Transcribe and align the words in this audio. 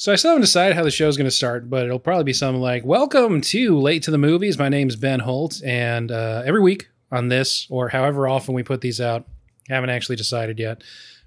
So 0.00 0.12
I 0.12 0.14
still 0.14 0.30
haven't 0.30 0.42
decided 0.42 0.76
how 0.76 0.84
the 0.84 0.92
show's 0.92 1.16
going 1.16 1.24
to 1.24 1.30
start, 1.32 1.68
but 1.68 1.84
it'll 1.84 1.98
probably 1.98 2.22
be 2.22 2.32
something 2.32 2.62
like 2.62 2.84
"Welcome 2.84 3.40
to 3.40 3.76
Late 3.76 4.04
to 4.04 4.12
the 4.12 4.16
Movies." 4.16 4.56
My 4.56 4.68
name's 4.68 4.94
Ben 4.94 5.18
Holt, 5.18 5.60
and 5.64 6.12
uh, 6.12 6.44
every 6.46 6.60
week 6.60 6.88
on 7.10 7.26
this, 7.26 7.66
or 7.68 7.88
however 7.88 8.28
often 8.28 8.54
we 8.54 8.62
put 8.62 8.80
these 8.80 9.00
out, 9.00 9.26
haven't 9.68 9.90
actually 9.90 10.14
decided 10.14 10.60
yet. 10.60 10.84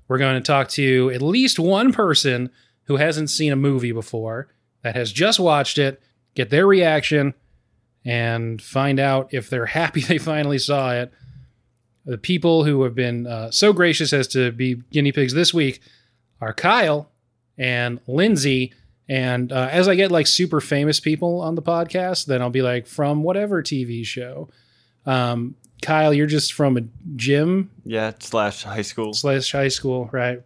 We're 0.07 0.19
going 0.19 0.35
to 0.35 0.47
talk 0.47 0.69
to 0.69 1.11
at 1.13 1.21
least 1.21 1.59
one 1.59 1.91
person 1.91 2.49
who 2.83 2.95
hasn't 2.95 3.29
seen 3.29 3.51
a 3.51 3.57
movie 3.57 3.91
before 3.91 4.47
that 4.83 4.95
has 4.95 5.11
just 5.11 5.37
watched 5.37 5.77
it, 5.77 6.01
get 6.33 6.49
their 6.49 6.65
reaction, 6.65 7.33
and 8.05 8.61
find 8.61 9.01
out 9.01 9.33
if 9.33 9.49
they're 9.49 9.65
happy 9.81 9.99
they 9.99 10.17
finally 10.17 10.59
saw 10.59 10.93
it. 10.93 11.11
The 12.05 12.17
people 12.17 12.63
who 12.63 12.83
have 12.83 12.95
been 12.95 13.27
uh, 13.27 13.51
so 13.51 13.73
gracious 13.73 14.13
as 14.13 14.29
to 14.29 14.53
be 14.53 14.75
guinea 14.91 15.11
pigs 15.11 15.33
this 15.33 15.53
week 15.53 15.81
are 16.39 16.53
Kyle 16.53 17.10
and 17.61 17.99
Lindsay. 18.07 18.73
And 19.07 19.51
uh, 19.51 19.67
as 19.71 19.87
I 19.87 19.95
get 19.95 20.11
like 20.11 20.25
super 20.27 20.59
famous 20.61 20.99
people 20.99 21.41
on 21.41 21.55
the 21.55 21.61
podcast, 21.61 22.25
then 22.25 22.41
I'll 22.41 22.49
be 22.49 22.61
like 22.61 22.87
from 22.87 23.23
whatever 23.23 23.61
TV 23.61 24.05
show. 24.05 24.49
Um, 25.05 25.55
Kyle, 25.81 26.13
you're 26.13 26.27
just 26.27 26.53
from 26.53 26.77
a 26.77 26.81
gym 27.15 27.69
Yeah, 27.85 28.13
slash 28.19 28.63
high 28.63 28.83
school. 28.83 29.13
slash 29.13 29.51
high 29.51 29.67
school, 29.67 30.09
right? 30.11 30.41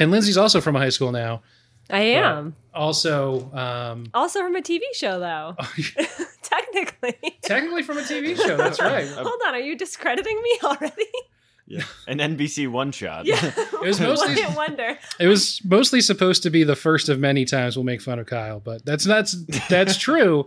And 0.00 0.10
Lindsay's 0.10 0.36
also 0.38 0.60
from 0.60 0.74
a 0.76 0.80
high 0.80 0.88
school 0.88 1.12
now. 1.12 1.42
I 1.90 2.00
am. 2.00 2.56
Also, 2.72 3.52
um, 3.52 4.06
Also 4.14 4.40
from 4.40 4.56
a 4.56 4.62
TV 4.62 4.80
show, 4.94 5.20
though. 5.20 5.54
Technically. 6.42 7.14
technically 7.42 7.82
from 7.82 7.98
a 7.98 8.02
TV 8.02 8.36
show. 8.36 8.56
That's 8.56 8.80
right. 8.92 9.06
Hold 9.08 9.40
on, 9.46 9.54
are 9.54 9.60
you 9.60 9.76
discrediting 9.76 10.40
me 10.42 10.58
already? 10.64 11.10
Yeah, 11.66 11.82
an 12.08 12.18
NBC 12.18 12.68
one 12.70 12.92
shot. 12.92 13.24
yeah. 13.26 13.52
It 13.84 13.88
was 13.88 14.00
mostly- 14.00 14.42
One 14.44 14.54
wonder. 14.54 14.98
It 15.20 15.26
was 15.26 15.60
mostly 15.64 16.00
supposed 16.00 16.42
to 16.44 16.50
be 16.50 16.64
the 16.64 16.76
first 16.76 17.08
of 17.08 17.18
many 17.18 17.44
times 17.44 17.76
we'll 17.76 17.84
make 17.84 18.00
fun 18.00 18.18
of 18.18 18.26
Kyle, 18.26 18.60
but 18.60 18.84
that's 18.86 19.04
not 19.06 19.32
that's 19.68 19.96
true. 19.98 20.46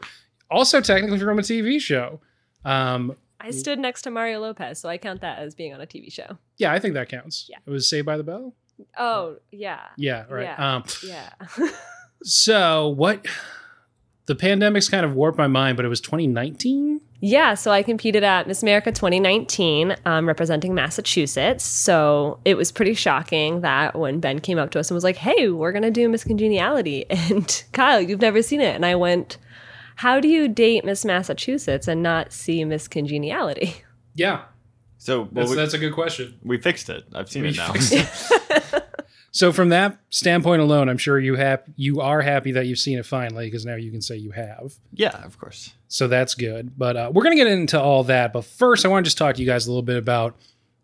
Also, 0.50 0.82
technically 0.82 1.20
from 1.20 1.38
a 1.40 1.42
TV 1.44 1.80
show. 1.80 2.20
Um, 2.66 3.16
I 3.40 3.52
stood 3.52 3.78
next 3.80 4.02
to 4.04 4.12
Mario 4.12 4.40
Lopez, 4.40 4.80
so 4.80 4.90
I 4.90 4.98
count 4.98 5.22
that 5.22 5.40
as 5.40 5.54
being 5.56 5.74
on 5.74 5.82
a 5.82 5.86
TV 5.86 6.12
show. 6.12 6.38
yeah, 6.58 6.72
I 6.74 6.80
think 6.80 6.96
that 6.96 7.10
counts. 7.10 7.46
Yeah. 7.50 7.58
It 7.66 7.70
was 7.70 7.88
Saved 7.90 8.06
by 8.06 8.18
the 8.18 8.24
Bell. 8.24 8.56
Oh, 8.98 9.38
yeah. 9.52 9.82
Yeah, 9.98 10.26
right. 10.30 10.44
Yeah. 10.44 10.76
Um, 10.76 10.84
Yeah. 11.06 11.30
so 12.24 12.90
what? 12.90 13.26
The 14.26 14.36
pandemic's 14.36 14.90
kind 14.90 15.06
of 15.06 15.14
warped 15.16 15.38
my 15.38 15.48
mind, 15.48 15.78
but 15.78 15.86
it 15.86 15.90
was 15.90 16.02
2019. 16.02 17.02
Yeah, 17.30 17.56
so 17.56 17.72
I 17.72 17.84
competed 17.84 18.24
at 18.24 18.48
Miss 18.48 18.64
America 18.64 18.90
2019, 18.92 19.98
um, 20.06 20.28
representing 20.30 20.74
Massachusetts. 20.74 21.66
So 21.66 22.40
it 22.46 22.56
was 22.56 22.72
pretty 22.72 22.94
shocking 22.94 23.60
that 23.62 24.00
when 24.00 24.22
Ben 24.22 24.40
came 24.40 24.58
up 24.58 24.72
to 24.72 24.80
us 24.80 24.90
and 24.90 24.96
was 24.96 25.04
like, 25.04 25.18
"Hey, 25.18 25.50
we're 25.50 25.74
gonna 25.74 25.92
do 25.92 26.08
Miss 26.08 26.24
Congeniality," 26.24 27.06
and 27.10 27.64
Kyle, 27.74 28.00
you've 28.00 28.22
never 28.22 28.42
seen 28.42 28.62
it, 28.62 28.76
and 28.76 28.86
I 28.86 28.96
went, 28.96 29.38
"How 29.98 30.22
do 30.22 30.30
you 30.30 30.48
date 30.48 30.86
Miss 30.86 31.04
Massachusetts 31.04 31.86
and 31.88 32.02
not 32.02 32.32
see 32.32 32.64
Miss 32.64 32.88
Congeniality?" 32.88 33.84
Yeah, 34.16 34.44
So 34.98 35.24
well, 35.24 35.30
that's, 35.34 35.50
we, 35.50 35.56
that's 35.58 35.74
a 35.74 35.78
good 35.80 35.94
question. 35.94 36.40
we 36.44 36.58
fixed 36.60 36.90
it. 36.90 37.04
I've 37.14 37.30
seen 37.30 37.44
We 37.44 37.50
it 37.50 37.58
now. 37.58 37.74
fixed 37.74 37.92
it. 37.94 38.64
So 39.38 39.54
from 39.54 39.70
that 39.70 40.00
standpoint 40.10 40.64
alone, 40.64 40.90
I'm 40.90 40.98
sure 40.98 41.20
you 41.20 41.36
have 41.36 41.62
you 41.76 42.02
are 42.02 42.24
happy 42.24 42.54
that 42.54 42.66
you've 42.66 42.80
seen 42.80 42.98
it 42.98 43.06
finally 43.06 43.46
because 43.46 43.68
now 43.68 43.76
you 43.76 43.92
can 43.92 44.02
say 44.02 44.16
you 44.16 44.32
have. 44.32 44.74
yeah, 44.94 45.24
of 45.24 45.38
course. 45.38 45.76
So 45.90 46.08
that's 46.08 46.34
good. 46.34 46.76
But 46.76 46.98
uh, 46.98 47.12
we're 47.14 47.22
going 47.22 47.38
to 47.38 47.44
get 47.44 47.52
into 47.52 47.80
all 47.80 48.04
that. 48.06 48.34
But 48.34 48.46
first, 48.46 48.84
I 48.84 48.88
want 48.88 49.06
to 49.06 49.08
just 49.10 49.20
talk 49.20 49.36
to 49.36 49.42
you 49.42 49.46
guys 49.46 49.68
a 49.68 49.70
little 49.70 49.84
bit 49.84 49.98
about 49.98 50.36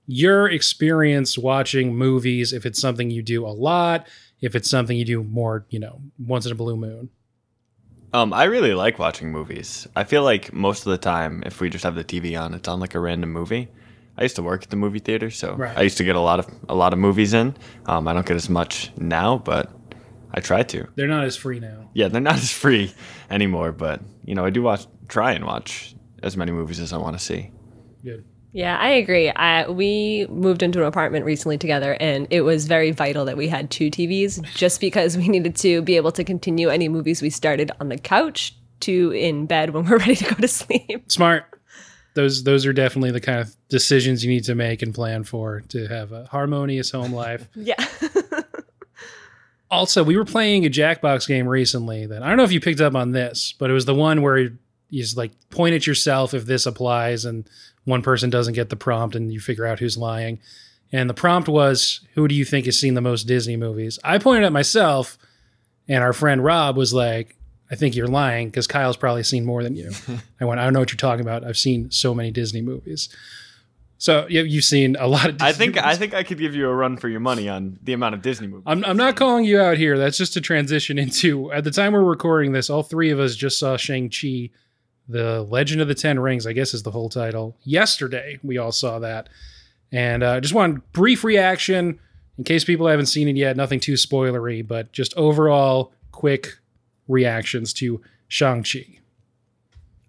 your 0.05 0.47
experience 0.47 1.35
watching 1.35 1.95
movies. 1.95 2.53
If 2.53 2.67
it's 2.67 2.79
something 2.79 3.09
you 3.09 3.23
do 3.23 3.43
a 3.43 3.49
lot, 3.49 4.07
if 4.39 4.53
it's 4.53 4.69
something 4.69 4.95
you 4.95 5.05
do 5.05 5.23
more, 5.23 5.65
you 5.71 5.79
know, 5.79 5.99
once 6.23 6.45
in 6.45 6.51
a 6.51 6.55
blue 6.55 6.77
moon. 6.77 7.09
Um, 8.13 8.33
I 8.33 8.43
really 8.43 8.75
like 8.75 8.99
watching 8.99 9.31
movies. 9.31 9.87
I 9.95 10.03
feel 10.03 10.21
like 10.21 10.53
most 10.53 10.85
of 10.85 10.91
the 10.91 10.99
time, 10.99 11.41
if 11.43 11.59
we 11.59 11.71
just 11.71 11.85
have 11.85 11.95
the 11.95 12.03
TV 12.03 12.39
on, 12.39 12.53
it's 12.53 12.67
on 12.67 12.79
like 12.79 12.93
a 12.93 12.99
random 12.99 13.31
movie. 13.31 13.69
I 14.17 14.23
used 14.23 14.35
to 14.35 14.43
work 14.43 14.63
at 14.63 14.69
the 14.69 14.75
movie 14.75 14.99
theater, 14.99 15.29
so 15.31 15.55
Right. 15.55 15.75
I 15.77 15.81
used 15.81 15.97
to 15.97 16.03
get 16.03 16.15
a 16.15 16.19
lot 16.19 16.39
of 16.39 16.47
a 16.69 16.75
lot 16.75 16.93
of 16.93 16.99
movies 16.99 17.33
in. 17.33 17.55
Um, 17.85 18.07
I 18.07 18.13
don't 18.13 18.25
get 18.25 18.35
as 18.35 18.49
much 18.49 18.91
now, 18.97 19.37
but 19.39 19.71
I 20.31 20.39
try 20.39 20.63
to. 20.63 20.87
They're 20.95 21.07
not 21.07 21.23
as 21.25 21.35
free 21.35 21.59
now. 21.59 21.89
Yeah, 21.93 22.07
they're 22.09 22.21
not 22.21 22.35
as 22.45 22.51
free 22.51 22.93
anymore, 23.29 23.71
but 23.71 24.01
you 24.23 24.35
know, 24.35 24.45
I 24.45 24.49
do 24.49 24.61
watch, 24.61 24.85
try 25.07 25.31
and 25.33 25.45
watch 25.45 25.95
as 26.21 26.37
many 26.37 26.51
movies 26.51 26.79
as 26.79 26.93
I 26.93 26.97
want 26.97 27.17
to 27.17 27.23
see. 27.23 27.51
Good. 28.03 28.23
Yeah, 28.55 28.77
I 28.77 28.89
agree. 28.89 29.31
I, 29.31 29.67
we 29.67 30.27
moved 30.29 30.61
into 30.61 30.79
an 30.81 30.85
apartment 30.85 31.25
recently 31.25 31.57
together, 31.57 31.97
and 31.99 32.27
it 32.29 32.41
was 32.41 32.67
very 32.67 32.91
vital 32.91 33.25
that 33.25 33.35
we 33.35 33.47
had 33.47 33.71
two 33.71 33.89
TVs 33.89 34.43
just 34.53 34.79
because 34.79 35.17
we 35.17 35.27
needed 35.35 35.55
to 35.57 35.81
be 35.81 35.95
able 35.97 36.11
to 36.11 36.23
continue 36.23 36.69
any 36.69 36.87
movies 36.87 37.21
we 37.23 37.31
started 37.31 37.71
on 37.79 37.89
the 37.89 37.97
couch 37.97 38.55
to 38.81 39.09
in 39.11 39.47
bed 39.47 39.71
when 39.71 39.85
we're 39.85 39.97
ready 40.05 40.15
to 40.15 40.25
go 40.25 40.35
to 40.35 40.47
sleep. 40.47 41.11
Smart. 41.11 41.45
Those 42.15 42.43
those 42.43 42.65
are 42.65 42.73
definitely 42.73 43.11
the 43.11 43.21
kind 43.21 43.39
of 43.39 43.55
decisions 43.69 44.23
you 44.23 44.29
need 44.31 44.43
to 44.45 44.55
make 44.55 44.81
and 44.81 44.93
plan 44.93 45.23
for 45.23 45.61
to 45.69 45.87
have 45.87 46.11
a 46.11 46.25
harmonious 46.25 46.91
home 46.91 47.13
life. 47.25 47.47
Yeah. 47.55 47.75
Also, 49.71 50.03
we 50.03 50.15
were 50.17 50.25
playing 50.25 50.65
a 50.65 50.69
Jackbox 50.69 51.27
game 51.27 51.47
recently 51.47 52.05
that 52.05 52.21
I 52.21 52.27
don't 52.27 52.37
know 52.37 52.43
if 52.43 52.51
you 52.51 52.59
picked 52.59 52.81
up 52.81 52.93
on 52.93 53.11
this, 53.11 53.55
but 53.57 53.71
it 53.71 53.73
was 53.73 53.85
the 53.85 53.95
one 53.95 54.21
where 54.21 54.37
you 54.37 54.57
just 54.91 55.17
like 55.17 55.31
point 55.49 55.73
at 55.73 55.87
yourself 55.87 56.35
if 56.35 56.45
this 56.45 56.67
applies 56.67 57.25
and 57.25 57.49
one 57.85 58.03
person 58.03 58.29
doesn't 58.29 58.53
get 58.53 58.69
the 58.69 58.75
prompt 58.75 59.15
and 59.15 59.33
you 59.33 59.39
figure 59.39 59.65
out 59.65 59.79
who's 59.79 59.97
lying. 59.97 60.39
And 60.91 61.09
the 61.09 61.15
prompt 61.15 61.49
was, 61.49 62.01
Who 62.13 62.27
do 62.27 62.35
you 62.35 62.45
think 62.45 62.65
has 62.67 62.77
seen 62.79 62.93
the 62.93 63.01
most 63.01 63.23
Disney 63.23 63.57
movies? 63.57 63.97
I 64.03 64.19
pointed 64.19 64.45
at 64.45 64.53
myself, 64.53 65.17
and 65.87 66.03
our 66.03 66.13
friend 66.13 66.43
Rob 66.43 66.77
was 66.77 66.93
like, 66.93 67.35
I 67.73 67.75
think 67.75 67.95
you're 67.95 68.05
lying 68.05 68.49
because 68.49 68.67
Kyle's 68.67 68.97
probably 68.97 69.23
seen 69.23 69.45
more 69.45 69.63
than 69.63 69.75
you. 69.75 69.89
I 70.39 70.45
went, 70.45 70.59
I 70.59 70.63
don't 70.63 70.73
know 70.73 70.79
what 70.79 70.91
you're 70.91 70.97
talking 70.97 71.25
about. 71.25 71.43
I've 71.43 71.57
seen 71.57 71.89
so 71.89 72.13
many 72.13 72.29
Disney 72.29 72.61
movies. 72.61 73.09
So 73.97 74.27
yeah, 74.29 74.43
you've 74.43 74.63
seen 74.63 74.95
a 74.99 75.07
lot 75.07 75.27
of 75.27 75.37
Disney 75.37 75.49
I 75.49 75.53
think 75.53 75.75
movies. 75.75 75.83
I 75.83 75.95
think 75.95 76.13
I 76.13 76.21
could 76.21 76.37
give 76.37 76.53
you 76.53 76.69
a 76.69 76.75
run 76.75 76.97
for 76.97 77.09
your 77.09 77.19
money 77.19 77.49
on 77.49 77.79
the 77.81 77.93
amount 77.93 78.13
of 78.13 78.21
Disney 78.21 78.45
movies. 78.45 78.65
I'm, 78.67 78.85
I'm 78.85 78.95
not 78.95 79.15
calling 79.15 79.43
you 79.43 79.59
out 79.59 79.77
here. 79.77 79.97
That's 79.97 80.19
just 80.19 80.35
a 80.35 80.41
transition 80.41 80.99
into 80.99 81.51
at 81.51 81.63
the 81.63 81.71
time 81.71 81.93
we're 81.93 82.03
recording 82.03 82.51
this, 82.51 82.69
all 82.69 82.83
three 82.83 83.09
of 83.09 83.19
us 83.19 83.35
just 83.35 83.57
saw 83.57 83.75
Shang-Chi, 83.75 84.51
The 85.09 85.41
Legend 85.41 85.81
of 85.81 85.87
the 85.87 85.95
Ten 85.95 86.19
Rings, 86.19 86.45
I 86.45 86.53
guess 86.53 86.75
is 86.75 86.83
the 86.83 86.91
whole 86.91 87.09
title. 87.09 87.57
Yesterday, 87.63 88.37
we 88.43 88.59
all 88.59 88.71
saw 88.71 88.99
that. 88.99 89.29
And 89.91 90.21
uh, 90.21 90.39
just 90.41 90.53
one 90.53 90.83
brief 90.91 91.23
reaction 91.23 91.97
in 92.37 92.43
case 92.43 92.63
people 92.63 92.85
haven't 92.85 93.07
seen 93.07 93.27
it 93.27 93.35
yet, 93.35 93.57
nothing 93.57 93.79
too 93.79 93.93
spoilery, 93.93 94.67
but 94.67 94.91
just 94.91 95.15
overall 95.17 95.91
quick 96.11 96.59
reactions 97.07 97.73
to 97.73 98.01
Shang-Chi. 98.27 98.99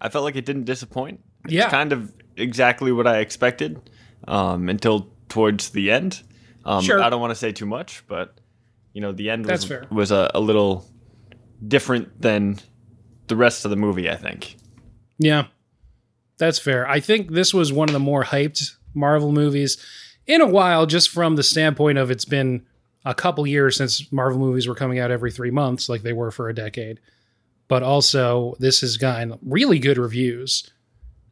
I 0.00 0.09
felt 0.09 0.25
like 0.25 0.37
it 0.37 0.44
didn't 0.44 0.65
disappoint. 0.65 1.21
It's 1.44 1.55
Yeah. 1.55 1.69
kind 1.71 1.93
of 1.93 2.12
exactly 2.37 2.93
what 2.93 3.06
I 3.06 3.19
expected 3.19 3.81
um, 4.27 4.69
until 4.69 5.10
towards 5.28 5.71
the 5.71 5.91
end. 5.91 6.22
Um, 6.65 6.83
Sure. 6.83 7.03
I 7.03 7.10
don't 7.10 7.21
want 7.21 7.31
to 7.33 7.34
say 7.37 7.53
too 7.53 7.66
much, 7.66 8.04
but 8.06 8.38
you 8.93 9.00
know, 9.00 9.12
the 9.12 9.28
end 9.31 9.47
was, 9.47 9.69
was 9.91 10.10
a, 10.12 10.31
a 10.34 10.41
little 10.41 10.87
different 11.66 12.21
than 12.21 12.59
the 13.27 13.37
rest 13.37 13.65
of 13.65 13.71
the 13.71 13.77
movie. 13.77 14.09
I 14.09 14.16
think. 14.16 14.56
Yeah, 15.19 15.47
that's 16.38 16.59
fair. 16.59 16.88
I 16.88 17.00
think 17.00 17.33
this 17.33 17.53
was 17.53 17.72
one 17.72 17.88
of 17.88 17.93
the 17.93 17.99
more 17.99 18.25
hyped 18.25 18.77
Marvel 18.94 19.33
movies 19.33 19.77
in 20.27 20.41
a 20.41 20.47
while, 20.47 20.87
just 20.87 21.10
from 21.10 21.37
the 21.37 21.43
standpoint 21.43 21.99
of 21.99 22.10
it's 22.10 22.25
been 22.25 22.65
a 23.04 23.15
couple 23.15 23.47
years 23.47 23.76
since 23.76 24.10
Marvel 24.12 24.38
movies 24.41 24.66
were 24.66 24.75
coming 24.75 24.98
out 24.98 25.10
every 25.10 25.31
three 25.31 25.50
months, 25.50 25.88
like 25.88 26.03
they 26.03 26.12
were 26.12 26.31
for 26.31 26.48
a 26.48 26.54
decade. 26.54 27.00
But 27.69 27.82
also, 27.82 28.54
this 28.59 28.81
has 28.82 28.97
gotten 28.97 29.38
really 29.42 29.78
good 29.78 29.97
reviews, 29.98 30.70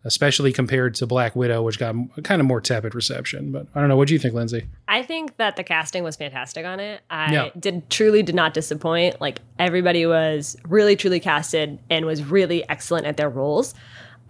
especially 0.05 0.53
compared 0.53 0.95
to 0.97 1.07
Black 1.07 1.37
Widow, 1.37 1.63
which 1.63 1.79
got 1.79 1.95
kind 2.25 2.41
of 2.41 2.47
more 2.47 2.61
tepid 2.61 2.95
reception. 2.95 3.53
But 3.53 3.67
I 3.75 3.81
don't 3.81 3.89
know. 3.89 3.97
What 3.97 4.09
do 4.09 4.15
you 4.15 4.19
think, 4.19 4.35
Lindsay? 4.35 4.67
I 4.89 5.03
think 5.03 5.37
that 5.37 5.57
the 5.57 5.63
casting 5.65 6.03
was 6.03 6.17
fantastic 6.17 6.65
on 6.67 6.81
it. 6.81 7.03
I 7.11 7.33
Yeah. 7.33 7.49
did 7.59 7.89
truly 7.91 8.23
did 8.23 8.35
not 8.35 8.55
disappoint. 8.55 9.21
Like 9.21 9.41
everybody 9.59 10.07
was 10.07 10.57
really 10.67 10.97
truly 10.97 11.21
casted 11.21 11.79
and 11.89 12.05
was 12.07 12.25
really 12.25 12.69
excellent 12.69 13.07
at 13.07 13.17
their 13.17 13.31
roles. 13.31 13.75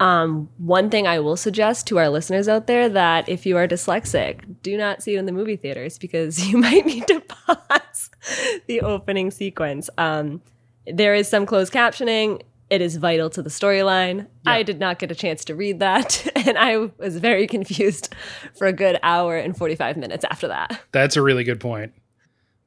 Um, 0.01 0.49
one 0.59 0.91
thing 0.91 1.07
I 1.07 1.21
will 1.21 1.37
suggest 1.37 1.87
to 1.89 1.99
our 1.99 2.09
listeners 2.09 2.49
out 2.49 2.67
there 2.67 2.89
that 2.89 3.29
if 3.29 3.47
you 3.47 3.57
are 3.57 3.69
dyslexic, 3.69 4.57
do 4.63 4.77
not 4.77 5.03
see 5.03 5.15
it 5.15 5.19
in 5.19 5.27
the 5.27 5.33
movie 5.33 5.57
theaters 5.57 5.99
because 5.99 6.49
you 6.51 6.59
might 6.59 6.87
need 6.87 7.07
to 7.07 7.21
pause 7.21 8.11
the 8.67 8.81
opening 8.81 9.31
sequence. 9.31 9.89
Um, 9.99 10.43
there 10.87 11.15
is 11.15 11.29
some 11.29 11.47
closed 11.47 11.73
captioning. 11.73 12.43
It 12.71 12.81
is 12.81 12.97
vital 12.97 13.29
to 13.31 13.43
the 13.43 13.51
storyline. 13.51 14.29
I 14.47 14.63
did 14.63 14.81
not 14.81 14.99
get 14.99 15.11
a 15.11 15.15
chance 15.15 15.45
to 15.45 15.55
read 15.55 15.81
that, 15.81 16.27
and 16.47 16.57
I 16.57 16.89
was 16.99 17.19
very 17.19 17.47
confused 17.47 18.15
for 18.57 18.67
a 18.67 18.73
good 18.73 18.99
hour 19.03 19.37
and 19.37 19.57
45 19.57 19.99
minutes 19.99 20.25
after 20.31 20.49
that. 20.49 20.81
That's 20.91 21.17
a 21.17 21.23
really 21.23 21.45
good 21.45 21.61
point. 21.61 21.93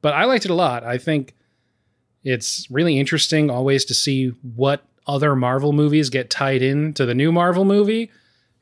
But 0.02 0.14
I 0.14 0.24
liked 0.24 0.44
it 0.44 0.50
a 0.52 0.54
lot. 0.54 0.84
I 0.84 0.98
think 0.98 1.34
it's 2.22 2.70
really 2.70 2.98
interesting 2.98 3.50
always 3.50 3.84
to 3.86 3.94
see 3.94 4.28
what 4.54 4.86
other 5.06 5.36
Marvel 5.36 5.72
movies 5.72 6.10
get 6.10 6.30
tied 6.30 6.62
in 6.62 6.92
to 6.94 7.06
the 7.06 7.14
new 7.14 7.30
Marvel 7.32 7.64
movie. 7.64 8.10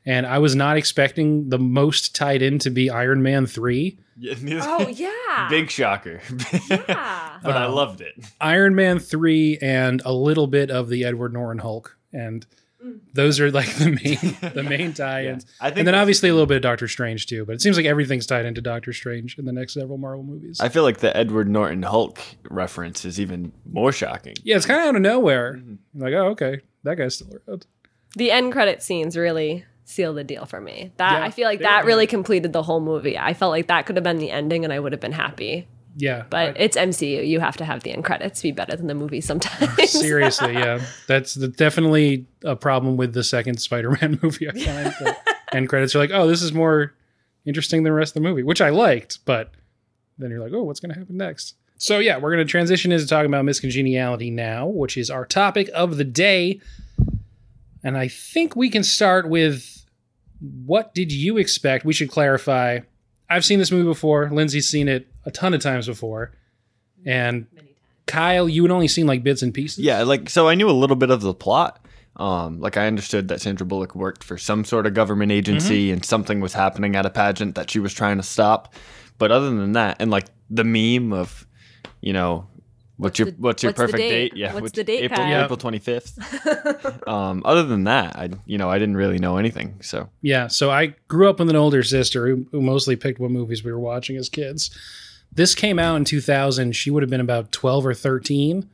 and 0.05 0.27
I 0.27 0.37
was 0.37 0.55
not 0.55 0.77
expecting 0.77 1.49
the 1.49 1.57
most 1.57 2.13
tied 2.15 2.41
in 2.43 2.59
to 2.59 2.69
be 2.69 2.89
Iron 2.91 3.23
Man 3.23 3.45
three. 3.47 3.97
Oh 4.61 4.87
yeah. 4.87 5.47
Big 5.49 5.69
shocker. 5.69 6.21
Yeah. 6.69 7.37
but 7.43 7.57
I 7.57 7.65
Um, 7.65 7.73
loved 7.75 8.01
it. 8.01 8.13
Iron 8.39 8.75
Man 8.75 8.99
three 8.99 9.57
and 9.61 10.01
a 10.05 10.13
little 10.13 10.47
bit 10.47 10.69
of 10.71 10.89
the 10.89 11.03
Edward 11.03 11.33
Norton 11.33 11.59
Hulk, 11.59 11.97
and 12.13 12.45
Mm. 12.85 12.99
those 13.13 13.39
are 13.39 13.49
like 13.51 13.73
the 13.77 13.85
main 13.91 14.53
the 14.53 14.63
main 14.69 14.93
tie-ins. 14.93 15.45
I 15.59 15.69
think 15.69 15.79
And 15.79 15.87
then 15.87 15.95
obviously 15.95 16.29
a 16.29 16.33
little 16.33 16.45
bit 16.45 16.57
of 16.57 16.61
Doctor 16.61 16.87
Strange 16.87 17.25
too, 17.25 17.45
but 17.45 17.55
it 17.55 17.61
seems 17.61 17.77
like 17.77 17.85
everything's 17.85 18.27
tied 18.27 18.45
into 18.45 18.61
Doctor 18.61 18.93
Strange 18.93 19.37
in 19.39 19.45
the 19.45 19.51
next 19.53 19.73
several 19.73 19.97
Marvel 19.97 20.23
movies. 20.23 20.59
I 20.59 20.69
feel 20.69 20.83
like 20.83 20.97
the 20.99 21.15
Edward 21.17 21.49
Norton 21.49 21.83
Hulk 21.83 22.19
reference 22.49 23.05
is 23.05 23.19
even 23.19 23.51
more 23.69 23.91
shocking. 23.91 24.35
yeah, 24.43 24.55
it's 24.57 24.65
kind 24.65 24.81
of 24.81 24.87
out 24.89 24.95
of 24.95 25.01
nowhere. 25.01 25.53
Mhm. 25.55 25.77
Like, 25.95 26.13
oh, 26.13 26.27
okay, 26.27 26.61
that 26.83 26.95
guy's 26.97 27.15
still 27.15 27.29
around. 27.47 27.65
the 28.15 28.31
end 28.31 28.51
credit 28.51 28.83
scenes 28.83 29.17
really 29.17 29.65
seal 29.85 30.13
the 30.13 30.23
deal 30.23 30.45
for 30.45 30.59
me. 30.61 30.91
That 30.97 31.19
Yeah, 31.19 31.25
I 31.25 31.31
feel 31.31 31.47
like 31.47 31.59
that 31.61 31.81
good. 31.81 31.87
really 31.87 32.07
completed 32.07 32.53
the 32.53 32.63
whole 32.63 32.79
movie. 32.81 33.17
I 33.17 33.33
felt 33.33 33.51
like 33.51 33.67
that 33.67 33.85
could 33.85 33.95
have 33.97 34.03
been 34.03 34.17
the 34.17 34.31
ending 34.31 34.63
and 34.63 34.73
I 34.73 34.79
would 34.79 34.91
have 34.93 35.01
been 35.01 35.11
happy. 35.11 35.67
Yeah, 35.97 36.25
But 36.29 36.59
it's 36.59 36.75
MCU. 36.75 37.25
You 37.25 37.39
have 37.39 37.55
to 37.57 37.65
have 37.65 37.83
the 37.83 37.91
end 37.91 38.03
credits 38.03 38.41
be 38.41 38.51
better 38.51 38.75
than 38.75 38.87
the 38.87 38.93
movie 38.93 39.21
sometimes. 39.21 39.89
Seriously, 39.89 40.53
yeah, 40.53 40.81
that's 41.07 41.35
the, 41.35 41.47
definitely 41.47 42.27
a 42.43 42.55
problem 42.55 42.97
with 42.97 43.13
the 43.13 43.23
second 43.23 43.61
Spider-Man 43.61 44.19
movie. 44.23 44.49
I 44.49 44.51
find 44.51 44.87
the 44.99 45.15
end 45.53 45.69
credits 45.69 45.95
are 45.95 45.99
like, 45.99 46.11
oh, 46.13 46.27
this 46.27 46.41
is 46.41 46.51
more 46.51 46.93
interesting 47.45 47.83
than 47.83 47.93
the 47.93 47.97
rest 47.97 48.11
of 48.15 48.21
the 48.21 48.27
movie, 48.27 48.43
which 48.43 48.59
I 48.59 48.71
liked, 48.71 49.19
but 49.23 49.51
then 50.17 50.31
you're 50.31 50.41
like, 50.41 50.51
oh, 50.51 50.63
what's 50.63 50.81
going 50.81 50.93
to 50.93 50.99
happen 50.99 51.15
next? 51.15 51.55
So 51.77 51.99
yeah, 51.99 52.17
we're 52.17 52.33
going 52.33 52.45
to 52.45 52.49
transition 52.49 52.91
into 52.91 53.07
talking 53.07 53.27
about 53.27 53.45
Miss 53.45 53.61
Congeniality 53.61 54.31
now, 54.31 54.67
which 54.67 54.97
is 54.97 55.09
our 55.09 55.25
topic 55.25 55.69
of 55.73 55.95
the 55.95 56.03
day, 56.03 56.59
and 57.85 57.97
I 57.97 58.09
think 58.09 58.55
we 58.55 58.69
can 58.69 58.83
start 58.83 59.29
with 59.29 59.85
what 60.65 60.93
did 60.93 61.13
you 61.13 61.37
expect? 61.37 61.85
We 61.85 61.93
should 61.93 62.09
clarify. 62.09 62.79
I've 63.29 63.45
seen 63.45 63.59
this 63.59 63.71
movie 63.71 63.87
before. 63.87 64.29
Lindsay's 64.29 64.67
seen 64.69 64.87
it 64.89 65.07
a 65.25 65.31
ton 65.31 65.53
of 65.53 65.61
times 65.61 65.87
before, 65.87 66.31
and 67.05 67.47
Kyle, 68.07 68.47
you 68.47 68.61
had 68.63 68.71
only 68.71 68.87
seen 68.87 69.07
like 69.07 69.23
bits 69.23 69.41
and 69.41 69.53
pieces. 69.53 69.79
Yeah, 69.83 70.03
like 70.03 70.29
so 70.29 70.47
I 70.47 70.55
knew 70.55 70.69
a 70.69 70.71
little 70.71 70.95
bit 70.95 71.09
of 71.09 71.21
the 71.21 71.33
plot. 71.33 71.83
Um, 72.17 72.61
like 72.61 72.77
I 72.77 72.87
understood 72.87 73.27
that 73.27 73.41
Sandra 73.41 73.65
Bullock 73.65 73.93
worked 73.93 74.23
for 74.23 74.37
some 74.37 74.63
sort 74.63 74.85
of 74.85 74.93
government 74.93 75.33
agency 75.33 75.91
and 75.91 76.05
something 76.05 76.39
was 76.39 76.53
happening 76.53 76.95
at 76.95 77.05
a 77.05 77.09
pageant 77.09 77.55
that 77.55 77.69
she 77.69 77.79
was 77.79 77.93
trying 77.93 78.15
to 78.17 78.23
stop. 78.23 78.73
But 79.17 79.31
other 79.31 79.49
than 79.49 79.73
that, 79.73 79.97
and 79.99 80.09
like 80.11 80.27
the 80.49 80.63
meme 80.63 81.11
of, 81.11 81.45
you 81.99 82.13
know, 82.13 82.47
what's, 82.95 83.19
your 83.19 83.31
the- 83.31 83.37
what's 83.37 83.63
your 83.63 83.71
what's 83.71 83.77
perfect 83.77 83.97
date? 83.97 84.29
date? 84.29 84.37
Yeah, 84.37 84.53
What's 84.53 84.63
which- 84.63 84.73
the 84.73 84.83
date, 84.85 85.03
April 85.11 85.27
Yeah. 85.27 85.43
April 85.43 85.57
twenty 85.57 85.79
fifth. 85.79 86.17
um, 87.07 87.41
other 87.43 87.63
than 87.63 87.83
that, 87.85 88.15
I 88.15 88.29
you 88.45 88.57
know 88.57 88.69
I 88.69 88.79
didn't 88.79 88.95
really 88.95 89.19
know 89.19 89.35
anything. 89.35 89.75
So 89.81 90.09
Yeah, 90.21 90.47
so 90.47 90.71
I 90.71 90.95
grew 91.09 91.29
up 91.29 91.39
with 91.39 91.49
an 91.49 91.55
older 91.57 91.83
sister 91.83 92.27
who, 92.27 92.45
who 92.51 92.61
mostly 92.61 92.95
picked 92.95 93.19
what 93.19 93.31
movies 93.31 93.61
we 93.63 93.73
were 93.73 93.79
watching 93.79 94.15
as 94.15 94.29
kids. 94.29 94.69
This 95.35 95.53
came 95.53 95.77
out 95.77 95.97
in 95.97 96.05
2000. 96.05 96.73
She 96.75 96.89
would 96.89 97.03
have 97.03 97.09
been 97.09 97.21
about 97.21 97.51
12 97.51 97.85
or 97.85 97.93
13, 97.93 98.69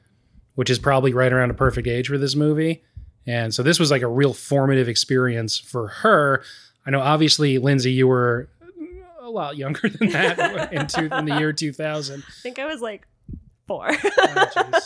which 0.55 0.69
is 0.69 0.79
probably 0.79 1.13
right 1.13 1.33
around 1.33 1.51
a 1.51 1.55
perfect 1.55 1.87
age 1.87 2.07
for 2.07 2.17
this 2.17 2.35
movie. 2.35 2.83
And 3.25 3.53
so 3.53 3.63
this 3.63 3.79
was 3.79 3.91
like 3.91 4.01
a 4.01 4.07
real 4.07 4.33
formative 4.33 4.87
experience 4.87 5.57
for 5.57 5.87
her. 5.87 6.43
I 6.85 6.91
know, 6.91 7.01
obviously, 7.01 7.57
Lindsay, 7.57 7.91
you 7.91 8.07
were 8.07 8.49
a 9.19 9.29
lot 9.29 9.57
younger 9.57 9.89
than 9.89 10.09
that 10.09 10.73
in, 10.73 10.87
two, 10.87 11.13
in 11.15 11.25
the 11.25 11.37
year 11.37 11.53
2000. 11.53 12.23
I 12.27 12.31
think 12.41 12.59
I 12.59 12.65
was 12.65 12.81
like 12.81 13.07
four. 13.67 13.89
Oh, 14.17 14.81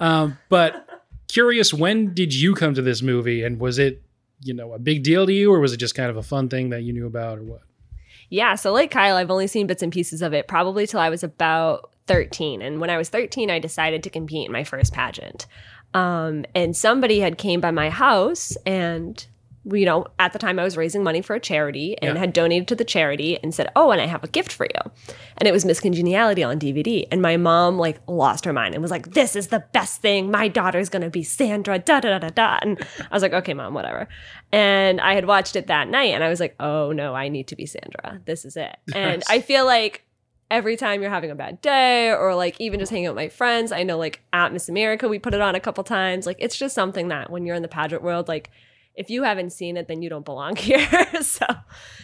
um, 0.00 0.38
but 0.48 0.88
curious, 1.28 1.74
when 1.74 2.14
did 2.14 2.34
you 2.34 2.54
come 2.54 2.74
to 2.74 2.82
this 2.82 3.02
movie, 3.02 3.42
and 3.42 3.58
was 3.58 3.78
it, 3.78 4.02
you 4.40 4.54
know, 4.54 4.72
a 4.72 4.78
big 4.78 5.02
deal 5.02 5.26
to 5.26 5.32
you, 5.32 5.52
or 5.52 5.60
was 5.60 5.72
it 5.72 5.78
just 5.78 5.94
kind 5.94 6.10
of 6.10 6.16
a 6.16 6.22
fun 6.22 6.48
thing 6.48 6.70
that 6.70 6.82
you 6.82 6.92
knew 6.92 7.06
about, 7.06 7.38
or 7.38 7.42
what? 7.42 7.62
Yeah, 8.32 8.54
so 8.54 8.72
like 8.72 8.90
Kyle, 8.90 9.16
I've 9.16 9.30
only 9.30 9.46
seen 9.46 9.66
bits 9.66 9.82
and 9.82 9.92
pieces 9.92 10.22
of 10.22 10.32
it 10.32 10.48
probably 10.48 10.86
till 10.86 11.00
I 11.00 11.10
was 11.10 11.22
about 11.22 11.90
13. 12.06 12.62
And 12.62 12.80
when 12.80 12.88
I 12.88 12.96
was 12.96 13.10
13, 13.10 13.50
I 13.50 13.58
decided 13.58 14.02
to 14.02 14.10
compete 14.10 14.46
in 14.46 14.52
my 14.52 14.64
first 14.64 14.94
pageant. 14.94 15.46
Um, 15.92 16.46
and 16.54 16.74
somebody 16.74 17.20
had 17.20 17.36
came 17.36 17.60
by 17.60 17.72
my 17.72 17.90
house 17.90 18.56
and 18.64 19.22
you 19.64 19.84
know, 19.86 20.06
at 20.18 20.32
the 20.32 20.38
time 20.40 20.58
I 20.58 20.64
was 20.64 20.76
raising 20.76 21.04
money 21.04 21.22
for 21.22 21.34
a 21.36 21.40
charity 21.40 21.96
and 22.02 22.14
Yeah. 22.14 22.18
had 22.20 22.32
donated 22.32 22.66
to 22.68 22.74
the 22.74 22.84
charity 22.84 23.38
and 23.42 23.54
said, 23.54 23.68
"Oh, 23.76 23.92
and 23.92 24.00
I 24.00 24.06
have 24.06 24.24
a 24.24 24.28
gift 24.28 24.50
for 24.52 24.66
you." 24.66 24.90
And 25.38 25.46
it 25.46 25.52
was 25.52 25.64
Miss 25.64 25.78
Congeniality 25.78 26.42
on 26.42 26.58
DVD. 26.58 27.06
And 27.12 27.22
my 27.22 27.36
mom 27.36 27.78
like 27.78 28.00
lost 28.08 28.44
her 28.44 28.52
mind 28.52 28.74
and 28.74 28.82
was 28.82 28.90
like, 28.90 29.12
"This 29.12 29.36
is 29.36 29.48
the 29.48 29.64
best 29.72 30.00
thing. 30.02 30.30
My 30.30 30.48
daughter's 30.48 30.88
going 30.88 31.02
to 31.02 31.10
be 31.10 31.22
Sandra." 31.22 31.78
Da 31.78 32.00
da 32.00 32.18
da 32.18 32.18
da 32.18 32.28
da. 32.30 32.58
And 32.62 32.80
I 33.10 33.14
was 33.14 33.22
like, 33.22 33.32
"Okay, 33.32 33.54
mom, 33.54 33.72
whatever." 33.74 34.08
And 34.50 35.00
I 35.00 35.14
had 35.14 35.26
watched 35.26 35.54
it 35.56 35.68
that 35.68 35.88
night 35.88 36.12
and 36.14 36.24
I 36.24 36.28
was 36.28 36.40
like, 36.40 36.56
"Oh 36.58 36.90
no, 36.92 37.14
I 37.14 37.28
need 37.28 37.46
to 37.48 37.56
be 37.56 37.66
Sandra. 37.66 38.20
This 38.24 38.44
is 38.44 38.56
it." 38.56 38.76
And 38.94 39.22
I 39.28 39.40
feel 39.40 39.64
like 39.64 40.04
every 40.50 40.76
time 40.76 41.00
you're 41.00 41.10
having 41.10 41.30
a 41.30 41.34
bad 41.34 41.62
day 41.62 42.10
or 42.10 42.34
like 42.34 42.60
even 42.60 42.78
just 42.78 42.90
hanging 42.90 43.06
out 43.06 43.14
with 43.14 43.22
my 43.22 43.28
friends, 43.28 43.72
I 43.72 43.84
know 43.84 43.96
like 43.96 44.20
at 44.32 44.52
Miss 44.52 44.68
America 44.68 45.08
we 45.08 45.18
put 45.18 45.34
it 45.34 45.40
on 45.40 45.54
a 45.54 45.60
couple 45.60 45.82
times. 45.84 46.26
Like 46.26 46.36
it's 46.40 46.56
just 46.56 46.74
something 46.74 47.08
that 47.08 47.30
when 47.30 47.46
you're 47.46 47.56
in 47.56 47.62
the 47.62 47.68
pageant 47.68 48.02
world, 48.02 48.28
like 48.28 48.50
if 48.94 49.10
you 49.10 49.22
haven't 49.22 49.50
seen 49.50 49.76
it, 49.76 49.88
then 49.88 50.02
you 50.02 50.08
don't 50.10 50.24
belong 50.24 50.56
here. 50.68 50.86
so 51.22 51.46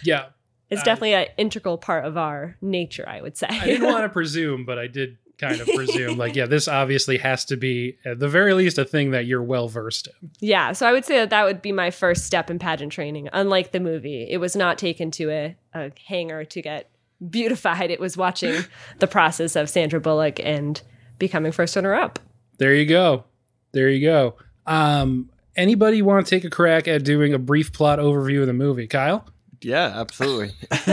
Yeah, 0.05 0.27
it's 0.71 0.81
I- 0.83 0.85
definitely 0.85 1.15
an 1.15 1.27
integral 1.37 1.79
part 1.79 2.05
of 2.05 2.17
our 2.17 2.57
nature, 2.61 3.09
I 3.09 3.21
would 3.21 3.37
say. 3.37 3.47
I 3.51 3.65
didn't 3.67 3.87
want 3.93 4.05
to 4.05 4.09
presume, 4.09 4.65
but 4.65 4.79
I 4.79 4.87
did 4.87 5.19
kind 5.39 5.61
of 5.61 5.69
presume. 5.69 6.19
Like, 6.19 6.35
yeah, 6.35 6.47
this 6.47 6.67
obviously 6.67 7.17
has 7.19 7.45
to 7.45 7.57
be, 7.57 7.97
at 8.05 8.19
the 8.19 8.29
very 8.29 8.55
least, 8.55 8.77
a 8.77 8.85
thing 8.85 9.13
that 9.13 9.25
you're 9.27 9.43
well 9.43 9.69
versed 9.69 10.09
in. 10.21 10.31
yeah, 10.41 10.73
so 10.73 10.85
I 10.89 10.91
would 10.93 11.05
say 11.05 11.19
that 11.19 11.31
that 11.31 11.45
would 11.45 11.63
be 11.63 11.71
my 11.71 11.93
first 11.93 12.25
step 12.25 12.51
in 12.51 12.59
pageant 12.59 12.91
training. 12.93 13.29
Unlike 13.33 13.71
the 13.71 13.79
movie, 13.79 14.27
it 14.29 14.39
was 14.39 14.57
not 14.57 14.79
taken 14.79 15.13
to 15.13 15.31
a, 15.31 15.57
a 15.75 15.93
hangar 16.09 16.45
to 16.45 16.61
get 16.61 16.91
beautified. 17.31 17.91
It 17.93 18.01
was 18.01 18.17
watching 18.17 18.63
the 18.99 19.07
process 19.07 19.55
of 19.55 19.71
Sandra 19.71 20.01
Bullock 20.01 20.41
and 20.41 20.83
becoming 21.21 21.53
first 21.53 21.77
runner 21.77 21.95
up. 21.95 22.19
There 22.59 22.75
you 22.75 22.87
go. 22.87 23.23
There 23.71 23.89
you 23.89 24.05
go. 24.05 24.35
Um, 24.67 25.31
anybody 25.59 26.01
want 26.01 26.27
to 26.27 26.31
take 26.31 26.45
a 26.45 26.51
crack 26.51 26.89
at 26.89 27.05
doing 27.05 27.35
a 27.35 27.39
brief 27.39 27.73
plot 27.73 27.99
overview 27.99 28.41
of 28.41 28.47
the 28.47 28.53
movie? 28.55 28.87
Kyle? 28.87 29.27
yeah, 29.61 29.93
absolutely. 29.97 30.53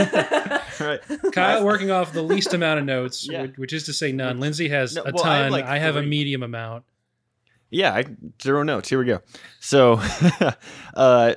right. 0.80 1.00
Kyle 1.32 1.64
working 1.64 1.90
off 1.92 2.12
the 2.12 2.22
least 2.22 2.52
amount 2.52 2.80
of 2.80 2.84
notes, 2.84 3.26
Yeah. 3.30 3.42
which, 3.42 3.56
which 3.58 3.72
is 3.72 3.84
to 3.84 3.92
say 3.92 4.10
none. 4.12 4.40
Lindsay 4.40 4.68
has 4.68 4.96
No, 4.96 5.02
a 5.02 5.12
well, 5.14 5.24
I 5.24 5.36
have, 5.36 5.42
ton. 5.44 5.52
like, 5.52 5.64
I 5.66 5.78
have 5.78 5.94
a 5.96 6.02
medium 6.02 6.42
amount. 6.42 6.84
Yeah, 7.70 7.94
I, 7.94 8.04
zero 8.42 8.62
notes. 8.64 8.88
Here 8.88 8.98
we 8.98 9.04
go. 9.04 9.20
So, 9.60 10.00
uh, 10.94 11.34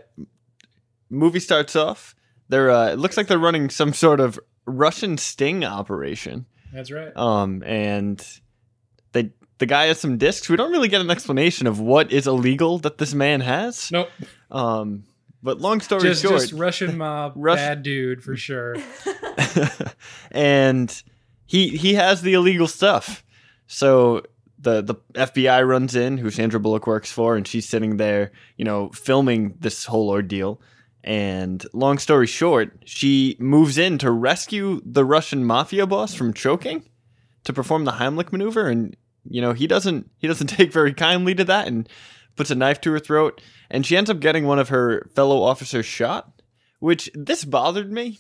movie 1.10 1.40
starts 1.40 1.76
off. 1.76 2.16
They're 2.50 2.72
uh, 2.72 2.90
it 2.94 3.00
looks 3.00 3.16
like 3.18 3.28
they're 3.28 3.38
running 3.38 3.70
some 3.70 3.94
sort 3.94 4.20
of 4.20 4.40
Russian 4.66 5.18
sting 5.18 5.64
operation. 5.64 6.46
That's 6.74 6.92
right. 6.92 7.16
Um, 7.16 7.64
and 7.64 8.18
they 8.20 8.26
the 9.60 9.66
guy 9.66 9.86
has 9.86 10.00
some 10.00 10.18
discs. 10.18 10.50
We 10.50 10.56
don't 10.56 10.72
really 10.72 10.88
get 10.88 11.02
an 11.02 11.12
explanation 11.12 11.68
of 11.68 11.80
what 11.80 12.12
is 12.12 12.28
illegal 12.28 12.80
that 12.80 12.98
this 12.98 13.14
man 13.14 13.42
has. 13.42 13.92
Nope. 13.92 14.10
Um, 14.50 15.04
but 15.42 15.62
long 15.62 15.80
story 15.82 16.02
Just, 16.02 16.22
short, 16.22 16.42
just 16.42 16.54
Russian 16.54 16.98
mob, 16.98 17.42
bad 17.42 17.84
dude 17.84 18.24
for 18.24 18.36
sure. 18.36 18.76
and 20.32 21.04
he 21.46 21.70
he 21.70 21.94
has 21.94 22.22
the 22.22 22.34
illegal 22.34 22.68
stuff. 22.68 23.24
So 23.68 24.24
the 24.58 24.82
the 24.82 24.96
FBI 25.14 25.68
runs 25.68 25.96
in, 25.96 26.18
who 26.18 26.30
Sandra 26.30 26.60
Bullock 26.60 26.88
works 26.88 27.12
for, 27.12 27.36
and 27.36 27.48
she's 27.48 27.68
sitting 27.68 27.98
there, 27.98 28.32
you 28.58 28.66
know, 28.66 28.90
filming 28.90 29.56
this 29.60 29.86
whole 29.86 30.10
ordeal. 30.10 30.62
And 31.02 31.66
long 31.72 31.98
story 31.98 32.28
short, 32.28 32.84
she 32.86 33.38
moves 33.40 33.78
in 33.78 33.98
to 34.00 34.12
rescue 34.12 34.82
the 34.86 35.06
Russian 35.06 35.46
mafia 35.46 35.88
boss 35.88 36.14
from 36.14 36.34
choking 36.34 36.84
to 37.46 37.54
perform 37.54 37.86
the 37.86 37.94
Heimlich 37.94 38.34
maneuver, 38.34 38.68
and 38.68 38.98
you 39.30 39.42
know 39.42 39.54
he 39.54 39.68
doesn't 39.68 40.10
he 40.18 40.28
doesn't 40.28 40.48
take 40.58 40.74
very 40.74 40.94
kindly 40.94 41.36
to 41.36 41.44
that, 41.46 41.68
and 41.68 41.88
puts 42.36 42.52
a 42.52 42.56
knife 42.56 42.82
to 42.82 42.92
her 42.92 43.00
throat, 43.00 43.42
and 43.70 43.86
she 43.86 43.96
ends 43.98 44.10
up 44.10 44.20
getting 44.20 44.46
one 44.46 44.60
of 44.60 44.70
her 44.70 45.10
fellow 45.16 45.42
officers 45.42 45.86
shot. 45.86 46.32
Which 46.80 47.10
this 47.14 47.44
bothered 47.46 47.92
me. 47.92 48.20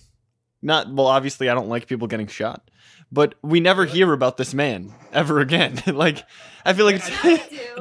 Not 0.61 0.93
well, 0.93 1.07
obviously 1.07 1.49
I 1.49 1.53
don't 1.53 1.69
like 1.69 1.87
people 1.87 2.07
getting 2.09 2.27
shot, 2.27 2.69
but 3.11 3.35
we 3.41 3.61
never 3.61 3.85
hear 3.85 4.11
about 4.11 4.35
this 4.35 4.53
man 4.53 4.91
ever 5.13 5.39
again. 5.39 5.81
like 5.87 6.25
I 6.65 6.73
feel 6.73 6.85
like 6.85 6.95
it's 6.97 7.09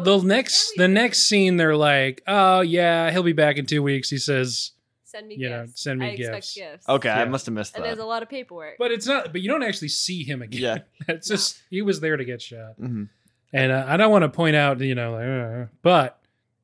the 0.04 0.22
next 0.24 0.72
the 0.76 0.86
next 0.86 1.24
scene 1.24 1.56
they're 1.56 1.74
like 1.76 2.22
oh 2.28 2.60
yeah 2.60 3.10
he'll 3.10 3.24
be 3.24 3.32
back 3.32 3.56
in 3.56 3.66
two 3.66 3.82
weeks 3.82 4.08
he 4.10 4.18
says 4.18 4.70
Send 5.02 5.26
me 5.26 5.36
You 5.38 5.48
know, 5.48 5.64
gifts. 5.64 5.82
send 5.82 5.98
me 6.00 6.06
I 6.06 6.08
expect 6.10 6.34
gifts. 6.34 6.54
gifts. 6.54 6.88
okay. 6.88 7.08
I 7.08 7.24
must 7.24 7.46
have 7.46 7.54
missed 7.54 7.74
And 7.74 7.82
that. 7.82 7.88
there's 7.88 7.98
a 7.98 8.04
lot 8.04 8.22
of 8.22 8.28
paperwork. 8.28 8.74
but 8.78 8.92
it's 8.92 9.06
not 9.08 9.32
but 9.32 9.40
you 9.40 9.48
don't 9.48 9.62
actually 9.64 9.88
see 9.88 10.22
him 10.22 10.42
again 10.42 10.60
Yeah. 10.60 10.78
it's 11.08 11.26
just 11.26 11.60
he 11.70 11.82
was 11.82 11.98
there 12.00 12.16
to 12.16 12.24
get 12.24 12.40
shot 12.40 12.74
hmm 12.78 13.04
and 13.52 13.72
uh, 13.72 13.84
i 13.88 13.96
don't 13.96 14.10
want 14.10 14.22
to 14.22 14.28
point 14.28 14.56
out 14.56 14.80
you 14.80 14.94
know 14.94 15.12
like, 15.12 15.26
uh, 15.26 15.66
but 15.82 16.20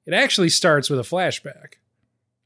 it 0.06 0.12
actually 0.14 0.48
starts 0.50 0.90
with 0.90 0.98
a 0.98 1.02
flashback 1.02 1.74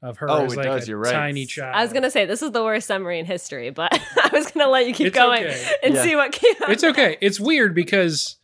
of 0.00 0.18
her 0.18 0.30
Oh, 0.30 0.44
as 0.44 0.52
it 0.52 0.56
like 0.58 0.64
does, 0.66 0.84
a 0.84 0.90
you're 0.90 0.98
right. 0.98 1.12
tiny 1.12 1.44
child 1.44 1.74
I 1.74 1.82
was 1.82 1.92
gonna 1.92 2.10
say 2.10 2.24
this 2.24 2.40
is 2.42 2.52
the 2.52 2.62
worst 2.62 2.86
summary 2.86 3.18
in 3.18 3.26
history, 3.26 3.70
but 3.70 3.92
I 4.16 4.30
was 4.32 4.48
gonna 4.52 4.70
let 4.70 4.86
you 4.86 4.94
keep 4.94 5.08
It's 5.08 5.16
going 5.16 5.44
okay. 5.44 5.66
and 5.82 5.94
Yeah. 5.94 6.02
see 6.04 6.14
what 6.14 6.30
came 6.32 6.54
out. 6.62 6.70
it's 6.70 6.84
okay 6.84 7.16
it's 7.20 7.40
weird 7.40 7.74
because 7.74 8.36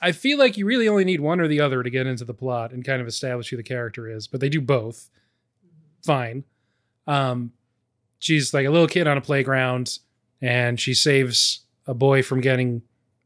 i 0.00 0.10
feel 0.12 0.38
like 0.38 0.56
you 0.56 0.64
really 0.64 0.88
only 0.88 1.04
need 1.04 1.20
one 1.20 1.38
or 1.38 1.48
the 1.48 1.60
other 1.60 1.82
to 1.82 1.90
get 1.90 2.06
into 2.06 2.24
the 2.24 2.32
plot 2.32 2.72
and 2.72 2.82
kind 2.84 3.02
of 3.02 3.06
establish 3.06 3.50
who 3.50 3.58
the 3.58 3.62
character 3.62 4.08
is 4.08 4.26
but 4.26 4.40
they 4.40 4.48
do 4.48 4.60
both 4.62 5.10
fine 6.04 6.44
Um, 7.06 7.52
she's 8.18 8.54
like 8.54 8.66
a 8.66 8.70
little 8.70 8.86
kid 8.88 9.06
on 9.06 9.16
a 9.18 9.20
playground, 9.20 9.98
and 10.40 10.78
she 10.80 10.94
saves 10.94 11.60
a 11.86 11.94
boy 11.94 12.22
from 12.22 12.40
getting 12.40 12.82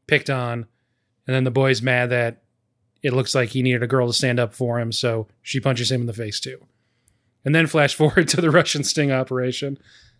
picked 0.07 0.29
on, 0.29 0.65
and 1.27 1.35
then 1.35 1.43
the 1.43 1.51
boy's 1.51 1.81
mad 1.81 2.09
that 2.09 2.41
it 3.03 3.13
looks 3.13 3.35
like 3.35 3.49
he 3.49 3.61
needed 3.61 3.83
a 3.83 3.87
girl 3.87 4.07
to 4.07 4.13
stand 4.13 4.39
up 4.39 4.53
for 4.53 4.79
him, 4.79 4.91
so 4.91 5.27
she 5.41 5.59
punches 5.59 5.91
him 5.91 6.01
in 6.01 6.07
the 6.07 6.13
face 6.13 6.39
too. 6.39 6.65
And 7.45 7.53
then 7.53 7.67
flash 7.67 7.93
forward 7.95 8.27
to 8.29 8.41
the 8.41 8.49
Russian 8.51 8.83
sting 8.83 9.11
operation. 9.11 9.77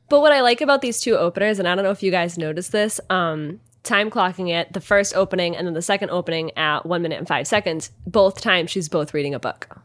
But 0.09 0.21
what 0.21 0.31
I 0.31 0.41
like 0.41 0.61
about 0.61 0.81
these 0.81 1.01
two 1.01 1.17
openers, 1.17 1.59
and 1.59 1.67
I 1.67 1.75
don't 1.75 1.83
know 1.83 1.91
if 1.91 2.03
you 2.03 2.11
guys 2.11 2.37
noticed 2.37 2.71
this, 2.71 2.99
um, 3.09 3.59
time 3.83 4.09
clocking 4.09 4.49
it, 4.49 4.71
the 4.73 4.81
first 4.81 5.15
opening 5.15 5.55
and 5.55 5.65
then 5.65 5.73
the 5.73 5.81
second 5.81 6.11
opening 6.11 6.55
at 6.57 6.85
one 6.85 7.01
minute 7.01 7.17
and 7.17 7.27
five 7.27 7.47
seconds, 7.47 7.91
both 8.05 8.41
times 8.41 8.69
she's 8.69 8.89
both 8.89 9.13
reading 9.13 9.33
a 9.33 9.39
book. 9.39 9.79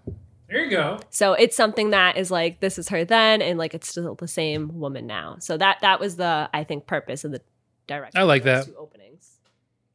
There 0.49 0.65
you 0.65 0.71
go. 0.71 1.01
So 1.09 1.33
it's 1.33 1.57
something 1.57 1.91
that 1.91 2.19
is 2.19 2.31
like 2.31 2.61
this 2.61 2.79
is 2.79 2.91
her 2.91 3.07
then, 3.07 3.41
and 3.41 3.59
like 3.59 3.73
it's 3.73 3.89
still 3.89 4.15
the 4.15 4.29
same 4.29 4.79
woman 4.79 5.07
now. 5.07 5.37
So 5.39 5.57
that 5.57 5.79
that 5.81 5.99
was 5.99 6.17
the 6.17 6.51
I 6.53 6.65
think 6.65 6.87
purpose 6.87 7.25
of 7.25 7.33
the 7.33 7.41
direction. 7.87 8.21
I 8.21 8.25
like 8.25 8.43
that. 8.43 8.67
Two 8.67 8.77
openings. 8.77 9.39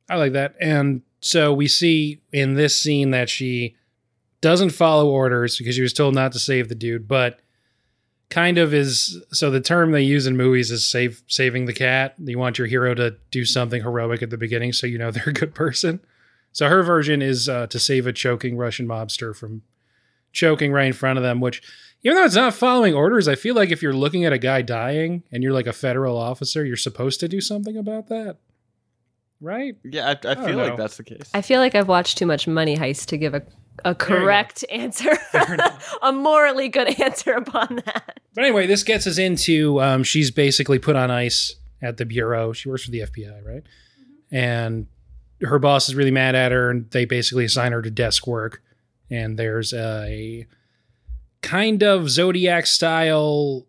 I 0.09 0.15
like 0.15 0.31
that. 0.33 0.55
And 0.59 1.03
so 1.19 1.53
we 1.53 1.67
see 1.67 2.21
in 2.31 2.53
this 2.53 2.77
scene 2.77 3.11
that 3.11 3.29
she 3.29 3.75
doesn't 4.41 4.69
follow 4.69 5.09
orders 5.09 5.57
because 5.57 5.75
she 5.75 5.81
was 5.81 5.93
told 5.93 6.13
not 6.13 6.31
to 6.31 6.39
save 6.39 6.69
the 6.69 6.75
dude, 6.75 7.07
but 7.07 7.39
kind 8.29 8.57
of 8.57 8.73
is 8.73 9.21
so 9.31 9.49
the 9.49 9.61
term 9.61 9.91
they 9.91 10.01
use 10.01 10.27
in 10.27 10.35
movies 10.37 10.69
is 10.69 10.87
save 10.87 11.23
saving 11.27 11.65
the 11.65 11.73
cat. 11.73 12.15
You 12.17 12.37
want 12.37 12.57
your 12.57 12.67
hero 12.67 12.93
to 12.93 13.15
do 13.31 13.45
something 13.45 13.81
heroic 13.81 14.21
at 14.21 14.29
the 14.29 14.37
beginning 14.37 14.73
so 14.73 14.85
you 14.85 14.97
know 14.97 15.11
they're 15.11 15.29
a 15.29 15.33
good 15.33 15.55
person. 15.55 15.99
So 16.51 16.67
her 16.69 16.83
version 16.83 17.21
is 17.21 17.47
uh, 17.47 17.67
to 17.67 17.79
save 17.79 18.07
a 18.07 18.13
choking 18.13 18.57
Russian 18.57 18.87
mobster 18.87 19.35
from 19.35 19.61
choking 20.31 20.71
right 20.71 20.87
in 20.87 20.93
front 20.93 21.17
of 21.17 21.23
them, 21.23 21.39
which 21.39 21.61
even 22.03 22.15
though 22.15 22.25
it's 22.25 22.35
not 22.35 22.53
following 22.53 22.93
orders, 22.93 23.27
I 23.27 23.35
feel 23.35 23.55
like 23.55 23.71
if 23.71 23.81
you're 23.81 23.93
looking 23.93 24.25
at 24.25 24.33
a 24.33 24.37
guy 24.37 24.61
dying 24.61 25.23
and 25.31 25.41
you're 25.41 25.53
like 25.53 25.67
a 25.67 25.73
federal 25.73 26.17
officer, 26.17 26.63
you're 26.65 26.77
supposed 26.77 27.19
to 27.19 27.27
do 27.27 27.41
something 27.41 27.75
about 27.75 28.07
that. 28.07 28.37
Right? 29.39 29.75
Yeah, 29.83 30.07
I, 30.07 30.11
I 30.11 30.15
don't 30.15 30.45
feel 30.45 30.57
know. 30.57 30.67
like 30.67 30.77
that's 30.77 30.97
the 30.97 31.03
case. 31.03 31.29
I 31.33 31.41
feel 31.41 31.59
like 31.59 31.75
I've 31.75 31.87
watched 31.87 32.17
too 32.17 32.25
much 32.25 32.47
Money 32.47 32.75
Heist 32.75 33.05
to 33.07 33.17
give 33.17 33.33
a 33.33 33.43
a 33.85 33.93
correct 33.93 34.65
answer, 34.71 35.17
a 36.01 36.11
morally 36.11 36.69
good 36.69 36.99
answer 36.99 37.33
upon 37.33 37.81
that. 37.85 38.19
But 38.33 38.43
anyway, 38.43 38.67
this 38.67 38.83
gets 38.83 39.05
us 39.07 39.17
into 39.17 39.79
um, 39.81 40.03
she's 40.03 40.31
basically 40.31 40.79
put 40.79 40.95
on 40.95 41.11
ice 41.11 41.55
at 41.81 41.97
the 41.97 42.05
bureau. 42.05 42.53
She 42.53 42.69
works 42.69 42.85
for 42.85 42.91
the 42.91 43.01
FBI, 43.01 43.45
right? 43.45 43.63
And 44.31 44.87
her 45.41 45.59
boss 45.59 45.87
is 45.89 45.95
really 45.95 46.11
mad 46.11 46.35
at 46.35 46.51
her, 46.51 46.69
and 46.69 46.89
they 46.91 47.05
basically 47.05 47.45
assign 47.45 47.71
her 47.71 47.81
to 47.81 47.91
desk 47.91 48.25
work. 48.25 48.61
And 49.09 49.37
there's 49.37 49.73
a 49.73 50.47
kind 51.41 51.83
of 51.83 52.09
Zodiac 52.09 52.65
style 52.65 53.65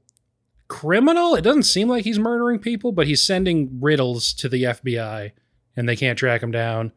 criminal. 0.68 1.34
It 1.34 1.42
doesn't 1.42 1.62
seem 1.64 1.88
like 1.88 2.04
he's 2.04 2.18
murdering 2.18 2.58
people, 2.58 2.92
but 2.92 3.06
he's 3.06 3.22
sending 3.22 3.78
riddles 3.80 4.32
to 4.34 4.48
the 4.48 4.64
FBI, 4.64 5.32
and 5.78 5.88
they 5.88 5.94
can't 5.94 6.18
track 6.18 6.42
him 6.42 6.50
down. 6.50 6.90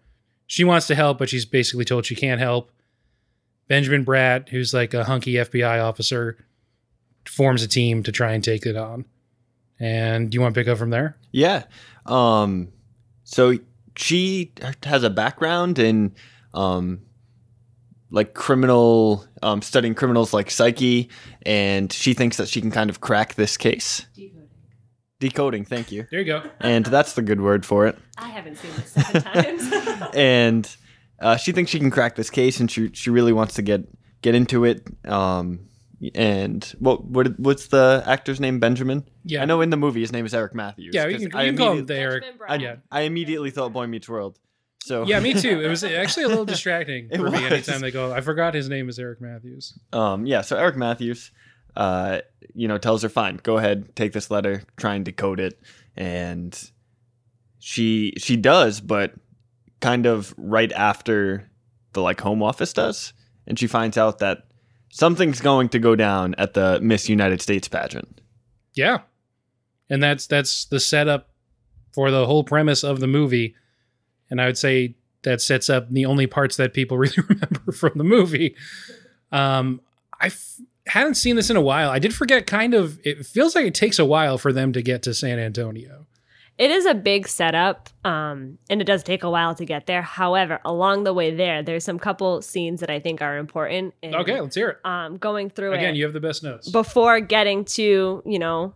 She 0.47 0.63
wants 0.63 0.87
to 0.87 0.95
help, 0.95 1.19
but 1.19 1.29
she's 1.29 1.45
basically 1.45 1.85
told 1.85 2.03
she 2.03 2.15
can't 2.15 2.41
help. 2.41 2.71
Benjamin 3.67 4.03
Bratt, 4.03 4.49
who's 4.49 4.73
like 4.73 4.95
a 4.95 5.03
hunky 5.03 5.33
FBI 5.33 5.81
officer, 5.81 6.43
forms 7.27 7.61
a 7.61 7.67
team 7.67 8.01
to 8.03 8.11
try 8.11 8.33
and 8.33 8.43
take 8.43 8.65
it 8.65 8.75
on. 8.75 9.05
And 9.79 10.31
do 10.31 10.35
you 10.35 10.41
want 10.41 10.55
to 10.55 10.59
pick 10.59 10.67
up 10.67 10.79
from 10.79 10.89
there? 10.89 11.15
Yeah. 11.31 11.65
Um, 12.07 12.69
so 13.23 13.59
she 13.95 14.51
has 14.83 15.03
a 15.03 15.11
background 15.11 15.77
in 15.77 16.15
um, 16.55 17.01
like 18.09 18.33
criminal, 18.33 19.25
um, 19.43 19.61
studying 19.61 19.93
criminals 19.93 20.33
like 20.33 20.49
psyche, 20.49 21.07
and 21.45 21.93
she 21.93 22.15
thinks 22.15 22.37
that 22.37 22.49
she 22.49 22.61
can 22.61 22.71
kind 22.71 22.89
of 22.89 22.99
crack 22.99 23.35
this 23.35 23.57
case. 23.57 24.07
Decoding, 25.21 25.63
thank 25.63 25.91
you. 25.91 26.05
There 26.11 26.19
you 26.19 26.25
go. 26.25 26.43
And 26.59 26.85
that's 26.85 27.13
the 27.13 27.21
good 27.21 27.39
word 27.39 27.65
for 27.65 27.87
it. 27.87 27.97
I 28.17 28.27
haven't 28.29 28.57
seen 28.57 28.71
this 28.75 28.91
seven 28.91 29.21
times. 29.71 30.09
and 30.15 30.75
uh, 31.19 31.37
she 31.37 31.53
thinks 31.53 31.71
she 31.71 31.79
can 31.79 31.91
crack 31.91 32.15
this 32.15 32.29
case, 32.29 32.59
and 32.59 32.69
she 32.69 32.89
she 32.93 33.09
really 33.09 33.31
wants 33.31 33.53
to 33.53 33.61
get 33.61 33.87
get 34.21 34.35
into 34.35 34.65
it. 34.65 34.85
Um, 35.07 35.67
and 36.15 36.63
what 36.79 37.05
what 37.05 37.39
what's 37.39 37.67
the 37.67 38.03
actor's 38.07 38.39
name? 38.39 38.59
Benjamin. 38.59 39.05
Yeah. 39.23 39.43
I 39.43 39.45
know 39.45 39.61
in 39.61 39.69
the 39.69 39.77
movie 39.77 40.01
his 40.01 40.11
name 40.11 40.25
is 40.25 40.33
Eric 40.33 40.55
Matthews. 40.55 40.95
Yeah, 40.95 41.05
you 41.05 41.17
'cause 41.17 41.27
can, 41.27 41.35
I 41.35 41.43
you 41.43 41.49
can 41.51 41.57
call 41.57 41.71
him 41.73 41.77
immediately- 41.77 41.95
the 41.95 42.01
Eric. 42.01 42.23
I, 42.49 42.55
Yeah. 42.55 42.75
I 42.91 43.01
immediately 43.01 43.51
thought 43.51 43.71
Boy 43.71 43.85
Meets 43.85 44.09
World. 44.09 44.39
So 44.83 45.05
Yeah, 45.05 45.19
me 45.19 45.35
too. 45.35 45.61
It 45.61 45.67
was 45.67 45.83
actually 46.03 46.23
a 46.23 46.27
little 46.29 46.45
distracting 46.45 47.09
It 47.11 47.17
for 47.17 47.29
me 47.29 47.45
anytime 47.45 47.81
they 47.81 47.91
go. 47.91 48.11
I 48.11 48.21
forgot 48.21 48.55
his 48.55 48.67
name 48.67 48.89
is 48.89 48.97
Eric 48.97 49.21
Matthews. 49.21 49.77
um, 49.93 50.25
yeah, 50.25 50.41
so 50.41 50.57
Eric 50.57 50.75
Matthews, 50.75 51.29
uh, 51.75 52.19
you 52.53 52.67
know, 52.67 52.77
tells 52.77 53.03
her, 53.03 53.09
"Fine, 53.09 53.39
go 53.43 53.57
ahead, 53.57 53.95
take 53.95 54.13
this 54.13 54.31
letter, 54.31 54.63
try 54.77 54.95
and 54.95 55.05
decode 55.05 55.39
it," 55.39 55.59
and 55.95 56.71
she 57.59 58.13
she 58.17 58.35
does, 58.35 58.81
but 58.81 59.13
kind 59.79 60.05
of 60.05 60.33
right 60.37 60.71
after 60.71 61.49
the 61.93 62.01
like 62.01 62.21
Home 62.21 62.41
Office 62.41 62.73
does, 62.73 63.13
and 63.47 63.57
she 63.57 63.67
finds 63.67 63.97
out 63.97 64.19
that 64.19 64.45
something's 64.89 65.41
going 65.41 65.69
to 65.69 65.79
go 65.79 65.95
down 65.95 66.35
at 66.37 66.53
the 66.53 66.79
Miss 66.81 67.09
United 67.09 67.41
States 67.41 67.67
pageant. 67.67 68.21
Yeah, 68.73 68.99
and 69.89 70.01
that's 70.01 70.27
that's 70.27 70.65
the 70.65 70.79
setup 70.79 71.29
for 71.93 72.11
the 72.11 72.25
whole 72.25 72.43
premise 72.43 72.83
of 72.83 72.99
the 72.99 73.07
movie, 73.07 73.55
and 74.29 74.41
I 74.41 74.45
would 74.45 74.57
say 74.57 74.95
that 75.23 75.41
sets 75.41 75.69
up 75.69 75.89
the 75.91 76.05
only 76.05 76.27
parts 76.27 76.57
that 76.57 76.73
people 76.73 76.97
really 76.97 77.23
remember 77.27 77.71
from 77.71 77.93
the 77.95 78.03
movie. 78.03 78.55
Um, 79.31 79.81
I 80.19 80.27
f- 80.27 80.59
hadn't 80.91 81.15
seen 81.15 81.35
this 81.35 81.49
in 81.49 81.55
a 81.55 81.61
while. 81.61 81.89
I 81.89 81.99
did 81.99 82.13
forget. 82.13 82.45
Kind 82.45 82.73
of, 82.73 82.99
it 83.03 83.25
feels 83.25 83.55
like 83.55 83.65
it 83.65 83.73
takes 83.73 83.97
a 83.97 84.05
while 84.05 84.37
for 84.37 84.51
them 84.51 84.73
to 84.73 84.81
get 84.81 85.01
to 85.03 85.13
San 85.13 85.39
Antonio. 85.39 86.05
It 86.57 86.69
is 86.69 86.85
a 86.85 86.93
big 86.93 87.27
setup, 87.27 87.89
um, 88.03 88.57
and 88.69 88.81
it 88.81 88.83
does 88.83 89.01
take 89.03 89.23
a 89.23 89.29
while 89.29 89.55
to 89.55 89.65
get 89.65 89.87
there. 89.87 90.01
However, 90.01 90.59
along 90.65 91.05
the 91.05 91.13
way 91.13 91.33
there, 91.33 91.63
there's 91.63 91.83
some 91.83 91.97
couple 91.97 92.41
scenes 92.41 92.81
that 92.81 92.89
I 92.89 92.99
think 92.99 93.21
are 93.21 93.37
important. 93.37 93.93
In, 94.01 94.13
Okay, 94.13 94.39
let's 94.39 94.55
hear 94.55 94.69
it. 94.69 94.77
Um, 94.85 95.17
going 95.17 95.49
through 95.49 95.73
Again, 95.73 95.95
you 95.95 96.03
have 96.03 96.13
the 96.13 96.19
best 96.19 96.43
notes. 96.43 96.69
before 96.69 97.19
getting 97.19 97.65
to 97.65 98.21
you 98.25 98.37
know 98.39 98.75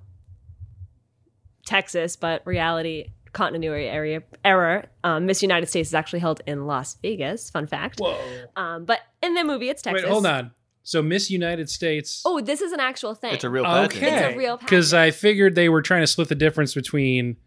Texas, 1.65 2.15
but 2.15 2.41
reality 2.45 3.11
continuity 3.33 3.85
area 3.87 4.23
error. 4.43 4.85
Um, 5.03 5.25
Miss 5.25 5.43
United 5.43 5.67
States 5.67 5.89
is 5.89 5.93
actually 5.93 6.19
held 6.19 6.41
in 6.47 6.65
Las 6.65 6.95
Vegas. 7.01 7.49
Fun 7.49 7.67
fact. 7.67 7.99
Whoa. 7.99 8.17
Um, 8.55 8.85
but 8.85 9.01
in 9.21 9.33
the 9.33 9.43
movie, 9.43 9.69
it's 9.69 9.81
Texas. 9.81 10.03
Wait, 10.05 10.11
hold 10.11 10.25
on. 10.25 10.51
So 10.87 11.01
Miss 11.01 11.29
United 11.31 11.67
States. 11.69 12.21
Oh, 12.25 12.39
this 12.39 12.61
is 12.61 12.71
an 12.71 12.79
actual 12.79 13.15
thing. 13.15 13.33
It's 13.33 13.43
a 13.43 13.49
real 13.49 13.63
pageant. 13.65 14.03
okay. 14.03 14.15
It's 14.27 14.35
a 14.35 14.37
real 14.37 14.57
Because. 14.57 14.93
I 14.93 15.09
figured 15.11 15.55
they 15.55 15.67
were 15.67 15.81
trying 15.81 16.03
to 16.03 16.07
split 16.07 16.29
the 16.29 16.35
difference 16.35 16.73
between 16.75 17.37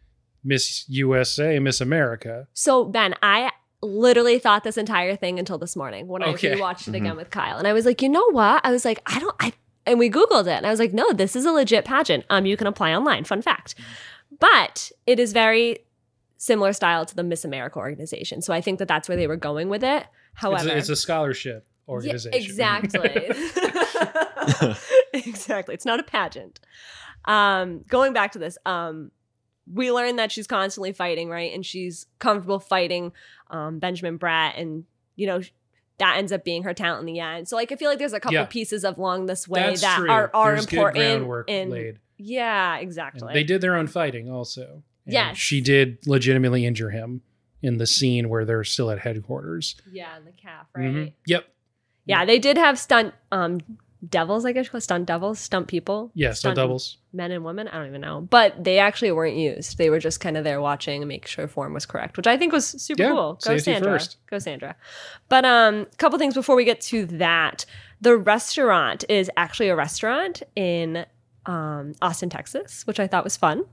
Miss 0.44 0.84
USA 0.88 1.54
and 1.54 1.62
Miss 1.64 1.80
America. 1.80 2.48
So 2.52 2.84
Ben, 2.84 3.14
I 3.22 3.52
literally 3.80 4.40
thought 4.40 4.64
this 4.64 4.76
entire 4.76 5.14
thing 5.14 5.38
until 5.38 5.56
this 5.56 5.76
morning 5.76 6.08
when 6.08 6.22
Okay. 6.24 6.52
I 6.52 6.56
rewatched 6.56 6.88
it 6.88 6.92
Mhm. 6.92 6.96
again 6.96 7.16
with 7.16 7.30
Kyle, 7.30 7.58
and 7.58 7.68
I 7.68 7.72
was 7.72 7.86
like, 7.86 8.02
you 8.02 8.08
know 8.08 8.28
what? 8.32 8.60
I 8.64 8.72
was 8.72 8.84
like, 8.84 9.00
I 9.06 9.20
don't. 9.20 9.36
I 9.38 9.52
and 9.86 10.00
we 10.00 10.10
googled 10.10 10.42
it, 10.46 10.48
and 10.48 10.66
I 10.66 10.70
was 10.70 10.80
like, 10.80 10.92
no, 10.92 11.12
this 11.12 11.36
is 11.36 11.44
a 11.44 11.52
legit 11.52 11.84
pageant. 11.84 12.24
Um, 12.28 12.44
you 12.44 12.56
can 12.56 12.66
apply 12.66 12.92
online. 12.92 13.22
Fun 13.22 13.40
fact, 13.40 13.76
but 14.40 14.90
it 15.06 15.20
is 15.20 15.32
very 15.32 15.78
similar 16.38 16.72
style 16.72 17.06
to 17.06 17.14
the 17.14 17.22
Miss 17.22 17.44
America 17.44 17.78
organization. 17.78 18.42
So 18.42 18.52
I 18.52 18.60
think 18.60 18.80
that 18.80 18.88
that's 18.88 19.08
where 19.08 19.16
they 19.16 19.28
were 19.28 19.36
going 19.36 19.68
with 19.68 19.84
it. 19.84 20.02
It's 20.32 20.42
However, 20.42 20.70
a, 20.70 20.72
it's 20.76 20.88
a 20.88 20.96
scholarship 20.96 21.67
Yeah, 22.02 22.14
exactly. 22.32 23.10
exactly. 25.12 25.74
It's 25.74 25.84
not 25.86 26.00
a 26.00 26.02
pageant. 26.02 26.60
Um, 27.24 27.84
going 27.88 28.12
back 28.12 28.32
to 28.32 28.38
this, 28.38 28.58
um, 28.66 29.10
we 29.72 29.92
learned 29.92 30.18
that 30.18 30.32
she's 30.32 30.46
constantly 30.46 30.92
fighting, 30.92 31.28
right? 31.28 31.52
And 31.52 31.64
she's 31.64 32.06
comfortable 32.18 32.58
fighting 32.58 33.12
um, 33.50 33.78
Benjamin 33.78 34.18
Bratt, 34.18 34.58
and 34.60 34.84
you 35.16 35.26
know 35.26 35.40
that 35.98 36.16
ends 36.16 36.30
up 36.32 36.44
being 36.44 36.62
her 36.62 36.72
talent 36.72 37.00
in 37.08 37.12
the 37.12 37.20
end. 37.20 37.48
So, 37.48 37.56
like, 37.56 37.72
I 37.72 37.76
feel 37.76 37.90
like 37.90 37.98
there's 37.98 38.12
a 38.12 38.20
couple 38.20 38.34
Yeah. 38.34 38.44
pieces 38.44 38.84
of 38.84 38.98
along 38.98 39.26
this 39.26 39.48
way 39.48 39.60
That's 39.60 39.80
that 39.80 39.98
true. 39.98 40.10
are 40.10 40.30
are 40.32 40.52
There's 40.52 40.66
good 40.66 40.76
important. 40.76 41.04
groundwork 41.04 41.50
in, 41.50 41.70
laid. 41.70 41.98
Yeah, 42.18 42.74
And 42.74 42.82
exactly. 42.82 43.32
they 43.34 43.44
did 43.44 43.60
their 43.60 43.74
own 43.76 43.86
fighting 43.88 44.30
also. 44.30 44.82
And 45.04 45.12
Yes. 45.14 45.36
She 45.38 45.60
did 45.60 45.98
legitimately 46.06 46.64
injure 46.66 46.90
him 46.90 47.22
in 47.62 47.78
the 47.78 47.86
scene 47.86 48.28
where 48.28 48.44
they're 48.44 48.62
still 48.64 48.90
at 48.90 49.00
headquarters. 49.00 49.74
Yeah, 49.90 50.16
and 50.16 50.26
the 50.26 50.32
calf, 50.32 50.66
right? 50.74 50.84
Mhm. 50.86 51.12
Yep. 51.26 51.46
Yeah, 52.08 52.24
they 52.24 52.38
did 52.38 52.56
have 52.58 52.78
stunt 52.78 53.14
um 53.30 53.60
devils, 54.08 54.44
I 54.44 54.52
guess, 54.52 54.66
you 54.66 54.70
call 54.70 54.80
stunt 54.80 55.06
devils, 55.06 55.40
stunt 55.40 55.66
people. 55.66 56.10
Yeah, 56.14 56.32
stunt 56.32 56.54
doubles. 56.56 56.98
men 57.12 57.32
and 57.32 57.44
women. 57.44 57.66
I 57.68 57.78
don't 57.78 57.88
even 57.88 58.00
know, 58.00 58.20
but 58.20 58.62
they 58.62 58.78
actually 58.78 59.10
weren't 59.10 59.36
used. 59.36 59.76
They 59.76 59.90
were 59.90 59.98
just 59.98 60.20
kind 60.20 60.36
of 60.36 60.44
there 60.44 60.60
watching 60.60 61.02
and 61.02 61.08
make 61.08 61.26
sure 61.26 61.48
form 61.48 61.74
was 61.74 61.84
correct, 61.84 62.16
which 62.16 62.26
I 62.28 62.36
think 62.36 62.52
was 62.52 62.66
super 62.66 63.02
Yeah, 63.02 63.10
cool. 63.10 63.38
Go 63.44 63.58
Sandra, 63.58 63.92
first. 63.92 64.18
go 64.30 64.38
Sandra. 64.38 64.76
But 65.28 65.44
um, 65.44 65.74
a 65.92 65.96
couple 65.96 66.16
things 66.18 66.34
before 66.34 66.54
we 66.56 66.64
get 66.64 66.80
to 66.82 67.06
that. 67.06 67.64
The 68.00 68.16
restaurant 68.16 69.04
is 69.08 69.28
actually 69.36 69.68
a 69.70 69.74
restaurant 69.74 70.44
in 70.54 71.04
um, 71.46 71.94
Austin, 72.00 72.30
Texas, 72.30 72.86
which 72.86 73.00
I 73.00 73.08
thought 73.08 73.24
was 73.24 73.36
fun. 73.36 73.64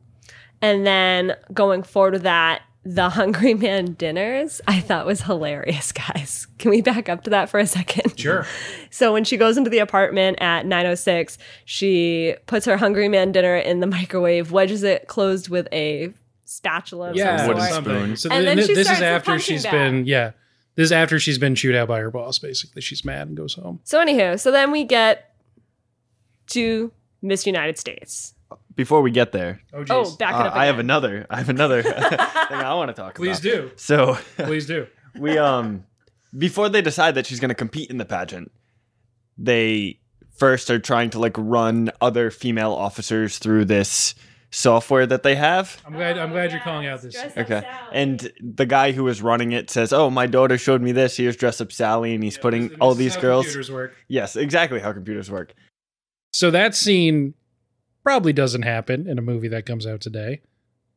And 0.61 0.87
then 0.87 1.35
going 1.53 1.83
forward 1.83 2.13
with 2.13 2.23
that, 2.23 2.63
the 2.85 3.09
Hungry 3.09 3.53
Man 3.55 3.93
dinners, 3.93 4.61
I 4.67 4.79
thought 4.79 5.05
was 5.05 5.21
hilarious, 5.23 5.91
guys. 5.91 6.47
Can 6.59 6.71
we 6.71 6.81
back 6.81 7.09
up 7.09 7.23
to 7.23 7.29
that 7.31 7.49
for 7.49 7.59
a 7.59 7.67
second? 7.67 8.17
Sure. 8.19 8.45
So 8.91 9.11
when 9.11 9.25
she 9.25 9.35
goes 9.35 9.57
into 9.57 9.69
the 9.69 9.79
apartment 9.79 10.37
at 10.39 10.65
906, 10.65 11.37
she 11.65 12.35
puts 12.45 12.65
her 12.65 12.77
Hungry 12.77 13.09
Man 13.09 13.33
dinner 13.33 13.57
in 13.57 13.81
the 13.81 13.87
microwave, 13.87 14.51
wedges 14.53 14.83
it 14.83 15.07
closed 15.07 15.49
with 15.49 15.67
a 15.73 16.13
spatula 16.45 17.11
Yeah, 17.13 17.35
some 17.37 17.47
wooden 17.49 17.63
spoon. 17.73 18.15
So 18.15 18.29
And 18.31 18.47
then 18.47 18.55
then 18.55 18.67
she 18.67 18.73
this 18.73 18.89
is 18.89 19.01
after 19.01 19.31
punching 19.31 19.55
she's 19.55 19.63
bag. 19.63 19.71
been 19.73 20.05
yeah. 20.05 20.31
This 20.75 20.85
is 20.85 20.91
after 20.93 21.19
she's 21.19 21.37
been 21.37 21.55
chewed 21.55 21.75
out 21.75 21.89
by 21.89 21.99
her 21.99 22.09
boss. 22.09 22.39
Basically, 22.39 22.81
she's 22.81 23.03
mad 23.03 23.27
and 23.27 23.35
goes 23.35 23.55
home. 23.55 23.81
So 23.83 23.99
anywho, 24.01 24.39
so 24.39 24.49
then 24.51 24.71
we 24.71 24.85
get 24.85 25.33
to 26.51 26.91
Miss 27.21 27.45
United 27.45 27.77
States. 27.77 28.33
Before 28.75 29.01
we 29.01 29.11
get 29.11 29.31
there, 29.31 29.61
Oh, 29.73 29.85
Oh, 29.89 30.03
geez. 30.03 30.15
back 30.17 30.33
it 30.35 30.41
uh, 30.41 30.49
up. 30.49 30.55
I 30.55 30.65
have 30.65 30.79
another. 30.79 31.25
I 31.29 31.37
have 31.37 31.49
another 31.49 31.81
thing 31.83 31.93
I 31.93 32.73
want 32.73 32.89
to 32.89 32.93
talk 32.93 33.15
Please 33.15 33.39
about. 33.39 33.69
do. 33.69 33.71
So 33.77 34.17
Please 34.37 34.65
do. 34.67 34.87
we 35.19 35.37
um 35.37 35.85
before 36.37 36.67
they 36.69 36.81
decide 36.81 37.15
that 37.15 37.25
she's 37.25 37.39
going 37.39 37.49
to 37.49 37.55
compete 37.55 37.89
in 37.89 37.97
the 37.97 38.05
pageant, 38.05 38.51
they 39.37 39.99
first 40.37 40.69
are 40.69 40.79
trying 40.79 41.09
to 41.11 41.19
like 41.19 41.35
run 41.37 41.91
other 42.01 42.29
female 42.31 42.73
officers 42.73 43.37
through 43.37 43.63
this 43.65 44.15
software 44.51 45.05
that 45.05 45.23
they 45.23 45.35
have. 45.35 45.81
I'm 45.85 45.93
glad. 45.93 46.17
I'm 46.17 46.31
glad 46.31 46.51
you're 46.51 46.59
calling 46.61 46.87
out 46.87 47.01
this. 47.01 47.13
Dress 47.13 47.31
Up 47.31 47.37
Okay. 47.45 47.61
Sally. 47.61 47.89
And 47.93 48.31
the 48.41 48.65
guy 48.65 48.91
who 48.91 49.03
was 49.05 49.21
running 49.21 49.51
it 49.53 49.69
says, 49.69 49.93
"Oh, 49.93 50.09
my 50.09 50.27
daughter 50.27 50.57
showed 50.57 50.81
me 50.81 50.91
this. 50.91 51.17
Here's 51.17 51.35
dress 51.37 51.61
up 51.61 51.71
Sally, 51.71 52.13
and 52.13 52.23
he's 52.23 52.37
putting 52.37 52.69
This- 52.69 52.77
all 52.79 52.89
this 52.89 52.97
is 52.99 53.05
these 53.05 53.15
how 53.15 53.21
girls." 53.21 53.45
computers 53.45 53.71
work. 53.71 53.95
Yes, 54.09 54.35
exactly 54.35 54.79
how 54.81 54.91
computers 54.93 55.31
work. 55.31 55.53
So 56.33 56.51
that 56.51 56.75
scene 56.75 57.33
probably 58.05 58.31
doesn't 58.31 58.61
happen 58.61 59.09
in 59.09 59.17
a 59.17 59.21
movie 59.21 59.47
that 59.47 59.65
comes 59.65 59.87
out 59.87 59.99
today. 59.99 60.39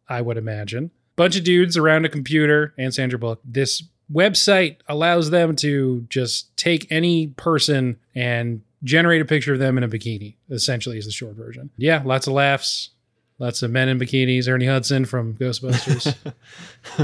I 0.09 0.21
would 0.21 0.37
imagine. 0.37 0.91
Bunch 1.17 1.37
of 1.37 1.43
dudes 1.43 1.77
around 1.77 2.05
a 2.05 2.09
computer 2.09 2.75
and 2.77 2.93
Sandra 2.93 3.19
Bullock. 3.19 3.41
This 3.43 3.83
website 4.13 4.77
allows 4.89 5.31
them 5.31 5.57
to 5.57 6.07
just 6.11 6.55
take 6.59 6.87
any 6.91 7.29
person 7.29 7.99
and 8.15 8.61
generate 8.85 9.23
a 9.23 9.25
picture 9.25 9.55
of 9.55 9.59
them 9.59 9.79
in 9.79 9.85
a 9.85 9.89
bikini. 9.89 10.35
Essentially, 10.51 10.99
is 10.99 11.07
the 11.07 11.11
short 11.11 11.35
version. 11.35 11.71
Yeah, 11.79 12.03
lots 12.05 12.27
of 12.27 12.35
laughs, 12.35 12.91
lots 13.39 13.63
of 13.63 13.71
men 13.71 13.89
in 13.89 13.99
bikinis. 13.99 14.47
Ernie 14.47 14.67
Hudson 14.67 15.07
from 15.07 15.35
Ghostbusters. 15.35 16.15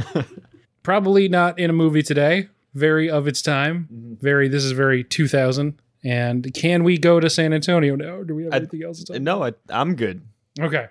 probably 0.83 1.29
not 1.29 1.59
in 1.59 1.71
a 1.71 1.75
movie 1.75 2.03
today. 2.03 2.49
Very 2.75 3.09
of 3.09 3.27
its 3.27 3.41
time. 3.41 3.89
Mm-hmm. 3.93 4.15
Very. 4.23 4.49
This 4.49 4.65
is 4.65 4.73
very 4.73 5.03
2000. 5.03 5.81
And 6.05 6.53
can 6.55 6.85
we 6.85 6.99
go 6.99 7.19
to 7.19 7.31
San 7.31 7.53
Antonio 7.53 7.97
now? 7.97 8.17
Or 8.17 8.25
do 8.25 8.35
we 8.35 8.45
have 8.45 8.53
I- 8.53 8.57
anything 8.59 8.83
else 8.85 8.99
to 9.01 9.07
talk? 9.07 9.17
About? 9.17 9.23
No, 9.23 9.43
I, 9.45 9.53
I'm 9.71 9.95
good. 9.97 10.23
Okay. 10.61 10.87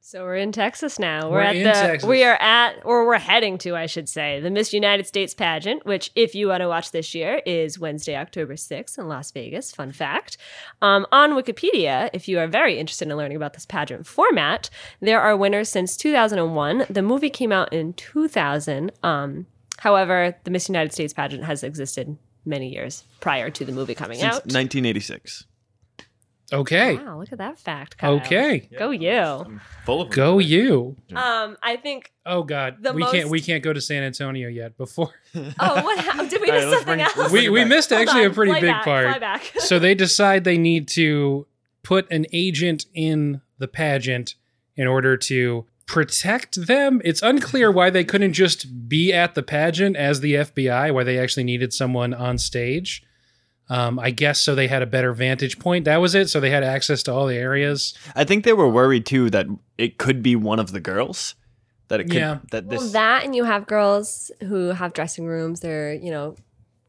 So 0.00 0.24
we're 0.24 0.36
in 0.36 0.52
Texas 0.52 0.98
now. 0.98 1.26
We're, 1.28 1.36
We're 1.36 1.40
at 1.42 1.56
in 1.56 1.64
the 1.64 1.70
Texas. 1.72 2.08
we 2.08 2.24
are 2.24 2.36
at 2.40 2.76
or 2.86 3.06
we're 3.06 3.18
heading 3.18 3.58
to, 3.58 3.76
I 3.76 3.84
should 3.84 4.08
say, 4.08 4.40
the 4.40 4.48
Miss 4.50 4.72
United 4.72 5.06
States 5.06 5.34
pageant, 5.34 5.84
which 5.84 6.10
if 6.14 6.34
you 6.34 6.48
want 6.48 6.62
to 6.62 6.68
watch 6.68 6.92
this 6.92 7.14
year 7.14 7.42
is 7.44 7.78
Wednesday, 7.78 8.16
October 8.16 8.54
6th 8.54 8.96
in 8.96 9.06
Las 9.06 9.30
Vegas. 9.32 9.70
Fun 9.70 9.92
fact. 9.92 10.38
Um, 10.80 11.06
on 11.12 11.32
Wikipedia, 11.32 12.08
if 12.14 12.26
you 12.26 12.38
are 12.38 12.46
very 12.46 12.78
interested 12.78 13.06
in 13.08 13.16
learning 13.18 13.36
about 13.36 13.52
this 13.52 13.66
pageant 13.66 14.06
format, 14.06 14.70
there 15.00 15.20
are 15.20 15.36
winners 15.36 15.68
since 15.68 15.94
2001. 15.98 16.86
The 16.88 17.02
movie 17.02 17.28
came 17.28 17.52
out 17.52 17.70
in 17.70 17.92
2000. 17.92 18.90
Um, 19.02 19.44
however, 19.80 20.36
the 20.44 20.50
Miss 20.50 20.70
United 20.70 20.94
States 20.94 21.12
pageant 21.12 21.44
has 21.44 21.62
existed 21.62 22.16
many 22.44 22.68
years 22.68 23.04
prior 23.20 23.50
to 23.50 23.64
the 23.64 23.72
movie 23.72 23.94
coming 23.94 24.16
Since 24.18 24.26
out. 24.36 24.42
1986. 24.46 25.44
Okay. 26.50 26.96
Wow, 26.96 27.18
look 27.18 27.30
at 27.30 27.38
that 27.38 27.58
fact. 27.58 27.98
Kyle. 27.98 28.14
Okay. 28.14 28.70
Go 28.78 28.90
you. 28.90 29.10
I'm 29.12 29.60
full 29.84 30.00
of 30.00 30.08
Go 30.10 30.38
you. 30.38 30.96
Um, 31.14 31.58
I 31.62 31.76
think. 31.76 32.10
Oh 32.24 32.42
God. 32.42 32.78
The 32.82 32.94
we 32.94 33.04
can't 33.04 33.28
we 33.28 33.40
can't 33.42 33.62
go 33.62 33.72
to 33.74 33.80
San 33.82 34.02
Antonio 34.02 34.48
yet 34.48 34.78
before 34.78 35.10
Oh, 35.34 35.42
what 35.84 35.98
happened? 35.98 36.30
Did 36.30 36.40
we 36.40 36.48
All 36.50 36.56
right, 36.56 36.64
miss 36.64 36.70
let's 36.70 36.84
something 36.84 37.04
bring- 37.04 37.24
else? 37.24 37.32
we, 37.32 37.48
we 37.50 37.60
back. 37.60 37.68
missed 37.68 37.90
Hold 37.90 38.00
actually 38.02 38.24
on, 38.24 38.30
a 38.30 38.34
pretty 38.34 38.52
fly 38.52 38.60
big 38.62 38.70
back, 38.70 38.84
part. 38.84 39.04
Fly 39.10 39.18
back. 39.18 39.42
so 39.58 39.78
they 39.78 39.94
decide 40.06 40.44
they 40.44 40.56
need 40.56 40.88
to 40.88 41.46
put 41.82 42.10
an 42.10 42.24
agent 42.32 42.86
in 42.94 43.42
the 43.58 43.68
pageant 43.68 44.34
in 44.74 44.86
order 44.86 45.18
to 45.18 45.66
protect 45.88 46.66
them. 46.66 47.00
It's 47.02 47.22
unclear 47.22 47.72
why 47.72 47.90
they 47.90 48.04
couldn't 48.04 48.34
just 48.34 48.88
be 48.88 49.12
at 49.12 49.34
the 49.34 49.42
pageant 49.42 49.96
as 49.96 50.20
the 50.20 50.34
FBI, 50.34 50.94
why 50.94 51.02
they 51.02 51.18
actually 51.18 51.44
needed 51.44 51.72
someone 51.72 52.14
on 52.14 52.38
stage. 52.38 53.02
Um, 53.70 53.98
I 53.98 54.10
guess 54.10 54.40
so 54.40 54.54
they 54.54 54.68
had 54.68 54.82
a 54.82 54.86
better 54.86 55.12
vantage 55.12 55.58
point. 55.58 55.86
That 55.86 55.96
was 55.96 56.14
it. 56.14 56.28
So 56.28 56.40
they 56.40 56.50
had 56.50 56.62
access 56.62 57.02
to 57.04 57.12
all 57.12 57.26
the 57.26 57.36
areas. 57.36 57.94
I 58.14 58.24
think 58.24 58.44
they 58.44 58.52
were 58.52 58.68
worried 58.68 59.04
too 59.04 59.30
that 59.30 59.46
it 59.76 59.98
could 59.98 60.22
be 60.22 60.36
one 60.36 60.58
of 60.58 60.72
the 60.72 60.80
girls. 60.80 61.34
That 61.88 62.00
it 62.00 62.04
could. 62.04 62.14
Yeah. 62.14 62.38
That 62.50 62.68
this. 62.68 62.80
well, 62.80 62.88
that 62.90 63.24
and 63.24 63.34
you 63.34 63.44
have 63.44 63.66
girls 63.66 64.30
who 64.40 64.68
have 64.68 64.92
dressing 64.92 65.26
rooms. 65.26 65.60
They're 65.60 65.94
you 65.94 66.10
know 66.10 66.36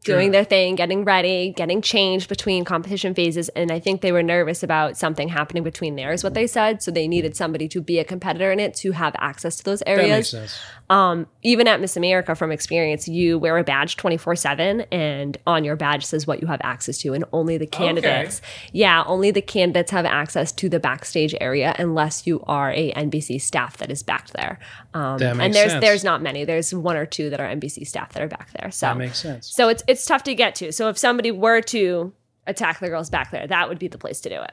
doing 0.04 0.30
their 0.30 0.44
thing, 0.44 0.76
getting 0.76 1.04
ready, 1.04 1.52
getting 1.54 1.82
changed 1.82 2.28
between 2.28 2.64
competition 2.64 3.14
phases, 3.14 3.48
and 3.50 3.70
I 3.70 3.78
think 3.78 4.00
they 4.00 4.12
were 4.12 4.22
nervous 4.22 4.62
about 4.62 4.96
something 4.96 5.28
happening 5.28 5.62
between 5.62 5.96
there. 5.96 6.12
Is 6.12 6.24
what 6.24 6.34
they 6.34 6.46
said. 6.46 6.82
So 6.82 6.90
they 6.90 7.06
needed 7.06 7.36
somebody 7.36 7.68
to 7.68 7.80
be 7.82 7.98
a 7.98 8.04
competitor 8.04 8.50
in 8.50 8.58
it 8.60 8.74
to 8.76 8.92
have 8.92 9.14
access 9.18 9.56
to 9.56 9.64
those 9.64 9.80
That 9.80 9.96
makes 9.98 10.08
areas. 10.10 10.28
sense. 10.30 10.58
Um, 10.88 11.26
even 11.42 11.68
at 11.68 11.80
Miss 11.80 11.96
America, 11.96 12.34
from 12.34 12.50
experience, 12.50 13.06
you 13.06 13.38
wear 13.38 13.58
a 13.58 13.62
badge 13.64 13.96
twenty 13.96 14.16
four 14.16 14.34
seven, 14.36 14.80
and 14.90 15.36
on 15.46 15.64
your 15.64 15.76
badge 15.76 16.04
says 16.04 16.26
what 16.26 16.40
you 16.40 16.46
have 16.48 16.60
access 16.64 16.98
to, 16.98 17.12
and 17.12 17.24
only 17.32 17.58
the 17.58 17.66
candidates, 17.66 18.40
yeah, 18.72 19.04
only 19.06 19.30
the 19.30 19.42
candidates 19.42 19.90
have 19.92 20.04
access 20.06 20.50
to 20.52 20.68
the 20.68 20.80
backstage 20.80 21.34
area, 21.40 21.74
unless 21.78 22.26
you 22.26 22.42
are 22.46 22.72
a 22.72 22.92
NBC 22.94 23.40
staff 23.40 23.76
that 23.76 23.90
is 23.90 24.02
back 24.02 24.30
there. 24.30 24.58
Um, 24.94 25.18
That 25.18 25.36
makes 25.36 25.44
and 25.44 25.54
there's 25.54 25.70
sense. 25.72 25.80
there's 25.84 26.04
not 26.04 26.22
many. 26.22 26.44
There's 26.44 26.74
one 26.74 26.96
or 26.96 27.06
two 27.06 27.30
that 27.30 27.38
are 27.40 27.46
NBC 27.46 27.86
staff 27.86 28.12
that 28.14 28.22
are 28.22 28.28
back 28.28 28.48
there. 28.58 28.70
So 28.72 28.86
That 28.86 28.96
makes 28.96 29.18
sense. 29.20 29.46
so 29.48 29.68
it's 29.68 29.84
it's 29.90 30.06
tough 30.06 30.22
to 30.24 30.34
get 30.34 30.54
to. 30.56 30.72
So 30.72 30.88
if 30.88 30.96
somebody 30.96 31.30
were 31.32 31.60
to 31.62 32.12
attack 32.46 32.80
the 32.80 32.88
girls 32.88 33.10
back 33.10 33.30
there, 33.30 33.46
that 33.46 33.68
would 33.68 33.78
be 33.78 33.88
the 33.88 33.98
place 33.98 34.20
to 34.20 34.28
do 34.28 34.40
it. 34.40 34.52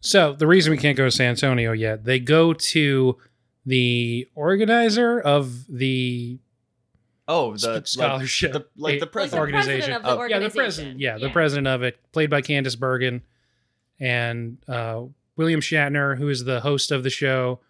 So 0.00 0.32
the 0.32 0.46
reason 0.46 0.70
we 0.70 0.78
can't 0.78 0.96
go 0.96 1.04
to 1.04 1.10
San 1.10 1.30
Antonio 1.30 1.72
yet, 1.72 2.04
they 2.04 2.20
go 2.20 2.52
to 2.52 3.16
the 3.66 4.28
organizer 4.34 5.20
of 5.20 5.66
the 5.66 6.38
oh, 7.26 7.56
the 7.56 7.82
scholarship, 7.84 8.54
Like 8.54 8.62
the, 8.62 8.68
like 8.82 9.00
the 9.00 9.06
president. 9.06 9.40
organization. 9.40 9.92
of 9.92 10.02
the 10.02 10.08
Oh, 10.08 10.24
yeah, 10.24 10.38
the 10.38 10.50
president. 10.50 11.00
Yeah, 11.00 11.18
the 11.18 11.30
president 11.30 11.66
of 11.66 11.82
it, 11.82 11.98
played 12.12 12.30
by 12.30 12.40
Candice 12.40 12.78
Bergen, 12.78 13.22
and 13.98 14.58
uh, 14.68 15.02
William 15.36 15.60
Shatner, 15.60 16.16
who 16.16 16.28
is 16.28 16.44
the 16.44 16.60
host 16.60 16.92
of 16.92 17.02
the 17.02 17.10
show, 17.10 17.60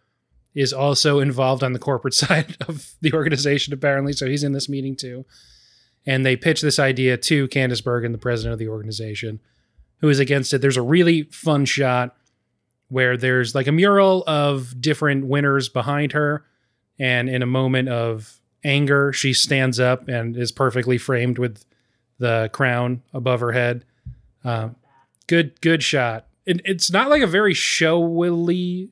is 0.55 0.73
also 0.73 1.21
involved 1.21 1.64
on 1.64 1.73
the 1.73 1.79
corporate 1.79 2.14
side 2.23 2.57
of 2.68 2.92
the 3.01 3.14
organization. 3.14 3.73
Apparently, 3.73 4.12
so 4.12 4.27
he's 4.27 4.44
in 4.44 4.53
this 4.53 4.68
meeting 4.68 4.94
too. 4.94 5.25
And 6.07 6.25
they 6.25 6.37
pitch 6.37 6.61
this 6.61 6.79
idea 6.79 7.17
to 7.17 7.49
Candice 7.49 7.85
Bergen, 7.85 8.13
the 8.13 8.19
president 8.19 8.55
of 8.55 8.59
the 8.59 8.69
organization, 8.69 9.41
who 10.01 10.09
is 10.09 10.19
against 10.19 10.53
it. 10.55 10.61
There's 10.61 10.77
a 10.77 10.83
really 10.83 11.25
fun 11.25 11.65
shot 11.65 12.17
where 12.89 13.17
there's 13.17 13.55
like 13.55 13.67
a 13.67 13.73
mural 13.73 14.25
of 14.27 14.81
different 14.81 15.27
winners 15.27 15.69
behind 15.69 16.13
her, 16.13 16.45
and 16.99 17.29
in 17.29 17.43
a 17.43 17.47
moment 17.47 17.89
of 17.89 18.41
anger, 18.65 19.13
she 19.13 19.33
stands 19.33 19.79
up 19.79 20.09
and 20.09 20.37
is 20.37 20.51
perfectly 20.51 20.99
framed 20.99 21.39
with 21.39 21.65
the 22.19 22.51
crown 22.53 23.03
above 23.13 23.41
her 23.41 23.53
head. 23.53 23.85
Um, 24.45 24.77
good, 25.27 25.61
good 25.61 25.83
shot. 25.83 26.27
It, 26.47 26.61
it's 26.65 26.91
not 26.91 27.11
like 27.11 27.23
a 27.23 27.27
very 27.27 27.55
showily 27.55 28.91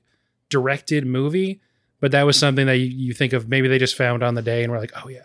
directed 0.48 1.06
movie, 1.06 1.60
but 2.00 2.12
that 2.12 2.24
was 2.24 2.38
something 2.38 2.66
that 2.66 2.76
you, 2.76 2.86
you 2.86 3.14
think 3.14 3.32
of. 3.32 3.48
Maybe 3.48 3.68
they 3.68 3.78
just 3.78 3.96
found 3.96 4.22
on 4.22 4.34
the 4.34 4.42
day 4.42 4.62
and 4.62 4.70
were 4.70 4.78
like, 4.78 4.92
"Oh 5.02 5.08
yeah, 5.08 5.20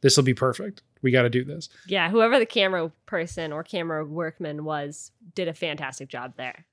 this 0.00 0.16
will 0.16 0.24
be 0.24 0.34
perfect. 0.34 0.82
We 1.02 1.10
got 1.10 1.22
to 1.22 1.30
do 1.30 1.44
this." 1.44 1.68
Yeah, 1.86 2.10
whoever 2.10 2.38
the 2.38 2.46
camera 2.46 2.90
person 3.06 3.52
or 3.52 3.62
camera 3.62 4.04
workman 4.04 4.64
was 4.64 5.12
did 5.34 5.48
a 5.48 5.54
fantastic 5.54 6.08
job 6.08 6.34
there. 6.36 6.64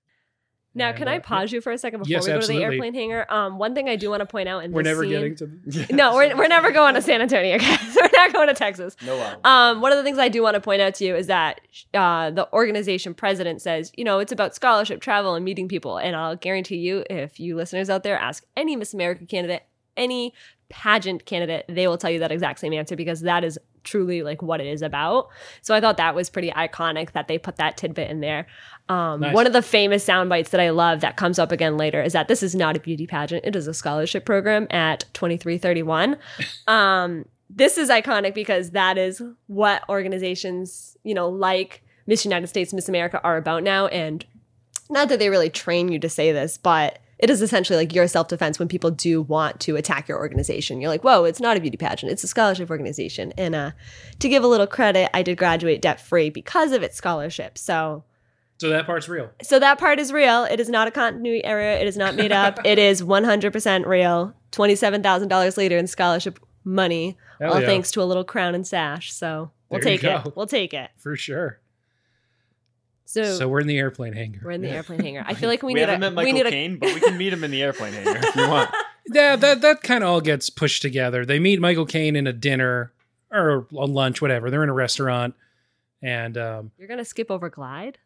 Now, 0.78 0.90
And, 0.90 0.98
can 0.98 1.08
I 1.08 1.18
uh, 1.18 1.20
pause 1.22 1.54
you 1.54 1.62
for 1.62 1.72
a 1.72 1.78
second 1.78 2.00
before 2.00 2.12
Yes, 2.12 2.24
we 2.26 2.32
go 2.32 2.36
absolutely. 2.36 2.56
to 2.66 2.68
the 2.70 2.74
airplane 2.74 2.94
hangar? 2.94 3.26
Um, 3.32 3.58
one 3.58 3.74
thing 3.74 3.88
I 3.88 3.96
do 3.96 4.10
want 4.10 4.20
to 4.20 4.26
point 4.26 4.50
out 4.50 4.66
in 4.66 4.74
We're 4.74 4.84
this 4.84 4.90
never 4.92 5.04
scene, 5.04 5.12
getting 5.12 5.36
to. 5.38 5.46
The, 5.46 5.94
no, 5.94 6.16
we're, 6.16 6.36
we're 6.36 6.50
never 6.50 6.70
going 6.74 6.96
to 6.96 7.02
San 7.02 7.22
Antonio, 7.22 7.58
guys. 7.60 7.96
we're 7.96 8.10
not 8.14 8.34
going 8.34 8.50
to 8.50 8.54
Texas. 8.54 8.98
No 9.06 9.16
wow. 9.16 9.40
Um, 9.46 9.80
one 9.80 9.94
of 9.94 9.98
the 9.98 10.04
things 10.04 10.18
I 10.18 10.28
do 10.28 10.44
want 10.44 10.56
to 10.56 10.60
point 10.60 10.82
out 10.82 10.94
to 10.96 11.06
you 11.06 11.16
is 11.16 11.28
that 11.28 11.62
uh, 11.94 12.30
the 12.32 12.52
organization 12.52 13.14
president 13.14 13.62
says, 13.62 13.94
you 13.96 14.04
know, 14.04 14.20
it's 14.20 14.34
about 14.34 14.54
scholarship, 14.54 15.00
travel, 15.00 15.34
and 15.36 15.46
meeting 15.46 15.70
people. 15.70 15.96
And 15.98 16.14
I'll 16.14 16.36
guarantee 16.36 16.78
you, 16.80 17.06
if 17.10 17.40
you 17.40 17.56
listeners 17.56 17.90
out 17.90 18.04
there 18.04 18.18
ask 18.20 18.44
any 18.58 18.76
Miss 18.76 18.94
America 18.94 19.26
candidate, 19.26 19.64
any 19.96 20.34
pageant 20.68 21.26
candidate, 21.26 21.64
they 21.70 21.88
will 21.88 21.98
tell 21.98 22.10
you 22.12 22.20
that 22.20 22.34
exact 22.34 22.60
same 22.60 22.74
answer 22.74 22.98
because 22.98 23.22
that 23.22 23.46
is 23.46 23.58
truly 23.86 24.22
like 24.24 24.42
what 24.42 24.60
it 24.60 24.68
is 24.68 24.82
about. 24.82 25.30
So 25.62 25.74
I 25.74 25.80
thought 25.80 25.98
that 25.98 26.16
was 26.16 26.30
pretty 26.30 26.52
iconic 26.52 27.12
that 27.14 27.28
they 27.28 27.38
put 27.38 27.56
that 27.58 27.78
tidbit 27.78 28.10
in 28.10 28.20
there. 28.20 28.48
Um, 28.90 29.22
Nice. 29.22 29.34
One 29.34 29.48
of 29.48 29.54
the 29.54 29.62
famous 29.62 30.04
sound 30.04 30.30
bites 30.30 30.50
that 30.50 30.60
I 30.60 30.72
love 30.72 31.00
that 31.02 31.16
comes 31.16 31.40
up 31.40 31.52
again 31.52 31.78
later 31.78 32.02
is 32.02 32.14
that 32.14 32.28
this 32.28 32.44
is 32.44 32.54
not 32.54 32.76
a 32.76 32.80
beauty 32.80 33.08
pageant; 33.08 33.46
it 33.46 33.56
is 33.56 33.68
a 33.68 33.74
scholarship 33.74 34.26
program 34.26 34.68
at 34.70 35.06
twenty 35.14 35.38
three 35.38 35.58
thirty 35.58 35.84
one. 35.84 36.18
Um, 36.68 37.26
this 37.50 37.78
is 37.78 37.90
iconic 37.90 38.34
because 38.34 38.72
that 38.72 38.98
is 38.98 39.22
what 39.48 39.88
organizations, 39.88 40.98
you 41.04 41.14
know, 41.14 41.30
like 41.30 41.84
Miss 42.08 42.26
United 42.26 42.48
States, 42.48 42.74
Miss 42.74 42.90
America 42.90 43.22
are 43.24 43.38
about 43.38 43.64
now. 43.64 43.88
And 43.88 44.26
not 44.90 45.10
that 45.10 45.20
they 45.20 45.30
really 45.30 45.50
train 45.50 45.92
you 45.92 46.00
to 46.00 46.10
say 46.10 46.32
this, 46.32 46.58
but 46.58 47.00
it 47.18 47.30
is 47.30 47.42
essentially 47.42 47.78
like 47.78 47.94
your 47.94 48.08
self 48.08 48.28
defense 48.28 48.60
when 48.60 48.68
people 48.68 48.92
do 48.92 49.22
want 49.22 49.60
to 49.62 49.76
attack 49.76 50.08
your 50.08 50.18
organization. 50.18 50.82
You're 50.82 50.90
like, 50.90 51.04
whoa, 51.04 51.24
it's 51.24 51.40
not 51.40 51.58
a 51.58 51.60
beauty 51.60 51.78
pageant, 51.78 52.12
it's 52.12 52.24
a 52.24 52.28
scholarship 52.28 52.70
organization. 52.70 53.34
And 53.38 53.56
uh, 53.56 53.72
to 54.20 54.30
give 54.30 54.44
a 54.44 54.48
little 54.48 54.68
credit, 54.68 55.10
I 55.14 55.22
did 55.24 55.38
graduate 55.38 55.82
debt 55.82 56.00
free 56.00 56.30
because 56.30 56.72
of 56.72 56.84
its 56.84 56.96
scholarship. 56.98 57.58
So 57.58 58.04
So 58.58 58.70
that 58.70 58.86
part's 58.86 59.08
real. 59.08 59.32
so 59.42 59.60
that 59.60 59.80
part 59.80 60.00
is 60.00 60.12
real. 60.12 60.44
It 60.46 60.60
is 60.60 60.70
not 60.70 60.88
a 60.88 60.92
continuity 60.92 61.44
error. 61.46 61.62
It 61.62 61.88
is 61.88 61.98
not 61.98 62.16
made 62.16 62.32
up. 62.32 62.60
it 62.66 62.80
is 62.80 63.02
100% 63.02 63.86
real. 63.86 64.34
$27,000 64.52 65.58
later 65.58 65.78
in 65.78 65.88
scholarship 65.88 66.40
money, 66.64 67.18
Hell 67.40 67.54
all 67.54 67.60
yeah. 67.62 67.68
thanks 67.68 67.92
to 67.92 68.02
a 68.02 68.06
little 68.06 68.24
crown 68.24 68.56
and 68.56 68.66
sash. 68.66 69.14
So 69.14 69.52
we'll 69.70 69.80
There 69.82 69.98
take 69.98 70.04
it. 70.04 70.36
We'll 70.36 70.48
take 70.48 70.74
it. 70.74 70.90
For 70.98 71.16
sure. 71.16 71.60
So, 73.06 73.24
So 73.24 73.48
we're 73.48 73.60
in 73.62 73.68
the 73.68 73.78
airplane 73.78 74.14
hangar. 74.14 74.42
we're 74.44 74.52
in 74.52 74.62
the 74.62 74.70
airplane 74.70 75.00
hangar. 75.00 75.24
I 75.26 75.34
feel 75.36 75.48
like 75.50 75.62
we, 75.64 75.74
We, 75.74 75.80
need 75.80 75.82
haven't 75.90 75.96
a 75.96 76.00
met 76.00 76.10
we 76.12 76.16
Michael 76.32 76.34
need 76.34 76.46
a 76.48 76.52
Caine, 76.52 76.78
but 76.78 76.94
we 76.94 77.00
can 77.00 77.18
meet 77.18 77.32
him 77.32 77.44
in 77.44 77.52
the 77.52 77.62
airplane 77.62 77.94
hangar 77.94 78.20
if 78.24 78.36
you 78.36 78.48
want. 78.48 78.70
Yeah, 79.08 79.36
that 79.36 79.62
that 79.62 79.84
kind 79.84 80.04
of 80.04 80.10
all 80.10 80.20
gets 80.20 80.50
pushed 80.50 80.82
together. 80.82 81.28
They 81.28 81.38
meet 81.38 81.60
Michael 81.62 81.86
Caine 81.86 82.16
in 82.16 82.26
a 82.26 82.34
dinner 82.34 82.92
or 83.32 83.68
a 83.72 83.86
lunch, 83.86 84.20
whatever. 84.20 84.50
They're 84.50 84.64
in 84.64 84.70
a 84.70 84.74
restaurant, 84.74 85.36
and 86.02 86.36
um, 86.40 86.72
You're 86.80 86.88
gonna 86.88 87.06
skip 87.06 87.30
over 87.30 87.48
glide? 87.52 88.00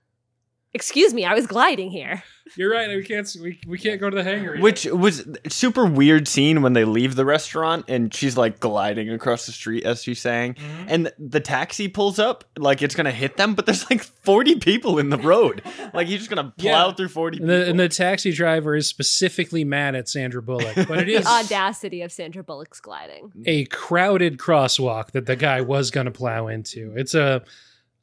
Excuse 0.74 1.16
me, 1.16 1.26
I 1.26 1.34
was 1.34 1.48
gliding 1.48 1.90
here. 1.90 2.22
you're 2.56 2.72
right. 2.72 2.88
We 2.90 3.04
can't 3.04 3.28
we, 3.42 3.60
we 3.68 3.80
can't 3.80 4.00
go 4.00 4.08
to 4.08 4.16
the 4.16 4.24
hangar. 4.24 4.54
yet. 4.54 4.62
Which 4.62 4.86
was 4.86 5.28
super 5.48 5.84
weird 5.86 6.28
scene 6.28 6.62
when 6.62 6.74
they 6.74 6.86
leave 6.86 7.16
the 7.16 7.26
restaurant 7.26 7.86
and 7.88 8.14
she's 8.14 8.38
like 8.38 8.60
gliding 8.60 9.10
across 9.10 9.48
the 9.48 9.52
street 9.52 9.84
as 9.84 10.04
she's 10.04 10.20
saying. 10.22 10.54
Mm-hmm. 10.56 10.86
And 10.88 11.12
the 11.18 11.40
taxi 11.40 11.88
pulls 11.88 12.20
up 12.20 12.44
like 12.56 12.84
it's 12.84 12.94
gonna 12.94 13.12
hit 13.12 13.36
them, 13.38 13.56
but 13.56 13.66
there's 13.66 13.90
like 13.90 14.04
40 14.04 14.58
people 14.58 15.00
in 15.00 15.10
the 15.10 15.18
road. 15.18 15.64
like 15.94 16.08
he's 16.08 16.20
just 16.20 16.30
gonna 16.30 16.54
plow 16.58 16.88
Yeah. 16.90 16.94
through 16.94 17.08
40 17.10 17.38
And 17.40 17.48
people. 17.48 17.60
the, 17.64 17.70
and 17.72 17.80
the 17.80 17.90
taxi 17.90 18.32
driver 18.32 18.76
is 18.76 18.86
specifically 18.88 19.64
mad 19.64 19.96
at 19.96 20.08
Sandra 20.08 20.42
Bullock, 20.44 20.76
but 20.88 21.00
it 21.00 21.10
is 21.10 21.24
The 21.24 21.30
audacity 21.32 22.04
of 22.04 22.12
Sandra 22.12 22.44
Bullock's 22.44 22.80
gliding. 22.80 23.32
a 23.48 23.66
crowded 23.66 24.38
crosswalk 24.38 25.12
that 25.14 25.26
the 25.26 25.36
guy 25.36 25.62
was 25.62 25.90
going 25.90 26.06
to 26.06 26.12
plow 26.12 26.48
into. 26.48 26.94
It's 26.96 27.16
a 27.16 27.42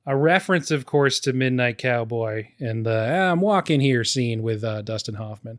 a 0.06 0.16
reference, 0.16 0.70
of 0.70 0.86
course, 0.86 1.18
to 1.20 1.32
Midnight 1.32 1.78
Cowboy 1.78 2.48
and 2.60 2.86
the 2.86 3.08
"Ah, 3.10 3.32
"I'm 3.32 3.40
walking 3.40 3.80
here" 3.80 4.04
scene 4.04 4.42
with 4.42 4.62
uh, 4.62 4.82
Dustin 4.82 5.14
Hoffman. 5.14 5.58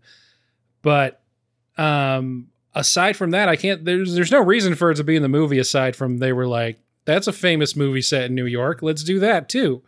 But 0.82 1.22
um, 1.78 2.48
aside 2.74 3.18
from 3.18 3.32
that, 3.32 3.50
I 3.50 3.58
can't. 3.58 3.84
There's 3.84 4.16
there's 4.16 4.32
no 4.32 4.42
reason 4.42 4.76
for 4.76 4.92
it 4.92 4.96
to 4.96 5.04
be 5.04 5.16
in 5.16 5.22
the 5.22 5.28
movie 5.28 5.60
aside 5.60 5.96
from 5.96 6.18
they 6.18 6.32
were 6.32 6.48
like, 6.48 6.80
"That's 7.06 7.28
a 7.28 7.34
famous 7.34 7.76
movie 7.76 8.02
set 8.02 8.26
in 8.26 8.36
New 8.36 8.46
York. 8.46 8.82
Let's 8.82 9.04
do 9.04 9.20
that 9.20 9.50
too," 9.50 9.84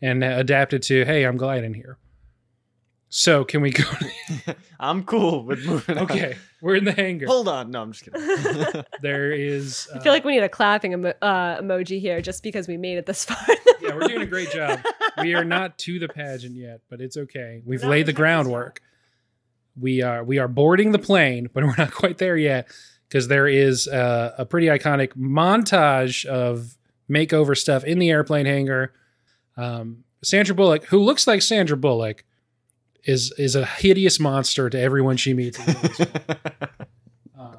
and 0.00 0.22
adapt 0.22 0.72
it 0.72 0.82
to, 0.84 1.04
"Hey, 1.04 1.24
I'm 1.24 1.36
gliding 1.36 1.74
here." 1.74 1.98
So 3.14 3.44
can 3.44 3.60
we 3.60 3.72
go? 3.72 3.84
I'm 4.80 5.04
cool 5.04 5.44
with 5.44 5.66
moving 5.66 5.98
on. 5.98 6.04
okay, 6.04 6.38
we're 6.62 6.76
in 6.76 6.84
the 6.84 6.92
hangar. 6.92 7.26
Hold 7.26 7.46
on. 7.46 7.70
No, 7.70 7.82
I'm 7.82 7.92
just 7.92 8.06
kidding. 8.06 8.84
There 9.02 9.30
is. 9.32 9.86
I 9.92 9.98
uh, 9.98 10.00
feel 10.00 10.14
like 10.14 10.24
we 10.24 10.32
need 10.32 10.42
a 10.42 10.48
clapping 10.48 10.94
emo- 10.94 11.12
uh, 11.20 11.60
emoji 11.60 12.00
here 12.00 12.22
just 12.22 12.42
because 12.42 12.66
we 12.66 12.78
made 12.78 12.96
it 12.96 13.04
this 13.04 13.26
far. 13.26 13.36
yeah, 13.82 13.94
we're 13.94 14.08
doing 14.08 14.22
a 14.22 14.26
great 14.26 14.50
job. 14.50 14.80
We 15.20 15.34
are 15.34 15.44
not 15.44 15.76
to 15.80 15.98
the 15.98 16.08
pageant 16.08 16.56
yet, 16.56 16.80
but 16.88 17.02
it's 17.02 17.18
okay. 17.18 17.60
We've 17.66 17.82
not 17.82 17.90
laid 17.90 18.06
the 18.06 18.12
the 18.12 18.16
groundwork. 18.16 18.80
We 19.78 20.00
are 20.00 20.24
we 20.24 20.38
are 20.38 20.48
boarding 20.48 20.92
the 20.92 20.98
plane, 20.98 21.50
but 21.52 21.64
we're 21.64 21.76
not 21.76 21.92
quite 21.92 22.16
there 22.16 22.38
yet 22.38 22.66
because 23.10 23.28
there 23.28 23.46
is 23.46 23.88
a, 23.88 24.36
a 24.38 24.46
pretty 24.46 24.68
iconic 24.68 25.14
montage 25.18 26.24
of 26.24 26.78
makeover 27.10 27.54
stuff 27.58 27.84
in 27.84 27.98
the 27.98 28.08
airplane 28.08 28.46
hangar. 28.46 28.94
Um, 29.58 30.04
Sandra 30.24 30.54
Bullock, 30.54 30.84
who 30.86 30.98
looks 30.98 31.26
like 31.26 31.42
Sandra 31.42 31.76
Bullock, 31.76 32.24
is 33.04 33.32
is 33.38 33.56
a 33.56 33.64
hideous 33.64 34.20
monster 34.20 34.70
to 34.70 34.78
everyone 34.78 35.16
she 35.16 35.34
meets. 35.34 35.58
Um, 37.38 37.56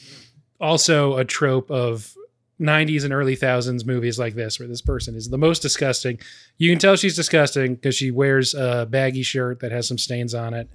also, 0.60 1.16
a 1.16 1.24
trope 1.24 1.70
of 1.70 2.14
90s 2.60 3.04
and 3.04 3.12
early 3.12 3.36
thousands 3.36 3.84
movies 3.84 4.18
like 4.18 4.34
this, 4.34 4.58
where 4.58 4.68
this 4.68 4.80
person 4.80 5.14
is 5.14 5.28
the 5.28 5.38
most 5.38 5.60
disgusting. 5.60 6.18
You 6.56 6.70
can 6.70 6.78
tell 6.78 6.96
she's 6.96 7.16
disgusting 7.16 7.74
because 7.74 7.94
she 7.94 8.10
wears 8.10 8.54
a 8.54 8.86
baggy 8.88 9.22
shirt 9.22 9.60
that 9.60 9.72
has 9.72 9.86
some 9.86 9.98
stains 9.98 10.34
on 10.34 10.54
it. 10.54 10.70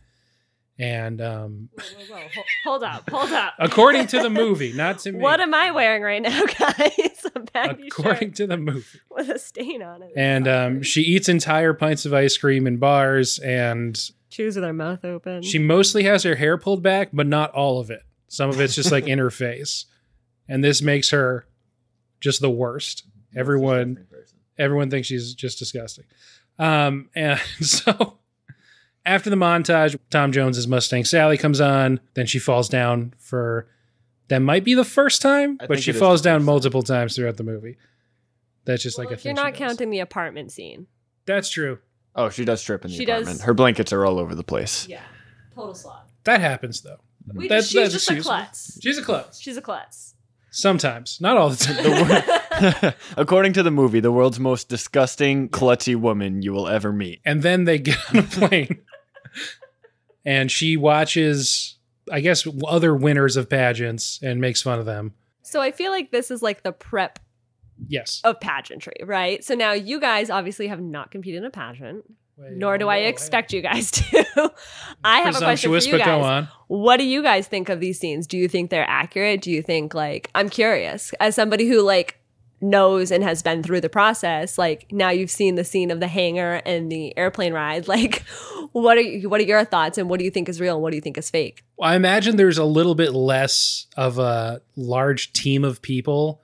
And 0.80 1.22
um, 1.22 1.70
whoa, 1.74 1.84
whoa, 2.10 2.16
whoa. 2.22 2.42
Hold 2.64 2.84
up, 2.84 3.10
hold 3.10 3.32
up. 3.32 3.54
according 3.60 4.08
to 4.08 4.20
the 4.22 4.30
movie, 4.42 4.74
not 4.74 5.00
to 5.00 5.12
me, 5.12 5.20
What 5.20 5.40
am 5.40 5.54
I 5.54 5.70
wearing 5.72 6.02
right 6.02 6.22
now, 6.22 6.44
guys? 6.60 7.26
A 7.36 7.40
baggy 7.40 7.88
according 7.88 8.32
to 8.34 8.48
the 8.48 8.58
movie. 8.58 9.00
with 9.12 9.30
a 9.30 9.38
stain 9.38 9.84
on 9.84 10.02
it. 10.02 10.12
And 10.16 10.48
um, 10.48 10.82
she 10.82 11.02
eats 11.02 11.30
entire 11.30 11.74
pints 11.74 12.06
of 12.06 12.14
ice 12.14 12.36
cream 12.38 12.66
in 12.66 12.78
bars, 12.78 13.38
and 13.40 14.00
chews 14.32 14.56
with 14.56 14.64
her 14.66 14.74
mouth 14.74 15.06
open. 15.06 15.44
she 15.44 15.60
mostly 15.60 16.04
has 16.06 16.24
her 16.24 16.36
hair 16.36 16.58
pulled 16.58 16.82
back, 16.82 17.10
but 17.14 17.28
not 17.28 17.52
all 17.52 17.80
of 17.80 17.92
it. 17.92 18.02
Some 18.28 18.50
of 18.50 18.60
it's 18.60 18.74
just 18.74 18.92
like 18.92 19.08
in 19.08 19.20
her 19.20 19.30
face, 19.30 19.86
and 20.48 20.64
this 20.64 20.82
makes 20.82 21.12
her 21.12 21.46
just 22.22 22.42
the 22.42 22.50
worst. 22.50 23.04
Everyone, 23.36 24.08
everyone 24.58 24.90
thinks 24.90 25.08
she's 25.10 25.34
just 25.36 25.60
disgusting. 25.60 26.06
Um, 26.58 27.10
and 27.16 27.40
so 27.62 28.18
after 29.06 29.30
the 29.30 29.36
montage, 29.36 29.98
Tom 30.10 30.32
Jones's 30.32 30.68
Mustang 30.68 31.06
Sally 31.06 31.38
comes 31.38 31.60
on. 31.62 32.00
Then 32.14 32.26
she 32.26 32.40
falls 32.40 32.70
down 32.70 33.14
for 33.18 33.68
that 34.28 34.40
might 34.40 34.64
be 34.64 34.74
the 34.74 34.86
first 34.86 35.22
time, 35.22 35.58
I 35.60 35.68
but 35.68 35.82
she 35.82 35.92
falls 35.92 36.22
down 36.22 36.36
first 36.36 36.42
time. 36.42 36.46
multiple 36.46 36.84
times 36.84 37.16
throughout 37.16 37.38
the 37.38 37.44
movie. 37.44 37.78
That's 38.66 38.84
just 38.84 38.98
Well, 38.98 39.06
like 39.06 39.12
a 39.12 39.14
if 39.16 39.22
thing. 39.22 39.36
you're 39.36 39.44
not 39.44 39.56
counting 39.56 39.90
the 39.90 40.00
apartment 40.00 40.52
scene. 40.52 40.88
That's 41.26 41.50
true. 41.50 41.80
Oh, 42.16 42.30
she 42.30 42.46
does 42.46 42.62
strip 42.62 42.86
in 42.86 42.92
the 42.92 42.98
She 42.98 43.06
does- 43.06 43.24
apartment. 43.24 43.42
Her 43.46 43.54
blankets 43.54 43.92
are 43.94 44.06
all 44.06 44.20
over 44.20 44.36
the 44.36 44.44
place. 44.44 44.88
Yeah, 44.88 45.02
total 45.56 45.74
slot. 45.74 46.10
That 46.26 46.40
happens 46.42 46.82
though. 46.82 47.00
We 47.34 47.48
That's- 47.48 47.68
she's 47.68 47.76
that's 47.76 47.94
just 47.94 48.10
a 48.10 48.14
excusable. 48.14 48.36
klutz. 48.38 48.80
She's 48.82 48.98
a 48.98 49.02
klutz. 49.04 49.40
She's 49.40 49.58
a 49.58 49.62
klutz. 49.62 50.16
Sometimes, 50.52 51.20
not 51.22 51.38
all 51.38 51.50
the 51.50 51.56
time. 51.58 52.40
According 53.18 53.54
to 53.54 53.64
the 53.64 53.72
movie, 53.72 54.00
the 54.00 54.12
world's 54.12 54.40
most 54.40 54.70
disgusting, 54.70 55.50
klutzy 55.50 55.96
woman 55.96 56.42
you 56.42 56.54
will 56.54 56.68
ever 56.68 56.92
meet. 56.94 57.22
and 57.26 57.42
then 57.44 57.66
they 57.66 57.78
get 57.80 57.98
on 58.10 58.18
a 58.18 58.24
plane, 58.24 58.80
and 60.26 60.52
she 60.52 60.78
watches, 60.78 61.78
I 62.12 62.20
guess, 62.22 62.48
other 62.68 62.96
winners 62.96 63.36
of 63.38 63.50
pageants 63.50 64.20
and 64.22 64.40
makes 64.42 64.62
fun 64.62 64.80
of 64.80 64.86
them. 64.86 65.14
So 65.44 65.60
I 65.62 65.72
feel 65.72 65.92
like 65.92 66.12
this 66.12 66.32
is 66.32 66.42
like 66.42 66.64
the 66.64 66.72
prep 66.72 67.20
Yes. 67.88 68.22
of 68.24 68.40
pageantry, 68.40 68.94
right? 69.04 69.44
So 69.44 69.56
now 69.56 69.72
you 69.72 70.00
guys 70.00 70.30
obviously 70.30 70.68
have 70.68 70.80
not 70.80 71.10
competed 71.10 71.40
in 71.40 71.46
a 71.46 71.50
pageant, 71.50 72.04
Wait, 72.38 72.52
nor 72.56 72.78
do 72.78 72.86
oh, 72.86 72.90
I 72.90 73.00
hey. 73.00 73.08
expect 73.10 73.54
you 73.54 73.62
guys 73.64 73.90
to. 73.92 74.52
I 75.04 75.22
have 75.22 75.36
a 75.36 75.40
question 75.40 75.72
for 75.72 75.84
you 75.84 75.92
but 75.94 75.98
guys. 75.98 76.06
go 76.06 76.22
on. 76.22 76.48
What 76.68 76.98
do 76.98 77.04
you 77.06 77.24
guys 77.24 77.48
think 77.48 77.70
of 77.70 77.80
these 77.80 78.00
scenes? 78.00 78.28
Do 78.28 78.38
you 78.38 78.48
think 78.48 78.70
they're 78.70 78.88
accurate? 78.88 79.42
Do 79.42 79.50
you 79.50 79.64
think 79.64 79.96
like 79.96 80.30
I'm 80.36 80.48
curious 80.50 81.12
as 81.20 81.34
somebody 81.34 81.68
who 81.68 81.82
like 81.82 82.20
knows 82.62 83.12
and 83.12 83.24
has 83.24 83.42
been 83.42 83.64
through 83.64 83.82
the 83.82 83.90
process 83.90 84.58
like 84.58 84.86
now 84.92 85.10
you've 85.10 85.32
seen 85.32 85.56
the 85.56 85.64
scene 85.64 85.90
of 85.92 86.00
the 86.00 86.08
hangar 86.08 86.62
and 86.66 86.92
the 86.92 87.16
airplane 87.18 87.54
ride 87.54 87.88
like 87.88 88.24
what 88.72 88.98
are 88.98 89.02
you, 89.02 89.28
what 89.30 89.42
are 89.42 89.46
your 89.46 89.66
thoughts 89.66 89.98
and 89.98 90.10
what 90.10 90.20
do 90.20 90.26
you 90.26 90.32
think 90.32 90.48
is 90.48 90.62
real 90.62 90.76
and 90.76 90.84
what 90.84 90.92
do 90.92 90.96
you 90.96 91.02
think 91.02 91.18
is 91.18 91.30
fake 91.30 91.64
Well, 91.78 91.90
I 91.90 91.96
imagine 91.96 92.36
there's 92.36 92.58
a 92.58 92.66
little 92.66 92.96
bit 92.96 93.14
less 93.14 93.88
of 93.98 94.20
a 94.20 94.62
large 94.76 95.34
team 95.34 95.64
of 95.64 95.82
people 95.82 96.42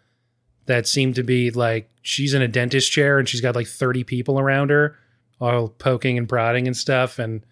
that 0.65 0.87
seem 0.87 1.13
to 1.13 1.23
be 1.23 1.51
like 1.51 1.89
she's 2.01 2.33
in 2.33 2.41
a 2.41 2.47
dentist 2.47 2.91
chair 2.91 3.19
and 3.19 3.27
she's 3.27 3.41
got 3.41 3.55
like 3.55 3.67
30 3.67 4.03
people 4.03 4.39
around 4.39 4.69
her 4.69 4.97
all 5.39 5.69
poking 5.69 6.17
and 6.17 6.27
prodding 6.27 6.67
and 6.67 6.75
stuff 6.75 7.19
and 7.19 7.45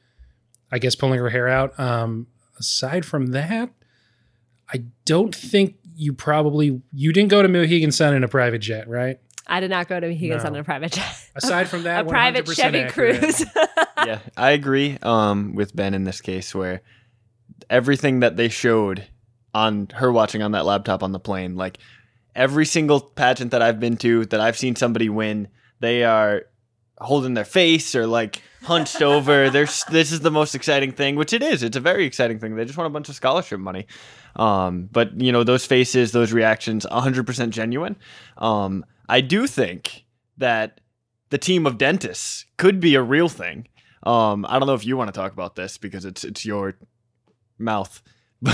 I 0.71 0.79
guess 0.79 0.95
pulling 0.95 1.19
her 1.19 1.29
hair 1.29 1.47
out. 1.47 1.79
Um, 1.79 2.27
aside 2.59 3.05
from 3.05 3.27
that, 3.27 3.69
I 4.71 4.85
don't 5.05 5.35
think 5.35 5.75
you 5.95 6.13
probably 6.13 6.81
you 6.91 7.13
didn't 7.13 7.29
go 7.29 7.41
to 7.41 7.47
Mohegan 7.47 7.91
Sun 7.91 8.15
in 8.15 8.23
a 8.23 8.27
private 8.27 8.59
jet, 8.59 8.87
right? 8.87 9.19
I 9.47 9.59
did 9.59 9.69
not 9.69 9.87
go 9.87 9.99
to 9.99 10.07
Mohegan 10.07 10.37
No. 10.37 10.43
Sun 10.43 10.55
in 10.55 10.61
a 10.61 10.63
private 10.63 10.91
jet 10.91 11.29
Aside 11.35 11.69
from 11.69 11.83
that, 11.83 12.05
a 12.05 12.09
private 12.09 12.45
100% 12.45 12.55
Chevy 12.55 12.79
accurate. 12.79 13.19
Cruise 13.19 13.45
yeah, 14.05 14.19
I 14.35 14.51
agree 14.51 14.97
um, 15.01 15.53
with 15.53 15.75
Ben 15.75 15.93
in 15.93 16.03
this 16.03 16.21
case, 16.21 16.53
where 16.53 16.81
everything 17.69 18.21
that 18.21 18.37
they 18.37 18.49
showed 18.49 19.07
on 19.53 19.87
her 19.95 20.11
watching 20.11 20.41
on 20.41 20.51
that 20.51 20.65
laptop 20.65 21.03
on 21.03 21.11
the 21.11 21.19
plane, 21.19 21.55
like 21.55 21.77
every 22.35 22.65
single 22.65 22.99
pageant 22.99 23.51
that 23.51 23.61
I've 23.61 23.79
been 23.79 23.97
to 23.97 24.25
that 24.25 24.39
I've 24.39 24.57
seen 24.57 24.75
somebody 24.75 25.09
win, 25.09 25.47
they 25.79 26.03
are 26.03 26.43
holding 26.97 27.33
their 27.33 27.45
face 27.45 27.95
or 27.95 28.07
like 28.07 28.41
hunched 28.63 29.01
over. 29.01 29.49
There's 29.49 29.83
this 29.85 30.11
is 30.11 30.21
the 30.21 30.31
most 30.31 30.55
exciting 30.55 30.91
thing, 30.91 31.15
which 31.15 31.33
it 31.33 31.41
is. 31.41 31.63
It's 31.63 31.77
a 31.77 31.81
very 31.81 32.05
exciting 32.05 32.39
thing. 32.39 32.55
They 32.55 32.65
just 32.65 32.77
want 32.77 32.87
a 32.87 32.93
bunch 32.93 33.09
of 33.09 33.15
scholarship 33.15 33.59
money. 33.59 33.87
Um, 34.35 34.89
but 34.91 35.19
you 35.19 35.31
know 35.31 35.43
those 35.43 35.65
faces, 35.65 36.11
those 36.11 36.33
reactions, 36.33 36.85
100% 36.91 37.49
genuine. 37.51 37.95
Um, 38.37 38.85
I 39.07 39.21
do 39.21 39.47
think 39.47 40.05
that 40.37 40.81
the 41.29 41.37
team 41.37 41.65
of 41.65 41.77
dentists 41.77 42.45
could 42.57 42.79
be 42.79 42.95
a 42.95 43.01
real 43.01 43.29
thing. 43.29 43.67
Um, 44.03 44.45
I 44.47 44.59
don't 44.59 44.67
know 44.67 44.73
if 44.73 44.85
you 44.85 44.97
want 44.97 45.13
to 45.13 45.19
talk 45.19 45.31
about 45.31 45.55
this 45.55 45.77
because 45.77 46.05
it's 46.05 46.23
it's 46.23 46.45
your 46.45 46.75
mouth. 47.57 48.01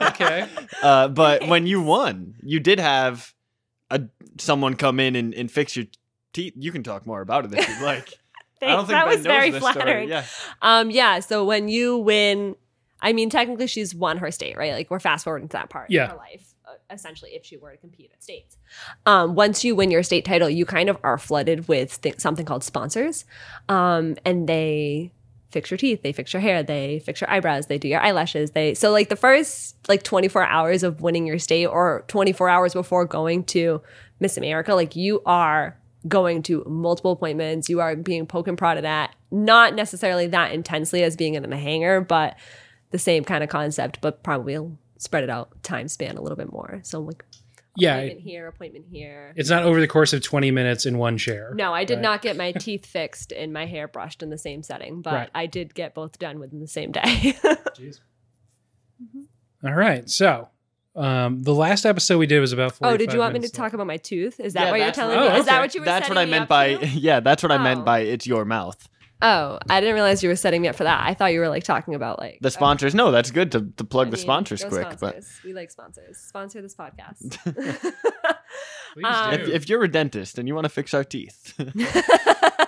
Okay. 0.00 0.46
Uh, 0.82 1.08
but 1.08 1.46
when 1.46 1.66
you 1.66 1.82
won, 1.82 2.34
you 2.42 2.58
did 2.58 2.80
have 2.80 3.34
a 3.90 4.00
someone 4.38 4.74
come 4.76 4.98
in 4.98 5.14
and, 5.14 5.34
and 5.34 5.50
fix 5.50 5.76
your 5.76 5.84
teeth. 6.32 6.54
You 6.56 6.72
can 6.72 6.82
talk 6.82 7.06
more 7.06 7.20
about 7.20 7.44
it 7.44 7.52
if 7.52 7.68
you'd 7.68 7.82
like. 7.82 8.08
I 8.62 8.68
don't 8.68 8.86
think 8.86 8.88
that 8.88 9.04
Ben 9.04 9.08
was 9.08 9.16
knows 9.16 9.26
very 9.26 9.50
this 9.50 9.60
story. 9.60 9.74
flattering. 9.74 10.08
Yeah. 10.08 10.24
Um, 10.62 10.90
yeah. 10.90 11.20
So 11.20 11.44
when 11.44 11.68
you 11.68 11.98
win, 11.98 12.56
I 13.02 13.12
mean, 13.12 13.30
technically 13.30 13.66
she's 13.66 13.94
won 13.94 14.18
her 14.18 14.30
state, 14.30 14.56
right? 14.56 14.72
Like 14.72 14.90
we're 14.90 15.00
fast 15.00 15.24
forwarding 15.24 15.48
to 15.48 15.52
that 15.54 15.70
part 15.70 15.90
Yeah. 15.90 16.04
of 16.04 16.10
her 16.12 16.16
life, 16.16 16.54
uh, 16.66 16.72
essentially, 16.90 17.30
if 17.32 17.44
she 17.44 17.56
were 17.56 17.70
to 17.72 17.76
compete 17.78 18.10
at 18.12 18.22
states. 18.22 18.56
Um, 19.06 19.34
once 19.34 19.64
you 19.64 19.74
win 19.74 19.90
your 19.90 20.02
state 20.02 20.24
title, 20.24 20.48
you 20.50 20.64
kind 20.66 20.88
of 20.88 20.96
are 21.02 21.18
flooded 21.18 21.68
with 21.68 22.00
th- 22.02 22.20
something 22.20 22.44
called 22.44 22.64
sponsors, 22.64 23.24
um, 23.68 24.16
and 24.24 24.48
they 24.48 25.12
fix 25.50 25.70
your 25.70 25.78
teeth, 25.78 26.02
they 26.02 26.12
fix 26.12 26.32
your 26.32 26.40
hair, 26.40 26.62
they 26.62 27.00
fix 27.00 27.20
your 27.20 27.28
eyebrows, 27.28 27.66
they 27.66 27.76
do 27.78 27.88
your 27.88 28.00
eyelashes. 28.00 28.52
They 28.52 28.74
so 28.74 28.92
like 28.92 29.08
the 29.08 29.16
first 29.16 29.74
like 29.88 30.04
24 30.04 30.44
hours 30.44 30.82
of 30.84 31.00
winning 31.00 31.26
your 31.26 31.38
state, 31.40 31.66
or 31.66 32.04
24 32.06 32.48
hours 32.48 32.72
before 32.72 33.04
going 33.04 33.42
to 33.44 33.82
Miss 34.20 34.36
America, 34.36 34.74
like 34.74 34.94
you 34.94 35.22
are 35.26 35.76
going 36.06 36.42
to 36.44 36.62
multiple 36.66 37.12
appointments. 37.12 37.68
You 37.68 37.80
are 37.80 37.96
being 37.96 38.26
poke 38.26 38.46
and 38.48 38.56
prodded 38.56 38.84
at, 38.84 39.14
not 39.32 39.74
necessarily 39.74 40.26
that 40.28 40.52
intensely 40.52 41.02
as 41.02 41.16
being 41.16 41.34
in 41.34 41.48
the 41.50 41.56
hangar, 41.56 42.00
but 42.00 42.36
the 42.90 42.98
same 42.98 43.24
kind 43.24 43.42
of 43.44 43.50
concept, 43.50 44.00
but 44.00 44.22
probably 44.22 44.58
spread 44.98 45.24
it 45.24 45.30
out 45.30 45.62
time 45.62 45.88
span 45.88 46.16
a 46.16 46.20
little 46.22 46.36
bit 46.36 46.50
more. 46.52 46.80
So 46.82 47.00
like 47.00 47.24
Yeah, 47.76 47.96
appointment 47.96 48.20
here, 48.20 48.46
appointment 48.48 48.84
here. 48.90 49.32
it's 49.36 49.48
not 49.48 49.62
over 49.62 49.80
the 49.80 49.86
course 49.88 50.12
of 50.12 50.22
20 50.22 50.50
minutes 50.50 50.86
in 50.86 50.98
one 50.98 51.16
chair. 51.16 51.52
No, 51.54 51.72
I 51.72 51.84
did 51.84 51.94
Right. 51.96 52.02
not 52.02 52.22
get 52.22 52.36
my 52.36 52.52
teeth 52.58 52.84
fixed 52.86 53.32
and 53.32 53.52
my 53.52 53.66
hair 53.66 53.88
brushed 53.88 54.22
in 54.22 54.30
the 54.30 54.38
same 54.38 54.62
setting, 54.62 55.00
but 55.02 55.12
Right. 55.14 55.30
I 55.34 55.46
did 55.46 55.74
get 55.74 55.94
both 55.94 56.18
done 56.18 56.38
within 56.40 56.60
the 56.60 56.66
same 56.68 56.92
day. 56.92 57.00
Jeez. 57.76 58.00
All 59.64 59.74
right. 59.74 60.08
So, 60.08 60.48
um, 60.96 61.42
the 61.42 61.54
last 61.54 61.84
episode 61.86 62.18
we 62.18 62.26
did 62.26 62.40
was 62.40 62.52
about 62.52 62.72
45 62.72 62.92
oh, 62.92 62.96
did 62.96 63.12
you 63.12 63.18
want 63.20 63.32
me 63.32 63.38
to 63.38 63.42
minutes 63.42 63.56
talk 63.56 63.72
about 63.72 63.86
my 63.86 63.98
tooth? 63.98 64.40
Is 64.40 64.54
that 64.54 64.64
Yeah, 64.66 64.70
what 64.70 64.80
you're 64.80 64.90
telling 64.92 65.16
what- 65.16 65.30
me? 65.30 65.36
Oh, 65.36 65.40
Is 65.40 65.46
that 65.46 65.60
what 65.60 65.74
you 65.74 65.80
were 65.80 65.86
saying? 65.86 65.96
That's 66.00 66.08
what 66.08 66.18
I 66.18 66.24
meant 66.26 66.48
by 66.48 66.74
to? 66.74 66.86
yeah. 66.86 67.20
That's 67.20 67.42
what 67.42 67.52
I 67.52 67.56
Oh. 67.56 67.62
meant 67.62 67.84
by 67.84 68.00
it's 68.00 68.26
your 68.26 68.44
mouth. 68.44 68.88
Oh, 69.22 69.58
I 69.68 69.80
didn't 69.80 69.94
realize 69.94 70.22
you 70.22 70.28
were 70.30 70.36
setting 70.36 70.62
me 70.62 70.68
up 70.68 70.76
for 70.76 70.84
that. 70.84 71.02
I 71.06 71.14
thought 71.14 71.32
you 71.32 71.40
were 71.40 71.48
like 71.48 71.64
talking 71.64 71.94
about 71.94 72.18
like 72.18 72.38
The 72.40 72.50
sponsors. 72.50 72.94
No, 72.94 73.10
that's 73.10 73.30
good 73.30 73.52
to, 73.52 73.66
to 73.76 73.84
plug 73.84 74.08
I 74.08 74.10
the 74.10 74.16
mean, 74.16 74.22
sponsors 74.22 74.62
go 74.64 74.70
quick. 74.70 74.98
But 74.98 75.22
we 75.44 75.52
like 75.52 75.70
sponsors. 75.70 76.16
Sponsor 76.18 76.62
this 76.62 76.74
podcast. 76.74 77.38
Please 78.94 79.04
Um, 79.04 79.36
do. 79.36 79.42
if, 79.42 79.48
if 79.48 79.68
you're 79.68 79.84
a 79.84 79.90
dentist 79.90 80.38
and 80.38 80.48
you 80.48 80.54
want 80.54 80.64
to 80.64 80.68
fix 80.70 80.94
our 80.94 81.04
teeth, 81.04 81.54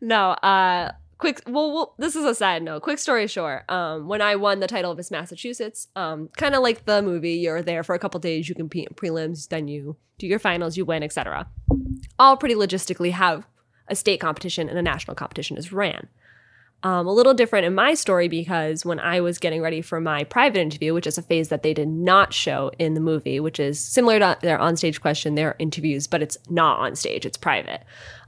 no, 0.00 0.30
uh 0.30 0.92
quick 1.18 1.42
well, 1.46 1.72
well 1.72 1.94
this 1.98 2.16
is 2.16 2.24
a 2.24 2.34
side 2.34 2.62
note. 2.62 2.82
Quick 2.82 2.98
story 2.98 3.26
short. 3.26 3.70
Um 3.70 4.08
when 4.08 4.22
I 4.22 4.36
won 4.36 4.60
the 4.60 4.66
title 4.66 4.90
of 4.90 4.96
Miss 4.96 5.10
Massachusetts, 5.10 5.88
um 5.96 6.28
kind 6.36 6.54
of 6.54 6.62
like 6.62 6.84
the 6.86 7.02
movie, 7.02 7.32
you're 7.34 7.62
there 7.62 7.82
for 7.82 7.94
a 7.94 7.98
couple 7.98 8.20
days, 8.20 8.48
you 8.48 8.54
compete 8.54 8.88
in 8.88 8.94
prelims, 8.94 9.48
then 9.48 9.68
you 9.68 9.96
do 10.18 10.26
your 10.26 10.38
finals, 10.38 10.76
you 10.76 10.84
win, 10.84 11.02
etc. 11.02 11.48
All 12.18 12.36
pretty 12.36 12.54
logistically 12.54 13.12
how 13.12 13.44
a 13.90 13.96
state 13.96 14.20
competition 14.20 14.68
and 14.68 14.78
a 14.78 14.82
national 14.82 15.14
competition 15.14 15.56
is 15.56 15.72
ran. 15.72 16.08
Um, 16.82 17.06
a 17.06 17.12
little 17.12 17.34
different 17.34 17.66
in 17.66 17.74
my 17.74 17.92
story 17.92 18.26
because 18.26 18.86
when 18.86 18.98
I 18.98 19.20
was 19.20 19.38
getting 19.38 19.60
ready 19.60 19.82
for 19.82 20.00
my 20.00 20.24
private 20.24 20.58
interview, 20.58 20.94
which 20.94 21.06
is 21.06 21.18
a 21.18 21.22
phase 21.22 21.50
that 21.50 21.62
they 21.62 21.74
did 21.74 21.88
not 21.88 22.32
show 22.32 22.70
in 22.78 22.94
the 22.94 23.00
movie, 23.00 23.38
which 23.38 23.60
is 23.60 23.78
similar 23.78 24.18
to 24.18 24.38
their 24.40 24.58
onstage 24.58 25.00
question, 25.02 25.34
their 25.34 25.56
interviews, 25.58 26.06
but 26.06 26.22
it's 26.22 26.38
not 26.48 26.78
on 26.78 26.96
stage, 26.96 27.26
it's 27.26 27.36
private. 27.36 27.82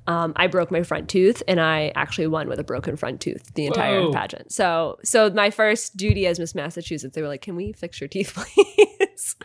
Um, 0.07 0.33
I 0.37 0.49
broke 0.49 0.71
my 0.71 0.83
front 0.83 1.09
tooth, 1.09 1.43
and 1.47 1.61
I 1.61 1.93
actually 1.95 2.27
won 2.27 2.49
with 2.49 2.59
a 2.59 2.65
broken 2.65 2.97
front 2.97 3.21
tooth 3.21 3.55
the 3.55 3.67
entire 3.67 4.03
Whoa. 4.03 4.13
pageant. 4.13 4.53
So, 4.53 4.99
so 5.05 5.31
my 5.31 5.51
first 5.51 5.97
duty 5.97 6.27
as 6.27 6.39
Miss 6.41 6.55
Massachusetts, 6.55 7.15
they 7.15 7.23
were 7.23 7.29
like, 7.29 7.43
"Can 7.43 7.55
we 7.55 7.73
fix 7.73 8.01
your 8.01 8.09
teeth, 8.09 8.35
please?" 8.35 9.37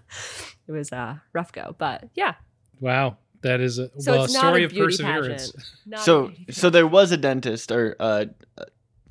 it 0.68 0.72
was 0.72 0.92
a 0.92 1.22
rough 1.32 1.52
go, 1.52 1.76
but 1.78 2.10
yeah. 2.16 2.34
wow. 2.80 3.18
That 3.42 3.60
is 3.62 3.78
a, 3.80 3.90
So 4.00 4.12
well, 4.12 4.22
a 4.22 4.24
it's 4.26 4.34
not 4.34 4.40
story 4.40 4.64
a 4.64 4.66
of 4.66 4.72
beauty 4.72 4.86
perseverance. 4.86 5.52
pageant. 5.90 6.04
So 6.04 6.32
so 6.50 6.70
there 6.70 6.88
was 6.88 7.12
a 7.12 7.18
dentist 7.18 7.72
or 7.72 7.96
uh, 8.00 8.26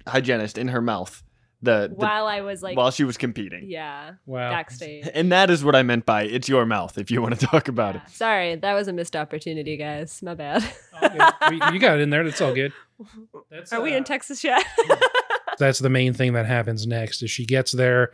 hygienist 0.07 0.59
in 0.59 0.69
her 0.69 0.81
mouth 0.81 1.23
the, 1.63 1.89
the 1.89 1.95
while 1.95 2.27
I 2.27 2.43
was 2.43 2.63
like, 2.63 2.77
while 2.77 2.91
she 2.91 3.03
was 3.05 3.17
competing. 3.17 3.65
yeah, 3.67 4.13
Wow. 4.27 4.51
backstage. 4.51 5.09
And 5.15 5.33
that 5.33 5.51
is 5.51 5.65
what 5.65 5.75
I 5.75 5.83
meant 5.83 6.05
by 6.05 6.25
it's 6.25 6.49
your 6.49 6.67
mouth 6.67 6.99
if 6.99 7.11
you 7.11 7.23
want 7.23 7.39
to 7.41 7.47
talk 7.47 7.69
about 7.69 7.95
Yeah. 7.95 8.05
Sorry, 8.07 8.55
that 8.57 8.75
was 8.75 8.89
a 8.89 8.93
missed 8.93 9.17
opportunity, 9.17 9.77
guys. 9.77 10.23
My 10.23 10.35
bad. 10.35 10.63
We- 11.03 11.57
you 11.73 11.79
got 11.81 11.99
it 11.99 12.03
in 12.03 12.11
there. 12.11 12.25
That's 12.25 12.41
all 12.41 12.55
good. 12.55 12.73
That's, 13.51 13.73
Are 13.73 13.81
we 13.81 13.95
uh, 13.95 13.99
in 13.99 14.05
Texas 14.05 14.45
yet? 14.45 14.65
That's 15.59 15.79
the 15.79 15.89
main 15.89 16.13
thing 16.13 16.35
that 16.35 16.45
happens 16.47 16.87
next. 16.87 17.23
Is 17.23 17.31
she 17.31 17.47
gets 17.47 17.73
there. 17.73 18.11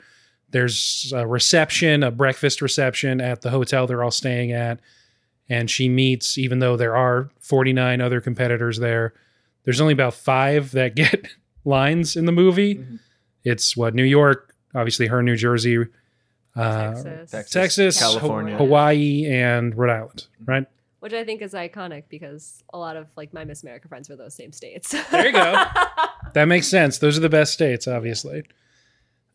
There's 0.50 1.12
a 1.14 1.26
reception, 1.26 2.02
a 2.04 2.10
breakfast 2.10 2.62
reception 2.62 3.20
at 3.20 3.40
the 3.42 3.50
hotel 3.50 3.86
they're 3.86 4.04
all 4.04 4.10
staying 4.10 4.52
at, 4.52 4.80
and 5.48 5.70
she 5.70 5.88
meets. 5.88 6.38
Even 6.38 6.58
though 6.58 6.76
there 6.76 6.96
are 6.96 7.30
49 7.40 8.00
other 8.00 8.20
competitors 8.20 8.78
there, 8.78 9.14
there's 9.64 9.80
only 9.80 9.92
about 9.92 10.14
five 10.14 10.70
that 10.72 10.94
get 10.96 11.26
lines 11.64 12.16
in 12.16 12.26
the 12.26 12.32
movie. 12.32 12.76
Mhm. 12.76 12.98
It's 13.44 13.76
what 13.76 13.94
New 13.94 14.04
York, 14.04 14.54
obviously 14.74 15.06
her 15.08 15.22
New 15.22 15.36
Jersey, 15.36 15.78
uh, 16.56 16.90
Texas. 16.94 17.30
Texas, 17.30 17.52
Texas, 17.52 17.98
California. 17.98 18.56
Hawaii, 18.56 19.26
and 19.26 19.76
Rhode 19.76 19.90
Island. 19.90 20.26
Right. 20.44 20.66
Which 21.00 21.12
I 21.12 21.24
think 21.24 21.42
is 21.42 21.52
iconic 21.54 22.04
because 22.08 22.62
a 22.72 22.78
lot 22.78 22.96
of 22.96 23.08
like 23.16 23.32
my 23.34 23.44
Miss 23.44 23.64
America 23.64 23.88
friends 23.88 24.08
were 24.08 24.14
those 24.16 24.34
same 24.34 24.52
states. 24.52 24.94
There 25.10 25.26
you 25.26 25.32
go. 25.32 25.64
That 26.34 26.46
makes 26.46 26.66
sense. 26.68 26.96
Those 26.98 27.18
are 27.18 27.20
the 27.20 27.28
best 27.28 27.52
states, 27.52 27.86
obviously. 27.86 28.44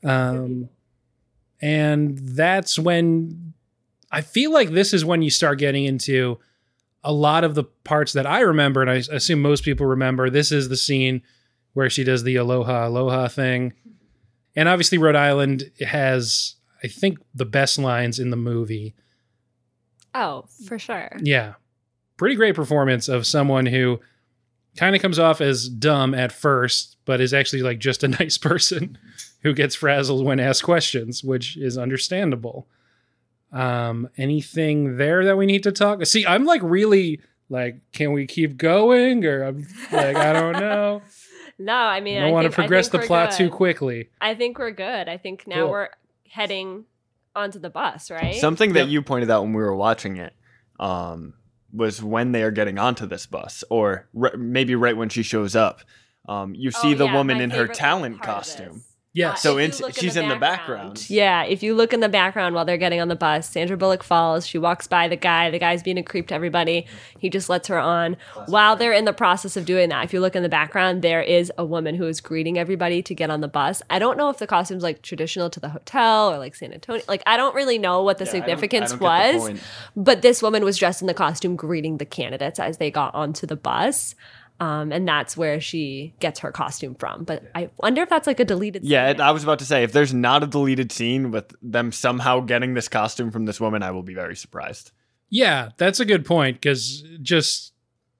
Um, 0.03 0.69
and 1.61 2.17
that's 2.17 2.79
when 2.79 3.46
I 4.11 4.21
feel 4.21 4.51
like 4.51 4.69
this 4.69 4.93
is 4.93 5.03
when 5.03 5.21
you 5.21 5.29
start 5.29 5.59
getting 5.59 5.85
into 5.85 6.39
a 7.03 7.11
lot 7.11 7.43
of 7.43 7.55
the 7.55 7.63
parts 7.63 8.13
that 8.13 8.25
I 8.25 8.41
remember, 8.41 8.81
and 8.81 8.89
I 8.89 8.95
assume 9.11 9.41
most 9.41 9.63
people 9.63 9.85
remember. 9.85 10.29
This 10.29 10.51
is 10.51 10.69
the 10.69 10.77
scene 10.77 11.21
where 11.73 11.89
she 11.89 12.03
does 12.03 12.23
the 12.23 12.35
aloha 12.37 12.87
aloha 12.87 13.27
thing, 13.27 13.73
and 14.55 14.67
obviously 14.67 14.97
Rhode 14.97 15.15
Island 15.15 15.71
has, 15.85 16.55
I 16.83 16.87
think, 16.87 17.19
the 17.35 17.45
best 17.45 17.77
lines 17.77 18.19
in 18.19 18.29
the 18.31 18.37
movie. 18.37 18.95
oh, 20.15 20.45
for 20.65 20.79
sure. 20.79 21.11
Yeah. 21.21 21.53
Pretty 22.17 22.35
great 22.35 22.55
performance 22.55 23.07
of 23.07 23.27
someone 23.27 23.67
who 23.67 23.99
kind 24.75 24.95
of 24.95 25.01
comes 25.01 25.19
off 25.19 25.41
as 25.41 25.69
dumb 25.69 26.15
at 26.15 26.31
first, 26.31 26.97
but 27.05 27.21
is 27.21 27.33
actually 27.33 27.61
like 27.61 27.77
just 27.77 28.03
a 28.03 28.07
nice 28.19 28.37
person 28.37 28.97
who 29.43 29.53
gets 29.53 29.75
frazzled 29.75 30.25
when 30.25 30.39
asked 30.39 30.63
questions, 30.63 31.23
which 31.23 31.55
is 31.57 31.77
understandable. 31.77 32.67
Um, 33.51 34.09
anything 34.17 34.97
there 34.97 35.23
that 35.25 35.37
we 35.37 35.45
need 35.45 35.63
to 35.63 35.71
talk? 35.71 36.05
See, 36.05 36.25
I'm 36.25 36.45
like 36.45 36.61
really 36.63 37.21
like, 37.49 37.79
can 37.93 38.11
we 38.11 38.25
keep 38.27 38.57
going? 38.57 39.25
Or 39.25 39.43
I'm 39.43 39.65
like, 39.91 40.15
I 40.17 40.33
don't 40.33 40.53
know. 40.53 41.01
No, 41.59 41.73
I 41.73 42.01
mean, 42.01 42.17
I 42.19 42.21
don't 42.21 42.29
I 42.29 42.31
want 42.33 42.45
to 42.45 42.49
think- 42.49 42.53
I 42.53 42.61
progress 42.67 42.89
the 42.89 42.99
we're 42.99 43.07
plot 43.07 43.31
too 43.31 43.49
quickly. 43.49 44.09
I 44.21 44.35
think 44.35 44.59
we're 44.59 44.69
good. 44.69 45.09
I 45.09 45.17
think 45.17 45.47
now 45.47 45.63
Cool. 45.63 45.71
we're 45.71 45.89
heading 46.29 46.85
onto 47.35 47.57
the 47.57 47.71
bus, 47.71 48.11
right? 48.11 48.35
Something 48.35 48.73
that 48.73 48.81
Yep. 48.81 48.89
you 48.89 49.01
pointed 49.01 49.31
out 49.31 49.41
when 49.41 49.53
we 49.53 49.63
were 49.63 49.75
watching 49.75 50.17
it 50.17 50.33
um, 50.79 51.33
was 51.73 52.03
when 52.03 52.31
they 52.31 52.43
are 52.43 52.51
getting 52.51 52.77
onto 52.77 53.07
this 53.07 53.25
bus, 53.25 53.63
or 53.71 54.07
r- 54.15 54.37
maybe 54.37 54.75
right 54.75 54.95
when 54.95 55.09
she 55.09 55.23
shows 55.23 55.55
up. 55.55 55.81
Um, 56.29 56.53
you 56.53 56.69
see 56.69 56.93
Oh, 56.93 56.97
the 56.97 57.05
yeah, 57.05 57.13
woman 57.15 57.41
in 57.41 57.49
her 57.49 57.65
talent 57.67 58.21
costume. 58.21 58.83
This. 59.17 59.27
Yes. 59.27 59.33
Uh, 59.33 59.49
So 59.49 59.57
in- 59.57 59.71
you 59.71 59.77
look 59.85 59.93
she's 59.95 60.15
in 60.15 60.29
the 60.29 60.35
background. 60.35 61.09
Yeah, 61.09 61.43
if 61.43 61.63
you 61.63 61.73
look 61.75 61.93
in 61.93 61.99
the 61.99 62.09
background 62.09 62.55
while 62.55 62.65
they're 62.65 62.77
getting 62.77 63.01
on 63.01 63.07
the 63.07 63.15
bus, 63.15 63.49
Sandra 63.49 63.75
Bullock 63.77 64.03
falls. 64.03 64.45
She 64.47 64.57
walks 64.57 64.87
by 64.87 65.07
the 65.07 65.15
guy. 65.15 65.49
The 65.49 65.59
guy's 65.59 65.83
being 65.83 65.97
a 65.97 66.03
creep 66.03 66.27
to 66.27 66.35
everybody. 66.35 66.85
He 67.19 67.29
just 67.29 67.49
lets 67.49 67.67
her 67.67 67.79
on. 67.79 68.17
While 68.45 68.75
they're 68.75 68.93
in 68.93 69.05
the 69.05 69.13
process 69.13 69.57
of 69.57 69.65
doing 69.65 69.89
that, 69.89 70.03
if 70.05 70.13
you 70.13 70.19
look 70.19 70.35
in 70.35 70.43
the 70.43 70.49
background, 70.49 71.01
there 71.01 71.21
is 71.21 71.51
a 71.57 71.65
woman 71.65 71.95
who 71.95 72.07
is 72.07 72.21
greeting 72.21 72.57
everybody 72.57 73.01
to 73.03 73.15
get 73.15 73.29
on 73.29 73.41
the 73.41 73.47
bus. 73.47 73.81
I 73.89 73.99
don't 73.99 74.17
know 74.17 74.29
if 74.29 74.37
the 74.37 74.47
costume's 74.47 74.83
like 74.83 75.01
traditional 75.01 75.49
to 75.49 75.59
the 75.59 75.69
hotel 75.69 76.31
or 76.31 76.37
like 76.37 76.55
San 76.55 76.73
Antonio. 76.73 77.03
Like, 77.07 77.23
I 77.25 77.37
don't 77.37 77.55
really 77.55 77.77
know 77.77 78.03
what 78.03 78.17
the 78.17 78.25
Yeah, 78.25 78.31
I 78.31 78.33
don't- 78.33 78.41
significance 78.43 78.91
I 78.93 78.95
don't 78.97 78.99
get 78.99 79.31
the 79.31 79.37
was. 79.37 79.47
point. 79.47 79.59
But 79.95 80.21
this 80.21 80.41
woman 80.41 80.63
was 80.63 80.77
dressed 80.77 81.01
in 81.01 81.07
the 81.07 81.13
costume 81.13 81.55
greeting 81.55 81.97
the 81.97 82.05
candidates 82.05 82.59
as 82.59 82.77
they 82.77 82.91
got 82.91 83.15
onto 83.15 83.47
the 83.47 83.55
bus. 83.55 84.15
Um, 84.59 84.91
and 84.91 85.07
that's 85.07 85.37
where 85.37 85.61
she 85.61 86.15
gets 86.19 86.39
her 86.39 86.51
costume 86.51 86.95
from. 86.95 87.23
But 87.23 87.43
I 87.53 87.69
wonder 87.77 88.01
if 88.01 88.09
that's 88.09 88.25
like 88.25 88.39
a 88.39 88.45
deleted 88.45 88.81
scene. 88.81 88.91
Yeah, 88.91 89.11
scene. 89.11 89.21
I 89.21 89.31
was 89.31 89.43
about 89.43 89.59
to 89.59 89.65
say 89.65 89.83
if 89.83 89.91
there's 89.91 90.13
not 90.13 90.43
a 90.43 90.47
deleted 90.47 90.91
scene 90.91 91.29
with 91.31 91.53
them 91.61 91.91
somehow 91.91 92.39
getting 92.39 92.73
this 92.73 92.87
costume 92.87 93.29
from 93.31 93.45
this 93.45 93.61
woman, 93.61 93.83
I 93.83 93.91
will 93.91 94.03
be 94.03 94.15
very 94.15 94.35
surprised. 94.35 94.91
Yeah, 95.29 95.69
that's 95.77 95.99
a 95.99 96.05
good 96.05 96.25
point 96.25 96.57
because 96.57 97.03
just 97.21 97.73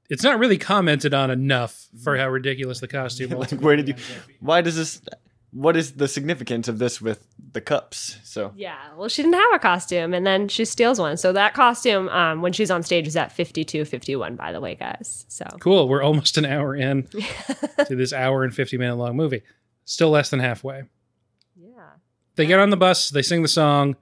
it's 0.10 0.24
not 0.24 0.40
really 0.40 0.58
commented 0.58 1.14
on 1.14 1.32
enough 1.32 1.88
for 2.04 2.18
how 2.18 2.30
ridiculous 2.30 2.80
the 2.82 2.88
costume 2.88 3.30
Like, 3.32 3.40
ultimately 3.40 3.66
where 3.66 3.76
did 3.78 3.88
you? 3.88 3.94
ends 3.96 4.12
up 4.18 4.28
being. 4.28 4.38
Why 4.42 4.62
does 4.62 4.76
this? 4.76 5.02
What 5.52 5.78
is 5.78 5.94
the 5.94 6.08
significance 6.10 6.68
of 6.68 6.78
this 6.78 7.02
with 7.02 7.26
the 7.54 7.62
cups? 7.62 8.18
So 8.24 8.52
Yeah, 8.56 8.78
well, 8.98 9.08
she 9.08 9.22
didn't 9.24 9.36
have 9.40 9.54
a 9.56 9.60
costume, 9.60 10.14
and 10.14 10.28
then 10.28 10.50
she 10.50 10.66
steals 10.66 11.00
one. 11.00 11.16
So 11.18 11.32
that 11.34 11.54
costume, 11.54 12.10
um, 12.10 12.42
when 12.42 12.52
she's 12.54 12.70
on 12.70 12.84
stage, 12.84 13.08
is 13.08 13.16
at 13.16 13.32
52, 13.32 13.86
51, 13.86 14.36
by 14.36 14.52
the 14.52 14.60
way, 14.60 14.76
guys. 14.76 15.26
So 15.30 15.46
Cool. 15.62 15.88
We're 15.88 16.04
almost 16.04 16.38
an 16.38 16.46
hour 16.46 16.76
in 16.76 17.04
to 17.88 17.96
this 17.96 18.12
hour 18.14 18.44
and 18.44 18.54
50 18.54 18.78
minute 18.78 18.96
long 18.96 19.16
movie. 19.16 19.42
Still 19.86 20.10
less 20.10 20.30
than 20.30 20.42
halfway. 20.42 20.84
yeah, 21.56 21.92
They 22.36 22.46
get 22.46 22.60
on 22.60 22.70
the 22.70 22.78
bus, 22.78 23.10
they 23.10 23.22
sing 23.22 23.42
the 23.42 23.48
song. 23.48 23.96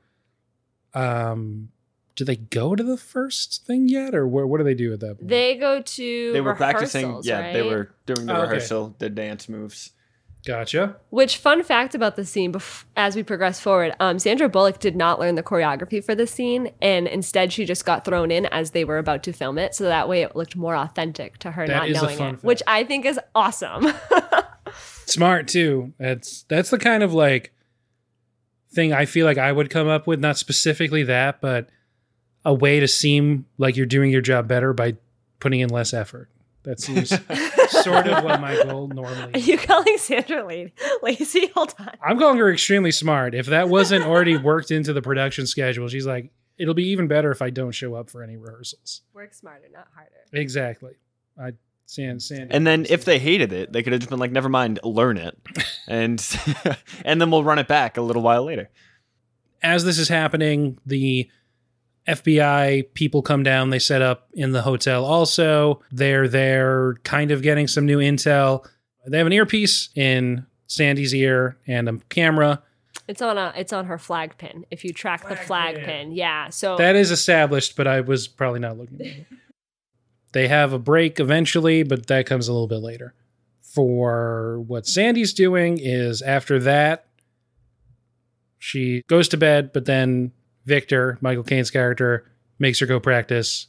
Um, 0.95 1.69
do 2.15 2.23
they 2.25 2.37
go 2.37 2.75
to 2.75 2.83
the 2.83 2.97
first 2.97 3.65
thing 3.67 3.89
yet, 3.89 4.15
or 4.15 4.25
where, 4.27 4.47
what 4.47 4.57
do 4.59 4.63
they 4.63 4.73
do 4.73 4.93
at 4.93 5.01
that 5.01 5.17
point? 5.19 5.27
They 5.27 5.55
go 5.57 5.81
to 5.81 6.33
They 6.33 6.41
were 6.41 6.55
practicing. 6.55 7.01
rehearsals, 7.07 7.27
Yeah, 7.27 7.51
they 7.53 7.61
were 7.61 7.93
doing 8.05 8.25
the 8.25 8.33
Oh, 8.33 8.37
okay. 8.43 8.51
rehearsal, 8.53 8.95
the 8.97 9.09
dance 9.09 9.47
moves. 9.49 9.91
Gotcha. 10.45 10.95
Which 11.09 11.37
fun 11.37 11.63
fact 11.63 11.95
about 11.95 12.15
the 12.15 12.25
scene? 12.25 12.53
Bef- 12.53 12.85
as 12.95 13.15
we 13.15 13.23
progress 13.23 13.59
forward, 13.59 13.93
um, 13.99 14.19
Sandra 14.19 14.47
Bullock 14.47 14.79
did 14.79 14.95
not 14.95 15.19
learn 15.19 15.35
the 15.35 15.43
choreography 15.43 16.03
for 16.03 16.15
the 16.15 16.27
scene, 16.27 16.71
and 16.81 17.07
instead 17.07 17.51
she 17.51 17.65
just 17.65 17.85
got 17.85 18.05
thrown 18.05 18.31
in 18.31 18.45
as 18.47 18.71
they 18.71 18.85
were 18.85 18.97
about 18.97 19.23
to 19.23 19.33
film 19.33 19.57
it, 19.57 19.75
so 19.75 19.83
that 19.85 20.07
way 20.07 20.21
it 20.21 20.35
looked 20.35 20.55
more 20.55 20.75
authentic 20.75 21.37
to 21.39 21.51
her 21.51 21.67
That 21.67 21.89
not 21.89 22.01
knowing 22.01 22.15
it, 22.15 22.17
fact. 22.17 22.43
which 22.43 22.61
I 22.67 22.83
think 22.83 23.05
is 23.05 23.19
awesome. 23.33 23.87
Smart 25.05 25.47
too. 25.47 25.93
That's 25.99 26.43
that's 26.43 26.69
the 26.69 26.79
kind 26.79 27.03
of 27.03 27.13
like 27.13 27.53
thing 28.71 28.91
I 28.93 29.05
feel 29.05 29.25
like 29.25 29.37
I 29.37 29.51
would 29.51 29.69
come 29.69 29.87
up 29.87 30.07
with. 30.07 30.19
Not 30.19 30.37
specifically 30.37 31.03
that, 31.03 31.41
but 31.41 31.69
a 32.43 32.53
way 32.53 32.79
to 32.79 32.87
seem 32.87 33.45
like 33.57 33.75
you're 33.75 33.85
doing 33.85 34.11
your 34.11 34.21
job 34.21 34.47
better 34.47 34.73
by 34.73 34.95
putting 35.39 35.59
in 35.59 35.69
less 35.69 35.93
effort. 35.93 36.29
That 36.65 36.79
seems 36.79 37.09
sort 37.83 38.07
of 38.07 38.23
what 38.23 38.41
my 38.41 38.55
goal 38.63 38.87
normally 38.93 39.13
Are 39.13 39.19
normally. 39.21 39.41
you 39.41 39.57
calling 39.57 39.97
Sandra 39.97 40.43
la- 40.43 40.65
lazy? 41.03 41.47
Hold 41.55 41.73
on. 41.79 41.91
I'm 42.03 42.17
calling 42.19 42.37
her 42.37 42.51
extremely 42.51 42.91
smart. 42.91 43.33
If 43.35 43.45
that 43.47 43.69
wasn't 43.69 44.05
already 44.05 44.35
worked 44.51 44.71
into 44.71 44.91
the 44.93 45.01
production 45.01 45.45
schedule, 45.47 45.87
she's 45.87 46.05
like, 46.05 46.31
it'll 46.57 46.73
be 46.73 46.89
even 46.89 47.07
better 47.07 47.31
if 47.31 47.41
I 47.41 47.49
don't 47.51 47.71
show 47.71 47.93
up 47.95 48.09
for 48.09 48.23
any 48.23 48.35
rehearsals. 48.35 49.01
Work 49.13 49.33
smarter, 49.33 49.67
not 49.71 49.87
harder. 49.95 50.11
Exactly. 50.33 50.93
I 51.39 51.51
Sand 51.87 52.17
mm, 52.17 52.21
Sandy. 52.23 52.53
And 52.55 52.65
then 52.65 52.87
if 52.89 53.05
they 53.05 53.19
hated 53.19 53.53
it, 53.53 53.71
they 53.71 53.83
could 53.83 53.93
have 53.93 53.99
just 53.99 54.09
been 54.09 54.17
like, 54.17 54.31
"Never 54.31 54.49
mind, 54.49 54.79
learn 54.83 55.17
it," 55.17 55.37
and 55.87 56.19
and 57.05 57.21
then 57.21 57.29
we'll 57.29 57.43
run 57.43 57.59
it 57.59 57.67
back 57.67 57.97
a 57.97 58.01
little 58.01 58.23
while 58.23 58.43
later. 58.43 58.71
as 59.61 59.83
this 59.85 59.99
is 59.99 60.09
happening, 60.09 60.79
the 60.85 61.29
FBI 62.07 62.93
people 62.93 63.21
come 63.21 63.43
down. 63.43 63.69
They 63.69 63.79
set 63.79 64.01
up 64.01 64.29
in 64.33 64.51
the 64.51 64.61
hotel 64.61 65.05
also. 65.05 65.81
They're 65.91 66.27
there 66.27 66.95
kind 67.03 67.31
of 67.31 67.41
getting 67.41 67.67
some 67.67 67.85
new 67.85 67.99
intel. 67.99 68.67
They 69.07 69.17
have 69.17 69.27
an 69.27 69.33
earpiece 69.33 69.89
in 69.95 70.45
Sandy's 70.67 71.13
ear 71.13 71.57
and 71.67 71.89
a 71.89 71.99
camera. 72.09 72.61
It's 73.07 73.21
on 73.21 73.37
a 73.37 73.53
it's 73.55 73.73
on 73.73 73.85
her 73.85 73.97
flag 73.97 74.37
pin. 74.37 74.65
If 74.71 74.83
you 74.83 74.93
track 74.93 75.21
the 75.21 75.35
Flag 75.35 75.45
flag 75.45 75.75
pin. 75.75 75.85
pin. 75.85 76.11
Yeah. 76.13 76.49
So 76.49 76.77
That 76.77 76.95
is 76.95 77.11
established, 77.11 77.75
but 77.75 77.87
I 77.87 78.01
was 78.01 78.27
probably 78.27 78.59
not 78.59 78.77
looking 78.77 79.01
at 79.01 79.07
it. 79.07 79.25
They 80.31 80.47
have 80.47 80.73
a 80.73 80.79
break 80.79 81.19
eventually, 81.19 81.83
but 81.83 82.07
that 82.07 82.25
comes 82.25 82.47
a 82.47 82.53
little 82.53 82.67
bit 82.67 82.81
later. 82.81 83.13
For 83.61 84.59
what 84.67 84.87
Sandy's 84.87 85.33
doing 85.33 85.77
is 85.81 86.21
after 86.21 86.59
that, 86.59 87.05
she 88.57 89.03
goes 89.07 89.27
to 89.29 89.37
bed, 89.37 89.71
but 89.73 89.85
then 89.85 90.31
Victor, 90.65 91.17
Michael 91.21 91.43
Caine's 91.43 91.71
character, 91.71 92.31
makes 92.59 92.79
her 92.79 92.85
go 92.85 92.99
practice. 92.99 93.67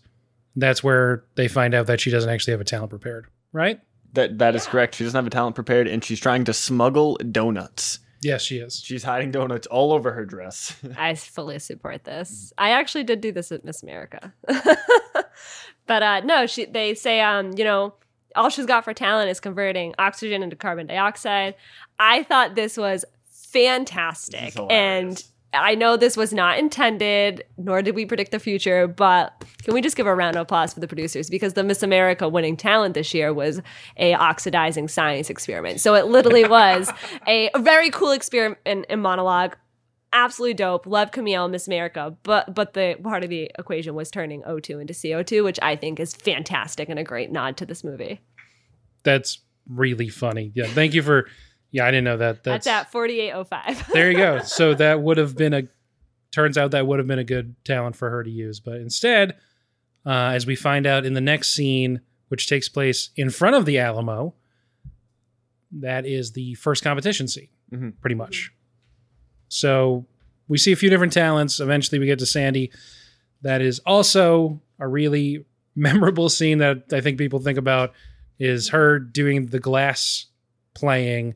That's 0.54 0.82
where 0.82 1.24
they 1.35 1.48
find 1.48 1.74
out 1.74 1.87
that 1.87 2.00
she 2.00 2.11
doesn't 2.11 2.30
actually 2.30 2.52
have 2.52 2.61
a 2.61 2.64
talent 2.64 2.90
prepared, 2.90 3.26
right? 3.52 3.80
That 4.14 4.38
that 4.38 4.54
is 4.54 4.66
correct. 4.66 4.94
She 4.94 5.04
doesn't 5.04 5.16
have 5.16 5.26
a 5.26 5.30
talent 5.30 5.54
prepared, 5.54 5.87
and 5.87 6.02
she's 6.02 6.20
trying 6.20 6.44
to 6.44 6.54
smuggle 6.54 7.16
donuts. 7.16 7.98
Yes, 8.22 8.42
she 8.42 8.59
is. 8.59 8.80
She's 8.82 9.04
hiding 9.04 9.30
donuts 9.30 9.66
all 9.66 9.92
over 9.92 10.12
her 10.12 10.24
dress. 10.24 10.74
I 10.96 11.14
fully 11.14 11.59
support 11.59 12.04
this. 12.04 12.52
I 12.56 12.70
actually 12.70 13.04
did 13.04 13.20
do 13.20 13.30
this 13.30 13.52
at 13.52 13.64
Miss 13.64 13.82
America. 13.82 14.32
but 15.87 16.02
uh 16.02 16.20
no, 16.20 16.46
she 16.46 16.64
they 16.64 16.94
say 16.94 17.20
um, 17.20 17.52
you 17.56 17.64
know, 17.64 17.94
all 18.35 18.48
she's 18.48 18.66
got 18.66 18.85
for 18.85 18.94
talent 18.94 19.30
is 19.30 19.40
converting 19.40 19.94
oxygen 19.98 20.42
into 20.42 20.56
carbon 20.56 20.87
dioxide. 20.87 21.54
I 21.98 22.22
thought 22.22 22.54
this 22.54 22.76
was 22.76 23.04
fantastic. 23.30 24.54
This 24.54 24.56
is 24.56 24.66
and 24.70 25.24
I 25.61 25.75
know 25.75 25.97
this 25.97 26.16
was 26.16 26.33
not 26.33 26.59
intended, 26.59 27.45
nor 27.57 27.83
did 27.83 27.95
we 27.95 28.07
predict 28.07 28.31
the 28.31 28.38
future, 28.38 28.87
but 28.87 29.45
can 29.62 29.75
we 29.75 29.81
just 29.81 29.97
give 29.97 30.07
a 30.07 30.14
round 30.14 30.37
of 30.37 30.42
applause 30.42 30.75
for 30.75 30.81
the 30.81 30.88
producers 30.88 31.29
because 31.31 31.55
the 31.55 31.64
Miss 31.64 31.83
America 31.83 32.29
winning 32.29 32.57
talent 32.57 32.95
this 32.95 33.12
year 33.12 33.33
was 33.33 33.61
a 33.97 34.14
oxidizing 34.14 34.88
science 34.88 35.31
experiment. 35.31 35.81
So 35.81 35.95
it 35.95 36.07
literally 36.07 36.45
was 36.49 36.90
a, 37.27 37.51
a 37.55 37.59
very 37.59 37.90
cool 37.90 38.12
experiment 38.12 38.87
and 38.88 39.03
monologue. 39.03 39.57
Absolutely 40.12 40.55
dope. 40.55 40.87
Love 40.87 41.11
Camille, 41.11 41.49
Miss 41.49 41.66
America, 41.66 42.16
but 42.23 42.55
but 42.55 42.73
the 42.73 42.97
part 43.03 43.23
of 43.23 43.29
the 43.29 43.51
equation 43.59 43.95
was 43.95 44.11
turning 44.11 44.42
O2 44.42 44.81
into 44.81 44.95
CO2, 44.95 45.45
which 45.45 45.59
I 45.61 45.77
think 45.77 46.01
is 46.01 46.14
fantastic 46.14 46.88
and 46.88 46.99
a 46.99 47.05
great 47.05 47.31
nod 47.31 47.57
to 47.59 47.66
this 47.66 47.85
movie. 47.85 48.21
That's 49.03 49.40
really 49.69 50.09
funny. 50.09 50.53
Yeah, 50.55 50.66
thank 50.66 50.95
you 50.95 51.03
for. 51.03 51.29
Yeah, 51.70 51.85
I 51.87 51.90
didn't 51.90 52.05
know 52.05 52.16
that. 52.18 52.42
That's, 52.44 52.64
That's, 52.64 52.87
at 52.87 52.92
4805. 52.92 53.88
there 53.92 54.11
you 54.11 54.16
go. 54.16 54.40
So 54.40 54.74
that 54.74 55.00
would 55.02 55.18
have 55.18 55.37
been 55.37 55.52
a. 55.55 55.62
Turns 56.33 56.59
out 56.59 56.72
that 56.72 56.87
would 56.87 56.98
have 56.98 57.09
been 57.09 57.18
a 57.18 57.24
good 57.24 57.55
talent 57.64 57.96
for 57.96 58.11
her 58.11 58.22
to 58.22 58.31
use, 58.31 58.61
but 58.61 58.74
instead, 58.76 59.37
uh, 60.05 60.31
as 60.35 60.46
we 60.46 60.55
find 60.55 60.87
out 60.87 61.07
in 61.07 61.14
the 61.14 61.20
next 61.20 61.50
scene, 61.52 62.00
which 62.29 62.48
takes 62.48 62.68
place 62.68 63.11
in 63.16 63.31
front 63.31 63.57
of 63.57 63.64
the 63.64 63.79
Alamo, 63.79 64.35
that 65.72 66.05
is 66.07 66.33
the 66.33 66.55
first 66.55 66.83
competition 66.85 67.26
scene, 67.29 67.48
Mhm. 67.72 67.94
pretty 68.00 68.14
much. 68.16 68.52
So 69.48 70.07
we 70.48 70.59
see 70.59 70.72
a 70.72 70.76
few 70.76 70.90
different 70.90 71.12
talents. 71.12 71.59
Eventually, 71.61 71.98
we 71.98 72.07
get 72.07 72.18
to 72.20 72.26
Sandy. 72.26 72.70
That 73.42 73.61
is 73.62 73.79
also 73.81 74.61
a 74.79 74.87
really 74.87 75.44
memorable 75.74 76.29
scene 76.29 76.59
that 76.59 76.85
I 76.92 77.00
think 77.00 77.18
people 77.18 77.38
think 77.38 77.59
about 77.59 77.92
is 78.38 78.68
her 78.70 78.98
doing 78.98 79.46
the 79.46 79.59
glass 79.61 80.26
playing 80.74 81.35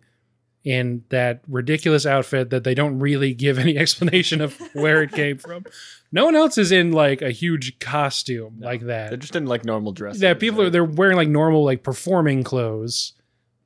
in 0.65 1.05
that 1.09 1.41
ridiculous 1.49 2.05
outfit 2.05 2.51
that 2.51 2.65
they 2.65 2.75
don't 2.75 2.99
really 2.99 3.33
give 3.35 3.59
any 3.59 3.77
explanation 3.79 4.41
of 4.41 4.59
where 4.75 5.03
it 5.03 5.13
came 5.13 5.39
from. 5.47 5.65
No 6.13 6.25
one 6.25 6.35
else 6.37 6.59
is 6.59 6.73
in 6.73 6.93
like 6.93 7.23
a 7.23 7.31
huge 7.31 7.79
costume 7.79 8.57
like 8.61 8.83
that. 8.83 9.09
They're 9.11 9.17
just 9.17 9.37
in 9.37 9.47
like 9.47 9.65
normal 9.65 9.93
dresses. 9.93 10.21
Yeah, 10.21 10.35
people 10.35 10.63
are 10.63 10.71
they're 10.71 10.85
wearing 10.85 11.17
like 11.17 11.29
normal 11.29 11.65
like 11.65 11.83
performing 11.83 12.43
clothes, 12.43 13.13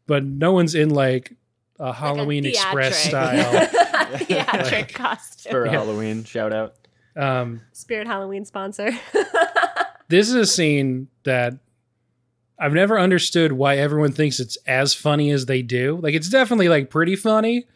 but 0.06 0.24
no 0.24 0.52
one's 0.52 0.74
in 0.74 0.90
like 0.90 1.32
a 1.80 1.92
Halloween 1.92 2.44
Express 2.44 2.96
style. 3.04 3.66
theatric 4.18 4.72
Like- 4.72 4.92
costume. 4.94 5.50
for 5.50 5.64
Yeah. 5.66 5.72
Halloween. 5.72 6.24
Shout 6.24 6.52
out. 6.52 6.74
Um, 7.16 7.62
Spirit 7.72 8.06
Halloween 8.06 8.44
sponsor. 8.44 8.90
this 10.08 10.28
is 10.28 10.34
a 10.34 10.46
scene 10.46 11.08
that 11.24 11.54
I've 12.58 12.72
never 12.72 12.98
understood 12.98 13.52
why 13.52 13.76
everyone 13.76 14.12
thinks 14.12 14.38
it's 14.38 14.56
as 14.66 14.94
funny 14.94 15.30
as 15.30 15.46
they 15.46 15.62
do. 15.62 15.98
Like 16.00 16.14
it's 16.14 16.28
definitely 16.28 16.68
like 16.68 16.90
pretty 16.90 17.16
funny, 17.16 17.66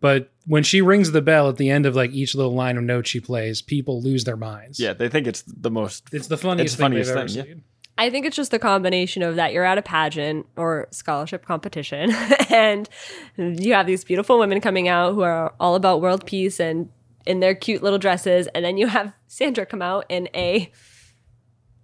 but 0.00 0.30
when 0.46 0.62
she 0.62 0.80
rings 0.80 1.12
the 1.12 1.20
bell 1.20 1.48
at 1.48 1.56
the 1.56 1.70
end 1.70 1.84
of 1.84 1.94
like 1.94 2.12
each 2.12 2.34
little 2.34 2.54
line 2.54 2.76
of 2.76 2.84
notes 2.84 3.10
she 3.10 3.20
plays, 3.20 3.60
people 3.60 4.00
lose 4.00 4.24
their 4.24 4.36
minds. 4.36 4.80
Yeah, 4.80 4.94
they 4.94 5.08
think 5.08 5.26
it's 5.26 5.42
the 5.42 5.70
most. 5.70 6.04
It's 6.12 6.28
the 6.28 6.38
funniest 6.38 6.74
It's 6.74 6.76
thing 6.76 6.84
funniest 6.84 7.08
they've 7.08 7.16
ever 7.18 7.28
thing, 7.28 7.36
yeah. 7.36 7.42
seen. 7.44 7.64
I 7.98 8.10
think 8.10 8.26
it's 8.26 8.36
just 8.36 8.52
the 8.52 8.60
combination 8.60 9.22
of 9.22 9.34
that 9.36 9.52
you're 9.52 9.64
at 9.64 9.76
a 9.76 9.82
pageant 9.82 10.46
or 10.56 10.86
scholarship 10.92 11.44
competition 11.44 12.12
and 12.48 12.88
you 13.36 13.74
have 13.74 13.88
these 13.88 14.04
beautiful 14.04 14.38
women 14.38 14.60
coming 14.60 14.86
out 14.86 15.14
who 15.14 15.22
are 15.22 15.52
all 15.58 15.74
about 15.74 16.00
world 16.00 16.24
peace 16.24 16.60
and 16.60 16.90
in 17.26 17.40
their 17.40 17.56
cute 17.56 17.82
little 17.82 17.98
dresses 17.98 18.46
and 18.54 18.64
then 18.64 18.78
you 18.78 18.86
have 18.86 19.12
Sandra 19.26 19.66
come 19.66 19.82
out 19.82 20.06
in 20.08 20.28
a 20.32 20.70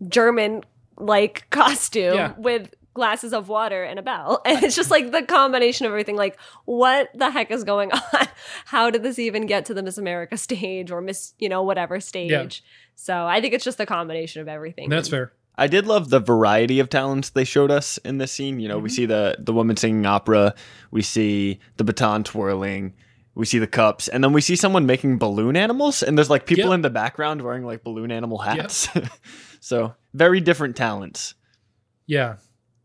German 0.07 0.63
like 0.97 1.47
costume 1.51 2.15
Yeah. 2.15 2.35
with 2.37 2.75
glasses 2.95 3.33
of 3.33 3.49
water 3.49 3.83
and 3.83 3.99
a 3.99 4.03
bell. 4.03 4.41
And 4.47 4.63
it's 4.63 4.77
just 4.77 4.91
like 4.91 5.11
the 5.11 5.23
combination 5.23 5.87
of 5.87 5.91
everything. 5.91 6.17
Like 6.17 6.39
what 6.65 7.11
the 7.15 7.31
heck 7.31 7.51
is 7.51 7.65
going 7.65 7.93
on? 7.93 8.29
How 8.67 8.91
did 8.91 9.03
this 9.03 9.19
even 9.19 9.47
get 9.47 9.65
to 9.67 9.75
the 9.75 9.83
miss 9.83 9.99
america 9.99 10.37
stage 10.37 10.91
or 10.91 11.01
miss 11.01 11.35
you 11.39 11.49
know 11.49 11.63
whatever 11.63 12.01
stage? 12.01 12.63
So 12.97 13.27
i 13.27 13.41
think 13.41 13.53
it's 13.55 13.65
just 13.65 13.79
the 13.79 13.87
combination 13.87 14.41
of 14.43 14.49
everything. 14.49 14.89
That's 14.89 15.09
fair. 15.09 15.33
I 15.57 15.69
did 15.69 15.87
love 15.87 16.11
the 16.11 16.19
variety 16.21 16.81
of 16.81 16.89
talents 16.89 17.31
they 17.31 17.45
showed 17.45 17.71
us 17.71 17.97
in 17.99 18.19
this 18.19 18.33
scene. 18.33 18.59
You 18.59 18.69
know, 18.69 18.79
we 18.79 18.89
mm-hmm. 18.89 18.95
see 18.95 19.07
the 19.07 19.37
the 19.39 19.53
woman 19.53 19.77
singing 19.77 20.05
opera, 20.07 20.55
we 20.91 21.03
see 21.03 21.61
the 21.77 21.85
baton 21.85 22.25
twirling, 22.25 22.95
we 23.35 23.47
see 23.47 23.59
the 23.59 23.67
cups, 23.69 24.09
and 24.09 24.23
then 24.23 24.33
we 24.33 24.41
see 24.41 24.57
someone 24.57 24.85
making 24.87 25.19
balloon 25.19 25.57
animals, 25.57 26.03
and 26.03 26.17
there's 26.19 26.31
like 26.31 26.47
people 26.47 26.71
Yep. 26.71 26.75
in 26.75 26.83
the 26.83 26.91
background 26.91 27.43
wearing 27.43 27.65
like 27.65 27.85
balloon 27.85 28.11
animal 28.11 28.39
hats. 28.39 28.89
so 29.61 29.95
very 30.15 30.41
different 30.41 30.77
talents. 30.77 31.35
Yeah. 32.07 32.37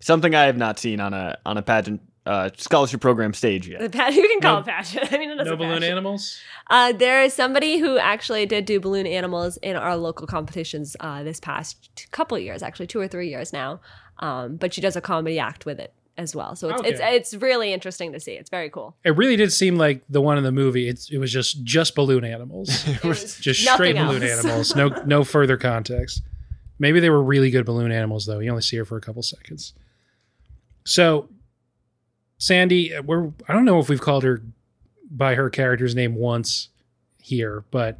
Something 0.01 0.33
I 0.35 0.43
have 0.45 0.57
not 0.57 0.79
seen 0.79 0.99
on 0.99 1.13
a 1.13 1.37
on 1.45 1.57
a 1.57 1.61
pageant 1.61 2.01
uh, 2.25 2.49
scholarship 2.57 3.01
program 3.01 3.33
stage 3.33 3.67
yet. 3.67 3.79
The 3.81 3.89
pa- 3.89 4.07
you 4.09 4.21
can 4.27 4.39
call 4.41 4.55
No- 4.55 4.59
it 4.61 4.65
passion. 4.65 5.01
I 5.11 5.17
mean, 5.17 5.31
it 5.31 5.39
is 5.39 5.45
No 5.47 5.55
balloon 5.55 5.79
passion. 5.79 5.91
animals? 5.91 6.39
Uh, 6.69 6.91
there 6.93 7.23
is 7.23 7.33
somebody 7.33 7.79
who 7.79 7.97
actually 7.97 8.45
did 8.45 8.65
do 8.65 8.79
balloon 8.79 9.07
animals 9.07 9.57
in 9.57 9.75
our 9.75 9.95
local 9.97 10.27
competitions 10.27 10.95
uh, 10.99 11.23
this 11.23 11.39
past 11.39 11.89
couple 12.11 12.37
of 12.37 12.43
years, 12.43 12.61
actually 12.63 12.87
two 12.87 12.99
or 12.99 13.07
three 13.07 13.29
years 13.29 13.51
now. 13.51 13.79
Um, 14.19 14.57
but 14.57 14.73
she 14.73 14.81
does 14.81 14.95
a 14.95 15.01
comedy 15.01 15.39
act 15.39 15.65
with 15.65 15.79
it 15.79 15.93
as 16.17 16.35
well, 16.35 16.53
so 16.55 16.69
it's 16.69 16.81
it's 16.85 16.99
Okay. 16.99 17.15
it's 17.15 17.33
really 17.35 17.71
interesting 17.73 18.11
to 18.11 18.19
see. 18.19 18.33
It's 18.33 18.49
very 18.49 18.69
cool. 18.69 18.95
It 19.05 19.15
really 19.17 19.37
did 19.37 19.51
seem 19.53 19.77
like 19.77 20.03
the 20.09 20.19
one 20.21 20.37
in 20.37 20.43
the 20.43 20.51
movie. 20.51 20.87
It's 20.89 21.09
it 21.09 21.17
was 21.17 21.31
just 21.31 21.63
just 21.63 21.95
balloon 21.95 22.23
animals. 22.25 22.69
It 22.87 23.03
was 23.05 23.37
just 23.39 23.63
nothing 23.65 23.75
straight 23.75 23.95
balloon 23.95 24.23
animals. 24.23 24.75
No 24.75 24.89
no 25.05 25.23
further 25.23 25.55
context. 25.57 26.21
Maybe 26.79 26.99
they 26.99 27.09
were 27.09 27.21
really 27.21 27.51
good 27.51 27.65
balloon 27.65 27.91
animals 27.91 28.25
though. 28.25 28.39
You 28.39 28.49
only 28.49 28.61
see 28.61 28.77
her 28.77 28.85
for 28.85 28.97
a 28.97 29.01
couple 29.01 29.21
seconds. 29.21 29.73
So 30.85 31.29
Sandy, 32.37 32.95
uh, 32.95 33.03
we're 33.03 33.31
I 33.47 33.53
don't 33.53 33.65
know 33.65 33.79
if 33.79 33.89
we've 33.89 34.01
called 34.01 34.23
her 34.23 34.41
by 35.11 35.35
her 35.35 35.49
character's 35.49 35.93
name 35.93 36.15
once 36.15 36.69
here, 37.21 37.65
but 37.69 37.99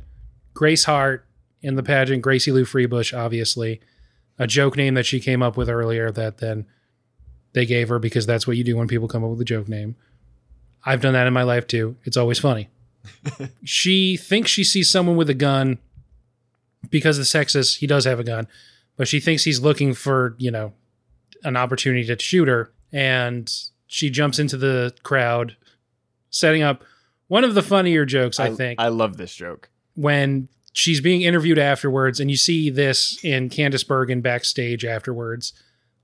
Grace 0.54 0.86
Hart 0.86 1.26
in 1.62 1.76
the 1.76 1.84
pageant. 1.84 2.22
Gracie 2.22 2.52
Lou 2.52 2.64
Freebush, 2.64 3.16
obviously, 3.16 3.82
a 4.38 4.48
joke 4.48 4.78
name 4.78 4.94
that 4.94 5.06
she 5.06 5.20
came 5.20 5.44
up 5.44 5.58
with 5.58 5.70
earlier 5.70 6.10
that 6.12 6.38
then 6.38 6.66
they 7.54 7.66
gave 7.66 7.90
her 7.90 8.00
because 8.00 8.26
that's 8.26 8.48
what 8.48 8.58
you 8.58 8.64
do 8.64 8.78
when 8.78 8.88
people 8.88 9.08
come 9.08 9.24
up 9.24 9.30
with 9.32 9.42
a 9.42 9.46
joke 9.46 9.68
name. 9.68 9.96
I've 10.86 11.02
done 11.02 11.14
that 11.14 11.28
in 11.28 11.34
my 11.34 11.44
life 11.44 11.68
too. 11.68 11.98
It's 12.06 12.18
always 12.18 12.40
funny. 12.40 12.70
she 13.64 14.16
thinks 14.16 14.52
she 14.52 14.64
sees 14.64 14.90
someone 14.90 15.18
with 15.18 15.30
a 15.30 15.34
gun 15.34 15.80
because 16.90 17.18
the 17.18 17.24
sexist, 17.24 17.78
he 17.78 17.88
does 17.88 18.06
have 18.06 18.20
a 18.20 18.24
gun, 18.24 18.48
but 18.96 19.08
she 19.08 19.20
thinks 19.20 19.44
he's 19.44 19.62
looking 19.62 19.94
for, 19.94 20.36
you 20.38 20.52
know, 20.52 20.74
an 21.44 21.56
opportunity 21.56 22.06
to 22.06 22.20
shoot 22.20 22.48
her. 22.48 22.72
And 22.92 23.52
she 23.88 24.10
jumps 24.10 24.40
into 24.40 24.58
the 24.58 24.94
crowd, 25.04 25.56
setting 26.30 26.62
up 26.64 26.84
one 27.28 27.44
of 27.44 27.54
the 27.54 27.62
funnier 27.62 28.06
jokes, 28.06 28.40
I, 28.40 28.52
think, 28.52 28.80
I 28.80 28.88
love 28.88 29.18
this 29.18 29.34
joke. 29.34 29.70
when 29.96 30.50
she's 30.74 31.02
being 31.02 31.22
interviewed 31.22 31.60
afterwards, 31.60 32.20
and 32.20 32.30
you 32.30 32.38
see 32.38 32.70
this 32.70 33.24
in 33.24 33.50
Candice 33.50 33.88
Bergen 33.88 34.22
backstage 34.22 34.86
afterwards, 34.86 35.54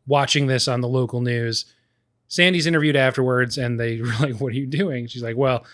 watching 0.06 0.48
this 0.48 0.68
on 0.68 0.82
the 0.82 0.88
local 0.88 1.22
news. 1.22 1.66
Sandy's 2.28 2.68
interviewed 2.68 2.96
afterwards, 2.96 3.58
and 3.58 3.80
they 3.80 4.02
were 4.02 4.14
like, 4.20 4.40
"What 4.40 4.54
are 4.54 4.58
you 4.58 4.68
doing?" 4.68 5.08
She's 5.08 5.24
like, 5.24 5.38
"Well, 5.38 5.66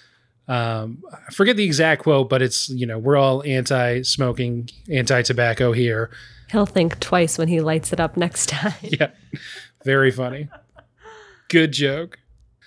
um, 0.48 1.04
I 1.12 1.32
forget 1.32 1.56
the 1.58 1.64
exact 1.64 2.04
quote, 2.04 2.30
but 2.30 2.42
it's 2.42 2.70
you 2.70 2.86
know 2.86 2.98
we're 2.98 3.18
all 3.18 3.44
anti-smoking, 3.44 4.70
anti-tobacco 4.92 5.72
here." 5.72 6.10
He'll 6.52 6.66
think 6.66 7.00
twice 7.00 7.38
when 7.38 7.48
he 7.48 7.62
lights 7.62 7.94
it 7.94 8.00
up 8.00 8.18
next 8.18 8.50
time. 8.50 8.74
Yeah, 8.82 9.12
very 9.86 10.12
funny. 10.12 10.50
Good 11.50 11.72
joke. 11.74 12.20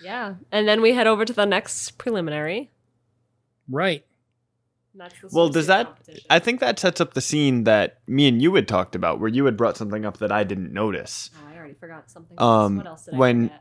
yeah. 0.03 0.35
And 0.53 0.67
then 0.69 0.81
we 0.83 0.93
head 0.93 1.07
over 1.07 1.25
to 1.25 1.33
the 1.33 1.45
next 1.47 1.93
preliminary. 1.99 2.71
Right. 3.69 4.05
Well, 5.33 5.49
does 5.49 5.67
that? 5.67 5.97
I 6.31 6.39
think 6.39 6.61
that 6.61 6.79
sets 6.79 7.01
up 7.01 7.15
the 7.15 7.21
scene 7.21 7.65
that 7.65 7.99
me 8.07 8.29
and 8.29 8.41
you 8.41 8.55
had 8.55 8.69
talked 8.69 8.95
about, 8.95 9.19
where 9.19 9.29
you 9.29 9.45
had 9.47 9.57
brought 9.57 9.77
something 9.77 10.05
up 10.05 10.19
that 10.19 10.31
I 10.31 10.45
didn't 10.45 10.73
notice. 10.73 11.31
Oh, 11.37 11.49
I 11.53 11.57
already 11.59 11.75
forgot 11.75 12.09
something. 12.11 12.41
Um, 12.41 12.77
what 12.77 12.87
else 12.87 13.05
did 13.07 13.17
when- 13.19 13.51
I? 13.51 13.59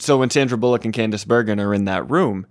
So 0.00 0.18
when 0.18 0.30
Sandra 0.30 0.56
Bullock 0.56 0.84
and 0.84 0.94
Candice 0.94 1.26
Bergen 1.26 1.58
are 1.58 1.74
in 1.74 1.86
that 1.86 2.08
room, 2.08 2.46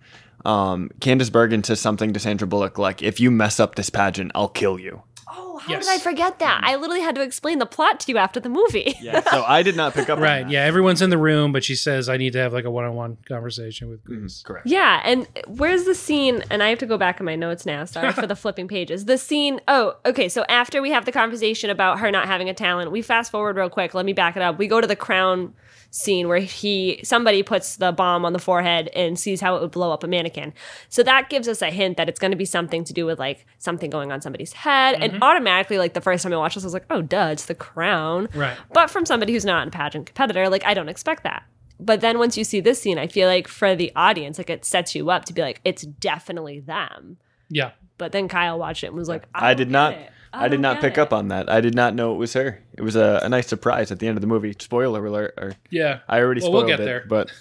um, 0.48 0.90
Candice 1.00 1.32
Bergen 1.32 1.64
says 1.64 1.80
something 1.80 2.14
to 2.14 2.20
Sandra 2.20 2.48
Bullock 2.48 2.78
like, 2.78 3.04
"If 3.04 3.20
you 3.20 3.30
mess 3.30 3.60
up 3.60 3.76
this 3.76 3.90
pageant, 3.90 4.32
I'll 4.34 4.48
kill 4.50 4.80
you." 4.80 5.04
Oh, 5.30 5.58
how 5.58 5.74
Yes. 5.74 5.86
did 5.86 5.94
I 5.96 5.98
forget 5.98 6.40
that? 6.40 6.62
I 6.64 6.78
literally 6.78 7.02
had 7.02 7.14
to 7.16 7.22
explain 7.22 7.60
the 7.60 7.66
plot 7.66 8.00
to 8.02 8.12
you 8.12 8.18
after 8.18 8.40
the 8.40 8.48
movie. 8.48 8.96
Yeah. 9.02 9.20
so 9.30 9.44
I 9.46 9.62
did 9.62 9.76
not 9.76 9.94
pick 9.94 10.10
up. 10.10 10.18
on 10.20 10.24
Right. 10.24 10.44
that. 10.44 10.52
Yeah. 10.52 10.64
Everyone's 10.64 11.02
in 11.02 11.10
the 11.10 11.18
room, 11.18 11.52
but 11.52 11.66
she 11.66 11.76
says, 11.76 12.08
"I 12.08 12.16
need 12.16 12.32
to 12.34 12.40
have 12.40 12.54
like 12.54 12.64
a 12.64 12.72
one-on-one 12.72 13.18
conversation 13.28 13.90
with 13.90 14.04
Mhm, 14.06 14.44
correct. 14.46 14.68
Yeah, 14.68 15.02
and 15.04 15.28
where's 15.48 15.84
the 15.84 15.94
scene? 15.96 16.44
And 16.50 16.64
I 16.64 16.70
have 16.70 16.80
to 16.80 16.86
go 16.86 16.98
back 16.98 17.20
in 17.20 17.26
my 17.26 17.36
notes 17.36 17.66
now. 17.66 17.84
Sorry 17.84 18.14
for 18.14 18.26
the 18.26 18.36
flipping 18.44 18.70
pages. 18.70 19.04
The 19.04 19.18
scene. 19.18 19.60
Oh, 19.68 19.96
okay. 20.06 20.30
So 20.30 20.46
after 20.48 20.82
we 20.82 20.92
have 20.92 21.04
the 21.04 21.12
conversation 21.12 21.70
about 21.70 22.00
her 22.00 22.10
not 22.10 22.26
having 22.28 22.48
a 22.50 22.54
talent, 22.54 22.92
we 22.92 23.02
fast 23.02 23.30
forward 23.32 23.58
real 23.58 23.70
quick. 23.70 23.94
Let 23.94 24.06
me 24.06 24.14
back 24.14 24.38
it 24.38 24.42
up. 24.42 24.58
We 24.58 24.68
go 24.68 24.80
to 24.80 24.88
the 24.88 24.96
crown 24.96 25.54
scene 25.98 26.28
where 26.28 26.40
he 26.40 27.00
somebody 27.04 27.42
puts 27.42 27.78
the 27.78 27.92
bomb 27.92 28.24
on 28.24 28.34
the 28.34 28.40
forehead 28.40 28.90
and 28.96 29.20
sees 29.20 29.42
how 29.42 29.56
it 29.56 29.62
would 29.62 29.72
blow 29.72 29.92
up 29.92 30.04
a 30.04 30.08
mannequin. 30.08 30.54
So 30.90 31.02
that 31.04 31.30
gives 31.30 31.48
us 31.48 31.62
a 31.62 31.72
hint 31.72 31.98
that 31.98 32.08
it's 32.08 32.20
going 32.20 32.32
to 32.32 32.38
be 32.38 32.46
something 32.46 32.84
to 32.84 32.94
do 32.94 33.06
with 33.06 33.18
like 33.18 33.46
something 33.58 33.90
going 33.90 34.12
on 34.12 34.22
somebody's 34.22 34.54
head. 34.54 34.96
And 35.02 35.14
mm-hmm. 35.14 35.24
automatically, 35.24 35.78
like 35.78 35.94
the 35.94 36.02
first 36.02 36.24
time 36.24 36.34
I 36.34 36.38
watched 36.38 36.56
this, 36.56 36.64
I 36.64 36.68
was 36.68 36.74
like, 36.74 36.86
oh, 36.90 37.02
duh, 37.02 37.30
it's 37.32 37.46
the 37.46 37.56
crown. 37.56 38.30
Right. 38.36 38.56
But 38.74 38.92
from 38.92 39.06
somebody 39.06 39.34
who's 39.34 39.46
not 39.46 39.68
a 39.68 39.72
pageant 39.72 40.06
competitor, 40.06 40.50
like 40.50 40.66
I 40.66 40.74
don't 40.74 40.90
expect 40.90 41.24
that. 41.24 41.44
But 41.80 42.02
then 42.02 42.20
once 42.20 42.38
you 42.38 42.44
see 42.44 42.60
this 42.60 42.82
scene, 42.82 42.98
I 42.98 43.08
feel 43.08 43.28
like 43.28 43.48
for 43.48 43.76
the 43.76 43.92
audience, 43.96 44.38
like 44.38 44.50
it 44.50 44.66
sets 44.66 44.96
you 44.96 45.10
up 45.10 45.26
to 45.26 45.34
be 45.34 45.42
like, 45.42 45.62
it's 45.64 45.84
definitely 45.84 46.60
them. 46.60 47.18
Yeah. 47.50 47.72
But 47.98 48.12
then 48.12 48.28
Kyle 48.28 48.60
watched 48.60 48.84
it 48.84 48.88
and 48.88 48.96
was 48.96 49.10
like, 49.10 49.26
I, 49.34 49.48
I 49.48 49.48
don't 49.50 49.58
did 49.58 49.68
get 49.68 49.72
not. 49.72 49.94
it. 49.94 50.12
I, 50.34 50.48
did 50.48 50.60
oh, 50.60 50.64
don't 50.64 50.82
pick 50.82 50.94
it." 50.94 51.00
up 51.00 51.14
on 51.14 51.30
that. 51.30 51.50
I 51.50 51.62
did 51.62 51.76
not 51.76 51.96
know 51.96 52.14
it 52.14 52.18
was 52.18 52.34
her. 52.34 52.62
It 52.78 52.82
was 52.82 52.96
a, 52.96 53.22
a 53.24 53.30
nice 53.30 53.48
surprise 53.48 53.92
at 53.92 54.00
the 54.00 54.08
end 54.08 54.18
of 54.18 54.22
the 54.22 54.28
movie. 54.28 54.54
Spoiler 54.60 55.06
alert. 55.06 55.34
Or 55.38 55.54
Yeah. 55.70 56.00
I 56.08 56.20
already 56.20 56.42
Well, 56.42 56.52
we'll 56.52 56.62
spoiled 56.62 56.78
get 56.78 56.80
it, 56.82 56.86
there. 56.86 57.06
but 57.08 57.32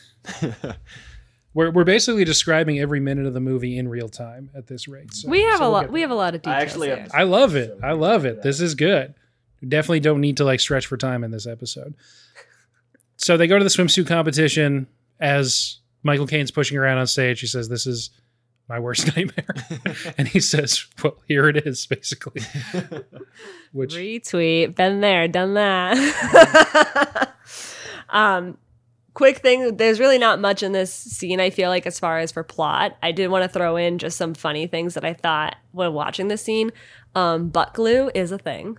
We're, 1.55 1.71
we're 1.71 1.85
basically 1.85 2.25
describing 2.25 2.79
every 2.81 3.01
minute 3.01 3.25
of 3.25 3.33
the 3.33 3.41
movie 3.41 3.79
in 3.79 3.89
real 3.89 4.11
time 4.11 4.51
at 4.55 4.67
this 4.67 4.87
rate. 4.89 5.15
So, 5.15 5.29
We 5.31 5.41
have 5.43 5.57
so 5.59 5.65
a 5.65 5.67
we'll 5.67 5.71
lot. 5.73 5.91
We 5.91 6.03
have 6.03 6.11
a 6.11 6.15
lot 6.15 6.35
of 6.35 6.43
details. 6.43 6.55
I 6.55 6.61
actually 6.63 6.89
have- 6.91 7.11
I 7.15 7.23
love 7.23 7.57
it. 7.57 7.79
I 7.83 7.93
love 7.93 8.27
it. 8.27 8.43
This 8.43 8.61
is 8.61 8.75
good. 8.75 9.15
Definitely 9.67 10.01
don't 10.01 10.21
need 10.21 10.37
to 10.37 10.45
like 10.45 10.61
stretch 10.61 10.87
for 10.87 10.99
time 10.99 11.25
in 11.25 11.31
this 11.31 11.47
episode. 11.47 11.95
So 13.17 13.39
they 13.39 13.47
go 13.47 13.57
to 13.59 13.65
the 13.65 13.71
swimsuit 13.71 14.07
competition 14.07 14.87
as 15.19 15.79
Michael 16.03 16.27
Caine's 16.27 16.51
pushing 16.51 16.77
around 16.77 16.99
on 16.99 17.07
stage. 17.07 17.41
He 17.41 17.47
says, 17.47 17.69
"This 17.71 17.87
is 17.87 18.11
my 18.69 18.79
worst 18.79 19.07
nightmare," 19.17 19.55
and 20.19 20.29
he 20.29 20.41
says, 20.41 20.87
"Well, 21.03 21.17
here 21.29 21.49
it 21.49 21.67
is," 21.67 21.87
basically. 21.87 22.43
Which 23.73 23.95
Retweet. 23.95 24.75
Been 24.75 25.01
there, 25.01 25.29
done 25.29 25.55
that. 25.55 27.33
um, 28.11 28.57
quick 29.15 29.39
thing. 29.39 29.77
There's 29.77 30.01
really 30.01 30.19
not 30.19 30.41
much 30.41 30.63
in 30.63 30.73
this 30.73 30.93
scene. 30.93 31.41
I 31.41 31.51
feel 31.51 31.69
like 31.69 31.87
as 31.87 31.99
far 31.99 32.19
as 32.19 32.33
for 32.33 32.43
plot, 32.43 32.97
I 33.03 33.13
did 33.13 33.29
want 33.29 33.43
to 33.45 33.49
throw 33.49 33.77
in 33.77 33.99
just 33.99 34.17
some 34.17 34.35
funny 34.35 34.67
things 34.67 34.95
that 34.95 35.05
I 35.05 35.15
thought 35.15 35.57
when 35.73 35.93
watching 35.93 36.29
this 36.29 36.43
scene. 36.43 36.71
Um, 37.15 37.49
butt 37.49 37.75
glue 37.75 38.11
is 38.15 38.31
a 38.33 38.39
thing. 38.39 38.79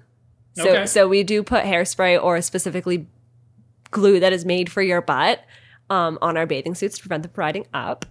So, 0.55 0.69
Okay. 0.69 0.85
so 0.88 1.07
we 1.07 1.23
do 1.23 1.43
put 1.43 1.63
hairspray 1.65 2.21
or 2.21 2.41
specifically 2.41 3.07
glue 3.91 4.19
that 4.19 4.33
is 4.33 4.43
made 4.45 4.71
for 4.71 4.81
your 4.81 5.01
butt 5.01 5.43
um, 5.89 6.17
on 6.21 6.35
our 6.38 6.45
bathing 6.45 6.75
suits 6.75 6.95
to 6.97 7.01
prevent 7.03 7.23
them 7.23 7.31
from 7.31 7.41
riding 7.41 7.65
up. 7.73 8.05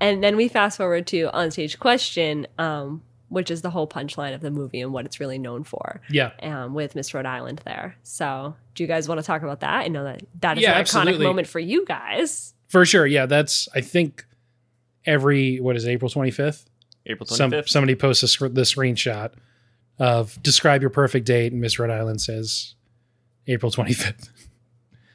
And 0.00 0.22
then 0.24 0.36
we 0.36 0.48
fast 0.48 0.76
forward 0.78 1.06
to 1.08 1.28
onstage 1.34 1.78
question, 1.78 2.46
um, 2.58 3.02
which 3.28 3.50
is 3.50 3.62
the 3.62 3.70
whole 3.70 3.86
punchline 3.86 4.34
of 4.34 4.40
the 4.40 4.50
movie 4.50 4.80
and 4.80 4.92
what 4.92 5.04
it's 5.04 5.20
really 5.20 5.38
known 5.38 5.62
for 5.62 6.00
yeah, 6.10 6.30
um, 6.42 6.74
with 6.74 6.94
Miss 6.96 7.12
Rhode 7.14 7.26
Island 7.26 7.60
there. 7.64 7.96
So, 8.02 8.56
do 8.74 8.82
you 8.82 8.86
guys 8.88 9.08
want 9.08 9.20
to 9.20 9.26
talk 9.26 9.42
about 9.42 9.60
that? 9.60 9.84
I 9.84 9.88
know 9.88 10.02
that 10.04 10.22
that 10.40 10.56
is 10.58 10.62
Yeah, 10.62 10.72
an 10.72 10.78
absolutely. 10.80 11.12
iconic 11.14 11.22
moment 11.28 11.46
for 11.46 11.60
you 11.60 11.84
guys. 11.86 12.54
for 12.68 12.84
sure. 12.86 13.06
Yeah, 13.06 13.26
that's 13.26 13.68
I 13.74 13.82
think 13.82 14.24
every 15.04 15.60
what 15.60 15.76
is 15.76 15.84
it, 15.84 15.90
April 15.90 16.10
twenty 16.10 16.30
fifth. 16.30 16.66
April 17.06 17.26
Some 17.26 17.50
25th. 17.50 17.68
somebody 17.68 17.94
posts 17.94 18.22
a, 18.22 18.28
sc- 18.28 18.40
the 18.40 18.62
screenshot 18.62 19.32
of 19.98 20.40
describe 20.42 20.80
your 20.80 20.90
perfect 20.90 21.26
date, 21.26 21.52
and 21.52 21.60
Miss 21.60 21.78
Rhode 21.78 21.90
Island 21.90 22.20
says 22.20 22.74
April 23.46 23.70
twenty 23.70 23.92
fifth 23.92 24.28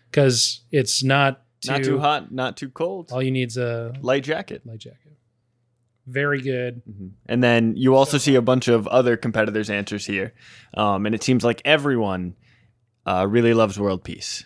because 0.10 0.62
it's 0.72 1.04
not 1.04 1.42
not 1.68 1.84
too 1.84 2.00
hot, 2.00 2.32
not 2.32 2.58
too 2.58 2.70
cold. 2.70 3.12
All 3.12 3.22
you 3.22 3.32
need's 3.32 3.58
a 3.58 3.94
Light 4.02 4.24
jacket. 4.24 4.62
light 4.66 4.80
jacket. 4.80 5.00
Very 6.08 6.42
good. 6.42 6.82
Mhm. 6.90 7.12
And 7.26 7.44
then 7.44 7.76
you 7.76 7.96
also 7.96 8.18
see 8.20 8.36
a 8.36 8.42
bunch 8.42 8.68
of 8.68 8.88
other 8.88 9.18
competitors' 9.18 9.70
answers 9.72 10.06
here. 10.06 10.34
Um, 10.76 11.06
and 11.06 11.16
it 11.16 11.24
seems 11.24 11.44
like 11.44 11.62
everyone 11.66 12.36
uh, 13.08 13.26
really 13.30 13.54
loves 13.54 13.80
world 13.80 14.04
peace. 14.04 14.46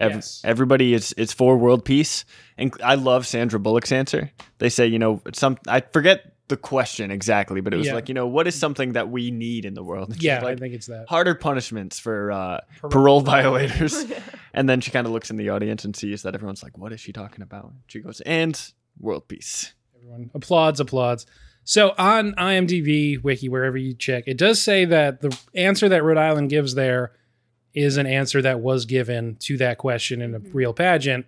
Yes. 0.00 0.42
Everybody 0.44 0.92
is 0.94 1.12
is 1.14 1.32
for 1.32 1.56
world 1.56 1.84
peace. 1.84 2.24
And 2.58 2.72
I 2.84 2.96
love 2.96 3.26
Sandra 3.26 3.58
Bullock's 3.58 3.90
answer. 3.92 4.30
They 4.58 4.68
say, 4.68 4.86
you 4.86 4.98
know, 4.98 5.22
some 5.32 5.56
I 5.66 5.80
forget 5.80 6.35
the 6.48 6.56
question 6.56 7.10
exactly, 7.10 7.60
but 7.60 7.74
it 7.74 7.76
was 7.76 7.86
Yeah. 7.88 7.94
like, 7.94 8.08
you 8.08 8.14
know, 8.14 8.26
what 8.26 8.46
is 8.46 8.54
something 8.54 8.92
that 8.92 9.10
we 9.10 9.30
need 9.32 9.64
in 9.64 9.74
the 9.74 9.82
world? 9.82 10.08
And 10.10 10.16
she's 10.16 10.24
Yeah, 10.24 10.44
I 10.46 10.54
think 10.54 10.74
it's 10.74 10.86
that. 10.86 11.06
harder 11.08 11.34
punishments 11.34 11.98
for 11.98 12.30
uh, 12.30 12.60
Parole. 12.78 12.90
parole 12.92 13.20
violators. 13.20 14.04
and 14.54 14.68
then 14.68 14.80
she 14.80 14.90
kind 14.92 15.06
of 15.06 15.12
looks 15.12 15.30
in 15.30 15.36
the 15.38 15.48
audience 15.48 15.84
and 15.84 15.96
sees 15.96 16.22
that 16.22 16.34
everyone's 16.34 16.62
like, 16.62 16.78
what 16.78 16.92
is 16.92 17.00
she 17.00 17.12
talking 17.12 17.42
about? 17.42 17.72
She 17.88 17.98
goes, 18.00 18.20
and 18.20 18.60
world 19.00 19.26
peace. 19.28 19.74
Everyone 19.96 20.30
applauds, 20.34 20.78
applauds. 20.78 21.26
So 21.64 21.94
on 21.98 22.32
IMDb 22.34 23.20
wiki, 23.20 23.48
wherever 23.48 23.76
you 23.76 23.92
check, 23.94 24.24
it 24.28 24.38
does 24.38 24.62
say 24.62 24.84
that 24.84 25.20
the 25.22 25.36
answer 25.54 25.88
that 25.88 26.04
Rhode 26.04 26.16
Island 26.18 26.48
gives 26.48 26.74
there 26.76 27.10
is 27.74 27.96
an 27.96 28.06
answer 28.06 28.40
that 28.40 28.60
was 28.60 28.86
given 28.86 29.36
to 29.40 29.56
that 29.56 29.76
question 29.78 30.22
in 30.22 30.32
a 30.34 30.38
Mhm. 30.40 30.50
real 30.54 30.72
pageant 30.72 31.26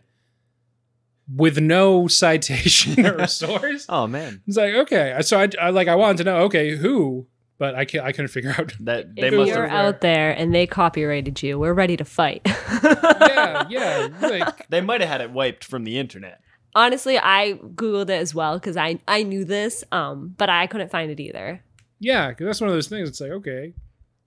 with 1.34 1.58
no 1.60 2.06
citation 2.08 3.04
or 3.06 3.26
source. 3.26 3.86
Oh 3.88 4.06
man, 4.06 4.42
It's 4.46 4.56
like 4.56 4.74
okay, 4.74 5.16
so 5.22 5.38
I, 5.40 5.48
I 5.60 5.70
like 5.70 5.88
I 5.88 5.94
wanted 5.94 6.18
to 6.18 6.24
know 6.24 6.36
okay 6.44 6.76
who, 6.76 7.26
but 7.58 7.74
I 7.74 7.84
can't 7.84 8.04
I 8.04 8.12
couldn't 8.12 8.28
figure 8.28 8.54
out. 8.58 8.72
that 8.80 9.14
they 9.14 9.28
If 9.28 9.34
must 9.34 9.48
you're 9.48 9.62
have 9.66 9.70
have- 9.70 9.86
out 9.94 10.00
there 10.00 10.30
and 10.30 10.54
they 10.54 10.66
copyrighted 10.66 11.42
you, 11.42 11.58
we're 11.58 11.74
ready 11.74 11.96
to 11.96 12.04
fight. 12.04 12.42
yeah, 12.46 13.64
yeah, 13.68 14.08
like 14.20 14.66
they 14.70 14.80
might 14.80 15.00
have 15.00 15.10
had 15.10 15.20
it 15.20 15.30
wiped 15.30 15.64
from 15.64 15.84
the 15.84 15.98
internet. 15.98 16.40
Honestly, 16.74 17.18
I 17.18 17.54
googled 17.74 18.10
it 18.10 18.20
as 18.20 18.34
well 18.34 18.58
because 18.58 18.76
I 18.76 19.00
I 19.08 19.22
knew 19.22 19.44
this, 19.44 19.84
um, 19.92 20.34
but 20.38 20.48
I 20.48 20.66
couldn't 20.66 20.90
find 20.90 21.10
it 21.10 21.20
either. 21.20 21.62
yeah, 21.98 22.28
because 22.28 22.46
that's 22.46 22.60
one 22.60 22.68
of 22.68 22.74
those 22.74 22.88
things. 22.88 23.08
It's 23.08 23.20
like 23.20 23.30
okay, 23.32 23.74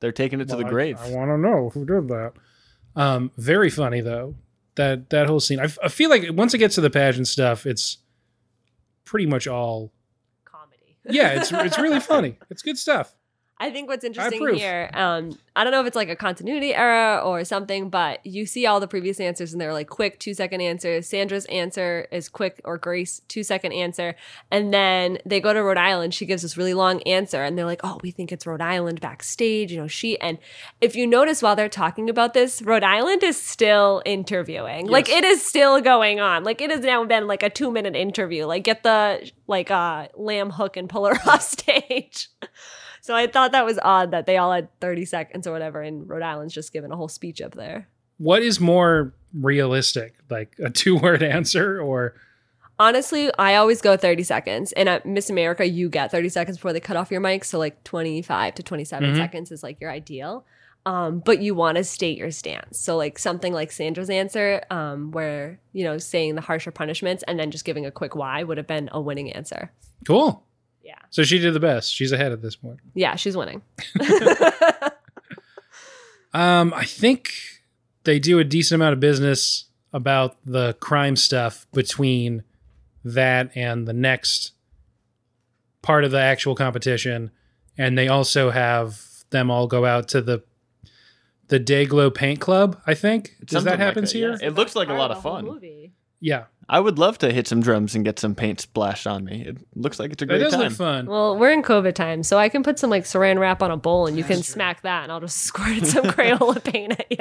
They're 0.01 0.11
taking 0.11 0.41
it 0.41 0.45
to 0.49 0.55
well, 0.55 0.59
the 0.63 0.67
I- 0.67 0.69
grave. 0.69 0.97
I, 0.99 1.09
want 1.11 1.29
to 1.29 1.37
know 1.37 1.69
who 1.73 1.85
did 1.85 2.07
that. 2.09 2.33
Um, 2.95 3.31
very 3.37 3.69
funny 3.69 4.01
though 4.01 4.35
that 4.81 5.09
that 5.09 5.27
whole 5.27 5.39
scene. 5.39 5.59
I, 5.59 5.63
f- 5.65 5.77
I 5.83 5.87
feel 5.89 6.09
like 6.09 6.23
once 6.31 6.53
it 6.53 6.57
gets 6.57 6.75
to 6.75 6.81
the 6.81 6.89
pageant 6.89 7.27
stuff, 7.27 7.65
it's 7.65 7.97
pretty 9.05 9.25
much 9.25 9.47
all 9.47 9.91
Comedy. 10.45 10.97
yeah. 11.09 11.39
It's 11.39 11.51
it's 11.51 11.77
really 11.77 11.99
funny. 12.13 12.37
It's 12.49 12.61
good 12.61 12.77
stuff. 12.77 13.15
I 13.61 13.69
think 13.69 13.87
what's 13.87 14.03
interesting 14.03 14.55
here, 14.55 14.89
um, 14.95 15.37
I 15.55 15.63
don't 15.63 15.69
know 15.71 15.81
if 15.81 15.85
it's 15.85 15.95
like 15.95 16.09
a 16.09 16.15
continuity 16.15 16.73
error 16.73 17.19
or 17.21 17.43
something, 17.45 17.91
but 17.91 18.25
you 18.25 18.47
see 18.47 18.65
all 18.65 18.79
the 18.79 18.87
previous 18.87 19.19
answers 19.19 19.51
and 19.51 19.61
they're 19.61 19.71
like 19.71 19.87
quick 19.87 20.17
two 20.17 20.33
second 20.33 20.61
answers. 20.61 21.07
Sandra's 21.07 21.45
answer 21.45 22.07
is 22.11 22.27
quick 22.27 22.59
or 22.63 22.79
Grace 22.79 23.21
two 23.27 23.43
second 23.43 23.73
answer, 23.73 24.15
and 24.49 24.73
then 24.73 25.19
they 25.27 25.39
go 25.39 25.53
to 25.53 25.61
Rhode 25.61 25.77
Island. 25.77 26.15
She 26.15 26.25
gives 26.25 26.41
this 26.41 26.57
really 26.57 26.73
long 26.73 27.03
answer, 27.03 27.43
and 27.43 27.55
they're 27.55 27.65
like, 27.65 27.81
"Oh, 27.83 27.99
we 28.01 28.09
think 28.09 28.31
it's 28.31 28.47
Rhode 28.47 28.61
Island 28.61 28.99
backstage." 28.99 29.71
You 29.71 29.81
know, 29.81 29.87
she 29.87 30.19
and 30.19 30.39
if 30.81 30.95
you 30.95 31.05
notice 31.05 31.43
while 31.43 31.55
they're 31.55 31.69
talking 31.69 32.09
about 32.09 32.33
this, 32.33 32.63
Rhode 32.63 32.83
Island 32.83 33.21
is 33.21 33.39
still 33.39 34.01
interviewing. 34.07 34.87
Like 34.87 35.07
it 35.07 35.23
is 35.23 35.45
still 35.45 35.79
going 35.81 36.19
on. 36.19 36.43
Like 36.43 36.61
it 36.61 36.71
has 36.71 36.79
now 36.79 37.05
been 37.05 37.27
like 37.27 37.43
a 37.43 37.49
two 37.51 37.69
minute 37.69 37.95
interview. 37.95 38.45
Like 38.45 38.63
get 38.63 38.81
the 38.81 39.31
like 39.45 39.69
uh 39.69 40.07
lamb 40.15 40.49
hook 40.49 40.77
and 40.77 40.89
pull 40.89 41.05
her 41.05 41.19
off 41.27 41.43
stage. 41.43 42.29
So 43.01 43.15
I 43.15 43.27
thought 43.27 43.51
that 43.51 43.65
was 43.65 43.79
odd 43.83 44.11
that 44.11 44.25
they 44.27 44.37
all 44.37 44.51
had 44.51 44.69
30 44.79 45.05
seconds 45.05 45.47
or 45.47 45.51
whatever, 45.51 45.81
and 45.81 46.07
Rhode 46.07 46.21
Island's 46.21 46.53
just 46.53 46.71
given 46.71 46.91
a 46.91 46.95
whole 46.95 47.07
speech 47.07 47.41
up 47.41 47.55
there. 47.55 47.87
What 48.17 48.43
is 48.43 48.59
more 48.59 49.13
realistic, 49.33 50.15
like 50.29 50.55
a 50.63 50.69
two 50.81 50.95
word 50.97 51.23
answer 51.23 51.81
or? 51.81 52.13
Honestly, 52.79 53.29
I 53.37 53.55
always 53.55 53.81
go 53.81 53.95
30 53.97 54.23
seconds. 54.23 54.71
And 54.71 54.89
at 54.89 55.05
Miss 55.05 55.29
America, 55.29 55.67
you 55.67 55.87
get 55.89 56.09
30 56.11 56.29
seconds 56.29 56.57
before 56.57 56.73
they 56.73 56.79
cut 56.79 56.97
off 56.97 57.11
your 57.11 57.21
mic. 57.21 57.43
So 57.43 57.59
like 57.59 57.83
25 57.83 58.55
to 58.55 58.63
27 58.63 59.13
Mhm. 59.13 59.17
seconds 59.17 59.51
is 59.51 59.61
like 59.61 59.79
your 59.79 59.91
ideal. 59.91 60.45
Um, 60.87 61.19
but 61.19 61.39
you 61.43 61.53
want 61.53 61.77
to 61.77 61.83
state 61.83 62.17
your 62.17 62.31
stance. 62.31 62.79
So 62.79 62.97
like 62.97 63.19
something 63.19 63.53
like 63.53 63.71
Sandra's 63.71 64.09
answer, 64.09 64.63
um, 64.71 65.11
where, 65.11 65.59
you 65.73 65.83
know, 65.83 65.99
saying 65.99 66.33
the 66.33 66.41
harsher 66.41 66.71
punishments 66.71 67.23
and 67.27 67.39
then 67.39 67.51
just 67.51 67.65
giving 67.65 67.85
a 67.85 67.91
quick 67.91 68.15
why 68.15 68.41
would 68.41 68.57
have 68.57 68.65
been 68.65 68.89
a 68.91 68.99
winning 68.99 69.31
answer. 69.31 69.71
Cool. 70.07 70.43
Yeah. 70.83 70.95
So 71.09 71.23
she 71.23 71.39
did 71.39 71.53
the 71.53 71.59
best. 71.59 71.93
She's 71.93 72.11
ahead 72.11 72.31
at 72.31 72.41
this 72.41 72.55
point. 72.55 72.79
Yeah, 72.93 73.15
she's 73.15 73.35
winning. 73.37 73.61
Um, 76.33 76.73
I 76.73 76.85
think 76.85 77.33
they 78.03 78.17
do 78.19 78.39
a 78.39 78.43
decent 78.43 78.75
amount 78.81 78.93
of 78.93 78.99
business 78.99 79.65
about 79.91 80.37
the 80.45 80.73
crime 80.79 81.15
stuff 81.15 81.67
between 81.73 82.43
that 83.03 83.51
and 83.55 83.87
the 83.87 83.93
next 83.93 84.53
part 85.81 86.03
of 86.05 86.11
the 86.11 86.19
actual 86.21 86.55
competition, 86.55 87.31
and 87.77 87.97
they 87.97 88.07
also 88.07 88.49
have 88.51 89.01
them 89.31 89.51
all 89.51 89.67
go 89.67 89.85
out 89.85 90.07
to 90.09 90.21
the 90.21 90.41
the 91.49 91.59
Dayglow 91.59 92.13
Paint 92.13 92.39
Club. 92.39 92.81
I 92.87 92.93
think 92.93 93.35
does 93.43 93.55
Something 93.63 93.65
that 93.65 93.71
like 93.71 93.79
happens 93.79 94.13
that, 94.13 94.17
here? 94.17 94.37
yeah. 94.39 94.47
It 94.47 94.55
looks 94.55 94.73
like 94.75 94.87
a 94.87 94.93
lot 94.93 95.11
of 95.11 95.21
fun. 95.21 95.43
movie. 95.43 95.91
Yeah, 96.21 96.45
I 96.71 96.79
would 96.79 96.97
love 96.97 97.17
to 97.17 97.33
hit 97.33 97.49
some 97.49 97.59
drums 97.61 97.95
and 97.95 98.05
get 98.05 98.17
some 98.17 98.33
paint 98.33 98.61
splashed 98.61 99.05
on 99.05 99.25
me. 99.25 99.43
It 99.45 99.57
looks 99.75 99.99
like 99.99 100.13
it's 100.13 100.21
a 100.21 100.25
that 100.25 100.31
great 100.31 100.39
does 100.39 100.53
time. 100.53 100.61
look 100.61 100.71
fun. 100.71 101.05
Well, 101.05 101.37
we're 101.37 101.51
in 101.51 101.63
COVID 101.63 101.93
time, 101.93 102.23
so 102.23 102.37
I 102.37 102.47
can 102.47 102.63
put 102.63 102.79
some 102.79 102.89
like 102.89 103.03
saran 103.03 103.39
wrap 103.39 103.61
on 103.61 103.71
a 103.71 103.77
bowl 103.77 104.07
and 104.07 104.17
you 104.17 104.23
can 104.23 104.41
smack 104.41 104.81
that 104.83 105.03
and 105.03 105.11
I'll 105.11 105.19
just 105.19 105.37
squirt 105.43 105.85
some 105.85 106.05
Crayola 106.15 106.63
paint 106.63 106.93
at 106.93 107.07
you. 107.11 107.17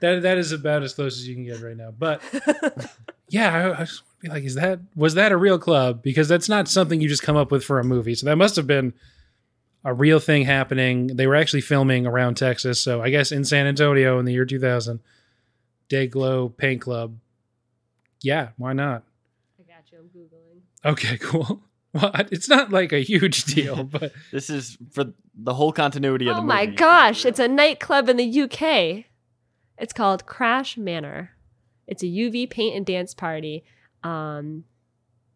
That 0.00 0.22
that 0.22 0.36
is 0.36 0.50
about 0.50 0.82
as 0.82 0.94
close 0.94 1.16
as 1.16 1.28
you 1.28 1.36
can 1.36 1.44
get 1.44 1.60
right 1.60 1.76
now. 1.76 1.92
But 1.96 2.20
yeah, 3.28 3.54
I, 3.54 3.82
I 3.82 3.84
just 3.84 4.02
want 4.02 4.14
to 4.18 4.22
be 4.22 4.28
like, 4.30 4.42
is 4.44 4.56
that 4.56 4.80
was 4.96 5.14
that 5.14 5.30
a 5.30 5.36
real 5.36 5.60
club? 5.60 6.02
Because 6.02 6.26
that's 6.26 6.48
not 6.48 6.66
something 6.66 7.00
you 7.00 7.08
just 7.08 7.22
come 7.22 7.36
up 7.36 7.52
with 7.52 7.62
for 7.62 7.78
a 7.78 7.84
movie. 7.84 8.16
So 8.16 8.26
that 8.26 8.36
must 8.36 8.56
have 8.56 8.66
been 8.66 8.94
a 9.84 9.94
real 9.94 10.18
thing 10.18 10.44
happening. 10.44 11.06
They 11.06 11.28
were 11.28 11.36
actually 11.36 11.60
filming 11.60 12.04
around 12.04 12.36
Texas, 12.36 12.80
so 12.80 13.00
I 13.00 13.10
guess 13.10 13.30
in 13.30 13.44
San 13.44 13.68
Antonio 13.68 14.18
in 14.18 14.24
the 14.24 14.32
year 14.32 14.44
2000, 14.44 14.98
Dayglow 15.88 16.56
Paint 16.56 16.80
Club. 16.80 17.16
Yeah, 18.22 18.48
why 18.56 18.72
not? 18.72 19.02
I 19.58 19.62
got 19.62 19.90
you. 19.92 19.98
I'm 19.98 20.08
Googling. 20.08 20.90
Okay, 20.92 21.18
cool. 21.20 21.62
Well, 21.92 22.10
it's 22.30 22.48
not 22.48 22.70
like 22.70 22.92
a 22.92 23.02
huge 23.02 23.44
deal, 23.54 23.84
but 23.84 24.12
This 24.30 24.50
is 24.50 24.76
for 24.92 25.12
the 25.34 25.54
whole 25.54 25.72
continuity 25.72 26.28
of 26.28 26.36
the 26.36 26.42
movie. 26.42 26.52
Oh 26.52 26.54
my 26.54 26.66
gosh, 26.66 27.24
it's 27.24 27.38
a 27.38 27.48
nightclub 27.48 28.08
in 28.08 28.16
the 28.16 28.42
UK. 28.42 29.04
It's 29.78 29.92
called 29.92 30.26
Crash 30.26 30.76
Manor. 30.76 31.30
It's 31.86 32.02
a 32.02 32.06
UV 32.06 32.50
paint 32.50 32.76
and 32.76 32.84
dance 32.84 33.14
party. 33.14 33.64
Um, 34.02 34.64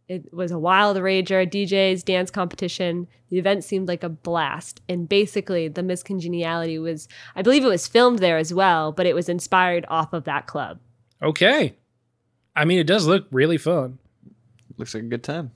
it 0.08 0.34
was 0.34 0.50
a 0.50 0.58
wild 0.58 0.96
rager, 0.96 1.48
DJs, 1.48 2.04
dance 2.04 2.30
competition. 2.30 3.06
The 3.28 3.38
event 3.38 3.62
seemed 3.62 3.86
like 3.86 4.02
a 4.02 4.08
blast. 4.08 4.80
And 4.88 5.08
basically, 5.08 5.68
the 5.68 5.84
Miss 5.84 6.02
Congeniality 6.02 6.78
was, 6.80 7.06
I 7.36 7.42
believe 7.42 7.64
it 7.64 7.68
was 7.68 7.86
filmed 7.86 8.18
there 8.18 8.36
as 8.36 8.52
well, 8.52 8.90
but 8.90 9.06
it 9.06 9.14
was 9.14 9.28
inspired 9.28 9.86
off 9.88 10.12
of 10.12 10.24
that 10.24 10.46
club. 10.48 10.80
okay. 11.22 11.76
I 12.60 12.66
mean, 12.66 12.78
it 12.78 12.86
does 12.86 13.06
look 13.06 13.26
really 13.30 13.56
fun. 13.56 13.98
Looks 14.76 14.94
like 14.94 15.04
a 15.04 15.06
good 15.06 15.24
time. 15.24 15.52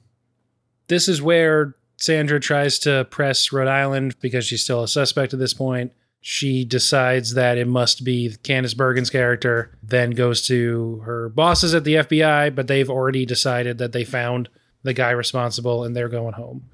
this 0.89 1.07
is 1.09 1.21
where 1.21 1.75
Sandra 1.97 2.41
tries 2.41 2.79
to 2.81 3.07
press 3.11 3.53
Rhode 3.53 3.69
Island 3.69 4.17
because 4.21 4.47
she's 4.47 4.65
still 4.65 4.83
a 4.83 4.89
suspect 4.89 5.33
at 5.33 5.39
this 5.39 5.55
point. 5.55 5.93
She 6.21 6.65
decides 6.65 7.35
that 7.35 7.59
it 7.59 7.69
must 7.69 8.05
be 8.05 8.35
Candice 8.43 8.75
Bergen's 8.75 9.11
character, 9.11 9.77
then 9.83 10.11
goes 10.13 10.47
to 10.47 11.03
her 11.05 11.29
bosses 11.29 11.75
at 11.75 11.85
the 11.85 11.97
FBI, 11.97 12.55
but 12.55 12.67
they've 12.69 12.89
already 12.89 13.27
decided 13.27 13.77
that 13.79 13.93
they 13.93 14.05
found 14.05 14.49
the 14.83 14.95
guy 14.95 15.11
responsible 15.11 15.85
and 15.85 15.95
they're 15.95 16.09
going 16.09 16.33
home. 16.35 16.71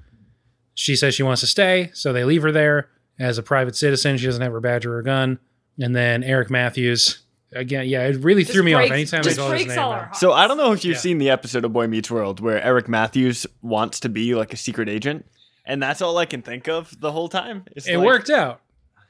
She 0.73 0.95
says 0.95 1.13
she 1.13 1.23
wants 1.23 1.41
to 1.41 1.47
stay, 1.47 1.91
so 1.93 2.13
they 2.13 2.23
leave 2.23 2.41
her 2.43 2.51
there 2.53 2.89
as 3.19 3.37
a 3.37 3.43
private 3.43 3.75
citizen. 3.75 4.17
She 4.17 4.25
doesn't 4.27 4.41
have 4.41 4.53
her 4.53 4.61
badge 4.61 4.85
or 4.85 4.93
her 4.93 5.01
gun. 5.01 5.39
And 5.77 5.93
then 5.93 6.23
Eric 6.23 6.49
Matthews, 6.49 7.19
again, 7.53 7.87
yeah, 7.87 8.07
it 8.07 8.17
really 8.23 8.43
threw 8.43 8.63
me 8.63 8.73
off 8.73 8.89
anytime 8.91 9.23
just 9.23 9.39
I 9.39 9.43
saw 9.43 9.51
his 9.51 9.67
name. 9.67 9.79
all 9.79 9.91
our. 9.91 10.09
So 10.13 10.31
I 10.33 10.47
don't 10.47 10.57
know 10.57 10.71
if 10.71 10.83
you've 10.85 10.95
Yeah. 10.95 11.01
seen 11.01 11.17
the 11.17 11.29
episode 11.29 11.65
of 11.65 11.73
Boy 11.73 11.87
Meets 11.87 12.09
World 12.11 12.39
where 12.39 12.61
Eric 12.63 12.87
Matthews 12.87 13.45
wants 13.61 13.99
to 14.01 14.09
be 14.09 14.35
like 14.35 14.53
a 14.53 14.57
secret 14.57 14.89
agent, 14.89 15.25
and 15.65 15.81
that's 15.81 16.01
all 16.01 16.17
I 16.17 16.25
can 16.25 16.41
think 16.41 16.67
of 16.67 16.99
the 16.99 17.11
whole 17.11 17.29
time. 17.29 17.65
It's 17.75 17.87
It 17.87 17.97
like- 17.97 18.05
worked 18.05 18.29
out. 18.29 18.61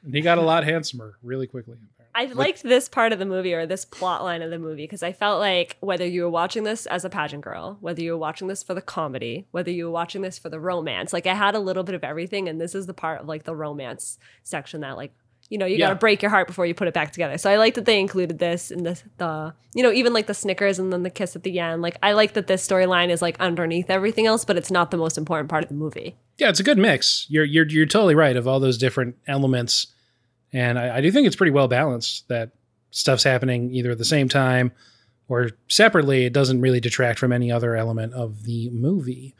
And 0.04 0.14
he 0.14 0.20
got 0.20 0.38
a 0.38 0.42
lot 0.42 0.64
handsomer 0.72 1.14
really 1.22 1.46
quickly. 1.46 1.76
I 2.14 2.26
liked 2.26 2.62
this 2.62 2.90
part 2.90 3.14
of 3.14 3.18
the 3.18 3.24
movie 3.24 3.54
or 3.54 3.64
this 3.64 3.86
plot 3.86 4.22
line 4.22 4.42
of 4.42 4.50
the 4.50 4.58
movie 4.58 4.82
because 4.84 5.02
I 5.02 5.12
felt 5.14 5.40
like 5.40 5.78
whether 5.80 6.04
you 6.06 6.24
were 6.24 6.28
watching 6.28 6.62
this 6.62 6.84
as 6.84 7.06
a 7.06 7.08
pageant 7.08 7.42
girl, 7.42 7.78
whether 7.80 8.02
you 8.02 8.12
were 8.12 8.18
watching 8.18 8.48
this 8.48 8.62
for 8.62 8.74
the 8.74 8.82
comedy, 8.82 9.46
whether 9.50 9.70
you 9.70 9.86
were 9.86 9.90
watching 9.90 10.20
this 10.20 10.38
for 10.38 10.50
the 10.50 10.60
romance, 10.60 11.14
like 11.14 11.26
I 11.26 11.32
had 11.32 11.54
a 11.54 11.58
little 11.58 11.84
bit 11.84 11.94
of 11.94 12.04
everything. 12.04 12.50
And 12.50 12.60
this 12.60 12.74
is 12.74 12.84
the 12.84 12.92
part 12.92 13.22
of 13.22 13.28
like 13.28 13.44
the 13.44 13.54
romance 13.56 14.18
section 14.42 14.82
that 14.82 14.98
like, 14.98 15.14
you 15.52 15.58
know, 15.58 15.66
you 15.66 15.76
Yeah. 15.76 15.88
got 15.88 15.90
to 15.90 15.96
break 15.96 16.22
your 16.22 16.30
heart 16.30 16.46
before 16.46 16.64
you 16.64 16.72
put 16.72 16.88
it 16.88 16.94
back 16.94 17.12
together. 17.12 17.36
So 17.36 17.50
I 17.50 17.56
like 17.58 17.74
that 17.74 17.84
they 17.84 18.00
included 18.00 18.38
this 18.38 18.70
and 18.70 18.86
the, 18.86 18.98
the, 19.18 19.52
you 19.74 19.82
know, 19.82 19.92
even 19.92 20.14
like 20.14 20.26
the 20.26 20.32
Snickers 20.32 20.78
and 20.78 20.90
then 20.90 21.02
the 21.02 21.10
kiss 21.10 21.36
at 21.36 21.42
the 21.42 21.58
end. 21.58 21.82
Like 21.82 21.98
I 22.02 22.12
like 22.12 22.32
that 22.32 22.46
this 22.46 22.66
storyline 22.66 23.10
is 23.10 23.20
like 23.20 23.38
underneath 23.38 23.90
everything 23.90 24.26
else, 24.26 24.46
but 24.46 24.56
it's 24.56 24.70
not 24.70 24.90
the 24.90 24.96
most 24.96 25.18
important 25.18 25.50
part 25.50 25.62
of 25.62 25.68
the 25.68 25.74
movie. 25.74 26.16
Yeah, 26.38 26.48
it's 26.48 26.58
a 26.60 26.62
good 26.62 26.78
mix. 26.78 27.26
You're 27.28 27.44
you're 27.44 27.66
you're 27.68 27.84
totally 27.86 28.14
right 28.14 28.34
of 28.34 28.48
all 28.48 28.60
those 28.60 28.78
different 28.78 29.16
elements, 29.28 29.88
and 30.54 30.78
I, 30.78 30.96
I 30.96 31.00
do 31.02 31.12
think 31.12 31.26
it's 31.26 31.36
pretty 31.36 31.52
well 31.52 31.68
balanced. 31.68 32.28
That 32.28 32.52
stuff's 32.90 33.22
happening 33.22 33.70
either 33.74 33.90
at 33.90 33.98
the 33.98 34.04
same 34.06 34.30
time 34.30 34.72
or 35.28 35.50
separately. 35.68 36.24
It 36.24 36.32
doesn't 36.32 36.62
really 36.62 36.80
detract 36.80 37.18
from 37.18 37.30
any 37.32 37.52
other 37.52 37.76
element 37.76 38.14
of 38.14 38.44
the 38.44 38.70
movie. 38.70 39.34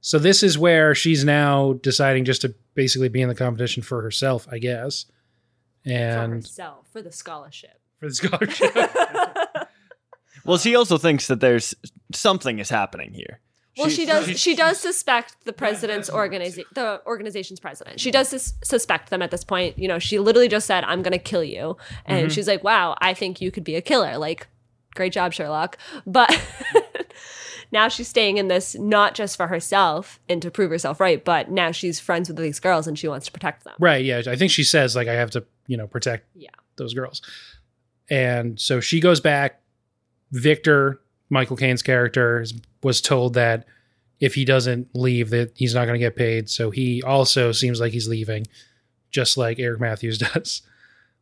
So 0.00 0.18
this 0.20 0.42
is 0.42 0.56
where 0.56 0.94
she's 0.94 1.24
now 1.24 1.74
deciding 1.74 2.24
just 2.24 2.42
to 2.42 2.54
basically 2.74 3.08
be 3.08 3.20
in 3.22 3.28
the 3.28 3.34
competition 3.34 3.82
for 3.82 4.02
herself, 4.02 4.46
I 4.50 4.58
guess, 4.58 5.04
for 5.84 5.90
and 5.90 6.32
herself, 6.32 6.86
for 6.92 7.02
the 7.02 7.12
scholarship. 7.12 7.80
for 7.98 8.08
the 8.08 8.14
scholarship. 8.14 8.76
Well, 10.44 10.58
she 10.58 10.74
um, 10.74 10.80
also 10.80 10.98
thinks 10.98 11.28
that 11.28 11.40
there's 11.40 11.74
something 12.12 12.58
is 12.58 12.70
happening 12.70 13.12
here. 13.12 13.40
Well, 13.78 13.88
she, 13.88 14.04
does. 14.04 14.38
She 14.38 14.54
does 14.54 14.78
suspect 14.78 15.36
the 15.44 15.52
president's 15.52 16.10
organization, 16.12 16.68
the 16.74 17.00
organization's 17.06 17.58
president. 17.58 18.00
She 18.00 18.10
does 18.10 18.28
sus- 18.28 18.54
suspect 18.62 19.08
them 19.08 19.22
at 19.22 19.30
this 19.30 19.44
point. 19.44 19.78
You 19.78 19.88
know, 19.88 19.98
she 19.98 20.18
literally 20.18 20.48
just 20.48 20.66
said, 20.66 20.84
"I'm 20.84 21.02
going 21.02 21.12
to 21.12 21.18
kill 21.18 21.44
you," 21.44 21.78
and 22.04 22.26
mm-hmm. 22.26 22.28
she's 22.28 22.46
like, 22.46 22.62
"Wow, 22.62 22.96
I 23.00 23.14
think 23.14 23.40
you 23.40 23.50
could 23.50 23.64
be 23.64 23.74
a 23.74 23.80
killer." 23.80 24.18
Like, 24.18 24.48
great 24.94 25.12
job, 25.12 25.32
Sherlock. 25.32 25.78
But 26.06 26.38
now 27.72 27.88
she's 27.88 28.08
staying 28.08 28.36
in 28.36 28.48
this 28.48 28.74
not 28.78 29.14
just 29.14 29.38
for 29.38 29.46
herself 29.46 30.20
and 30.28 30.42
to 30.42 30.50
prove 30.50 30.70
herself 30.70 31.00
right, 31.00 31.24
but 31.24 31.50
now 31.50 31.70
she's 31.70 31.98
friends 31.98 32.28
with 32.28 32.36
these 32.36 32.60
girls 32.60 32.86
and 32.86 32.98
she 32.98 33.08
wants 33.08 33.26
to 33.26 33.32
protect 33.32 33.64
them. 33.64 33.74
Right. 33.80 34.04
Yeah. 34.04 34.22
I 34.26 34.36
think 34.36 34.50
she 34.50 34.64
says 34.64 34.94
like 34.94 35.08
I 35.08 35.14
have 35.14 35.30
to, 35.30 35.44
you 35.66 35.76
know, 35.76 35.86
protect 35.86 36.26
Yeah. 36.34 36.50
those 36.76 36.94
girls. 36.94 37.22
And 38.10 38.58
so 38.60 38.80
she 38.80 39.00
goes 39.00 39.20
back. 39.20 39.60
Victor, 40.32 41.00
Michael 41.30 41.56
Caine's 41.56 41.82
character, 41.82 42.44
was 42.82 43.00
told 43.00 43.34
that 43.34 43.66
if 44.20 44.34
he 44.34 44.44
doesn't 44.44 44.88
leave, 44.94 45.30
that 45.30 45.52
he's 45.56 45.74
not 45.74 45.84
going 45.84 45.94
to 45.94 46.04
get 46.04 46.16
paid. 46.16 46.48
So 46.48 46.70
he 46.70 47.02
also 47.02 47.52
seems 47.52 47.80
like 47.80 47.92
he's 47.92 48.08
leaving, 48.08 48.46
just 49.10 49.36
like 49.36 49.58
Eric 49.58 49.80
Matthews 49.80 50.18
does, 50.34 50.62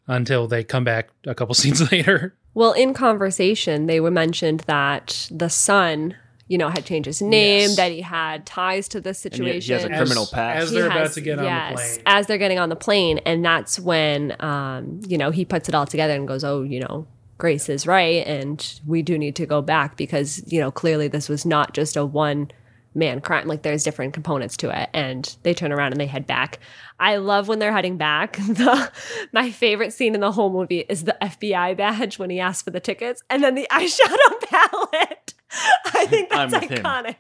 until 0.07 0.47
they 0.47 0.62
come 0.64 0.84
back 0.84 1.09
a 1.26 1.34
couple 1.34 1.55
scenes 1.57 1.91
later. 1.91 2.34
Well, 2.55 2.72
in 2.72 2.95
conversation, 2.95 3.86
they 3.86 4.01
were 4.01 4.11
mentioned 4.11 4.61
that 4.61 5.28
the 5.30 5.49
son, 5.49 6.16
you 6.51 6.59
know, 6.59 6.68
had 6.68 6.84
changed 6.84 7.07
his 7.07 7.22
name, 7.22 7.61
Yes. 7.70 7.76
that 7.76 7.92
he 7.92 8.01
had 8.01 8.44
ties 8.44 8.88
to 8.88 9.01
this 9.01 9.24
And 9.24 9.32
yet 9.38 9.55
he 9.55 9.61
situation. 9.61 9.74
has 9.76 9.84
a 9.84 9.88
criminal 9.88 10.26
past. 10.26 10.64
As 10.64 10.70
He 10.70 10.76
they're 10.76 10.86
about 10.90 11.12
to 11.12 11.20
get 11.20 11.38
on 11.38 11.44
the 11.44 11.51
yes, 11.51 11.74
plane. 11.94 12.03
As 12.07 12.26
they're 12.26 12.38
getting 12.38 12.59
on 12.59 12.68
the 12.70 12.76
plane, 12.76 13.18
and 13.24 13.44
that's 13.44 13.78
when 13.78 14.34
um, 14.42 15.01
you 15.07 15.16
know, 15.16 15.30
he 15.30 15.44
puts 15.44 15.68
it 15.68 15.74
all 15.76 15.86
together 15.86 16.12
and 16.14 16.26
goes, 16.26 16.42
Oh, 16.42 16.62
you 16.62 16.80
know, 16.80 17.07
Grace 17.38 17.68
is 17.68 17.86
right, 17.86 18.26
and 18.26 18.80
we 18.86 19.01
do 19.01 19.16
need 19.16 19.36
to 19.36 19.46
go 19.46 19.62
back 19.62 19.96
because, 19.96 20.42
you 20.53 20.61
know, 20.61 20.70
clearly 20.72 21.07
this 21.09 21.28
was 21.28 21.46
not 21.46 21.72
just 21.72 21.96
a 21.96 22.05
one 22.05 22.51
man 22.92 23.20
crime 23.20 23.46
like 23.46 23.62
there's 23.62 23.84
different 23.84 24.12
components 24.12 24.57
to 24.57 24.68
it 24.76 24.90
and 24.92 25.36
they 25.44 25.55
turn 25.55 25.70
around 25.70 25.92
and 25.92 26.01
they 26.01 26.07
head 26.07 26.26
back 26.26 26.59
i 26.98 27.14
love 27.14 27.46
when 27.46 27.61
they're 27.61 27.70
heading 27.72 27.96
back 27.96 28.32
the 28.48 28.90
my 29.32 29.48
favorite 29.48 29.92
scene 29.92 30.12
in 30.12 30.20
the 30.20 30.32
whole 30.32 30.51
movie 30.51 30.80
is 30.88 31.05
the 31.05 31.16
fbi 31.22 31.76
badge 31.76 32.18
when 32.18 32.30
he 32.30 32.40
asks 32.40 32.62
for 32.64 32.72
the 32.72 32.80
tickets 32.80 33.22
and 33.30 33.44
then 33.44 33.55
the 33.55 33.64
eyeshadow 33.70 34.40
palette 34.42 35.30
i 35.94 36.07
think 36.07 36.28
I'm 36.30 36.51
that's 36.51 36.68
with 36.68 36.78
him. 36.78 36.84
iconic 36.84 37.16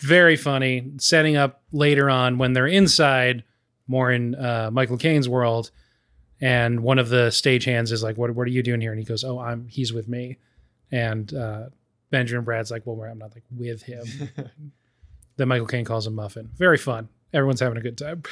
Very 0.00 0.36
funny. 0.36 0.92
Setting 0.98 1.36
up 1.36 1.62
later 1.72 2.10
on 2.10 2.36
when 2.36 2.52
they're 2.52 2.66
inside, 2.66 3.42
more 3.86 4.10
in 4.10 4.34
uh, 4.34 4.68
Michael 4.70 4.98
Caine's 4.98 5.30
world, 5.30 5.70
and 6.42 6.82
one 6.82 6.98
of 6.98 7.08
the 7.08 7.28
stagehands 7.28 7.90
is 7.90 8.02
like, 8.02 8.18
"What? 8.18 8.30
What 8.32 8.46
are 8.46 8.50
you 8.50 8.62
doing 8.62 8.82
here?" 8.82 8.92
And 8.92 8.98
he 8.98 9.06
goes, 9.06 9.24
"Oh, 9.24 9.38
I'm. 9.38 9.66
He's 9.66 9.94
with 9.94 10.06
me." 10.06 10.36
And 10.92 11.32
uh, 11.32 11.66
Benjamin 12.10 12.44
Bratt's 12.44 12.70
like, 12.70 12.82
"Well, 12.84 13.00
I'm 13.08 13.18
not 13.18 13.32
like 13.34 13.44
with 13.50 13.82
him." 13.82 14.04
then 15.36 15.48
Michael 15.48 15.66
Caine 15.66 15.86
calls 15.86 16.06
him 16.06 16.14
Muffin. 16.14 16.50
Very 16.58 16.76
fun. 16.78 17.08
Everyone's 17.32 17.60
having 17.60 17.78
a 17.78 17.82
good 17.82 17.96
time. 17.96 18.24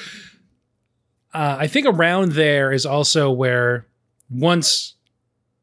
Uh, 1.32 1.56
I 1.58 1.68
think 1.68 1.86
around 1.86 2.32
there 2.32 2.70
is 2.70 2.84
also 2.84 3.30
where 3.30 3.86
once 4.28 4.94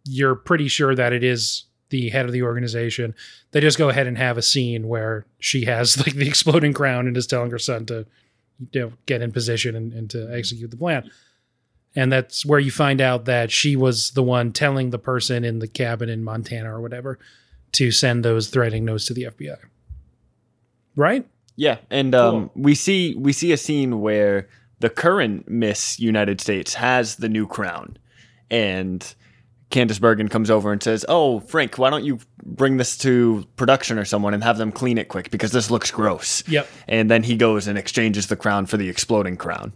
you're 0.05 0.35
pretty 0.35 0.69
sure 0.69 0.95
that 0.95 1.13
it 1.13 1.23
is 1.23 1.65
the 1.89 2.09
head 2.09 2.25
of 2.25 2.31
the 2.31 2.43
organization, 2.43 3.15
they 3.51 3.59
just 3.59 3.77
go 3.77 3.89
ahead 3.89 4.07
and 4.07 4.17
have 4.17 4.37
a 4.37 4.41
scene 4.41 4.87
where 4.87 5.25
she 5.39 5.65
has 5.65 5.97
like 6.05 6.15
the 6.15 6.27
exploding 6.27 6.73
crown 6.73 7.07
and 7.07 7.17
is 7.17 7.27
telling 7.27 7.51
her 7.51 7.59
son 7.59 7.85
to 7.87 8.05
you 8.71 8.81
know, 8.81 8.93
get 9.05 9.21
in 9.21 9.31
position 9.31 9.75
and, 9.75 9.93
and 9.93 10.09
to 10.09 10.29
execute 10.33 10.71
the 10.71 10.77
plan. 10.77 11.09
And 11.95 12.11
that's 12.11 12.45
where 12.45 12.59
you 12.59 12.71
find 12.71 13.01
out 13.01 13.25
that 13.25 13.51
she 13.51 13.75
was 13.75 14.11
the 14.11 14.23
one 14.23 14.51
telling 14.51 14.91
the 14.91 14.99
person 14.99 15.43
in 15.43 15.59
the 15.59 15.67
cabin 15.67 16.09
in 16.09 16.23
Montana 16.23 16.73
or 16.73 16.81
whatever 16.81 17.17
to 17.73 17.91
send 17.91 18.23
those 18.23 18.49
threatening 18.49 18.85
notes 18.85 19.05
to 19.05 19.13
the 19.13 19.23
FBI. 19.23 19.57
Right? 20.95 21.27
Yeah, 21.55 21.79
and 21.89 22.15
um, 22.15 22.51
we 22.55 22.73
see 22.73 23.15
we 23.15 23.33
see 23.33 23.51
a 23.51 23.57
scene 23.57 23.99
where 23.99 24.47
the 24.79 24.89
current 24.89 25.49
Miss 25.49 25.99
United 25.99 26.39
States 26.39 26.73
has 26.75 27.17
the 27.17 27.27
new 27.27 27.45
crown, 27.47 27.97
and 28.49 29.13
Candice 29.70 30.01
Bergen 30.01 30.30
comes 30.30 30.49
over 30.49 30.72
and 30.72 30.82
says, 30.82 31.05
"Oh, 31.07 31.39
Frank, 31.41 31.78
why 31.78 31.89
don't 31.89 32.03
you 32.03 32.20
bring 32.43 32.78
this 32.78 32.97
to 32.99 33.45
production 33.55 33.99
or 33.99 34.05
someone 34.05 34.34
and 34.34 34.43
have 34.43 34.57
them 34.57 34.72
clean 34.72 34.97
it 34.97 35.09
quick 35.09 35.30
because 35.30 35.51
this 35.51 35.70
looks 35.70 35.91
gross." 35.91 36.43
Yep. 36.47 36.67
And 36.88 37.11
then 37.11 37.24
he 37.24 37.36
goes 37.36 37.67
and 37.67 37.78
exchanges 37.78 38.28
the 38.28 38.36
crown 38.36 38.65
for 38.65 38.78
the 38.78 38.89
exploding 38.89 39.38
crown. 39.38 39.74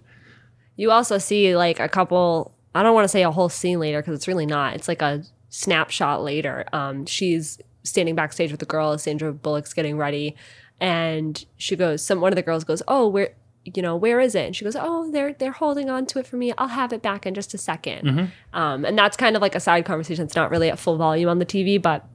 You 0.76 0.90
also 0.92 1.20
see 1.20 1.56
like 1.56 1.80
a 1.80 1.88
couple. 1.88 2.56
I 2.74 2.82
don't 2.82 2.96
want 2.96 3.06
to 3.06 3.10
say 3.10 3.24
a 3.24 3.32
whole 3.32 3.50
scene 3.50 3.80
later 3.80 4.02
because 4.02 4.16
it's 4.16 4.28
really 4.28 4.48
not. 4.48 4.76
It's 4.76 4.88
like 4.88 5.04
a 5.04 5.24
snapshot 5.50 6.24
later. 6.24 6.66
Um, 6.74 7.06
she's 7.06 7.60
standing 7.84 8.16
backstage 8.16 8.50
with 8.50 8.60
the 8.60 8.66
girl. 8.66 8.98
Sandra 8.98 9.32
Bullock's 9.32 9.74
getting 9.74 9.98
ready, 9.98 10.36
and 10.80 11.46
she 11.58 11.76
goes. 11.76 12.04
Some 12.04 12.20
one 12.20 12.32
of 12.32 12.36
the 12.36 12.42
girls 12.42 12.64
goes, 12.64 12.82
"Oh, 12.88 13.08
where." 13.08 13.34
You 13.66 13.82
know 13.82 13.96
where 13.96 14.20
is 14.20 14.36
it? 14.36 14.46
And 14.46 14.56
she 14.56 14.66
goes, 14.66 14.76
"Oh, 14.78 15.10
they're 15.12 15.34
they're 15.34 15.52
holding 15.54 15.90
on 15.90 16.06
to 16.08 16.20
it 16.20 16.28
for 16.28 16.36
me. 16.36 16.54
I'll 16.58 16.68
have 16.68 16.92
it 16.92 17.02
back 17.02 17.26
in 17.26 17.34
just 17.34 17.54
a 17.54 17.58
2nd 17.58 18.30
Um, 18.54 18.84
and 18.86 18.98
that's 18.98 19.16
kind 19.16 19.36
of 19.36 19.42
like 19.42 19.56
a 19.56 19.60
side 19.60 19.86
conversation. 19.86 20.26
It's 20.26 20.36
not 20.36 20.52
really 20.52 20.70
at 20.70 20.80
full 20.80 20.98
volume 20.98 21.30
on 21.30 21.40
the 21.40 21.46
TV, 21.46 21.82
but 21.82 22.06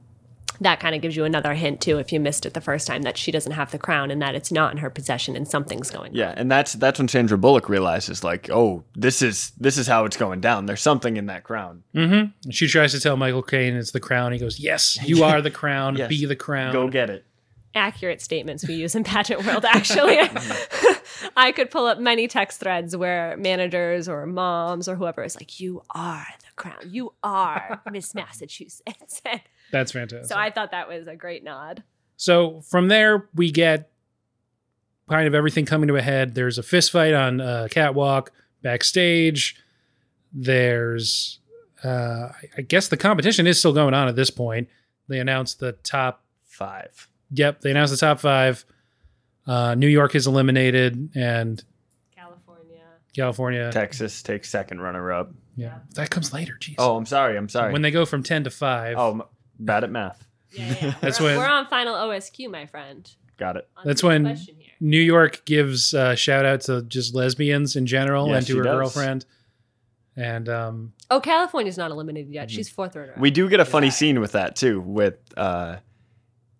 that 0.61 0.79
kind 0.79 0.93
of 0.93 1.01
gives 1.01 1.15
you 1.15 1.23
another 1.23 1.53
hint 1.53 1.79
too, 1.79 1.99
if 1.99 2.11
you 2.11 2.19
missed 2.19 2.45
it 2.45 2.53
the 2.53 2.59
first 2.61 2.85
time, 2.85 3.03
that 3.03 3.17
she 3.17 3.31
doesn't 3.31 3.53
have 3.53 3.71
the 3.71 3.77
crown 3.77 4.11
and 4.11 4.21
that 4.21 4.35
it's 4.35 4.51
not 4.51 4.71
in 4.73 4.77
her 4.79 4.89
possession 4.89 5.35
and 5.37 5.47
something's 5.47 5.89
going. 5.89 6.09
on. 6.11 6.15
Yeah, 6.15 6.33
and 6.35 6.51
that's 6.51 6.73
that's 6.73 6.99
when 6.99 7.07
Sandra 7.07 7.37
Bullock 7.37 7.69
realizes, 7.69 8.23
like, 8.23 8.49
oh, 8.49 8.83
this 8.95 9.21
is 9.21 9.51
this 9.57 9.77
is 9.77 9.87
how 9.87 10.05
it's 10.05 10.17
going 10.17 10.41
down. 10.41 10.65
There's 10.65 10.81
something 10.81 11.17
in 11.17 11.27
that 11.27 11.43
crown. 11.43 11.83
Mm-hmm. 11.95 12.51
She 12.51 12.67
tries 12.67 12.91
to 12.91 12.99
tell 12.99 13.15
Michael 13.15 13.41
Caine 13.43 13.75
it's 13.75 13.91
the 13.91 13.99
crown. 13.99 14.33
He 14.33 14.39
goes, 14.39 14.59
"Yes, 14.59 14.97
you 15.03 15.23
are 15.29 15.41
the 15.41 15.51
crown. 15.51 15.95
Yes. 15.95 16.09
Be 16.09 16.25
the 16.25 16.35
crown." 16.35 16.73
Go 16.73 16.89
get 16.89 17.09
it. 17.09 17.25
Accurate 17.75 18.21
statements 18.21 18.67
we 18.67 18.73
use 18.73 18.95
in 18.95 19.03
pageant 19.03 19.45
world 19.45 19.63
actually 19.65 20.17
i 21.37 21.51
could 21.51 21.69
pull 21.69 21.85
up 21.85 21.99
many 21.99 22.27
text 22.27 22.59
threads 22.59 22.95
where 22.97 23.35
managers 23.37 24.09
or 24.09 24.25
moms 24.25 24.87
or 24.87 24.95
whoever 24.95 25.23
is 25.23 25.35
like 25.35 25.59
you 25.59 25.81
are 25.91 26.25
the 26.39 26.51
crown 26.55 26.75
you 26.87 27.13
are 27.23 27.81
miss 27.91 28.15
massachusetts 28.15 29.21
That's 29.71 29.91
fantastic. 29.91 30.25
so 30.27 30.35
i 30.35 30.49
thought 30.49 30.71
that 30.71 30.87
was 30.87 31.07
a 31.07 31.15
great 31.15 31.43
nod 31.43 31.83
So 32.17 32.61
from 32.61 32.87
there, 32.89 33.29
we 33.35 33.51
get 33.51 33.91
kind 35.09 35.25
of 35.27 35.33
everything 35.33 35.65
coming 35.65 35.87
to 35.87 35.95
a 35.95 36.01
head. 36.01 36.35
There's 36.35 36.57
a 36.57 36.63
fist 36.63 36.91
fight 36.91 37.13
on 37.13 37.39
uh, 37.39 37.67
catwalk 37.71 38.31
backstage. 38.61 39.55
There's, 40.33 41.39
uh, 41.83 42.29
I 42.57 42.61
guess 42.61 42.87
the 42.89 42.97
competition 42.97 43.47
is 43.47 43.57
still 43.57 43.73
going 43.73 43.93
on 43.93 44.07
at 44.07 44.15
this 44.15 44.29
point. 44.29 44.67
They 45.07 45.19
announced 45.19 45.59
the 45.59 45.71
top. 45.71 46.23
Five. 46.45 47.07
Yep, 47.31 47.61
they 47.61 47.71
announced 47.71 47.91
the 47.91 47.97
top 47.97 48.19
five. 48.19 48.65
Uh, 49.45 49.75
New 49.75 49.87
York 49.87 50.15
is 50.15 50.27
eliminated, 50.27 51.09
and 51.15 51.63
california 52.15 52.81
California. 53.15 53.71
Texas 53.71 54.21
takes 54.23 54.49
second 54.49 54.81
runner 54.81 55.11
up. 55.11 55.31
Yeah, 55.55 55.79
that 55.95 56.09
comes 56.09 56.33
later. 56.33 56.57
Jeez. 56.59 56.75
Oh, 56.77 56.95
I'm 56.95 57.05
sorry. 57.05 57.37
I'm 57.37 57.49
sorry. 57.49 57.73
when 57.73 57.81
they 57.81 57.91
go 57.91 58.05
from 58.05 58.23
ten 58.23 58.43
to 58.45 58.49
five. 58.49 58.95
oh, 58.97 59.11
m- 59.11 59.21
bad 59.59 59.83
at 59.83 59.91
math. 59.91 60.25
yeah, 60.51 60.75
yeah. 60.81 60.93
That's 61.01 61.19
we're, 61.19 61.27
when- 61.27 61.37
we're 61.37 61.47
on 61.47 61.67
final 61.67 61.95
osq 61.95 62.49
my 62.49 62.65
friend 62.65 63.09
Got 63.37 63.55
it. 63.57 63.69
On 63.77 63.83
That's 63.87 64.03
when- 64.03 64.37
New 64.81 64.99
York 64.99 65.43
gives 65.45 65.93
uh, 65.93 66.15
shout 66.15 66.45
out 66.45 66.61
to 66.61 66.81
just 66.83 67.13
lesbians 67.15 67.75
in 67.75 67.85
general 67.85 68.27
Yes, 68.29 68.37
and 68.37 68.47
to 68.47 68.57
her 68.57 68.63
does. 68.63 68.73
girlfriend. 68.75 69.25
And 70.15 70.49
um, 70.49 70.93
oh 71.09 71.19
california's 71.21 71.77
not 71.77 71.91
eliminated 71.91 72.31
yet 72.33 72.51
she's 72.51 72.69
fourth 72.69 72.95
runner 72.95 73.13
We 73.17 73.31
do 73.31 73.47
get 73.49 73.59
a 73.61 73.65
funny 73.65 73.89
scene 73.89 74.19
with 74.19 74.33
that 74.33 74.55
too. 74.57 74.81
With 74.81 75.15
uh, 75.37 75.77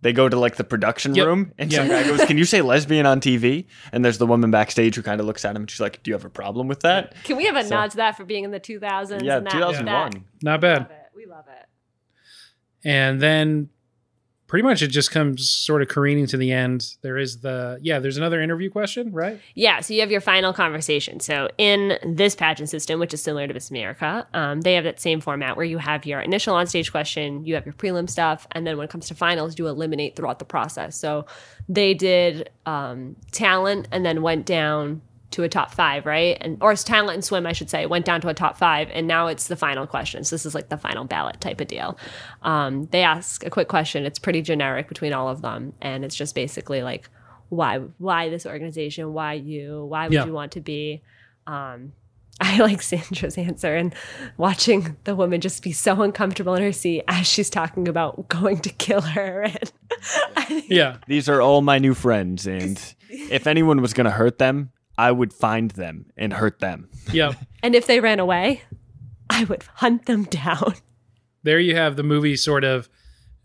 they 0.01 0.13
go 0.13 0.29
to 0.29 0.39
like 0.39 0.55
the 0.55 0.63
production 0.63 1.13
Yep. 1.15 1.25
room, 1.27 1.51
and 1.57 1.71
some 1.73 1.87
Yeah. 1.87 2.03
guy 2.03 2.07
goes, 2.09 2.25
"Can 2.25 2.37
you 2.37 2.45
say 2.45 2.61
lesbian 2.73 3.05
on 3.05 3.19
TV?" 3.19 3.65
And 3.91 4.03
there's 4.05 4.17
the 4.17 4.27
woman 4.27 4.49
backstage 4.51 4.95
who 4.95 5.01
kind 5.01 5.19
of 5.19 5.25
looks 5.27 5.43
at 5.45 5.55
him, 5.55 5.63
and 5.63 5.69
she's 5.71 5.79
like, 5.81 6.01
"Do 6.03 6.09
you 6.11 6.15
have 6.15 6.25
a 6.25 6.29
problem 6.29 6.67
with 6.67 6.81
that?" 6.81 7.13
can 7.23 7.35
we 7.37 7.45
have 7.45 7.55
a 7.55 7.63
So- 7.63 7.75
nod 7.75 7.91
to 7.91 7.97
that 7.97 8.15
for 8.17 8.23
being 8.25 8.43
in 8.43 8.51
the 8.51 8.59
2000s 8.59 9.23
Yeah, 9.23 9.37
and 9.37 9.45
that, 9.45 9.51
2001. 9.51 10.11
that- 10.11 10.21
not 10.41 10.59
we 10.59 10.61
bad. 10.67 10.77
love 10.79 10.91
it 10.91 10.95
we 11.15 11.25
love 11.25 11.45
it 11.49 12.87
and 12.87 13.19
then 13.21 13.69
pretty 14.49 14.63
much 14.63 14.81
it 14.81 14.87
just 14.87 15.11
comes 15.11 15.47
sort 15.47 15.81
of 15.81 15.87
careening 15.87 16.27
to 16.27 16.35
the 16.35 16.51
end 16.51 16.95
there 17.01 17.17
is 17.17 17.39
the 17.39 17.79
yeah 17.81 17.99
there's 17.99 18.17
another 18.17 18.41
interview 18.41 18.69
question 18.69 19.11
right 19.13 19.39
Yeah, 19.55 19.79
so 19.81 19.93
you 19.93 20.01
have 20.01 20.11
your 20.11 20.21
final 20.21 20.53
conversation. 20.53 21.19
So 21.19 21.49
in 21.57 21.97
this 22.03 22.35
pageant 22.35 22.69
system, 22.69 22.99
which 22.99 23.13
is 23.13 23.21
similar 23.21 23.47
to 23.47 23.53
Miss 23.53 23.69
America, 23.69 24.27
um, 24.33 24.61
they 24.61 24.73
have 24.73 24.83
that 24.83 24.99
same 24.99 25.21
format 25.21 25.55
where 25.55 25.65
you 25.65 25.77
have 25.77 26.05
your 26.05 26.19
initial 26.19 26.55
onstage 26.55 26.91
question, 26.91 27.45
you 27.45 27.53
have 27.55 27.65
your 27.65 27.73
prelim 27.73 28.09
stuff, 28.09 28.47
and 28.51 28.65
then 28.65 28.77
when 28.77 28.85
it 28.85 28.89
comes 28.89 29.07
to 29.07 29.15
finals, 29.15 29.57
you 29.59 29.67
eliminate 29.67 30.15
throughout 30.15 30.39
the 30.39 30.45
process. 30.45 30.95
So 30.95 31.25
they 31.67 31.93
did 31.93 32.49
um, 32.65 33.15
talent 33.31 33.87
and 33.91 34.05
then 34.05 34.21
went 34.21 34.45
down 34.45 35.01
to 35.31 35.43
a 35.43 35.49
top 35.49 35.71
five, 35.71 36.05
right? 36.05 36.37
And 36.41 36.57
or 36.61 36.71
it's 36.71 36.83
talent 36.83 37.13
and 37.15 37.23
swim, 37.23 37.45
I 37.45 37.53
should 37.53 37.69
say, 37.69 37.85
went 37.85 38.05
down 38.05 38.19
to 38.21 38.29
a 38.29 38.33
top 38.33 38.57
five, 38.57 38.89
and 38.91 39.07
now 39.07 39.27
it's 39.27 39.47
the 39.47 39.55
final 39.55 39.85
questions. 39.85 40.29
This 40.31 40.45
is 40.45 40.55
like 40.55 40.69
the 40.69 40.77
final 40.77 41.03
ballot 41.05 41.39
type 41.39 41.61
of 41.61 41.67
deal. 41.67 41.97
Um, 42.41 42.87
they 42.91 43.03
ask 43.03 43.45
a 43.45 43.49
quick 43.49 43.67
question. 43.67 44.05
It's 44.05 44.17
pretty 44.19 44.41
generic 44.41 44.87
between 44.87 45.13
all 45.13 45.29
of 45.29 45.41
them, 45.41 45.73
and 45.81 46.03
it's 46.03 46.15
just 46.15 46.33
basically 46.35 46.81
like, 46.81 47.09
why, 47.49 47.77
why 47.99 48.29
this 48.29 48.45
organization? 48.45 49.13
Why 49.13 49.33
you? 49.33 49.85
Why 49.85 50.05
would 50.07 50.13
Yeah. 50.13 50.25
you 50.25 50.33
want 50.33 50.51
to 50.53 50.61
be? 50.61 51.01
Um, 51.47 51.93
I 52.41 52.57
like 52.59 52.81
Sandra's 52.81 53.37
answer 53.37 53.75
and 53.75 53.93
watching 54.37 54.95
the 55.03 55.13
woman 55.15 55.41
just 55.41 55.61
be 55.61 55.73
so 55.73 56.01
uncomfortable 56.01 56.55
in 56.55 56.63
her 56.63 56.71
seat 56.71 57.03
as 57.09 57.27
she's 57.27 57.49
talking 57.49 57.87
about 57.89 58.29
going 58.29 58.59
to 58.59 58.69
kill 58.69 59.01
her. 59.01 59.51
And 60.49 60.63
yeah 60.69 60.97
These 61.07 61.27
are 61.27 61.41
all 61.41 61.61
my 61.61 61.77
new 61.79 61.93
friends, 61.93 62.47
and 62.47 62.81
if 63.09 63.45
anyone 63.47 63.81
was 63.81 63.93
gonna 63.93 64.11
hurt 64.11 64.37
them, 64.37 64.71
I 64.99 65.11
would 65.11 65.33
find 65.33 65.71
them 65.71 66.05
and 66.17 66.33
hurt 66.33 66.59
them. 66.59 66.89
yeah 67.11 67.33
And 67.63 67.75
if 67.75 67.87
they 67.87 67.99
ran 67.99 68.19
away, 68.19 68.61
I 69.29 69.43
would 69.45 69.63
hunt 69.75 70.05
them 70.05 70.23
down. 70.23 70.73
there 71.43 71.59
you 71.59 71.75
have 71.75 71.95
the 71.95 72.03
movie 72.03 72.35
sort 72.35 72.63
of 72.63 72.89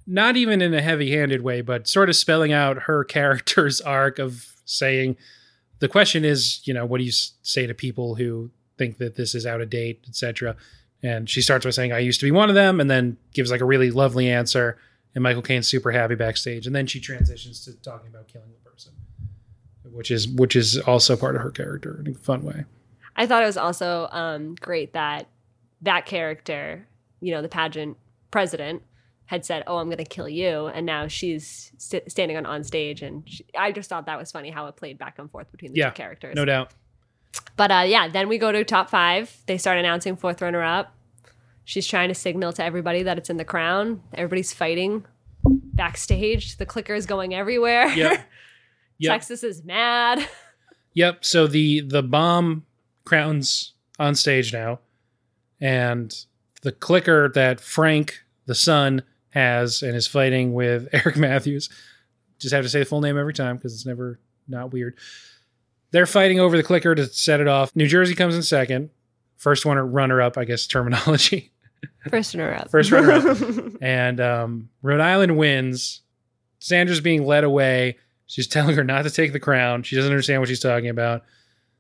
not 0.07 0.37
even 0.37 0.61
in 0.61 0.75
a 0.75 0.83
heavy-handed 0.83 1.41
way 1.43 1.61
but 1.63 1.87
sort 1.89 2.09
of 2.11 2.17
spelling 2.17 2.53
out 2.53 2.83
her 2.89 3.05
character's 3.17 3.81
arc 3.81 4.19
of 4.19 4.53
saying 4.65 5.17
the 5.81 5.89
question 5.89 6.25
is 6.25 6.61
you 6.67 6.75
know 6.75 6.85
what 6.87 6.99
do 6.99 7.05
you 7.05 7.13
say 7.43 7.67
to 7.67 7.75
people 7.75 8.15
who 8.17 8.51
think 8.79 8.99
that 8.99 9.15
this 9.17 9.35
is 9.35 9.47
out 9.47 9.61
of 9.61 9.71
date 9.71 10.05
etc 10.09 10.57
and 11.03 11.29
she 11.31 11.41
starts 11.43 11.65
by 11.65 11.71
saying 11.71 11.93
i 11.93 11.99
used 11.99 12.21
to 12.21 12.27
be 12.27 12.31
one 12.33 12.49
of 12.49 12.55
them 12.55 12.81
and 12.81 12.91
then 12.91 13.17
gives 13.33 13.51
like 13.51 13.61
a 13.61 13.65
really 13.65 13.91
lovely 13.91 14.29
answer 14.31 14.77
and 15.15 15.23
michael 15.23 15.43
caine's 15.43 15.69
super 15.69 15.91
happy 15.93 16.15
backstage 16.15 16.67
and 16.67 16.75
then 16.75 16.87
she 16.87 16.99
transitions 17.01 17.65
to 17.65 17.73
talking 17.83 18.09
about 18.09 18.27
killing 18.29 18.49
the 18.51 18.57
person 18.59 18.64
which 19.95 20.11
is 20.11 20.29
which 20.29 20.55
is 20.57 20.79
also 20.81 21.17
part 21.17 21.37
of 21.37 21.43
her 21.43 21.51
character 21.51 22.01
in 22.05 22.13
a 22.13 22.15
fun 22.19 22.43
way 22.43 22.65
I 23.17 23.27
thought 23.27 23.43
it 23.43 23.47
was 23.47 23.57
also 23.57 24.09
um, 24.11 24.57
great 24.57 24.93
that 24.95 25.29
that 25.83 26.05
character, 26.05 26.87
you 27.21 27.33
know, 27.33 27.43
the 27.43 27.49
pageant 27.49 27.97
president, 28.33 28.83
had 29.27 29.45
said, 29.45 29.63
"Oh, 29.69 29.77
I'm 29.79 29.87
going 29.87 29.99
to 29.99 30.05
kill 30.05 30.29
you," 30.29 30.67
and 30.67 30.85
now 30.85 31.07
she's 31.07 31.71
st- 31.79 32.11
standing 32.11 32.37
on 32.37 32.45
on 32.45 32.65
stage, 32.65 33.03
and 33.03 33.23
she, 33.29 33.45
I 33.57 33.71
just 33.71 33.89
thought 33.89 34.07
that 34.07 34.19
was 34.19 34.33
funny 34.33 34.51
how 34.51 34.67
it 34.67 34.75
played 34.77 34.99
back 34.99 35.19
and 35.21 35.31
forth 35.31 35.49
between 35.53 35.73
the 35.73 35.79
Yeah, 35.79 35.91
two 35.91 35.95
characters. 35.95 36.35
no 36.35 36.45
doubt 36.45 36.73
But 37.57 37.71
uh, 37.71 37.85
yeah, 37.87 38.09
then 38.09 38.29
we 38.29 38.37
go 38.37 38.51
to 38.51 38.65
top 38.65 38.91
five. 38.91 39.33
They 39.47 39.59
start 39.59 39.79
announcing 39.79 40.17
fourth 40.17 40.43
runner 40.43 40.63
up. 40.65 40.93
She's 41.65 41.87
trying 41.87 42.09
to 42.09 42.15
signal 42.17 42.53
to 42.55 42.65
everybody 42.65 43.05
that 43.05 43.17
it's 43.17 43.31
in 43.31 43.37
the 43.37 43.45
crown. 43.45 44.03
Everybody's 44.13 44.53
fighting 44.53 45.05
backstage. 45.45 46.57
The 46.57 46.67
clicker 46.67 46.95
is 46.95 47.07
going 47.07 47.35
everywhere. 47.35 47.87
Yep. 47.89 48.27
Yep. 48.99 49.13
Texas 49.13 49.43
is 49.43 49.65
mad. 49.65 50.27
Yep. 50.97 51.25
So 51.25 51.49
the 51.49 51.81
the 51.81 52.05
bomb 52.05 52.65
crown's 53.05 53.73
on 53.99 54.15
stage 54.15 54.53
now, 54.53 54.79
and 55.61 56.15
the 56.63 56.71
clicker 56.71 57.29
that 57.35 57.61
Frank, 57.61 58.23
the 58.47 58.55
son, 58.55 59.03
has 59.31 59.83
and 59.83 59.97
is 59.97 60.07
fighting 60.07 60.55
with 60.55 60.89
Eric 60.93 61.17
Matthews. 61.17 61.69
Just 62.39 62.55
have 62.55 62.65
to 62.65 62.69
say 62.69 62.79
the 62.79 62.85
full 62.85 63.01
name 63.01 63.19
every 63.19 63.35
time 63.35 63.57
because 63.57 63.75
it's 63.75 63.85
never 63.85 64.21
not 64.47 64.73
weird. 64.73 64.97
They're 65.91 66.07
fighting 66.07 66.39
over 66.39 66.57
the 66.57 66.63
clicker 66.63 66.95
to 66.95 67.07
set 67.07 67.41
it 67.41 67.49
off. 67.49 67.75
New 67.75 67.89
Jersey 67.89 68.15
comes 68.15 68.37
in 68.37 68.43
second. 68.45 68.91
First 69.37 69.67
one 69.67 69.79
runner 69.79 70.23
up, 70.23 70.39
I 70.39 70.45
guess 70.45 70.65
terminology. 70.69 71.51
First 72.09 72.35
runner 72.37 72.55
up. 72.55 72.71
First 72.71 72.93
runner 72.93 73.13
up. 73.31 73.39
and 73.83 74.21
um, 74.21 74.69
Rhode 74.81 75.01
Island 75.01 75.37
wins. 75.37 76.03
Sandra's 76.61 77.01
being 77.01 77.27
led 77.27 77.43
away. 77.43 77.99
She's 78.35 78.49
telling 78.49 78.75
her 78.75 78.83
not 78.83 79.03
to 79.03 79.11
take 79.11 79.33
the 79.33 79.39
crown. 79.39 79.85
She 79.85 79.95
doesn't 79.95 80.11
understand 80.11 80.41
what 80.41 80.49
she's 80.49 80.59
talking 80.59 80.89
about. 80.89 81.23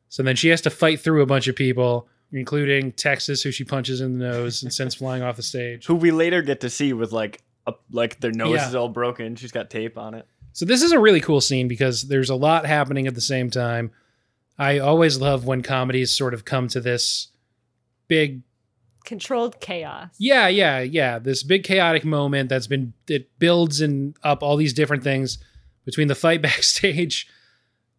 So 0.09 0.23
then 0.23 0.37
she 0.37 0.51
has 0.51 0.61
to 0.61 0.71
fight 0.71 1.01
through 1.01 1.21
a 1.23 1.27
bunch 1.27 1.49
of 1.49 1.57
people, 1.57 2.07
including 2.31 2.93
Texas, 2.93 3.43
who 3.43 3.51
she 3.51 3.65
punches 3.65 4.01
in 4.01 4.19
the 4.19 4.25
nose 4.25 4.63
and 4.63 4.73
sends 4.73 4.95
flying 4.95 5.25
off 5.25 5.35
the 5.35 5.43
stage. 5.43 5.87
Who 5.87 5.97
we 5.97 6.13
later 6.13 6.43
get 6.43 6.61
to 6.61 6.71
see 6.71 6.93
with 6.93 7.11
like 7.11 7.43
a, 7.67 7.73
like 7.91 8.21
their 8.21 8.31
nose 8.31 8.55
Yeah. 8.55 8.69
is 8.69 8.75
all 8.77 8.89
broken. 8.89 9.35
She's 9.35 9.51
got 9.51 9.69
tape 9.69 9.99
on 9.99 10.15
it. 10.15 10.29
So 10.53 10.65
this 10.65 10.83
is 10.83 10.93
a 10.93 11.01
really 11.01 11.21
cool 11.21 11.41
scene 11.41 11.67
because 11.67 12.03
there's 12.03 12.31
a 12.31 12.37
lot 12.37 12.67
happening 12.67 13.09
at 13.09 13.17
the 13.17 13.21
same 13.21 13.51
time. 13.51 13.91
I 14.57 14.79
always 14.79 15.19
love 15.21 15.45
when 15.47 15.63
comedies 15.63 16.13
sort 16.13 16.33
of 16.35 16.45
come 16.45 16.69
to 16.69 16.81
this 16.81 17.29
big 18.07 18.43
Controlled 19.05 19.61
chaos. 19.61 20.09
Yeah, 20.19 20.49
yeah, 20.49 20.81
yeah. 20.81 21.19
This 21.19 21.43
big 21.43 21.63
chaotic 21.63 22.07
moment 22.07 22.49
that's 22.49 22.67
been 22.67 22.95
it 23.07 23.39
builds 23.39 23.83
and 23.83 24.17
up 24.23 24.43
all 24.43 24.57
these 24.57 24.73
different 24.73 25.03
things 25.03 25.37
between 25.85 26.09
the 26.09 26.15
fight 26.15 26.43
backstage, 26.43 27.27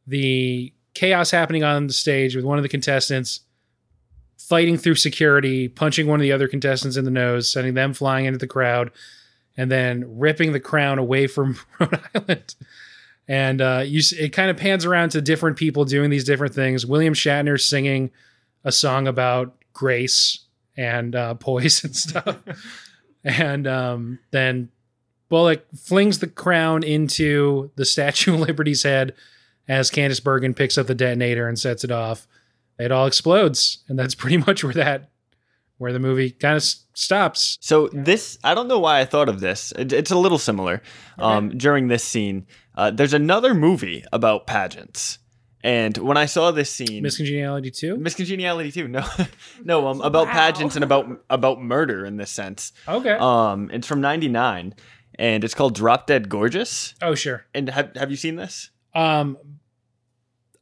the 0.08 0.74
chaos 0.94 1.32
happening 1.32 1.64
on 1.64 1.88
the 1.88 1.94
stage 1.94 2.36
with 2.36 2.46
one 2.46 2.58
of 2.58 2.64
the 2.64 2.70
contestants 2.70 3.42
fighting 4.38 4.78
through 4.78 4.96
security, 4.96 5.68
punching 5.68 6.08
one 6.08 6.20
of 6.20 6.22
the 6.22 6.32
other 6.32 6.48
contestants 6.48 6.98
in 6.98 7.06
the 7.06 7.12
nose, 7.12 7.52
sending 7.52 7.74
them 7.74 7.94
flying 7.94 8.26
into 8.26 8.38
the 8.38 8.48
crowd, 8.48 8.92
and 9.58 9.72
then 9.72 10.06
ripping 10.20 10.52
the 10.52 10.60
crown 10.60 11.00
away 11.00 11.28
from 11.28 11.58
Rhode 11.80 12.00
Island. 12.14 12.56
And 13.28 13.60
uh, 13.60 13.84
you, 13.86 14.02
it 14.20 14.30
kind 14.34 14.52
of 14.52 14.58
pans 14.58 14.86
around 14.86 15.10
to 15.10 15.22
different 15.22 15.58
people 15.58 15.84
doing 15.84 16.12
these 16.12 16.26
different 16.26 16.54
things. 16.54 16.86
William 16.86 17.16
Shatner 17.16 17.60
singing 17.60 18.12
a 18.64 18.72
song 18.72 19.08
about 19.08 19.56
grace 19.74 20.46
and 20.78 21.16
uh, 21.16 21.34
poise 21.34 21.84
and 21.84 21.96
stuff. 21.96 22.38
and 23.24 23.66
um, 23.66 24.20
then 24.30 24.70
Bullock 25.30 25.66
flings 25.76 26.20
the 26.20 26.28
crown 26.28 26.84
into 26.84 27.72
the 27.76 27.86
Statue 27.86 28.36
of 28.36 28.40
Liberty's 28.42 28.84
head 28.84 29.14
as 29.68 29.90
Candice 29.90 30.24
Bergen 30.24 30.54
picks 30.54 30.78
up 30.78 30.88
the 30.88 30.96
detonator 30.96 31.48
and 31.48 31.58
sets 31.58 31.84
it 31.84 31.92
off. 31.92 32.28
It 32.78 32.92
all 32.92 33.08
explodes, 33.08 33.80
and 33.88 33.98
that's 33.98 34.16
pretty 34.16 34.38
much 34.38 34.64
where 34.64 34.74
that 34.74 35.10
where 35.78 35.92
the 35.92 36.00
movie 36.00 36.32
kind 36.32 36.54
of 36.56 36.62
s- 36.62 36.86
stops. 36.94 37.58
So 37.60 37.90
this, 37.92 38.38
I 38.46 38.54
don't 38.56 38.70
know 38.70 38.80
why 38.80 39.02
I 39.02 39.06
thought 39.06 39.28
of 39.28 39.42
this. 39.42 39.74
It, 39.78 39.92
it's 39.92 40.12
a 40.12 40.18
little 40.18 40.38
similar. 40.38 40.82
Um, 41.20 41.50
during 41.50 41.90
this 41.90 42.02
scene, 42.04 42.46
uh, 42.76 42.92
there's 42.92 43.14
another 43.14 43.54
movie 43.54 44.04
about 44.14 44.48
pageants, 44.48 45.20
and 45.64 45.98
when 45.98 46.16
I 46.18 46.28
saw 46.28 46.52
this 46.52 46.70
scene, 46.72 47.02
Miss 47.04 47.18
Congeniality 47.18 47.72
too. 47.72 47.98
Miss 47.98 48.16
Congeniality 48.16 48.72
too. 48.72 48.88
No, 48.88 49.06
no, 49.64 49.88
um, 49.88 50.00
about 50.02 50.28
Wow. 50.28 50.34
pageants 50.34 50.76
and 50.76 50.84
about 50.84 51.08
about 51.30 51.62
murder 51.62 52.06
in 52.06 52.18
this 52.18 52.30
sense. 52.32 52.72
Okay. 52.88 53.12
Um, 53.20 53.70
it's 53.74 53.88
from 53.88 54.00
'99, 54.02 54.76
and 55.18 55.44
it's 55.44 55.54
called 55.54 55.76
Drop 55.76 56.08
Dead 56.08 56.30
Gorgeous. 56.30 56.94
oh 57.02 57.16
sure. 57.16 57.46
And 57.54 57.70
have 57.70 57.96
have 57.96 58.12
you 58.12 58.18
seen 58.18 58.36
this? 58.36 58.70
Um, 58.94 59.38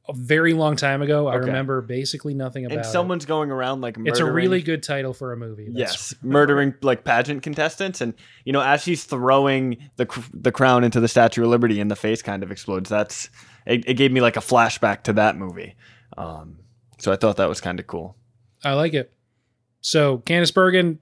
a 0.09 0.13
very 0.13 0.53
long 0.53 0.75
time 0.75 1.01
ago, 1.01 1.27
I 1.27 1.35
Okay. 1.37 1.45
remember 1.45 1.81
basically 1.81 2.33
nothing 2.33 2.65
about 2.65 2.77
And 2.77 2.85
it. 2.85 2.89
someone's 2.89 3.25
going 3.25 3.51
around 3.51 3.79
like 3.79 3.97
murdering. 3.97 4.11
It's 4.11 4.19
a 4.19 4.29
really 4.29 4.61
good 4.61 4.83
title 4.83 5.13
for 5.13 5.31
a 5.31 5.37
movie. 5.37 5.69
Yes, 5.71 6.13
murdering 6.21 6.73
like 6.81 7.05
pageant 7.05 7.41
contestants, 7.41 8.01
and 8.01 8.13
you 8.43 8.51
know, 8.51 8.61
as 8.61 8.83
she's 8.83 9.05
throwing 9.05 9.77
the 9.95 10.05
cr- 10.05 10.29
the 10.33 10.51
crown 10.51 10.83
into 10.83 10.99
the 10.99 11.07
Statue 11.07 11.43
of 11.43 11.49
Liberty, 11.49 11.79
and 11.79 11.89
the 11.89 11.95
face 11.95 12.21
kind 12.21 12.43
of 12.43 12.51
explodes. 12.51 12.89
That's 12.89 13.29
it. 13.65 13.87
it 13.87 13.93
gave 13.93 14.11
me 14.11 14.19
like 14.19 14.35
a 14.35 14.41
flashback 14.41 15.03
to 15.03 15.13
that 15.13 15.37
movie. 15.37 15.75
Um, 16.17 16.57
so 16.97 17.13
I 17.13 17.15
thought 17.15 17.37
that 17.37 17.47
was 17.47 17.61
kind 17.61 17.79
of 17.79 17.87
cool. 17.87 18.17
I 18.63 18.73
like 18.73 18.93
it. 18.93 19.13
So 19.79 20.17
Candice 20.19 20.53
Bergen, 20.53 20.99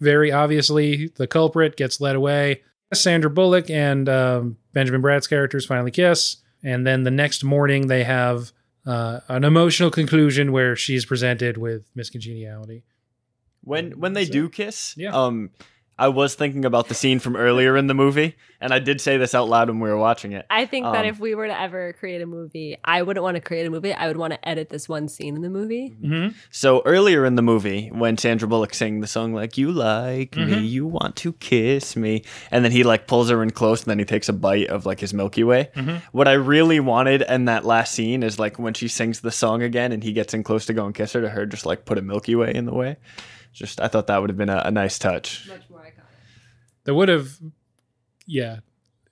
very 0.00 0.30
obviously 0.30 1.10
the 1.16 1.26
culprit, 1.26 1.76
gets 1.76 2.00
led 2.02 2.16
away. 2.16 2.62
Sandra 2.92 3.30
Bullock 3.30 3.70
and 3.70 4.08
um, 4.08 4.56
Benjamin 4.72 5.00
Bratt's 5.00 5.26
characters 5.26 5.64
finally 5.66 5.90
kiss, 5.90 6.36
and 6.62 6.86
then 6.86 7.04
the 7.04 7.10
next 7.10 7.42
morning 7.44 7.86
they 7.86 8.04
have 8.04 8.52
uh, 8.86 9.20
an 9.28 9.44
emotional 9.44 9.90
conclusion 9.90 10.52
where 10.52 10.74
she's 10.76 11.04
presented 11.04 11.56
with 11.56 11.84
Miss 11.94 12.10
Congeniality. 12.10 12.84
When 13.64 13.92
when 14.00 14.12
they 14.12 14.24
That's 14.24 14.32
do 14.32 14.48
kiss, 14.48 14.94
Yeah. 14.96 15.12
um, 15.12 15.50
I 16.02 16.08
was 16.08 16.34
thinking 16.34 16.64
about 16.64 16.88
the 16.88 16.94
scene 16.94 17.20
from 17.20 17.36
earlier 17.36 17.76
in 17.76 17.86
the 17.86 17.94
movie, 17.94 18.34
and 18.60 18.74
I 18.74 18.80
did 18.80 19.00
say 19.00 19.18
this 19.18 19.36
out 19.36 19.48
loud 19.48 19.68
when 19.68 19.78
we 19.78 19.88
were 19.88 19.96
watching 19.96 20.32
it. 20.32 20.44
I 20.50 20.66
think 20.66 20.84
that 20.84 21.04
Um, 21.04 21.06
if 21.06 21.20
we 21.20 21.36
were 21.36 21.46
to 21.46 21.60
ever 21.60 21.92
create 21.92 22.20
a 22.20 22.26
movie, 22.26 22.76
I 22.84 23.02
wouldn't 23.02 23.22
want 23.22 23.36
to 23.36 23.40
create 23.40 23.66
a 23.66 23.70
movie. 23.70 23.92
I 23.92 24.08
would 24.08 24.16
want 24.16 24.32
to 24.32 24.48
edit 24.48 24.68
this 24.68 24.88
one 24.88 25.06
scene 25.06 25.36
in 25.36 25.42
the 25.42 25.48
movie. 25.48 25.94
Mm-hmm. 26.02 26.34
So 26.50 26.82
earlier 26.86 27.24
in 27.24 27.36
the 27.36 27.42
movie, 27.42 27.88
when 27.92 28.18
Sandra 28.18 28.48
Bullock 28.48 28.74
sang 28.74 29.00
the 29.00 29.06
song 29.06 29.32
like 29.32 29.56
"You 29.56 29.70
like 29.70 30.34
me, 30.36 30.42
Mhm. 30.54 30.68
you 30.68 30.86
want 30.88 31.14
to 31.22 31.34
kiss 31.34 31.94
me," 31.94 32.24
and 32.50 32.64
then 32.64 32.72
he 32.72 32.82
like 32.82 33.06
pulls 33.06 33.30
her 33.30 33.40
in 33.40 33.50
close, 33.50 33.84
and 33.84 33.90
then 33.92 34.00
he 34.00 34.04
takes 34.04 34.28
a 34.28 34.32
bite 34.32 34.70
of 34.70 34.84
like 34.84 34.98
his 34.98 35.14
Milky 35.14 35.44
Way. 35.44 35.70
Mhm. 35.76 36.02
What 36.10 36.26
I 36.26 36.32
really 36.32 36.80
wanted 36.80 37.22
in 37.28 37.44
that 37.44 37.64
last 37.64 37.94
scene 37.94 38.24
is 38.24 38.40
like 38.40 38.58
when 38.58 38.74
she 38.74 38.88
sings 38.88 39.20
the 39.20 39.30
song 39.30 39.62
again, 39.62 39.92
and 39.92 40.02
he 40.02 40.12
gets 40.12 40.34
in 40.34 40.42
close 40.42 40.66
to 40.66 40.72
go 40.72 40.84
and 40.84 40.92
kiss 40.96 41.12
her, 41.12 41.20
to 41.20 41.28
her 41.28 41.46
just 41.46 41.64
like 41.64 41.84
put 41.84 41.96
a 41.96 42.02
Milky 42.02 42.34
Way 42.34 42.52
in 42.52 42.64
the 42.66 42.74
way. 42.74 42.96
Just 43.52 43.80
I 43.80 43.88
thought 43.88 44.06
that 44.06 44.20
would 44.20 44.30
have 44.30 44.36
been 44.38 44.48
a, 44.48 44.62
a 44.64 44.70
nice 44.70 44.98
touch. 44.98 45.46
Much 45.48 45.68
more 45.70 45.80
iconic. 45.80 46.04
That 46.84 46.94
would 46.94 47.08
have, 47.08 47.38
yeah, 48.26 48.58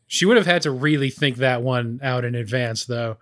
she 0.06 0.24
would 0.26 0.36
have 0.36 0.46
had 0.46 0.62
to 0.62 0.70
really 0.70 1.10
think 1.10 1.36
that 1.36 1.62
one 1.62 2.00
out 2.02 2.24
in 2.24 2.34
advance, 2.34 2.84
though, 2.86 3.18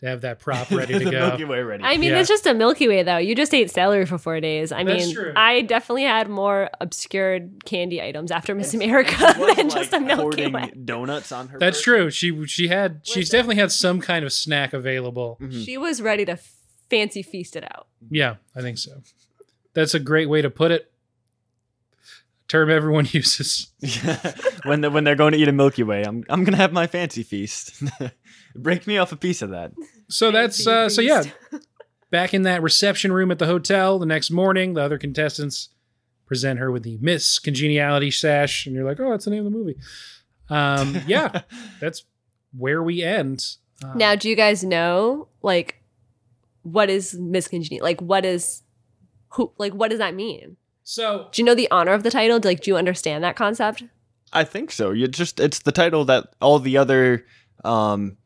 to 0.00 0.06
have 0.06 0.20
that 0.22 0.40
prop 0.40 0.70
ready 0.72 0.98
to 0.98 1.04
go. 1.04 1.10
Milky 1.28 1.44
Way 1.44 1.62
ready. 1.62 1.82
I 1.84 1.96
mean, 1.96 2.10
Yeah. 2.10 2.18
it's 2.18 2.28
just 2.28 2.46
a 2.46 2.54
Milky 2.54 2.86
Way, 2.88 3.02
though. 3.02 3.16
You 3.18 3.34
just 3.34 3.54
ate 3.54 3.70
celery 3.70 4.04
for 4.04 4.18
four 4.18 4.40
days. 4.40 4.72
I 4.72 4.84
That's 4.84 5.06
mean, 5.06 5.14
true. 5.14 5.32
I 5.36 5.62
definitely 5.62 6.02
had 6.04 6.28
more 6.28 6.68
obscured 6.80 7.64
candy 7.64 8.02
items 8.02 8.30
after 8.30 8.54
Miss 8.54 8.74
America 8.74 9.14
She 9.34 9.40
was, 9.40 9.56
than 9.56 9.70
just 9.70 9.92
a 9.92 9.96
like, 9.98 10.06
Milky 10.06 10.20
hoarding 10.22 10.52
Way. 10.52 10.72
Donuts 10.84 11.32
on 11.32 11.48
her. 11.48 11.58
That's 11.58 11.78
person. 11.78 11.94
true. 11.94 12.10
She 12.10 12.46
she 12.46 12.68
had 12.68 13.00
she's 13.04 13.16
Listen. 13.16 13.38
definitely 13.38 13.56
had 13.56 13.72
some 13.72 14.00
kind 14.00 14.24
of 14.24 14.32
snack 14.32 14.72
available. 14.74 15.38
Mhm. 15.40 15.64
She 15.64 15.78
was 15.78 16.02
ready 16.02 16.24
to 16.26 16.38
fancy 16.90 17.22
feast 17.22 17.56
it 17.56 17.64
out. 17.64 17.86
Yeah, 18.10 18.36
I 18.54 18.60
think 18.60 18.76
so. 18.78 19.00
That's 19.78 19.94
a 19.94 20.00
great 20.00 20.28
way 20.28 20.42
to 20.42 20.50
put 20.50 20.72
it. 20.72 20.90
Term 22.48 22.68
everyone 22.68 23.06
uses. 23.12 23.68
when 24.64 24.80
they 24.80 24.88
when 24.88 25.04
they're 25.04 25.14
going 25.14 25.34
to 25.34 25.38
eat 25.38 25.46
a 25.46 25.52
Milky 25.52 25.84
Way, 25.84 26.02
I'm 26.04 26.24
I'm 26.28 26.42
gonna 26.42 26.56
have 26.56 26.72
my 26.72 26.88
fancy 26.88 27.22
feast. 27.22 27.80
Break 28.56 28.88
me 28.88 28.98
off 28.98 29.12
a 29.12 29.16
piece 29.16 29.40
of 29.40 29.50
that. 29.50 29.70
So 30.08 30.32
that's 30.32 30.66
uh, 30.66 30.88
so 30.88 31.00
yeah. 31.00 31.22
Back 32.10 32.34
in 32.34 32.42
that 32.42 32.60
reception 32.60 33.12
room 33.12 33.30
at 33.30 33.38
the 33.38 33.46
hotel 33.46 34.00
the 34.00 34.06
next 34.06 34.32
morning, 34.32 34.74
the 34.74 34.82
other 34.82 34.98
contestants 34.98 35.68
present 36.26 36.58
her 36.58 36.72
with 36.72 36.82
the 36.82 36.98
Miss 37.00 37.38
Congeniality 37.38 38.10
sash, 38.10 38.66
and 38.66 38.74
you're 38.74 38.84
like, 38.84 38.98
oh, 38.98 39.10
that's 39.12 39.26
the 39.26 39.30
name 39.30 39.46
of 39.46 39.52
the 39.52 39.56
movie. 39.56 39.76
Um, 40.50 41.02
yeah, 41.06 41.42
that's 41.80 42.04
where 42.52 42.82
we 42.82 43.04
end. 43.04 43.44
Uh, 43.84 43.92
Now, 43.94 44.16
do 44.16 44.28
you 44.28 44.34
guys 44.34 44.64
know 44.64 45.28
like 45.40 45.80
what 46.62 46.90
is 46.90 47.14
Miss 47.14 47.46
Congeniality? 47.46 47.80
Like, 47.80 48.00
what 48.00 48.24
is 48.24 48.62
who? 49.30 49.52
Like, 49.58 49.72
what 49.72 49.90
does 49.90 49.98
that 49.98 50.14
mean? 50.14 50.56
so 50.82 51.28
Do 51.32 51.42
you 51.42 51.46
know 51.46 51.54
the 51.54 51.70
honor 51.70 51.92
of 51.92 52.02
the 52.02 52.10
title? 52.10 52.40
Like, 52.42 52.60
do 52.62 52.70
you 52.70 52.76
understand 52.76 53.22
that 53.24 53.36
concept? 53.36 53.82
I 54.32 54.44
think 54.44 54.70
so. 54.70 54.90
You 54.90 55.08
just 55.08 55.40
it's 55.40 55.60
the 55.60 55.72
title 55.72 56.04
that 56.06 56.28
all 56.40 56.58
the 56.58 56.76
other 56.76 57.24
um 57.64 58.16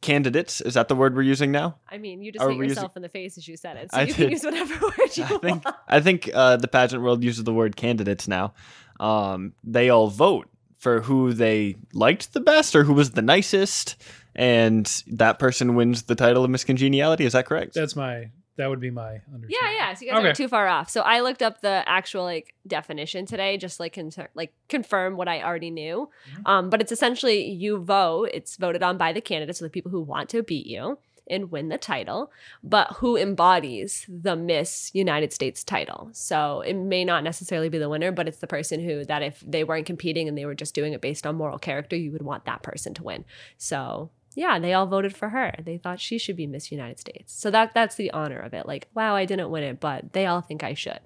candidates 0.00 0.60
is 0.60 0.74
that 0.74 0.88
the 0.88 0.94
word 0.94 1.14
we're 1.16 1.22
using 1.22 1.50
now? 1.50 1.76
I 1.90 1.98
mean, 1.98 2.22
you 2.22 2.32
just 2.32 2.44
Are 2.44 2.50
hit 2.50 2.58
we 2.58 2.68
yourself 2.68 2.96
in 2.96 3.02
the 3.02 3.08
face 3.08 3.36
as 3.36 3.48
you 3.48 3.56
said 3.56 3.76
it, 3.76 3.90
so 3.92 3.98
I 3.98 4.02
you 4.04 4.14
can 4.14 4.30
use 4.30 4.44
whatever 4.44 4.74
word 4.82 5.16
you 5.16 5.24
I 5.24 5.38
think 5.38 5.64
want. 5.64 5.76
I 5.88 6.00
think 6.00 6.30
uh, 6.32 6.56
the 6.56 6.68
pageant 6.68 7.02
world 7.02 7.24
uses 7.24 7.44
the 7.44 7.52
word 7.52 7.76
candidates 7.76 8.28
now. 8.28 8.54
Um, 9.00 9.54
they 9.64 9.90
all 9.90 10.08
vote 10.08 10.48
for 10.78 11.00
who 11.00 11.32
they 11.32 11.76
liked 11.92 12.32
the 12.32 12.40
best 12.40 12.76
or 12.76 12.84
who 12.84 12.92
was 12.92 13.12
the 13.12 13.22
nicest, 13.22 13.96
and 14.34 14.86
that 15.08 15.38
person 15.38 15.74
wins 15.74 16.04
the 16.04 16.14
title 16.14 16.44
of 16.44 16.50
Miss 16.50 16.64
Congeniality. 16.64 17.24
Is 17.24 17.32
that 17.32 17.46
correct? 17.46 17.74
that's 17.74 17.96
my 17.96 18.30
that 18.58 18.68
would 18.68 18.80
be 18.80 18.90
my 18.90 19.20
understanding. 19.34 19.48
Yeah, 19.62 19.70
yeah. 19.72 19.94
So 19.94 20.04
you 20.04 20.10
guys 20.10 20.18
Okay. 20.18 20.26
aren't 20.26 20.36
too 20.36 20.48
far 20.48 20.68
off. 20.68 20.90
So 20.90 21.00
I 21.00 21.20
looked 21.20 21.42
up 21.42 21.60
the 21.62 21.82
actual 21.86 22.24
like 22.24 22.54
definition 22.66 23.24
today, 23.24 23.56
just 23.56 23.80
like 23.80 23.94
con- 23.94 24.10
like 24.34 24.52
confirm 24.68 25.16
what 25.16 25.28
I 25.28 25.42
already 25.42 25.70
knew. 25.70 26.10
Mhm. 26.36 26.42
Um, 26.44 26.70
but 26.70 26.80
it's 26.82 26.92
essentially 26.92 27.48
you 27.50 27.78
vote. 27.78 28.30
It's 28.34 28.56
voted 28.56 28.82
on 28.82 28.98
by 28.98 29.12
the 29.12 29.20
candidates, 29.22 29.58
so 29.60 29.64
the 29.64 29.70
people 29.70 29.90
who 29.90 30.02
want 30.02 30.28
to 30.30 30.42
beat 30.42 30.66
you 30.66 30.98
and 31.30 31.50
win 31.50 31.68
the 31.68 31.76
title, 31.76 32.32
but 32.64 32.88
who 33.00 33.14
embodies 33.16 34.06
the 34.08 34.34
Miss 34.34 34.90
United 34.94 35.30
States 35.32 35.62
title. 35.62 36.08
So 36.12 36.62
it 36.62 36.72
may 36.74 37.04
not 37.04 37.22
necessarily 37.22 37.68
be 37.68 37.76
the 37.78 37.88
winner, 37.90 38.10
but 38.12 38.26
it's 38.28 38.38
the 38.38 38.46
person 38.46 38.80
who 38.80 39.04
that 39.04 39.22
if 39.22 39.44
they 39.46 39.62
weren't 39.62 39.84
competing 39.86 40.26
and 40.26 40.38
they 40.38 40.46
were 40.46 40.54
just 40.54 40.74
doing 40.74 40.94
it 40.94 41.02
based 41.02 41.26
on 41.26 41.36
moral 41.36 41.58
character, 41.58 41.96
you 41.96 42.12
would 42.12 42.22
want 42.22 42.46
that 42.46 42.62
person 42.62 42.94
to 42.94 43.02
win. 43.02 43.24
So 43.58 44.10
yeah, 44.34 44.58
they 44.58 44.72
all 44.72 44.86
voted 44.86 45.16
for 45.16 45.30
her. 45.30 45.54
They 45.62 45.78
thought 45.78 46.00
she 46.00 46.18
should 46.18 46.36
be 46.36 46.46
Miss 46.46 46.70
United 46.70 46.98
States. 46.98 47.34
So 47.38 47.50
that 47.50 47.74
that's 47.74 47.96
the 47.96 48.10
honor 48.12 48.38
of 48.38 48.54
it. 48.54 48.66
Like, 48.66 48.88
wow, 48.94 49.14
I 49.14 49.24
didn't 49.24 49.50
win 49.50 49.64
it, 49.64 49.80
but 49.80 50.12
they 50.12 50.26
all 50.26 50.40
think 50.40 50.62
I 50.62 50.74
should. 50.74 51.00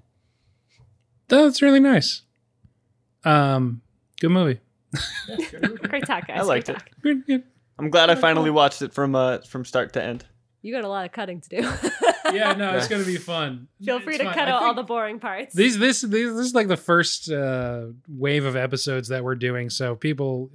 That's 1.29 1.63
really 1.63 1.81
nice. 1.81 2.23
Um, 3.25 3.81
good 4.21 4.31
movie. 4.31 4.61
Great 5.89 6.05
talk, 6.07 6.27
guys. 6.27 6.41
I 6.41 6.43
liked 6.43 6.67
Great 6.67 6.77
it. 6.77 6.81
talk. 6.81 6.91
Good, 7.03 7.27
good. 7.27 7.43
I'm 7.79 7.91
glad 7.91 8.11
I 8.11 8.15
finally 8.15 8.51
watched 8.51 8.83
it 8.83 8.93
from 8.93 9.15
uh 9.15 9.39
from 9.39 9.65
start 9.65 9.93
to 9.95 10.03
end. 10.05 10.25
You 10.61 10.73
got 10.73 10.85
a 10.85 10.89
lot 10.89 11.07
of 11.07 11.13
cutting 11.13 11.41
to 11.41 11.49
do. 11.49 11.73
Yeah, 12.33 12.53
no, 12.55 12.75
it's 12.77 12.89
gonna 12.89 13.05
be 13.05 13.17
fun. 13.19 13.69
Feel 13.85 13.97
It's 13.97 14.05
free 14.05 14.17
to 14.17 14.25
fun. 14.25 14.33
cut 14.33 14.49
out 14.49 14.63
all 14.63 14.73
the 14.73 14.85
boring 14.85 15.19
parts. 15.21 15.55
These 15.55 15.79
this 15.79 16.01
these, 16.01 16.35
this 16.35 16.47
is 16.47 16.55
like 16.55 16.69
the 16.69 16.79
first 16.79 17.31
uh, 17.31 17.87
wave 18.09 18.47
of 18.47 18.57
episodes 18.57 19.09
that 19.09 19.23
we're 19.23 19.35
doing. 19.35 19.69
So 19.69 19.97
people, 19.97 20.51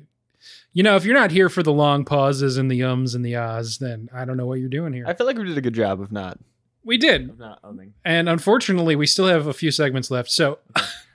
you 0.74 0.84
know, 0.84 0.96
if 0.96 1.06
you're 1.06 1.16
not 1.16 1.32
here 1.32 1.50
for 1.50 1.64
the 1.64 1.74
long 1.74 2.06
pauses 2.06 2.58
and 2.58 2.70
the 2.70 2.84
ums 2.84 3.16
and 3.16 3.26
the 3.26 3.36
ahs, 3.36 3.78
then 3.80 4.10
I 4.14 4.26
don't 4.26 4.38
know 4.38 4.46
what 4.46 4.60
you're 4.60 4.70
doing 4.70 4.94
here. 4.94 5.06
I 5.08 5.14
feel 5.14 5.26
like 5.26 5.38
we 5.38 5.44
did 5.46 5.58
a 5.58 5.62
good 5.62 5.74
job 5.74 6.00
of 6.02 6.12
not 6.12 6.38
we 6.84 6.98
did, 6.98 7.30
of 7.30 7.40
not 7.40 7.62
umming. 7.64 7.92
and 8.06 8.30
unfortunately, 8.30 8.96
we 8.96 9.08
still 9.08 9.28
have 9.28 9.48
a 9.48 9.54
few 9.54 9.72
segments 9.72 10.10
left. 10.12 10.32
So 10.32 10.60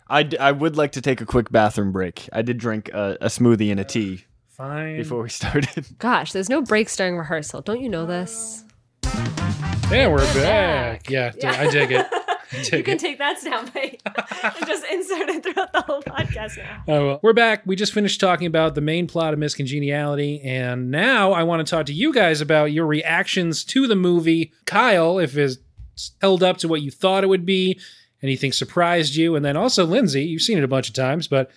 I, 0.08 0.22
d- 0.24 0.36
I 0.38 0.52
would 0.52 0.76
like 0.76 0.92
to 0.92 1.00
take 1.00 1.20
a 1.22 1.26
quick 1.26 1.50
bathroom 1.50 1.92
break. 1.92 2.28
I 2.32 2.42
did 2.42 2.58
drink 2.58 2.90
a, 2.92 3.16
a 3.22 3.26
smoothie 3.28 3.70
and 3.70 3.80
a 3.80 3.84
tea 3.84 4.24
fine. 4.48 4.96
before 4.98 5.22
we 5.22 5.28
started. 5.30 5.86
Gosh, 5.98 6.32
there's 6.32 6.50
no 6.50 6.60
breaks 6.60 6.94
during 6.96 7.16
rehearsal. 7.16 7.62
Don't 7.62 7.80
you 7.80 7.88
know 7.88 8.04
this? 8.04 8.64
Yeah, 9.90 10.08
we're 10.08 10.16
We're 10.16 10.34
back. 10.34 11.04
back. 11.04 11.10
Yeah, 11.10 11.32
I 11.58 11.70
dig 11.70 11.92
it. 11.92 12.06
I 12.52 12.62
you 12.76 12.82
can 12.82 12.98
take 12.98 13.18
that 13.18 13.40
soundbite 13.40 14.00
and 14.56 14.66
just 14.66 14.84
insert 14.90 15.28
it 15.28 15.42
throughout 15.42 15.72
the 15.72 15.80
whole 15.82 16.02
podcast 16.02 16.58
now. 16.58 16.82
Oh, 16.88 17.06
well. 17.06 17.20
We're 17.22 17.32
back. 17.32 17.62
We 17.66 17.76
just 17.76 17.92
finished 17.92 18.20
talking 18.20 18.46
about 18.46 18.74
the 18.74 18.80
main 18.80 19.06
plot 19.06 19.32
of 19.32 19.38
Miss 19.38 19.54
Congeniality, 19.54 20.40
and 20.42 20.90
now 20.90 21.32
I 21.32 21.42
want 21.44 21.66
to 21.66 21.70
talk 21.70 21.86
to 21.86 21.92
you 21.92 22.12
guys 22.12 22.40
about 22.40 22.72
your 22.72 22.86
reactions 22.86 23.64
to 23.64 23.86
the 23.86 23.96
movie. 23.96 24.52
Kyle, 24.66 25.18
if 25.18 25.36
it's 25.36 25.58
held 26.20 26.42
up 26.42 26.58
to 26.58 26.68
what 26.68 26.82
you 26.82 26.90
thought 26.90 27.24
it 27.24 27.28
would 27.28 27.46
be, 27.46 27.80
anything 28.22 28.52
surprised 28.52 29.14
you, 29.14 29.34
and 29.34 29.44
then 29.44 29.56
also 29.56 29.84
Lindsay, 29.84 30.24
you've 30.24 30.42
seen 30.42 30.58
it 30.58 30.64
a 30.64 30.68
bunch 30.68 30.88
of 30.88 30.94
times, 30.94 31.28
but 31.28 31.50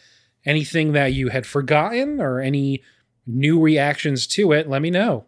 anything 0.46 0.94
that 0.94 1.14
you 1.14 1.30
had 1.30 1.46
forgotten 1.46 2.22
or 2.22 2.40
any 2.40 2.84
new 3.28 3.60
reactions 3.60 4.28
to 4.28 4.52
it, 4.52 4.70
let 4.70 4.82
me 4.82 4.92
know. 4.92 5.26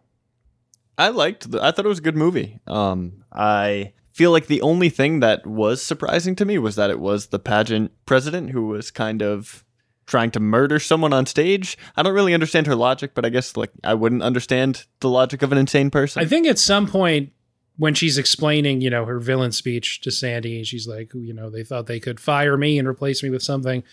I 0.98 1.10
liked. 1.10 1.52
The, 1.52 1.62
I 1.62 1.72
thought 1.72 1.86
it 1.86 1.90
was 1.90 2.00
a 2.00 2.04
good 2.04 2.16
movie. 2.16 2.60
Um, 2.66 3.24
I 3.32 3.94
feel 4.18 4.32
like 4.32 4.48
the 4.48 4.62
only 4.62 4.90
thing 4.90 5.20
that 5.20 5.46
was 5.46 5.80
surprising 5.80 6.36
to 6.38 6.44
me 6.44 6.58
was 6.58 6.76
that 6.76 6.90
it 6.90 7.00
was 7.00 7.28
the 7.28 7.38
pageant 7.38 7.92
president 8.08 8.50
who 8.50 8.66
was 8.66 8.90
kind 8.90 9.22
of 9.22 9.64
trying 10.08 10.32
to 10.32 10.40
murder 10.40 10.80
someone 10.80 11.14
on 11.14 11.28
stage. 11.28 11.78
I 11.96 12.02
don't 12.02 12.16
really 12.16 12.34
understand 12.34 12.66
her 12.66 12.76
logic, 12.76 13.12
but 13.14 13.26
I 13.26 13.30
guess 13.30 13.56
like 13.56 13.70
I 13.84 13.94
wouldn't 13.94 14.24
understand 14.24 14.86
the 15.02 15.10
logic 15.10 15.44
of 15.44 15.52
an 15.52 15.60
insane 15.60 15.92
person. 15.92 16.24
I 16.24 16.26
think 16.26 16.48
at 16.48 16.58
some 16.58 16.88
point 16.88 17.32
when 17.78 17.94
she's 17.94 18.18
explaining, 18.18 18.82
you 18.82 18.90
know, 18.90 19.06
her 19.06 19.20
villain 19.20 19.52
speech 19.52 20.02
to 20.02 20.10
Sandy, 20.10 20.64
she's 20.64 20.88
like, 20.88 21.12
you 21.14 21.34
know, 21.34 21.52
they 21.52 21.64
thought 21.64 21.86
they 21.86 22.00
could 22.00 22.20
fire 22.20 22.58
me 22.58 22.80
and 22.80 22.88
replace 22.88 23.22
me 23.22 23.30
with 23.30 23.44
something, 23.44 23.84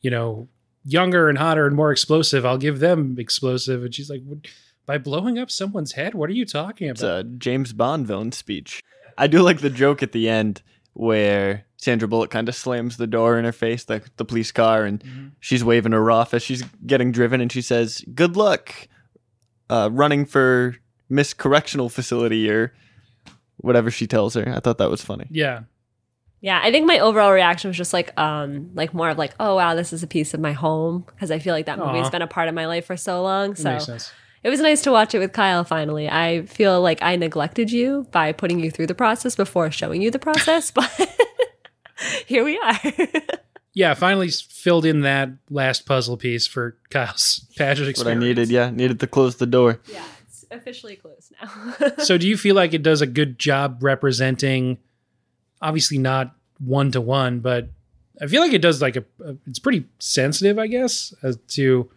you 0.00 0.10
know, 0.10 0.48
younger 0.84 1.28
and 1.28 1.38
hotter 1.38 1.64
and 1.66 1.76
more 1.76 1.92
explosive. 1.92 2.44
I'll 2.44 2.58
give 2.58 2.80
them 2.80 3.14
explosive. 3.20 3.84
And 3.84 3.94
she's 3.94 4.10
like, 4.10 4.22
by 4.84 4.98
blowing 4.98 5.38
up 5.38 5.52
someone's 5.52 5.92
head? 5.92 6.14
What 6.14 6.28
are 6.28 6.32
you 6.32 6.44
talking 6.44 6.88
about? 6.88 6.96
it's 6.96 7.02
a 7.04 7.22
James 7.22 7.72
Bond 7.72 8.08
villain 8.08 8.32
speech. 8.32 8.82
I 9.20 9.26
do 9.26 9.42
like 9.42 9.60
the 9.60 9.70
joke 9.70 10.02
at 10.02 10.12
the 10.12 10.28
end 10.28 10.62
where 10.94 11.64
Sandra 11.76 12.08
Bullock 12.08 12.30
kind 12.30 12.48
of 12.48 12.54
slams 12.54 12.96
the 12.96 13.06
door 13.06 13.38
in 13.38 13.44
her 13.44 13.52
face, 13.52 13.88
like 13.88 14.04
the 14.16 14.24
police 14.24 14.50
car, 14.52 14.84
and 14.84 15.02
Mhm. 15.02 15.30
she's 15.40 15.62
waving 15.64 15.92
her 15.92 16.10
off 16.10 16.34
as 16.34 16.42
she's 16.42 16.62
getting 16.86 17.12
driven, 17.12 17.40
and 17.40 17.50
she 17.52 17.62
says, 17.62 18.04
"Good 18.14 18.36
luck, 18.36 18.74
uh, 19.68 19.88
running 19.92 20.24
for 20.26 20.76
Miss 21.08 21.32
Correctional 21.32 21.88
Facility 21.88 22.50
or 22.50 22.72
whatever 23.58 23.90
she 23.90 24.06
tells 24.06 24.34
her." 24.34 24.52
I 24.54 24.60
thought 24.60 24.78
that 24.78 24.90
was 24.90 25.02
funny. 25.02 25.26
Yeah. 25.30 25.60
Yeah, 26.42 26.58
I 26.62 26.72
think 26.72 26.86
my 26.86 26.98
overall 26.98 27.32
reaction 27.32 27.68
was 27.68 27.76
just 27.76 27.92
like, 27.92 28.18
um, 28.18 28.70
like 28.74 28.94
more 28.94 29.10
of 29.10 29.18
like, 29.18 29.34
oh 29.38 29.56
wow, 29.56 29.74
this 29.74 29.92
is 29.92 30.02
a 30.02 30.06
piece 30.06 30.32
of 30.32 30.40
my 30.40 30.52
home 30.52 31.04
because 31.06 31.30
I 31.30 31.38
feel 31.38 31.54
like 31.54 31.66
that 31.66 31.78
movie 31.78 31.98
has 31.98 32.08
been 32.10 32.22
a 32.22 32.26
part 32.26 32.48
of 32.48 32.54
my 32.54 32.66
life 32.66 32.86
for 32.86 32.96
so 32.96 33.22
long. 33.22 33.50
That 33.50 33.58
So 33.58 33.70
makes 33.72 33.84
sense. 33.86 34.12
It 34.42 34.48
was 34.50 34.60
nice 34.60 34.82
to 34.82 34.90
watch 34.92 35.14
it 35.14 35.18
with 35.18 35.32
Kyle. 35.32 35.64
Finally, 35.64 36.08
I 36.08 36.42
feel 36.46 36.80
like 36.80 37.02
I 37.02 37.16
neglected 37.16 37.70
you 37.70 38.06
by 38.10 38.32
putting 38.32 38.60
you 38.60 38.70
through 38.70 38.86
the 38.88 38.94
process 38.94 39.36
before 39.36 39.70
showing 39.70 40.02
you 40.02 40.10
the 40.10 40.18
process, 40.18 40.70
but 40.72 40.90
here 42.26 42.44
we 42.44 42.58
are. 42.58 42.78
Yeah, 43.72 43.94
finally 43.94 44.28
filled 44.30 44.84
in 44.84 45.02
that 45.02 45.30
last 45.48 45.86
puzzle 45.86 46.16
piece 46.16 46.44
for 46.44 46.76
Kyle's 46.90 47.46
pageant 47.56 47.86
That's 47.86 48.00
what 48.00 48.08
I 48.08 48.14
needed. 48.14 48.48
Yeah, 48.48 48.68
needed 48.70 48.98
to 48.98 49.06
close 49.06 49.36
the 49.36 49.46
door. 49.46 49.78
yeah, 49.86 50.02
it's 50.26 50.44
officially 50.50 50.96
closed 50.96 51.32
now. 51.40 51.94
so 51.98 52.18
do 52.18 52.26
you 52.28 52.36
feel 52.36 52.56
like 52.56 52.74
it 52.74 52.82
does 52.82 53.00
a 53.00 53.06
good 53.06 53.38
job 53.38 53.78
representing 53.84 54.78
obviously 55.62 55.98
not 55.98 56.34
one 56.58 56.90
to 56.90 57.00
one 57.00 57.38
but 57.38 57.68
i 58.20 58.26
feel 58.26 58.40
like 58.42 58.52
it 58.52 58.60
does 58.60 58.82
like 58.82 58.96
a, 58.96 59.04
a- 59.24 59.36
it's 59.46 59.60
pretty 59.60 59.84
sensitive 60.00 60.58
i 60.58 60.66
guess 60.66 61.14
as 61.22 61.38
to 61.46 61.88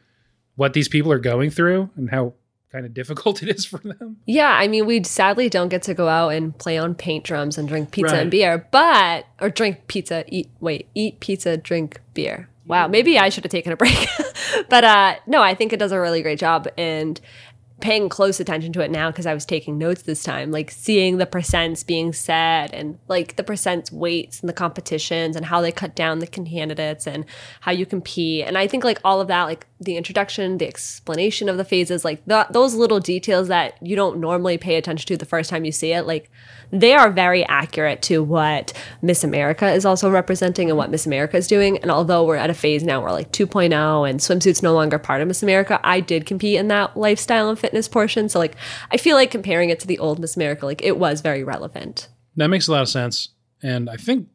what 0.55 0.73
these 0.73 0.87
people 0.87 1.11
are 1.11 1.19
going 1.19 1.49
through 1.49 1.89
and 1.95 2.09
how 2.09 2.33
kind 2.71 2.85
of 2.85 2.93
difficult 2.93 3.41
it 3.43 3.49
is 3.49 3.65
for 3.65 3.77
them 3.79 4.17
Yeah, 4.25 4.49
I 4.49 4.67
mean, 4.67 4.85
we 4.85 5.03
sadly 5.03 5.47
don't 5.49 5.69
get 5.69 5.83
to 5.83 5.93
go 5.93 6.07
out 6.07 6.29
and 6.29 6.57
play 6.57 6.77
on 6.77 6.95
paint 6.95 7.23
drums 7.23 7.57
and 7.57 7.67
drink 7.67 7.91
pizza 7.91 8.13
Right. 8.13 8.21
and 8.21 8.31
beer, 8.31 8.67
but 8.71 9.25
or 9.39 9.49
drink 9.49 9.87
pizza, 9.87 10.23
eat 10.27 10.49
wait, 10.59 10.87
eat 10.95 11.19
pizza, 11.19 11.55
drink 11.57 12.01
beer. 12.13 12.49
Wow, 12.65 12.87
maybe 12.87 13.19
I 13.19 13.29
should 13.29 13.43
have 13.43 13.51
taken 13.51 13.73
a 13.73 13.77
break. 13.77 14.07
but 14.69 14.83
uh 14.83 15.15
no, 15.27 15.41
I 15.41 15.53
think 15.53 15.73
it 15.73 15.77
does 15.79 15.91
a 15.91 15.99
really 15.99 16.21
great 16.21 16.39
job 16.39 16.67
and 16.77 17.19
paying 17.83 18.07
close 18.07 18.39
attention 18.39 18.71
to 18.71 18.79
it 18.79 18.89
now 18.89 19.11
because 19.11 19.25
I 19.25 19.33
was 19.33 19.45
taking 19.45 19.77
notes 19.77 20.03
this 20.03 20.23
time, 20.23 20.51
like 20.51 20.71
seeing 20.71 21.17
the 21.17 21.25
percents 21.25 21.85
being 21.85 22.13
said 22.13 22.73
and 22.73 22.97
like 23.09 23.35
the 23.35 23.43
percents 23.43 23.91
weights 23.91 24.39
and 24.39 24.47
the 24.47 24.53
competitions 24.53 25.35
and 25.35 25.45
how 25.45 25.59
they 25.59 25.73
cut 25.73 25.93
down 25.93 26.19
the 26.19 26.27
candidates 26.27 27.05
and 27.05 27.25
how 27.59 27.73
you 27.73 27.85
compete. 27.85 28.45
And 28.45 28.57
I 28.57 28.67
think 28.67 28.85
like 28.85 29.01
all 29.03 29.19
of 29.19 29.27
that, 29.27 29.43
like 29.43 29.67
the 29.81 29.97
introduction, 29.97 30.59
the 30.59 30.67
explanation 30.67 31.49
of 31.49 31.57
the 31.57 31.65
phases, 31.65 32.05
like 32.05 32.25
th- 32.25 32.47
those 32.51 32.73
little 32.73 33.01
details 33.01 33.49
that 33.49 33.75
you 33.85 33.97
don't 33.97 34.17
normally 34.17 34.57
pay 34.57 34.77
attention 34.77 35.05
to 35.07 35.17
the 35.17 35.25
first 35.25 35.49
time 35.49 35.65
you 35.65 35.73
see 35.73 35.91
it, 35.91 36.07
like 36.07 36.31
they 36.73 36.93
are 36.93 37.09
very 37.11 37.45
accurate 37.45 38.01
to 38.03 38.21
what 38.23 38.73
Miss 39.01 39.23
America 39.23 39.71
is 39.71 39.85
also 39.85 40.09
representing 40.09 40.69
and 40.69 40.77
what 40.77 40.89
Miss 40.89 41.05
America 41.05 41.37
is 41.37 41.47
doing. 41.47 41.77
And 41.77 41.91
although 41.91 42.25
we're 42.25 42.35
at 42.35 42.49
a 42.49 42.53
phase 42.53 42.83
now 42.83 42.99
where 43.01 43.11
like 43.11 43.31
2.0 43.31 44.09
and 44.09 44.19
swimsuits 44.19 44.61
no 44.63 44.73
longer 44.73 44.97
part 44.99 45.21
of 45.21 45.27
Miss 45.27 45.43
America, 45.43 45.79
I 45.83 45.99
did 45.99 46.25
compete 46.25 46.57
in 46.57 46.67
that 46.69 46.97
lifestyle 46.97 47.47
and 47.49 47.57
fitness 47.57 47.87
portion. 47.87 48.27
So 48.27 48.39
like 48.39 48.55
I 48.91 48.97
feel 48.97 49.15
like 49.15 49.31
comparing 49.31 49.69
it 49.69 49.79
to 49.81 49.87
the 49.87 49.99
old 49.99 50.19
Miss 50.19 50.35
America, 50.35 50.65
like 50.65 50.81
it 50.83 50.97
was 50.97 51.21
very 51.21 51.43
relevant. 51.43 52.09
that 52.35 52.47
makes 52.47 52.67
a 52.67 52.71
lot 52.71 52.81
of 52.81 52.89
sense 52.89 53.29
and 53.61 53.89
i 53.89 53.95
think 53.95 54.27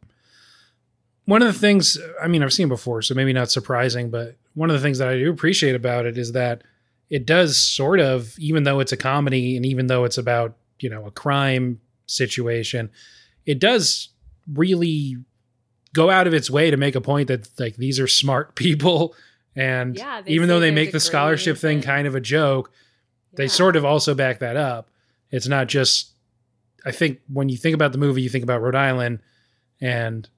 one 1.24 1.43
of 1.43 1.49
the 1.53 1.59
things 1.59 1.99
i 2.22 2.28
mean 2.28 2.43
i've 2.43 2.53
seen 2.53 2.68
before 2.68 3.03
so 3.03 3.14
maybe 3.14 3.32
not 3.32 3.51
surprising 3.51 4.09
but 4.11 4.36
one 4.55 4.70
of 4.70 4.74
the 4.76 4.82
things 4.82 4.99
that 4.99 5.09
i 5.09 5.16
do 5.18 5.30
appreciate 5.30 5.74
about 5.74 6.07
it 6.07 6.16
is 6.16 6.32
that 6.32 6.62
it 7.11 7.26
does 7.26 7.57
sort 7.57 8.01
of 8.01 8.39
even 8.39 8.62
though 8.62 8.80
it's 8.80 8.93
a 8.93 8.97
comedy 8.97 9.57
and 9.57 9.66
even 9.66 9.89
though 9.89 10.05
it's 10.05 10.18
about 10.18 10.57
you 10.80 10.89
know 10.89 11.07
a 11.07 11.11
crime 11.11 11.80
situation 12.09 12.91
it 13.47 13.59
does 13.59 14.09
really 14.53 15.17
go 15.95 16.11
out 16.11 16.27
of 16.27 16.35
its 16.35 16.51
way 16.51 16.71
to 16.71 16.77
make 16.77 16.95
a 16.95 17.01
point 17.01 17.29
that 17.29 17.49
like 17.59 17.77
these 17.77 17.99
are 17.99 18.07
smart 18.07 18.55
people. 18.55 19.15
And 19.57 19.97
Yeah, 19.97 20.23
even 20.27 20.49
though 20.49 20.61
they 20.61 20.71
make 20.71 20.93
the 20.93 21.01
scholarship 21.01 21.57
thing 21.57 21.81
kind 21.81 22.07
of 22.07 22.15
a 22.15 22.21
joke 22.21 22.71
they 23.39 23.47
sort 23.49 23.77
of 23.77 23.85
also 23.85 24.15
back 24.15 24.41
that 24.41 24.57
up. 24.57 24.91
It's 25.31 25.47
not 25.47 25.69
just 25.69 26.13
i 26.87 26.93
think 26.93 27.21
when 27.29 27.49
you 27.49 27.57
think 27.57 27.75
about 27.75 27.91
the 27.93 27.99
movie 27.99 28.23
you 28.23 28.29
think 28.29 28.45
about 28.45 28.63
rhode 28.63 28.77
island 28.77 29.21
and 29.81 30.29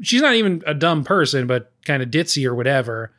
she's 0.00 0.22
not 0.22 0.34
even 0.34 0.62
a 0.64 0.72
dumb 0.72 1.02
person 1.02 1.48
but 1.48 1.72
kind 1.84 2.00
of 2.00 2.10
ditzy 2.10 2.46
or 2.46 2.54
whatever 2.54 3.12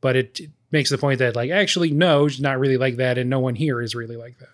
but 0.00 0.16
it, 0.16 0.40
it 0.40 0.50
makes 0.72 0.90
the 0.90 0.98
point 0.98 1.20
that 1.20 1.36
like 1.36 1.50
actually 1.50 1.92
no 1.92 2.26
she's 2.26 2.40
not 2.40 2.58
really 2.58 2.76
like 2.76 2.96
that 2.96 3.16
and 3.16 3.30
no 3.30 3.38
one 3.38 3.54
here 3.54 3.80
is 3.80 3.94
really 3.94 4.16
like 4.16 4.36
that 4.40 4.48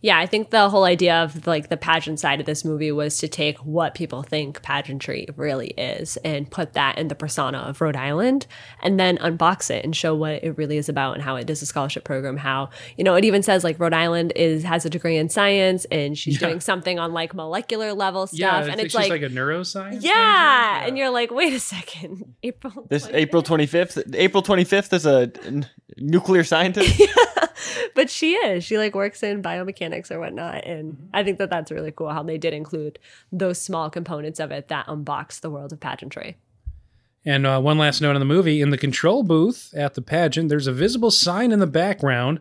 Yeah, 0.00 0.18
I 0.18 0.26
think 0.26 0.50
the 0.50 0.68
whole 0.70 0.84
idea 0.84 1.22
of 1.22 1.46
like 1.46 1.68
the 1.68 1.76
pageant 1.76 2.20
side 2.20 2.40
of 2.40 2.46
this 2.46 2.64
movie 2.64 2.92
was 2.92 3.18
to 3.18 3.28
take 3.28 3.58
what 3.58 3.94
people 3.94 4.22
think 4.22 4.62
pageantry 4.62 5.26
really 5.36 5.68
is 5.68 6.16
and 6.18 6.50
put 6.50 6.72
that 6.74 6.98
in 6.98 7.08
the 7.08 7.14
persona 7.14 7.58
of 7.58 7.80
Rhode 7.80 7.96
Island 7.96 8.46
and 8.82 8.98
then 8.98 9.18
unbox 9.18 9.70
it 9.70 9.84
and 9.84 9.94
show 9.94 10.14
what 10.14 10.42
it 10.44 10.56
really 10.56 10.76
is 10.76 10.88
about 10.88 11.14
and 11.14 11.22
how 11.22 11.36
it 11.36 11.48
is 11.50 11.62
a 11.62 11.66
scholarship 11.66 12.04
program. 12.04 12.36
How, 12.36 12.70
you 12.96 13.04
know, 13.04 13.14
it 13.14 13.24
even 13.24 13.42
says 13.42 13.64
like 13.64 13.78
Rhode 13.78 13.92
Island 13.94 14.32
is 14.36 14.62
has 14.64 14.84
a 14.84 14.90
degree 14.90 15.16
in 15.16 15.28
science 15.28 15.84
and 15.90 16.16
she's 16.16 16.40
Yeah. 16.40 16.48
doing 16.48 16.60
something 16.60 16.98
on 16.98 17.12
like 17.12 17.34
molecular 17.34 17.92
level 17.92 18.26
stuff. 18.26 18.38
yeah 18.38 18.54
I 18.56 18.58
and 18.60 18.66
think 18.76 18.80
it's 18.86 18.92
she's 18.92 19.10
like, 19.10 19.22
like, 19.22 19.22
a 19.22 19.34
neuroscience 19.34 20.02
yeah. 20.02 20.74
major. 20.78 20.88
And 20.88 20.98
you're 20.98 21.10
like, 21.10 21.30
wait 21.30 21.52
a 21.52 21.60
second. 21.60 22.34
April. 22.42 22.86
This 22.88 23.08
April 23.12 23.42
25th, 23.42 24.14
April 24.14 24.42
25th 24.42 24.92
is 24.92 25.06
a 25.06 25.30
n- 25.44 25.66
nuclear 26.00 26.44
scientist. 26.44 27.00
but 27.94 28.10
she 28.10 28.34
is. 28.34 28.64
She 28.64 28.78
like 28.78 28.94
works 28.94 29.22
in 29.22 29.42
biomechanics 29.42 30.10
or 30.10 30.20
whatnot, 30.20 30.64
and 30.64 30.94
Mm-hmm. 30.94 31.06
I 31.12 31.24
think 31.24 31.38
that 31.38 31.50
that's 31.50 31.70
really 31.70 31.90
cool 31.92 32.10
how 32.10 32.22
they 32.22 32.38
did 32.38 32.54
include 32.54 32.98
those 33.32 33.60
small 33.60 33.90
components 33.90 34.40
of 34.40 34.50
it 34.50 34.68
that 34.68 34.86
unbox 34.86 35.40
the 35.40 35.50
world 35.50 35.72
of 35.72 35.80
pageantry. 35.80 36.36
And 37.24 37.46
uh, 37.46 37.60
one 37.60 37.78
last 37.78 38.00
note 38.00 38.14
on 38.14 38.20
the 38.20 38.26
movie: 38.26 38.60
in 38.60 38.70
the 38.70 38.78
control 38.78 39.22
booth 39.22 39.74
at 39.74 39.94
the 39.94 40.02
pageant, 40.02 40.48
there's 40.48 40.66
a 40.66 40.72
visible 40.72 41.10
sign 41.10 41.52
in 41.52 41.58
the 41.58 41.66
background 41.66 42.40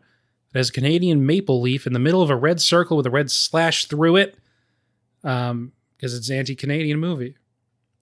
It 0.53 0.58
has 0.58 0.70
a 0.70 0.74
Canadian 0.74 1.26
maple 1.26 1.62
leaf 1.62 1.88
in 1.88 1.93
the 1.93 1.99
middle 1.99 2.22
of 2.22 2.30
a 2.30 2.36
red 2.36 2.62
circle 2.62 2.97
with 2.97 3.05
a 3.05 3.12
red 3.12 3.32
slash 3.32 3.86
through 3.86 4.18
it. 4.18 4.38
Um, 5.24 5.74
because 5.97 6.14
it's 6.16 6.30
an 6.30 6.38
anti-Canadian 6.38 6.99
movie. 6.99 7.36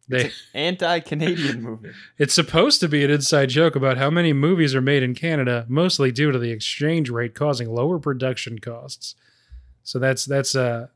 They, 0.08 0.32
Anti-Canadian 0.54 1.62
movie. 1.62 1.92
it's 2.18 2.34
supposed 2.34 2.80
to 2.82 2.88
be 2.88 3.04
an 3.04 3.10
inside 3.10 3.50
joke 3.50 3.76
about 3.76 3.98
how 3.98 4.10
many 4.10 4.34
movies 4.34 4.76
are 4.76 4.82
made 4.82 5.02
in 5.02 5.16
Canada, 5.16 5.66
mostly 5.68 6.12
due 6.12 6.32
to 6.32 6.38
the 6.38 6.52
exchange 6.52 7.10
rate 7.10 7.34
causing 7.34 7.70
lower 7.74 7.98
production 7.98 8.60
costs. 8.60 9.16
So 9.84 10.00
that's 10.00 10.26
that's 10.26 10.56
a 10.56 10.90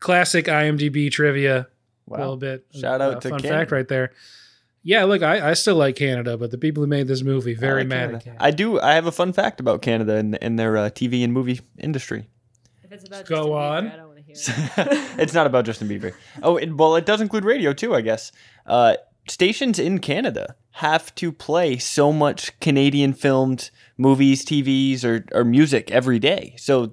classic 0.00 0.46
IMDb 0.46 1.10
trivia. 1.10 1.68
A 2.08 2.12
little 2.18 2.36
bit. 2.36 2.64
Shout 2.72 3.00
out 3.00 3.20
to 3.22 3.30
fun 3.30 3.40
Canada. 3.40 3.58
fact 3.58 3.72
right 3.72 3.88
there. 3.88 4.12
Yeah, 4.82 5.02
look, 5.02 5.22
I, 5.22 5.50
I 5.50 5.54
still 5.54 5.74
like 5.74 5.96
Canada, 5.96 6.36
but 6.36 6.52
the 6.52 6.58
people 6.58 6.80
who 6.84 6.86
made 6.86 7.08
this 7.08 7.22
movie 7.22 7.54
very 7.54 7.80
I 7.80 7.82
like 7.82 7.88
mad 7.88 7.98
Canada. 7.98 8.16
at 8.16 8.24
Canada. 8.24 8.44
I 8.44 8.50
do. 8.52 8.80
I 8.80 8.94
have 8.94 9.06
a 9.06 9.12
fun 9.12 9.32
fact 9.32 9.58
about 9.58 9.82
Canada 9.82 10.14
and, 10.14 10.40
and 10.40 10.56
their 10.56 10.76
uh, 10.76 10.90
TV 10.90 11.24
and 11.24 11.32
movie 11.32 11.60
industry. 11.76 12.28
If 12.84 12.92
it's 12.92 13.04
about 13.04 13.26
Go 13.26 13.36
Justin 13.36 13.52
Bieber, 13.52 14.00
on. 14.00 14.05
I 14.48 14.52
don't 14.52 14.76
want 14.76 14.76
to 14.76 14.94
hear 14.94 15.14
it. 15.14 15.20
it's 15.20 15.34
not 15.34 15.46
about 15.46 15.64
Justin 15.64 15.88
Bieber. 15.88 16.14
Oh, 16.42 16.56
it, 16.56 16.76
well, 16.76 16.96
it 16.96 17.06
does 17.06 17.20
include 17.20 17.44
radio 17.44 17.72
too, 17.72 17.94
I 17.94 18.00
guess. 18.00 18.32
Uh, 18.64 18.96
stations 19.28 19.78
in 19.78 19.98
Canada 19.98 20.54
have 20.72 21.14
to 21.16 21.32
play 21.32 21.78
so 21.78 22.12
much 22.12 22.58
Canadian 22.60 23.12
filmed 23.12 23.70
movies, 23.96 24.44
TVs, 24.44 25.04
or, 25.04 25.24
or 25.32 25.44
music 25.44 25.90
every 25.90 26.18
day. 26.18 26.54
So 26.58 26.92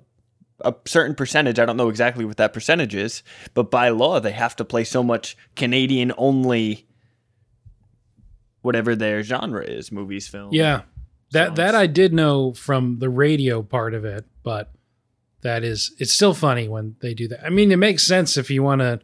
a 0.62 0.74
certain 0.86 1.16
percentage, 1.16 1.60
I 1.60 1.66
don't 1.66 1.78
know 1.78 1.89
exactly 1.89 2.26
what 2.26 2.38
that 2.38 2.54
percentage 2.54 2.96
is, 2.96 3.24
but 3.54 3.70
by 3.70 3.89
law, 3.89 4.20
they 4.20 4.32
have 4.32 4.56
to 4.58 4.66
play 4.66 4.84
so 4.84 5.04
much 5.04 5.36
Canadian 5.56 6.14
only, 6.18 6.88
whatever 8.62 8.96
their 8.96 9.24
genre 9.24 9.64
is, 9.64 9.91
movies, 9.91 10.28
film. 10.28 10.54
Yeah. 10.54 10.84
That 11.32 11.48
songs. 11.48 11.58
that 11.58 11.76
I 11.76 11.88
did 11.88 12.14
know 12.14 12.54
from 12.54 13.00
the 13.00 13.10
radio 13.10 13.64
part 13.64 13.94
of 13.94 14.06
it, 14.06 14.26
but 14.44 14.72
that 15.44 15.64
is 15.64 15.94
it's 16.00 16.12
still 16.12 16.34
funny 16.34 16.68
when 16.68 16.96
they 17.02 17.14
do 17.14 17.28
that. 17.30 17.46
I 17.46 17.50
mean, 17.50 17.72
it 17.72 17.78
makes 17.78 18.06
sense 18.06 18.36
if 18.38 18.50
you 18.50 18.64
want 18.64 18.82
to 18.82 19.00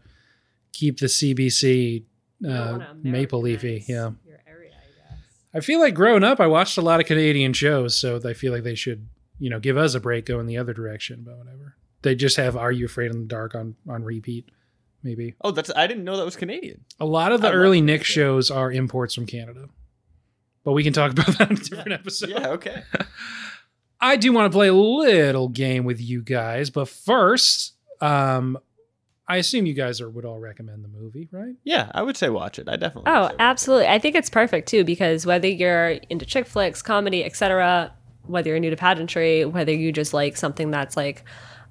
keep 0.74 1.00
the 1.00 1.06
CBC 1.08 2.04
uh, 2.48 2.80
maple 3.04 3.42
leafy. 3.42 3.84
Yeah. 3.88 4.12
Your 4.26 4.40
area, 4.48 4.72
I 4.72 5.10
guess. 5.12 5.20
I 5.54 5.60
feel 5.60 5.80
like 5.80 5.94
growing 5.94 6.24
up, 6.24 6.40
I 6.40 6.48
watched 6.48 6.78
a 6.78 6.82
lot 6.82 7.00
of 7.00 7.06
Canadian 7.06 7.54
shows, 7.54 7.98
so 8.00 8.20
I 8.26 8.34
feel 8.34 8.54
like 8.54 8.64
they 8.64 8.76
should, 8.76 9.08
you 9.40 9.50
know, 9.50 9.60
give 9.60 9.78
us 9.78 9.94
a 9.96 10.00
break 10.00 10.26
going 10.26 10.46
the 10.48 10.58
other 10.58 10.74
direction. 10.74 11.24
But 11.26 11.38
whatever, 11.38 11.76
they 12.02 12.16
just 12.16 12.38
have 12.38 12.56
"Are 12.58 12.72
You 12.72 12.86
Afraid 12.86 13.12
in 13.12 13.20
the 13.22 13.28
Dark" 13.28 13.56
on 13.56 13.76
on 13.88 14.04
repeat. 14.04 14.50
Maybe 15.04 15.36
Oh, 15.42 15.52
that's 15.52 15.72
I 15.76 15.88
didn't 15.88 16.04
know 16.04 16.18
that 16.18 16.26
was 16.26 16.36
Canadian. 16.36 16.84
a 17.00 17.06
lot 17.06 17.32
of 17.32 17.40
the 17.42 17.48
I 17.48 17.52
early 17.54 17.80
Nick 17.82 18.04
show. 18.04 18.36
shows 18.42 18.52
are 18.52 18.70
imports 18.72 19.16
from 19.16 19.26
Canada, 19.26 19.70
but 20.66 20.74
we 20.74 20.84
can 20.84 20.92
talk 20.94 21.12
about 21.12 21.28
that 21.38 21.50
in 21.52 21.58
a 21.58 21.60
different 21.60 21.94
episode. 21.94 22.30
Yeah, 22.30 22.50
okay. 22.50 22.84
I 24.02 24.16
do 24.16 24.32
want 24.32 24.52
to 24.52 24.56
play 24.56 24.68
a 24.70 24.74
little 24.74 25.50
game 25.50 25.84
with 25.84 26.00
you 26.00 26.22
guys, 26.22 26.70
but 26.70 26.88
first, 26.88 27.74
um, 28.02 28.58
I 29.28 29.38
assume 29.38 29.66
you 29.66 29.74
guys 29.74 30.00
are, 30.02 30.10
would 30.10 30.26
all 30.26 30.39
recommend 30.39 30.84
the 30.84 30.88
movie, 30.88 31.28
right? 31.32 31.56
Yeah, 31.64 31.91
I 31.93 32.02
would 32.02 32.18
say 32.18 32.30
watch 32.30 32.58
it. 32.60 32.68
I 32.70 32.78
definitely. 32.78 33.12
would 33.12 33.18
Oh, 33.18 33.22
say 33.22 33.22
watch 33.24 33.32
it. 33.34 33.38
absolutely. 33.39 33.88
I 33.88 34.00
think 34.00 34.16
it's 34.16 34.30
perfect 34.30 34.70
too 34.70 34.84
because 34.84 35.26
whether 35.26 35.47
you're 35.47 35.89
into 36.10 36.26
chick 36.26 36.47
flicks, 36.47 36.82
comedy, 36.82 37.24
etc., 37.24 37.93
whether 38.26 38.50
you're 38.50 38.60
new 38.60 38.70
to 38.70 38.76
pageantry, 38.76 39.45
whether 39.45 39.72
you 39.74 39.91
just 39.91 40.14
like 40.14 40.38
something 40.38 40.72
that's 40.72 40.95
like 40.97 41.24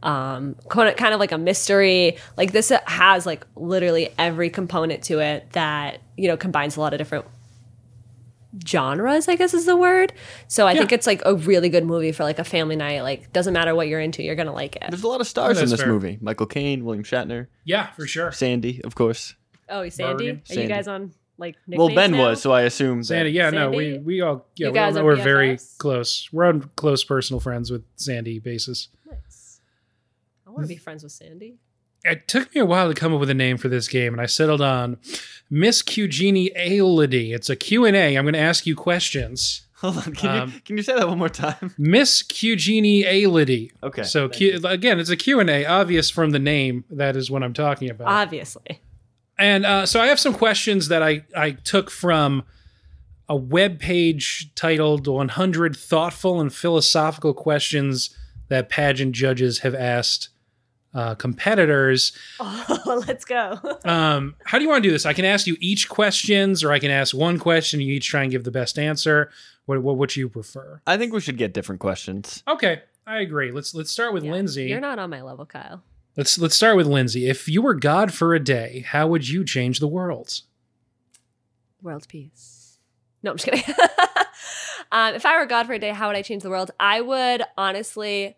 um 0.02 0.54
kind 0.68 1.14
of 1.14 1.18
like 1.18 1.32
a 1.32 1.38
mystery, 1.38 2.16
like 2.36 2.52
this 2.52 2.70
has 2.86 3.26
like 3.26 3.44
literally 3.56 4.10
every 4.18 4.50
component 4.50 5.02
to 5.04 5.18
it 5.18 5.50
that, 5.52 5.98
you 6.16 6.28
know, 6.28 6.36
combines 6.36 6.76
a 6.76 6.80
lot 6.80 6.92
of 6.94 6.98
different 6.98 7.24
genres, 8.66 9.28
I 9.28 9.36
guess 9.36 9.54
is 9.54 9.66
the 9.66 9.76
word. 9.76 10.12
So 10.48 10.66
I 10.66 10.74
think 10.74 10.92
it's 10.92 11.06
like 11.06 11.22
a 11.24 11.34
really 11.34 11.68
good 11.68 11.84
movie 11.84 12.12
for 12.12 12.24
like 12.24 12.38
a 12.38 12.44
family 12.44 12.76
night. 12.76 13.02
Like 13.02 13.32
doesn't 13.32 13.52
matter 13.52 13.74
what 13.74 13.88
you're 13.88 14.00
into, 14.00 14.22
you're 14.22 14.36
going 14.36 14.46
to 14.46 14.52
like 14.52 14.76
it. 14.76 14.84
There's 14.90 15.02
a 15.02 15.08
lot 15.08 15.20
of 15.20 15.26
stars 15.26 15.60
in 15.60 15.68
this 15.68 15.80
fair. 15.80 15.88
movie. 15.88 16.18
Michael 16.20 16.46
Caine, 16.46 16.84
William 16.84 17.04
Shatner, 17.04 17.46
Yeah, 17.64 17.86
for 17.92 18.06
sure. 18.06 18.32
Sandy, 18.32 18.80
of 18.84 18.94
course. 18.94 19.34
Oh, 19.68 19.88
Sandy? 19.88 20.24
Bergen? 20.24 20.36
Are 20.36 20.46
Sandy. 20.46 20.62
you 20.62 20.68
guys 20.68 20.88
on 20.88 21.12
like 21.36 21.56
well, 21.68 21.94
Ben 21.94 22.12
now? 22.12 22.30
was, 22.30 22.42
so 22.42 22.52
I 22.52 22.62
assume. 22.62 23.02
Sandy, 23.04 23.30
that, 23.30 23.36
yeah, 23.36 23.50
no, 23.50 23.70
we 23.70 23.98
we 23.98 24.20
all 24.22 24.46
yeah 24.56 24.66
You 24.68 24.72
we 24.72 24.78
all 24.78 24.86
guys 24.86 24.94
know 24.94 25.02
are 25.02 25.04
we're 25.04 25.16
very 25.16 25.58
close. 25.78 26.28
We're 26.32 26.46
on 26.46 26.62
close 26.76 27.04
personal 27.04 27.38
friends 27.40 27.70
with 27.70 27.84
Sandy 27.96 28.38
basis. 28.40 28.88
Nice. 29.08 29.60
I 30.46 30.50
want 30.50 30.62
to 30.62 30.68
be 30.68 30.76
friends 30.76 31.02
with 31.02 31.12
Sandy. 31.12 31.58
It 32.04 32.28
took 32.28 32.54
me 32.54 32.60
a 32.60 32.64
while 32.66 32.88
to 32.88 32.94
come 32.94 33.12
up 33.12 33.20
with 33.20 33.30
a 33.30 33.34
name 33.34 33.56
for 33.58 33.68
this 33.68 33.88
game, 33.88 34.12
and 34.14 34.20
I 34.20 34.26
settled 34.26 34.60
on 34.60 34.98
Miss 35.50 35.82
Cugini 35.82 36.50
Aility. 36.56 37.32
It's 37.32 37.50
a 37.50 37.56
Q 37.56 37.84
and 37.84 37.96
A. 37.96 38.16
I'm 38.16 38.24
going 38.24 38.34
to 38.34 38.38
ask 38.40 38.66
you 38.66 38.76
questions. 38.76 39.62
Hold 39.80 39.98
on, 39.98 40.14
can, 40.14 40.42
Um, 40.42 40.52
you, 40.54 40.60
can 40.60 40.76
you 40.76 40.82
say 40.82 40.94
that 40.96 41.08
one 41.08 41.18
more 41.18 41.28
time? 41.28 41.74
Miss 41.78 42.22
Cugini 42.22 43.04
Aility. 43.04 43.72
Okay. 43.82 44.02
So 44.02 44.28
Q, 44.28 44.60
again, 44.64 44.98
it's 44.98 45.10
a 45.10 45.16
Q 45.16 45.38
and 45.40 45.48
A. 45.50 45.66
Obvious 45.66 46.10
from 46.10 46.30
the 46.30 46.38
name. 46.40 46.84
That 46.90 47.16
is 47.16 47.30
what 47.30 47.42
I'm 47.42 47.52
talking 47.52 47.88
about. 47.90 48.08
Obviously. 48.08 48.80
And 49.38 49.64
uh, 49.64 49.86
so 49.86 50.00
I 50.00 50.06
have 50.08 50.18
some 50.18 50.34
questions 50.34 50.88
that 50.88 51.00
I, 51.02 51.24
I 51.36 51.52
took 51.52 51.90
from 51.90 52.42
a 53.28 53.36
web 53.36 53.78
page 53.78 54.50
titled 54.56 55.06
100 55.06 55.76
Thoughtful 55.76 56.40
and 56.40 56.52
Philosophical 56.52 57.32
Questions 57.34 58.16
That 58.48 58.68
Pageant 58.68 59.12
Judges 59.14 59.60
Have 59.60 59.76
Asked 59.76 60.30
uh, 60.94 61.14
Competitors. 61.14 62.12
Oh, 62.40 63.02
let's 63.06 63.24
go. 63.24 63.58
Um, 63.84 64.34
how 64.44 64.58
do 64.58 64.64
you 64.64 64.70
want 64.70 64.82
to 64.82 64.88
do 64.88 64.92
this? 64.92 65.06
I 65.06 65.12
can 65.12 65.24
ask 65.24 65.46
you 65.46 65.56
each 65.60 65.88
questions, 65.88 66.62
or 66.62 66.72
I 66.72 66.78
can 66.78 66.90
ask 66.90 67.14
one 67.14 67.38
question. 67.38 67.80
You 67.80 67.94
each 67.94 68.08
try 68.08 68.22
and 68.22 68.30
give 68.30 68.44
the 68.44 68.50
best 68.50 68.78
answer. 68.78 69.30
What, 69.66 69.82
what 69.82 69.96
would 69.96 70.14
you 70.16 70.28
prefer? 70.28 70.82
I 70.86 70.96
think 70.96 71.12
we 71.12 71.20
should 71.20 71.38
get 71.38 71.54
different 71.54 71.80
questions. 71.80 72.42
Okay, 72.46 72.82
I 73.06 73.20
agree. 73.20 73.50
Let's 73.50 73.74
let's 73.74 73.90
start 73.90 74.12
with 74.12 74.24
Yeah, 74.24 74.32
Lindsay. 74.32 74.64
You're 74.64 74.80
not 74.80 74.98
on 74.98 75.10
my 75.10 75.22
level, 75.22 75.46
Kyle. 75.46 75.82
Let's 76.16 76.38
let's 76.38 76.56
start 76.56 76.76
with 76.76 76.86
Lindsay. 76.86 77.28
If 77.28 77.48
you 77.48 77.62
were 77.62 77.74
God 77.74 78.12
for 78.12 78.34
a 78.34 78.40
day, 78.40 78.84
how 78.86 79.06
would 79.06 79.28
you 79.28 79.44
change 79.44 79.78
the 79.80 79.88
world? 79.88 80.40
World 81.80 82.06
peace. 82.08 82.78
No, 83.22 83.30
I'm 83.32 83.36
just 83.36 83.48
kidding. 83.48 83.74
um, 84.92 85.14
if 85.14 85.24
I 85.24 85.38
were 85.38 85.46
God 85.46 85.66
for 85.66 85.72
a 85.74 85.78
day, 85.78 85.90
how 85.90 86.08
would 86.08 86.16
I 86.16 86.22
change 86.22 86.42
the 86.42 86.50
world? 86.50 86.70
I 86.78 87.00
would 87.00 87.42
honestly 87.56 88.36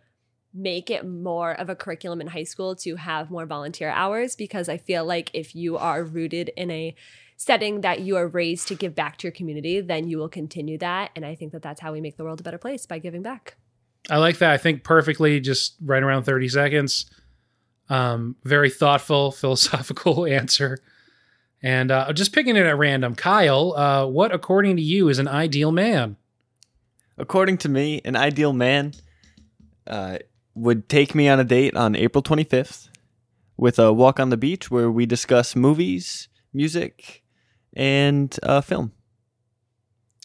make 0.53 0.91
it 0.91 1.07
more 1.07 1.53
of 1.53 1.69
a 1.69 1.77
curriculum 1.77 2.21
in 2.21 2.27
high 2.27 2.45
school 2.45 2.75
to 2.75 2.97
have 2.97 3.31
more 3.31 3.47
volunteer 3.47 3.91
hours 3.91 4.35
because 4.35 4.69
I 4.69 4.77
feel 4.77 5.05
like 5.05 5.31
if 5.33 5.55
you 5.55 5.77
are 5.77 6.03
rooted 6.03 6.51
in 6.57 6.71
a 6.71 6.95
setting 7.37 7.81
that 7.81 8.01
you 8.01 8.17
are 8.17 8.27
raised 8.27 8.69
to 8.69 8.75
give 8.75 8.95
back 8.95 9.17
to 9.19 9.27
your 9.27 9.33
community, 9.33 9.81
then 9.81 10.09
you 10.09 10.19
will 10.19 10.29
continue 10.29 10.77
that. 10.79 11.11
And 11.17 11.25
I 11.25 11.35
think 11.35 11.53
that 11.53 11.63
that's 11.63 11.81
how 11.81 11.93
we 11.93 12.01
make 12.01 12.17
the 12.17 12.25
world 12.25 12.41
a 12.41 12.43
better 12.43 12.59
place 12.59 12.85
by 12.85 12.99
giving 12.99 13.23
back. 13.23 13.57
I 14.11 14.19
like 14.19 14.39
that. 14.39 14.51
I 14.51 14.59
think 14.59 14.83
perfectly, 14.83 15.41
just 15.41 15.77
right 15.81 16.03
around 16.03 16.25
30 16.25 16.49
seconds. 16.49 17.07
Um, 17.89 18.37
very 18.45 18.71
thoughtful, 18.71 19.31
philosophical 19.33 20.27
answer. 20.31 20.79
And 21.63 21.91
uh, 21.91 22.13
just 22.13 22.33
picking 22.33 22.57
it 22.57 22.67
at 22.67 22.77
random. 22.77 23.15
Kyle, 23.15 23.75
uh, 23.75 24.07
what, 24.07 24.33
according 24.35 24.77
to 24.77 24.83
you, 24.83 25.09
is 25.09 25.19
an 25.19 25.29
ideal 25.29 25.73
man? 25.73 26.17
According 27.19 27.59
to 27.59 27.69
me, 27.69 28.01
an 28.05 28.17
ideal 28.17 28.53
man 28.53 28.95
uh, 29.87 30.19
would 30.61 30.89
take 30.89 31.15
me 31.15 31.29
on 31.29 31.41
a 31.41 31.45
date 31.45 31.75
on 31.77 31.97
April 31.97 32.23
25th 32.23 32.89
with 33.57 33.79
a 33.79 33.93
walk 33.93 34.21
on 34.21 34.31
the 34.31 34.37
beach 34.37 34.71
where 34.71 34.91
we 34.91 35.07
discuss 35.07 35.57
movies, 35.57 36.29
music, 36.53 37.23
and 37.75 38.39
uh, 38.43 38.61
film. 38.61 38.93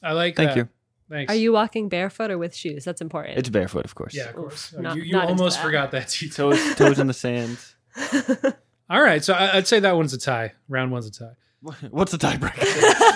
I 0.03 0.11
like 0.13 0.35
Thank 0.35 0.49
that. 0.51 0.57
you. 0.57 0.69
Thanks. 1.09 1.31
Are 1.31 1.35
you 1.35 1.51
walking 1.53 1.87
barefoot 1.87 2.31
or 2.31 2.37
with 2.37 2.55
shoes? 2.55 2.83
That's 2.83 3.01
important. 3.01 3.37
It's 3.37 3.49
barefoot, 3.49 3.85
of 3.85 3.93
course. 3.95 4.15
Yeah, 4.15 4.29
of 4.29 4.35
course. 4.35 4.73
Oof, 4.73 4.79
not- 4.79 4.95
you 4.97 5.03
you 5.03 5.13
not 5.13 5.29
almost 5.29 5.57
that. 5.57 5.65
forgot 5.65 5.91
that 5.91 6.09
detail. 6.09 6.51
Toes, 6.51 6.75
toes 6.75 6.99
in 6.99 7.07
the 7.07 7.13
sand. 7.13 7.57
All 8.89 9.01
right. 9.01 9.23
So 9.23 9.33
I, 9.33 9.57
I'd 9.57 9.67
say 9.67 9.79
that 9.79 9.95
one's 9.95 10.13
a 10.13 10.17
tie. 10.17 10.53
Round 10.67 10.91
one's 10.91 11.07
a 11.07 11.11
tie. 11.11 11.33
What's 11.91 12.11
the 12.11 12.17
tiebreaker? 12.17 12.63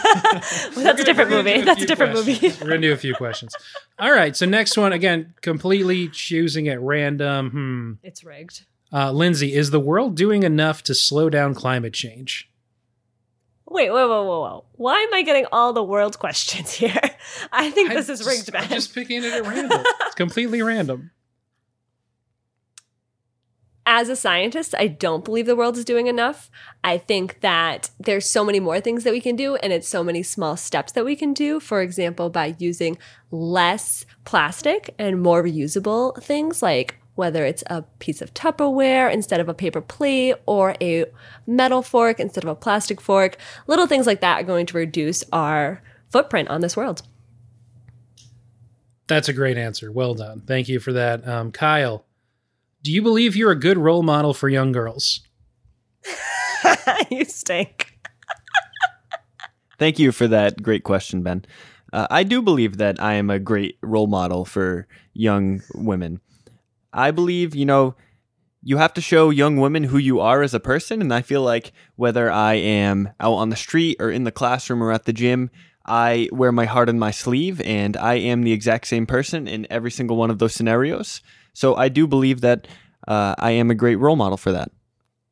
Well, 0.76 0.84
that's 0.84 1.02
a 1.02 1.04
different 1.04 1.30
movie. 1.30 1.54
do 1.56 1.66
That's 1.66 1.84
a 1.84 1.86
different 1.86 2.14
questions. 2.14 2.42
movie. 2.42 2.56
We're 2.62 2.68
going 2.70 2.82
to 2.82 2.88
do 2.88 2.94
a 2.94 2.98
few 2.98 3.14
questions. 3.16 3.56
All 4.00 4.12
right. 4.12 4.36
So 4.36 4.46
next 4.46 4.78
one, 4.78 4.92
again, 4.94 5.34
completely 5.42 6.08
choosing 6.10 6.68
at 6.68 6.82
random. 6.82 7.50
Hmm. 7.52 7.94
It's 8.08 8.24
rigged. 8.24 8.64
Uh, 8.92 9.12
Lindsay, 9.12 9.54
is 9.54 9.70
the 9.72 9.80
world 9.80 10.16
doing 10.16 10.44
enough 10.44 10.82
to 10.84 10.96
slow 10.96 11.30
down 11.30 11.54
climate 11.54 11.94
change? 11.94 12.50
Wait, 13.68 13.92
whoa, 13.92 14.08
whoa, 14.08 14.24
whoa, 14.24 14.40
whoa. 14.42 14.66
Why 14.74 15.00
am 15.00 15.14
I 15.14 15.22
getting 15.22 15.46
all 15.52 15.74
the 15.74 15.84
world 15.84 16.18
questions 16.18 16.72
here? 16.74 17.00
I 17.52 17.70
think 17.70 17.90
this 17.92 18.10
I 18.10 18.14
is 18.14 18.20
just- 18.20 18.30
rigged, 18.30 18.56
I'm 18.56 18.62
man. 18.62 18.70
just 18.72 18.96
picking 18.96 19.24
it 19.24 19.32
at 19.32 19.46
random. 19.46 19.84
it's 20.02 20.16
completely 20.16 20.62
random. 20.64 21.12
As 23.92 24.08
a 24.08 24.16
scientist, 24.16 24.76
I 24.78 24.86
don't 24.86 25.26
believe 25.26 25.48
the 25.48 25.56
world 25.56 25.76
is 25.76 25.84
doing 25.84 26.06
enough. 26.06 26.52
I 26.84 27.00
think 27.00 27.40
that 27.42 27.90
there's 28.00 28.30
so 28.30 28.46
many 28.46 28.60
more 28.60 28.80
things 28.80 29.04
that 29.04 29.14
we 29.14 29.20
can 29.20 29.36
do, 29.36 29.56
and 29.56 29.74
it's 29.74 29.88
so 29.88 30.04
many 30.04 30.22
small 30.22 30.58
steps 30.58 30.92
that 30.92 31.04
we 31.04 31.16
can 31.16 31.34
do. 31.34 31.60
For 31.60 31.82
example, 31.82 32.30
by 32.30 32.56
using 32.60 33.00
less 33.32 34.06
plastic 34.26 34.94
and 35.00 35.24
more 35.24 35.44
reusable 35.44 36.22
things 36.22 36.62
like 36.62 37.00
whether 37.16 37.44
it's 37.44 37.64
a 37.66 37.82
piece 37.98 38.22
of 38.22 38.32
Tupperware 38.36 39.12
instead 39.12 39.40
of 39.40 39.50
a 39.50 39.56
paper 39.56 39.82
plate 39.82 40.36
or 40.46 40.76
a 40.80 41.06
metal 41.48 41.82
fork 41.82 42.20
instead 42.20 42.44
of 42.44 42.50
a 42.52 42.56
plastic 42.56 43.02
fork. 43.02 43.38
Little 43.66 43.88
things 43.88 44.06
like 44.06 44.22
that 44.22 44.40
are 44.40 44.46
going 44.46 44.68
to 44.68 44.78
reduce 44.78 45.24
our 45.34 45.82
footprint 46.12 46.48
on 46.50 46.62
this 46.62 46.78
world. 46.78 47.02
That's 49.08 49.30
a 49.30 49.34
great 49.34 49.58
answer. 49.58 49.92
Well 49.92 50.14
done. 50.14 50.42
Thank 50.42 50.70
you 50.70 50.80
for 50.80 50.94
that. 50.94 51.28
Um, 51.28 51.52
Kyle, 51.52 52.06
do 52.82 52.92
you 52.92 53.02
believe 53.02 53.36
you're 53.36 53.52
a 53.52 53.60
good 53.60 53.78
role 53.78 54.04
model 54.04 54.34
for 54.34 54.50
young 54.50 54.72
girls? 54.72 55.22
you 57.10 57.26
stink. 57.26 57.98
Thank 59.78 60.00
you 60.00 60.12
for 60.12 60.28
that 60.28 60.62
great 60.62 60.84
question, 60.84 61.24
Ben. 61.24 61.46
Uh, 61.92 62.08
I 62.10 62.24
do 62.24 62.42
believe 62.42 62.78
that 62.78 63.02
I 63.02 63.14
am 63.14 63.30
a 63.30 63.40
great 63.40 63.78
role 63.82 64.08
model 64.08 64.46
for 64.46 64.88
young 65.14 65.62
women. 65.74 66.20
I 66.94 67.12
believe, 67.12 67.56
you 67.56 67.66
know, 67.66 67.96
you 68.62 68.78
have 68.78 68.94
to 68.96 69.02
show 69.02 69.30
young 69.30 69.58
women 69.58 69.86
who 69.86 69.98
you 69.98 70.20
are 70.20 70.42
as 70.42 70.54
a 70.54 70.60
person. 70.60 71.02
And 71.02 71.14
I 71.14 71.22
feel 71.22 71.42
like 71.42 71.72
whether 71.96 72.30
I 72.30 72.56
am 72.56 73.10
out 73.20 73.36
on 73.36 73.50
the 73.50 73.56
street 73.56 73.98
or 74.00 74.12
in 74.12 74.26
the 74.26 74.32
classroom 74.32 74.84
or 74.84 74.92
at 74.92 75.06
the 75.06 75.14
gym, 75.14 75.50
I 75.86 76.30
wear 76.32 76.52
my 76.52 76.66
heart 76.66 76.90
on 76.90 77.00
my 77.00 77.12
sleeve 77.12 77.62
and 77.62 77.96
I 77.98 78.16
am 78.16 78.44
the 78.44 78.52
exact 78.52 78.88
same 78.88 79.06
person 79.06 79.48
in 79.48 79.66
every 79.70 79.92
single 79.92 80.18
one 80.18 80.30
of 80.30 80.40
those 80.40 80.54
scenarios. 80.54 81.22
So 81.54 81.76
I 81.76 81.90
do 81.90 82.08
believe 82.08 82.42
that 82.42 82.68
uh, 83.08 83.36
I 83.38 83.52
am 83.52 83.72
a 83.72 83.76
great 83.76 83.96
role 83.96 84.16
model 84.16 84.38
for 84.38 84.52
that. 84.52 84.72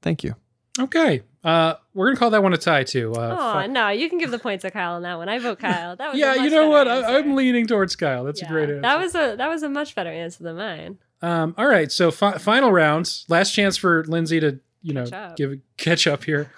Thank 0.02 0.24
you. 0.24 0.36
Okay. 0.80 1.22
Uh, 1.44 1.76
we're 1.94 2.08
gonna 2.08 2.18
call 2.18 2.30
that 2.32 2.44
one 2.44 2.54
a 2.54 2.58
tie 2.58 2.84
too. 2.84 3.14
Uh, 3.14 3.36
Oh 3.40 3.54
fi- 3.54 3.68
no, 3.68 3.90
you 3.90 4.10
can 4.10 4.18
give 4.18 4.32
the 4.32 4.40
points 4.40 4.64
to 4.64 4.72
Kyle 4.72 4.94
on 4.96 5.04
that 5.04 5.18
one. 5.18 5.30
I 5.30 5.40
vote 5.40 5.60
Kyle. 5.60 5.96
That 5.96 6.12
was 6.12 6.20
yeah, 6.20 6.36
you 6.36 6.50
know 6.50 6.68
what? 6.70 6.88
answer. 6.88 7.08
I, 7.08 7.18
I'm 7.20 7.36
leaning 7.36 7.68
towards 7.68 7.96
Kyle. 7.96 8.26
That's 8.26 8.42
a 8.42 8.46
great 8.48 8.70
answer. 8.70 8.82
That 8.82 9.00
was 9.00 9.16
a 9.16 9.36
that 9.38 9.48
was 9.48 9.64
a 9.64 9.70
much 9.70 9.96
better 9.96 10.10
answer 10.10 10.44
than 10.44 10.58
mine. 10.58 10.98
Um, 11.22 11.56
all 11.58 11.68
right, 11.68 11.92
so 11.92 12.12
fi- 12.12 12.38
final 12.38 12.72
rounds. 12.72 13.26
Last 13.30 13.52
chance 13.54 13.78
for 13.78 14.04
Lindsay 14.08 14.40
to 14.42 14.60
you 14.82 14.94
know 14.94 15.06
Catch 15.06 15.14
up. 15.14 15.36
give 15.38 15.60
catch 15.78 16.06
up 16.06 16.26
here. 16.26 16.52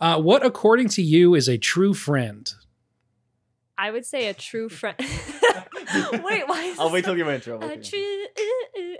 Uh, 0.00 0.20
what, 0.20 0.44
according 0.44 0.88
to 0.88 1.02
you, 1.02 1.34
is 1.36 1.48
a 1.48 1.56
true 1.56 1.94
friend? 1.94 2.52
I 3.78 3.90
would 3.92 4.04
say 4.04 4.26
a 4.28 4.34
true 4.34 4.68
friend. 4.68 4.96
Wait, 6.12 6.48
why? 6.48 6.64
Is 6.72 6.78
I'll 6.80 6.90
wait 6.90 7.04
till 7.04 7.16
you 7.16 7.28
intro. 7.30 7.60
A 7.60 7.76
true. 7.76 8.24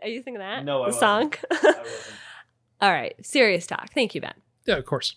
Are 0.02 0.08
you 0.08 0.22
singing 0.22 0.40
that? 0.40 0.64
No, 0.64 0.82
I 0.82 0.90
the 0.90 0.96
wasn't. 0.96 1.36
song. 1.50 1.74
All 2.80 2.92
right, 2.92 3.14
serious 3.24 3.66
talk. 3.66 3.92
Thank 3.94 4.14
you, 4.14 4.20
Ben. 4.20 4.34
Yeah, 4.66 4.76
of 4.76 4.86
course. 4.86 5.16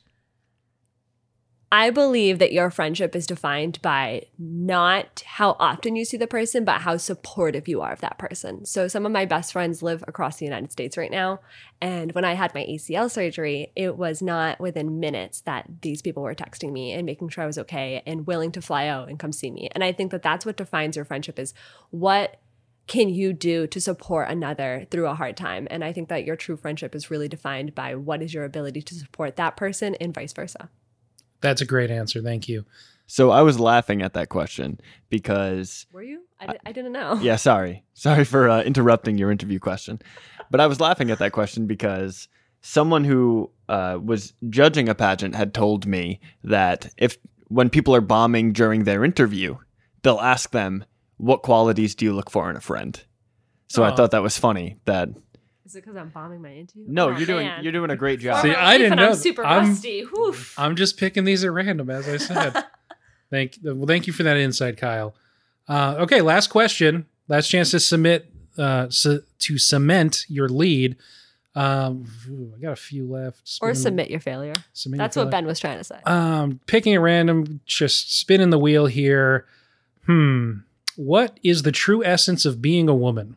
I 1.72 1.90
believe 1.90 2.40
that 2.40 2.54
your 2.54 2.70
friendship 2.70 3.16
is 3.16 3.26
defined 3.26 3.82
by 3.82 4.28
not 4.38 5.24
how 5.26 5.58
often 5.60 5.96
you 5.96 6.06
see 6.06 6.16
the 6.16 6.28
person, 6.28 6.64
but 6.64 6.82
how 6.82 6.96
supportive 6.96 7.68
you 7.68 7.82
are 7.82 7.92
of 7.92 8.02
that 8.02 8.18
person. 8.20 8.66
So, 8.66 8.88
some 8.88 9.06
of 9.06 9.12
my 9.12 9.26
best 9.26 9.52
friends 9.52 9.82
live 9.82 10.04
across 10.08 10.38
the 10.38 10.46
United 10.46 10.72
States 10.72 10.96
right 10.96 11.12
now. 11.12 11.40
And 11.82 12.14
when 12.14 12.24
I 12.24 12.34
had 12.36 12.54
my 12.54 12.62
ACL 12.62 13.10
surgery, 13.12 13.74
it 13.76 13.98
was 13.98 14.22
not 14.22 14.60
within 14.60 15.00
minutes 15.00 15.42
that 15.42 15.68
these 15.82 16.02
people 16.02 16.24
were 16.24 16.36
texting 16.36 16.72
me 16.72 16.94
and 16.94 17.06
making 17.06 17.30
sure 17.30 17.44
I 17.44 17.48
was 17.48 17.58
okay 17.58 18.02
and 18.06 18.28
willing 18.28 18.52
to 18.54 18.62
fly 18.62 18.88
out 18.88 19.10
and 19.10 19.20
come 19.20 19.34
see 19.34 19.52
me. 19.52 19.68
And 19.74 19.84
I 19.84 19.92
think 19.92 20.12
that 20.12 20.22
that's 20.22 20.46
what 20.46 20.58
defines 20.58 20.96
your 20.96 21.04
friendship 21.04 21.40
is 21.40 21.54
what 21.90 22.40
can 22.88 23.10
you 23.10 23.34
do 23.34 23.68
to 23.68 23.82
support 23.82 24.30
another 24.30 24.86
through 24.92 25.08
a 25.08 25.16
hard 25.16 25.36
time? 25.36 25.68
And 25.72 25.84
I 25.84 25.92
think 25.92 26.10
that 26.10 26.26
your 26.26 26.36
true 26.36 26.56
friendship 26.56 26.94
is 26.94 27.10
really 27.10 27.28
defined 27.28 27.74
by 27.74 27.96
what 27.96 28.22
is 28.22 28.34
your 28.34 28.44
ability 28.44 28.82
to 28.84 28.96
support 28.96 29.36
that 29.36 29.58
person 29.58 29.96
and 29.96 30.14
vice 30.14 30.34
versa. 30.34 30.70
That's 31.42 31.62
a 31.62 31.66
great 31.66 31.92
answer. 31.92 32.22
Thank 32.22 32.48
you. 32.48 32.66
So 33.08 33.32
I 33.32 33.42
was 33.42 33.60
laughing 33.60 34.02
at 34.02 34.14
that 34.14 34.30
question 34.30 34.80
because 35.10 35.86
Were 35.92 36.04
you? 36.04 36.24
I, 36.40 36.48
di- 36.48 36.60
I 36.66 36.72
didn't 36.72 36.92
know. 36.92 37.16
yeah, 37.22 37.36
sorry. 37.36 37.84
Sorry 37.94 38.24
for 38.24 38.50
uh, 38.50 38.64
interrupting 38.64 39.18
your 39.18 39.32
interview 39.32 39.60
question. 39.60 40.02
But 40.50 40.60
I 40.60 40.68
was 40.68 40.80
laughing 40.80 41.12
at 41.12 41.20
that 41.20 41.32
question 41.32 41.68
because 41.68 42.28
someone 42.62 43.04
who 43.04 43.52
uh, 43.70 44.00
was 44.04 44.34
judging 44.50 44.90
a 44.90 44.96
pageant 44.96 45.36
had 45.36 45.54
told 45.54 45.86
me 45.86 46.20
that 46.44 46.92
if 46.98 47.18
when 47.48 47.70
people 47.70 47.96
are 47.96 48.02
bombing 48.02 48.54
during 48.54 48.84
their 48.84 49.04
interview, 49.04 49.58
they'll 50.02 50.20
ask 50.20 50.52
them, 50.52 50.84
What 51.18 51.42
qualities 51.44 51.96
do 51.96 52.06
you 52.06 52.14
look 52.14 52.30
for 52.30 52.50
in 52.50 52.56
a 52.56 52.62
friend? 52.62 53.00
So 53.68 53.84
I 53.84 53.92
Oh. 53.92 53.96
thought 53.96 54.12
that 54.12 54.22
was 54.24 54.38
funny 54.38 54.78
that 54.86 55.10
Is 55.66 55.76
it 55.76 55.82
because 55.84 55.96
I'm 55.96 56.10
bombing 56.10 56.42
my 56.42 56.54
interview? 56.54 56.86
no, 56.88 57.10
Oh, 57.10 57.18
you're 57.18 57.26
doing 57.26 57.48
man. 57.48 57.64
you're 57.64 57.72
doing 57.74 57.90
a 57.90 57.96
great 57.96 58.20
job. 58.20 58.42
See, 58.42 58.50
Former 58.52 58.64
I 58.64 58.78
didn't 58.78 58.98
know 58.98 59.10
I'm 59.10 59.16
super 59.16 59.44
I'm- 59.46 59.70
rusty. 59.70 60.02
Whew. 60.02 60.36
I'm 60.58 60.76
just 60.76 60.98
picking 60.98 61.24
these 61.24 61.44
at 61.44 61.52
random, 61.52 61.90
as 61.90 62.08
I 62.08 62.18
said. 62.18 62.64
thank 63.32 63.58
well, 63.64 63.88
thank 63.88 64.08
you 64.08 64.14
for 64.14 64.24
that 64.24 64.38
insight, 64.38 64.78
Kyle. 64.78 65.16
Uh, 65.68 65.96
okay, 66.00 66.22
last 66.22 66.48
question. 66.48 67.06
Last 67.28 67.48
chance 67.50 67.72
to 67.72 67.80
submit 67.80 68.32
uh, 68.58 68.90
c- 68.90 69.20
to 69.40 69.58
cement 69.58 70.26
your 70.30 70.48
lead. 70.48 70.96
Um, 71.56 72.06
ooh, 72.30 72.54
I 72.56 72.60
got 72.62 72.74
a 72.74 72.76
few 72.76 73.06
left. 73.10 73.40
Or 73.62 73.70
Spinning- 73.74 73.76
submit 73.76 74.10
your 74.12 74.20
failure. 74.20 74.54
submit 74.74 74.98
That's 75.00 75.16
your 75.16 75.26
what 75.26 75.32
failure. 75.32 75.42
Ben 75.44 75.48
was 75.48 75.60
trying 75.60 75.78
to 75.80 75.84
say. 75.84 76.00
Um, 76.06 76.60
picking 76.68 76.94
at 76.94 77.02
random, 77.02 77.62
just 77.66 78.18
spinning 78.20 78.50
the 78.52 78.60
wheel 78.60 78.86
here. 78.86 79.46
Hmm. 80.06 80.58
What 80.96 81.40
is 81.44 81.64
the 81.64 81.72
true 81.72 82.04
essence 82.04 82.46
of 82.46 82.62
being 82.62 82.90
a 82.90 82.96
woman? 82.96 83.36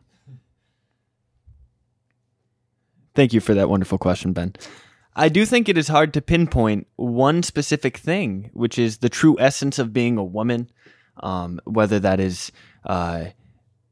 Thank 3.15 3.33
you 3.33 3.41
for 3.41 3.53
that 3.53 3.69
wonderful 3.69 3.97
question, 3.97 4.33
Ben. 4.33 4.53
I 5.15 5.27
do 5.27 5.45
think 5.45 5.67
it 5.67 5.77
is 5.77 5.89
hard 5.89 6.13
to 6.13 6.21
pinpoint 6.21 6.87
one 6.95 7.43
specific 7.43 7.97
thing, 7.97 8.49
which 8.53 8.79
is 8.79 8.99
the 8.99 9.09
true 9.09 9.35
essence 9.39 9.77
of 9.77 9.91
being 9.91 10.17
a 10.17 10.23
woman, 10.23 10.69
um, 11.21 11.59
whether 11.65 11.99
that 11.99 12.21
is 12.21 12.51
uh, 12.85 13.25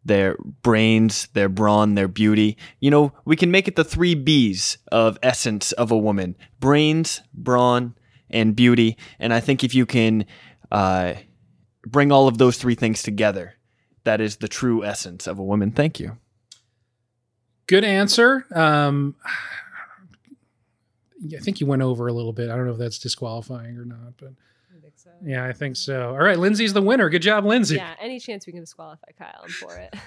their 0.06 0.38
brains, 0.62 1.28
their 1.34 1.50
brawn, 1.50 1.96
their 1.96 2.08
beauty. 2.08 2.58
You 2.80 2.92
know, 2.92 3.12
we 3.26 3.36
can 3.36 3.52
make 3.52 3.68
it 3.68 3.76
the 3.76 3.84
three 3.84 4.16
B's 4.16 4.78
of 4.92 5.18
essence 5.22 5.74
of 5.74 5.92
a 5.92 5.98
woman 5.98 6.38
brains, 6.62 7.22
brawn, 7.34 7.96
and 8.30 8.56
beauty. 8.56 8.98
And 9.20 9.34
I 9.34 9.42
think 9.42 9.64
if 9.64 9.76
you 9.76 9.86
can 9.86 10.26
uh, 10.72 11.16
bring 11.86 12.14
all 12.14 12.30
of 12.30 12.38
those 12.38 12.58
three 12.58 12.76
things 12.76 13.04
together, 13.04 13.56
that 14.08 14.22
is 14.22 14.38
the 14.38 14.48
true 14.48 14.86
essence 14.86 15.28
of 15.28 15.38
a 15.38 15.44
woman. 15.44 15.70
Thank 15.72 16.00
you. 16.00 16.18
Good 17.68 17.84
answer. 17.84 18.46
Um, 18.56 19.16
I 21.36 21.40
think 21.40 21.60
you 21.60 21.68
went 21.68 21.82
over 21.82 22.08
a 22.08 22.14
little 22.14 22.32
bit. 22.32 22.50
I 22.50 22.56
don't 22.56 22.66
know 22.66 22.72
if 22.72 22.78
that's 22.78 23.00
disqualifying 23.00 23.78
or 23.78 23.84
not, 23.84 24.14
but 24.18 24.32
yeah, 25.26 25.46
I 25.46 25.52
think 25.52 25.76
so. 25.76 26.12
All 26.12 26.20
right, 26.20 26.40
Lindsay's 26.40 26.72
the 26.72 26.82
winner. 26.82 27.10
Good 27.10 27.22
job, 27.22 27.44
Lindsay. 27.44 27.76
Yeah, 27.76 27.96
any 28.00 28.18
chance 28.20 28.48
we 28.48 28.54
can 28.54 28.62
disqualify 28.62 29.10
Kyle, 29.18 29.42
I'm 29.44 29.50
for 29.50 29.76
it. 29.76 29.94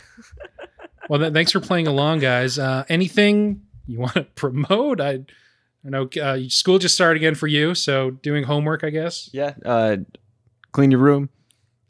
Well, 1.08 1.18
th- 1.18 1.32
thanks 1.32 1.50
for 1.50 1.58
playing 1.58 1.88
along, 1.88 2.20
guys. 2.20 2.56
Uh, 2.56 2.84
anything 2.88 3.62
you 3.88 3.98
want 3.98 4.14
to 4.14 4.22
promote? 4.36 5.00
I, 5.00 5.24
I 5.84 5.88
know 5.88 6.08
uh, 6.22 6.38
school 6.48 6.78
just 6.78 6.94
started 6.94 7.16
again 7.16 7.34
for 7.34 7.48
you, 7.48 7.74
so 7.74 8.10
doing 8.10 8.44
homework, 8.44 8.84
I 8.84 8.90
guess. 8.90 9.28
Yeah. 9.32 9.54
Uh, 9.64 9.96
clean 10.70 10.92
your 10.92 11.00
room. 11.00 11.28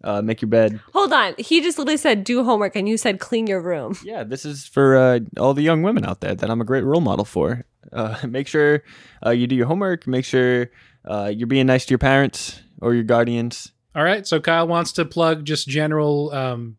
Uh, 0.02 0.22
make 0.22 0.40
your 0.40 0.48
bed. 0.48 0.80
Hold 0.94 1.12
on. 1.12 1.34
He 1.36 1.60
just 1.60 1.78
literally 1.78 1.98
said 1.98 2.24
do 2.24 2.42
homework 2.42 2.74
and 2.74 2.88
you 2.88 2.96
said 2.96 3.20
clean 3.20 3.46
your 3.46 3.60
room. 3.60 3.96
Yeah, 4.02 4.24
this 4.24 4.46
is 4.46 4.66
for 4.66 4.96
uh, 4.96 5.20
all 5.38 5.52
the 5.52 5.62
young 5.62 5.82
women 5.82 6.06
out 6.06 6.20
there 6.22 6.34
that 6.34 6.48
I'm 6.50 6.60
a 6.60 6.64
great 6.64 6.84
role 6.84 7.02
model 7.02 7.24
for. 7.26 7.66
Uh, 7.92 8.16
make 8.28 8.46
sure 8.48 8.82
uh, 9.24 9.30
you 9.30 9.46
do 9.46 9.54
your 9.54 9.66
homework. 9.66 10.06
Make 10.06 10.24
sure 10.24 10.70
uh, 11.04 11.30
you're 11.34 11.46
being 11.46 11.66
nice 11.66 11.84
to 11.86 11.90
your 11.92 11.98
parents 11.98 12.62
or 12.80 12.94
your 12.94 13.04
guardians. 13.04 13.72
All 13.94 14.04
right, 14.04 14.26
so 14.26 14.40
Kyle 14.40 14.66
wants 14.68 14.92
to 14.92 15.04
plug 15.04 15.44
just 15.44 15.66
general 15.68 16.32
um, 16.32 16.76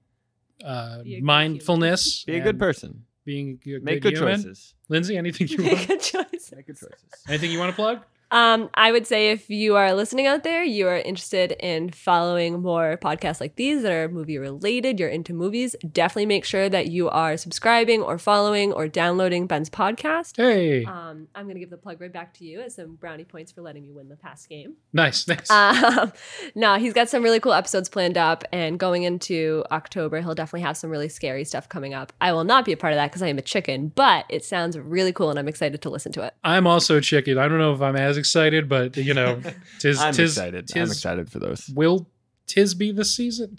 uh, 0.64 1.04
Be 1.04 1.16
a 1.16 1.18
good 1.20 1.26
mindfulness. 1.26 2.24
Be 2.24 2.38
a 2.38 2.40
good 2.40 2.58
person. 2.58 3.06
Being 3.26 3.60
a 3.62 3.66
good, 3.66 3.84
Make 3.84 4.02
good 4.02 4.14
human. 4.14 4.38
choices. 4.38 4.74
Lindsay, 4.90 5.16
anything 5.18 5.48
you 5.48 5.58
Make 5.60 5.74
want? 5.74 5.88
good 5.90 6.02
choice. 6.02 6.52
Make 6.56 6.68
good 6.68 6.78
choices. 6.80 7.04
anything 7.28 7.52
you 7.52 7.60
want 7.60 7.70
to 7.70 7.76
plug? 7.76 8.00
Um, 8.32 8.70
I 8.74 8.92
would 8.92 9.06
say 9.06 9.32
if 9.32 9.50
you 9.50 9.76
are 9.76 9.94
listening 9.94 10.26
out 10.26 10.44
there, 10.44 10.64
you 10.64 10.88
are 10.88 10.98
interested 10.98 11.52
in 11.60 11.90
following 11.90 12.62
more 12.62 12.98
podcasts 12.98 13.42
like 13.42 13.56
these 13.58 13.84
that 13.84 13.92
are 13.92 14.08
movie 14.08 14.38
related, 14.38 15.00
you're 15.00 15.10
into 15.10 15.34
movies, 15.34 15.76
definitely 15.92 16.28
make 16.28 16.46
sure 16.46 16.70
that 16.70 16.88
you 16.88 17.10
are 17.10 17.36
subscribing 17.36 18.02
or 18.02 18.18
following 18.18 18.72
or 18.72 18.88
downloading 18.88 19.48
Ben's 19.48 19.70
podcast. 19.70 20.38
Hey, 20.38 20.86
Um, 20.86 21.28
I'm 21.36 21.44
going 21.46 21.56
to 21.56 21.60
give 21.60 21.70
the 21.70 21.78
plug 21.78 22.00
right 22.00 22.12
back 22.12 22.34
to 22.36 22.46
you 22.46 22.62
as 22.62 22.76
some 22.76 22.96
brownie 22.96 23.26
points 23.26 23.52
for 23.52 23.62
letting 23.62 23.84
me 23.84 23.92
win 23.92 24.08
the 24.08 24.16
past 24.16 24.48
game. 24.48 24.76
nice, 24.94 25.28
nice. 25.28 25.50
Um, 25.50 26.14
no, 26.56 26.76
he's 26.76 26.94
got 26.94 27.10
some 27.10 27.24
really 27.24 27.40
cool 27.42 27.54
episodes 27.54 27.90
planned 27.90 28.18
up, 28.18 28.46
and 28.54 28.80
going 28.80 29.04
into 29.04 29.64
October, 29.72 30.22
he'll 30.22 30.36
definitely 30.36 30.62
have 30.62 30.78
some 30.78 30.90
really 30.90 31.10
scary 31.10 31.44
stuff 31.44 31.68
coming 31.68 31.94
up. 31.94 32.14
I 32.22 32.32
will 32.32 32.46
not 32.46 32.64
be 32.64 32.72
a 32.72 32.78
part 32.78 32.94
of 32.94 32.98
that 32.98 33.12
because 33.12 33.22
I 33.22 33.28
am 33.28 33.38
a 33.38 33.42
chicken, 33.42 33.90
but 33.94 34.26
it 34.30 34.46
sounds 34.46 34.78
really 34.80 35.12
cool, 35.12 35.30
and 35.30 35.38
I'm 35.38 35.50
excited 35.50 35.82
to 35.82 35.90
listen 35.90 36.14
to 36.14 36.24
it. 36.26 36.34
I'm 36.46 36.66
also 36.66 36.98
a 36.98 37.02
chicken. 37.02 37.38
I 37.38 37.48
don't 37.50 37.60
know 37.60 37.74
if 37.74 37.82
I'm 37.82 37.96
as 37.98 38.21
excited, 38.22 38.70
but 38.70 38.96
you 38.96 39.14
know, 39.14 39.42
tis 39.80 40.00
I'm 40.00 40.14
tis 40.14 40.38
excited. 40.38 40.68
tis 40.68 40.76
I'm 40.90 40.92
excited 40.92 41.30
for 41.30 41.40
those. 41.40 41.70
will 41.76 42.08
tis 42.48 42.74
be 42.74 42.92
the 42.94 43.04
season? 43.06 43.58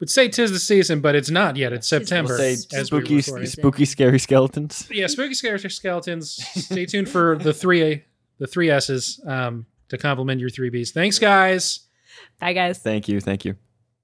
Would 0.00 0.10
say 0.10 0.28
tis 0.28 0.50
the 0.50 0.58
season, 0.58 1.00
but 1.00 1.14
it's 1.14 1.30
not 1.30 1.56
yet. 1.56 1.72
It's 1.74 1.88
Tis 1.88 2.00
the 2.00 2.06
September. 2.06 2.36
Say 2.38 2.52
As 2.76 2.86
spooky, 2.88 3.16
record. 3.16 3.48
spooky, 3.48 3.84
scary 3.84 4.18
skeletons. 4.18 4.88
yeah, 4.90 5.06
spooky 5.06 5.34
scary 5.34 5.58
skeletons. 5.70 6.42
Stay 6.54 6.86
tuned 6.86 7.08
for 7.08 7.36
the 7.38 7.52
three 7.52 8.02
the 8.38 8.46
three 8.46 8.70
S's 8.70 9.20
um, 9.26 9.66
to 9.90 9.98
complement 9.98 10.40
your 10.40 10.48
three 10.50 10.70
B's. 10.70 10.90
Thanks, 10.92 11.18
guys. 11.18 11.80
Bye, 12.40 12.54
guys. 12.54 12.78
Thank 12.78 13.08
you. 13.08 13.20
Thank 13.20 13.44
you. 13.44 13.56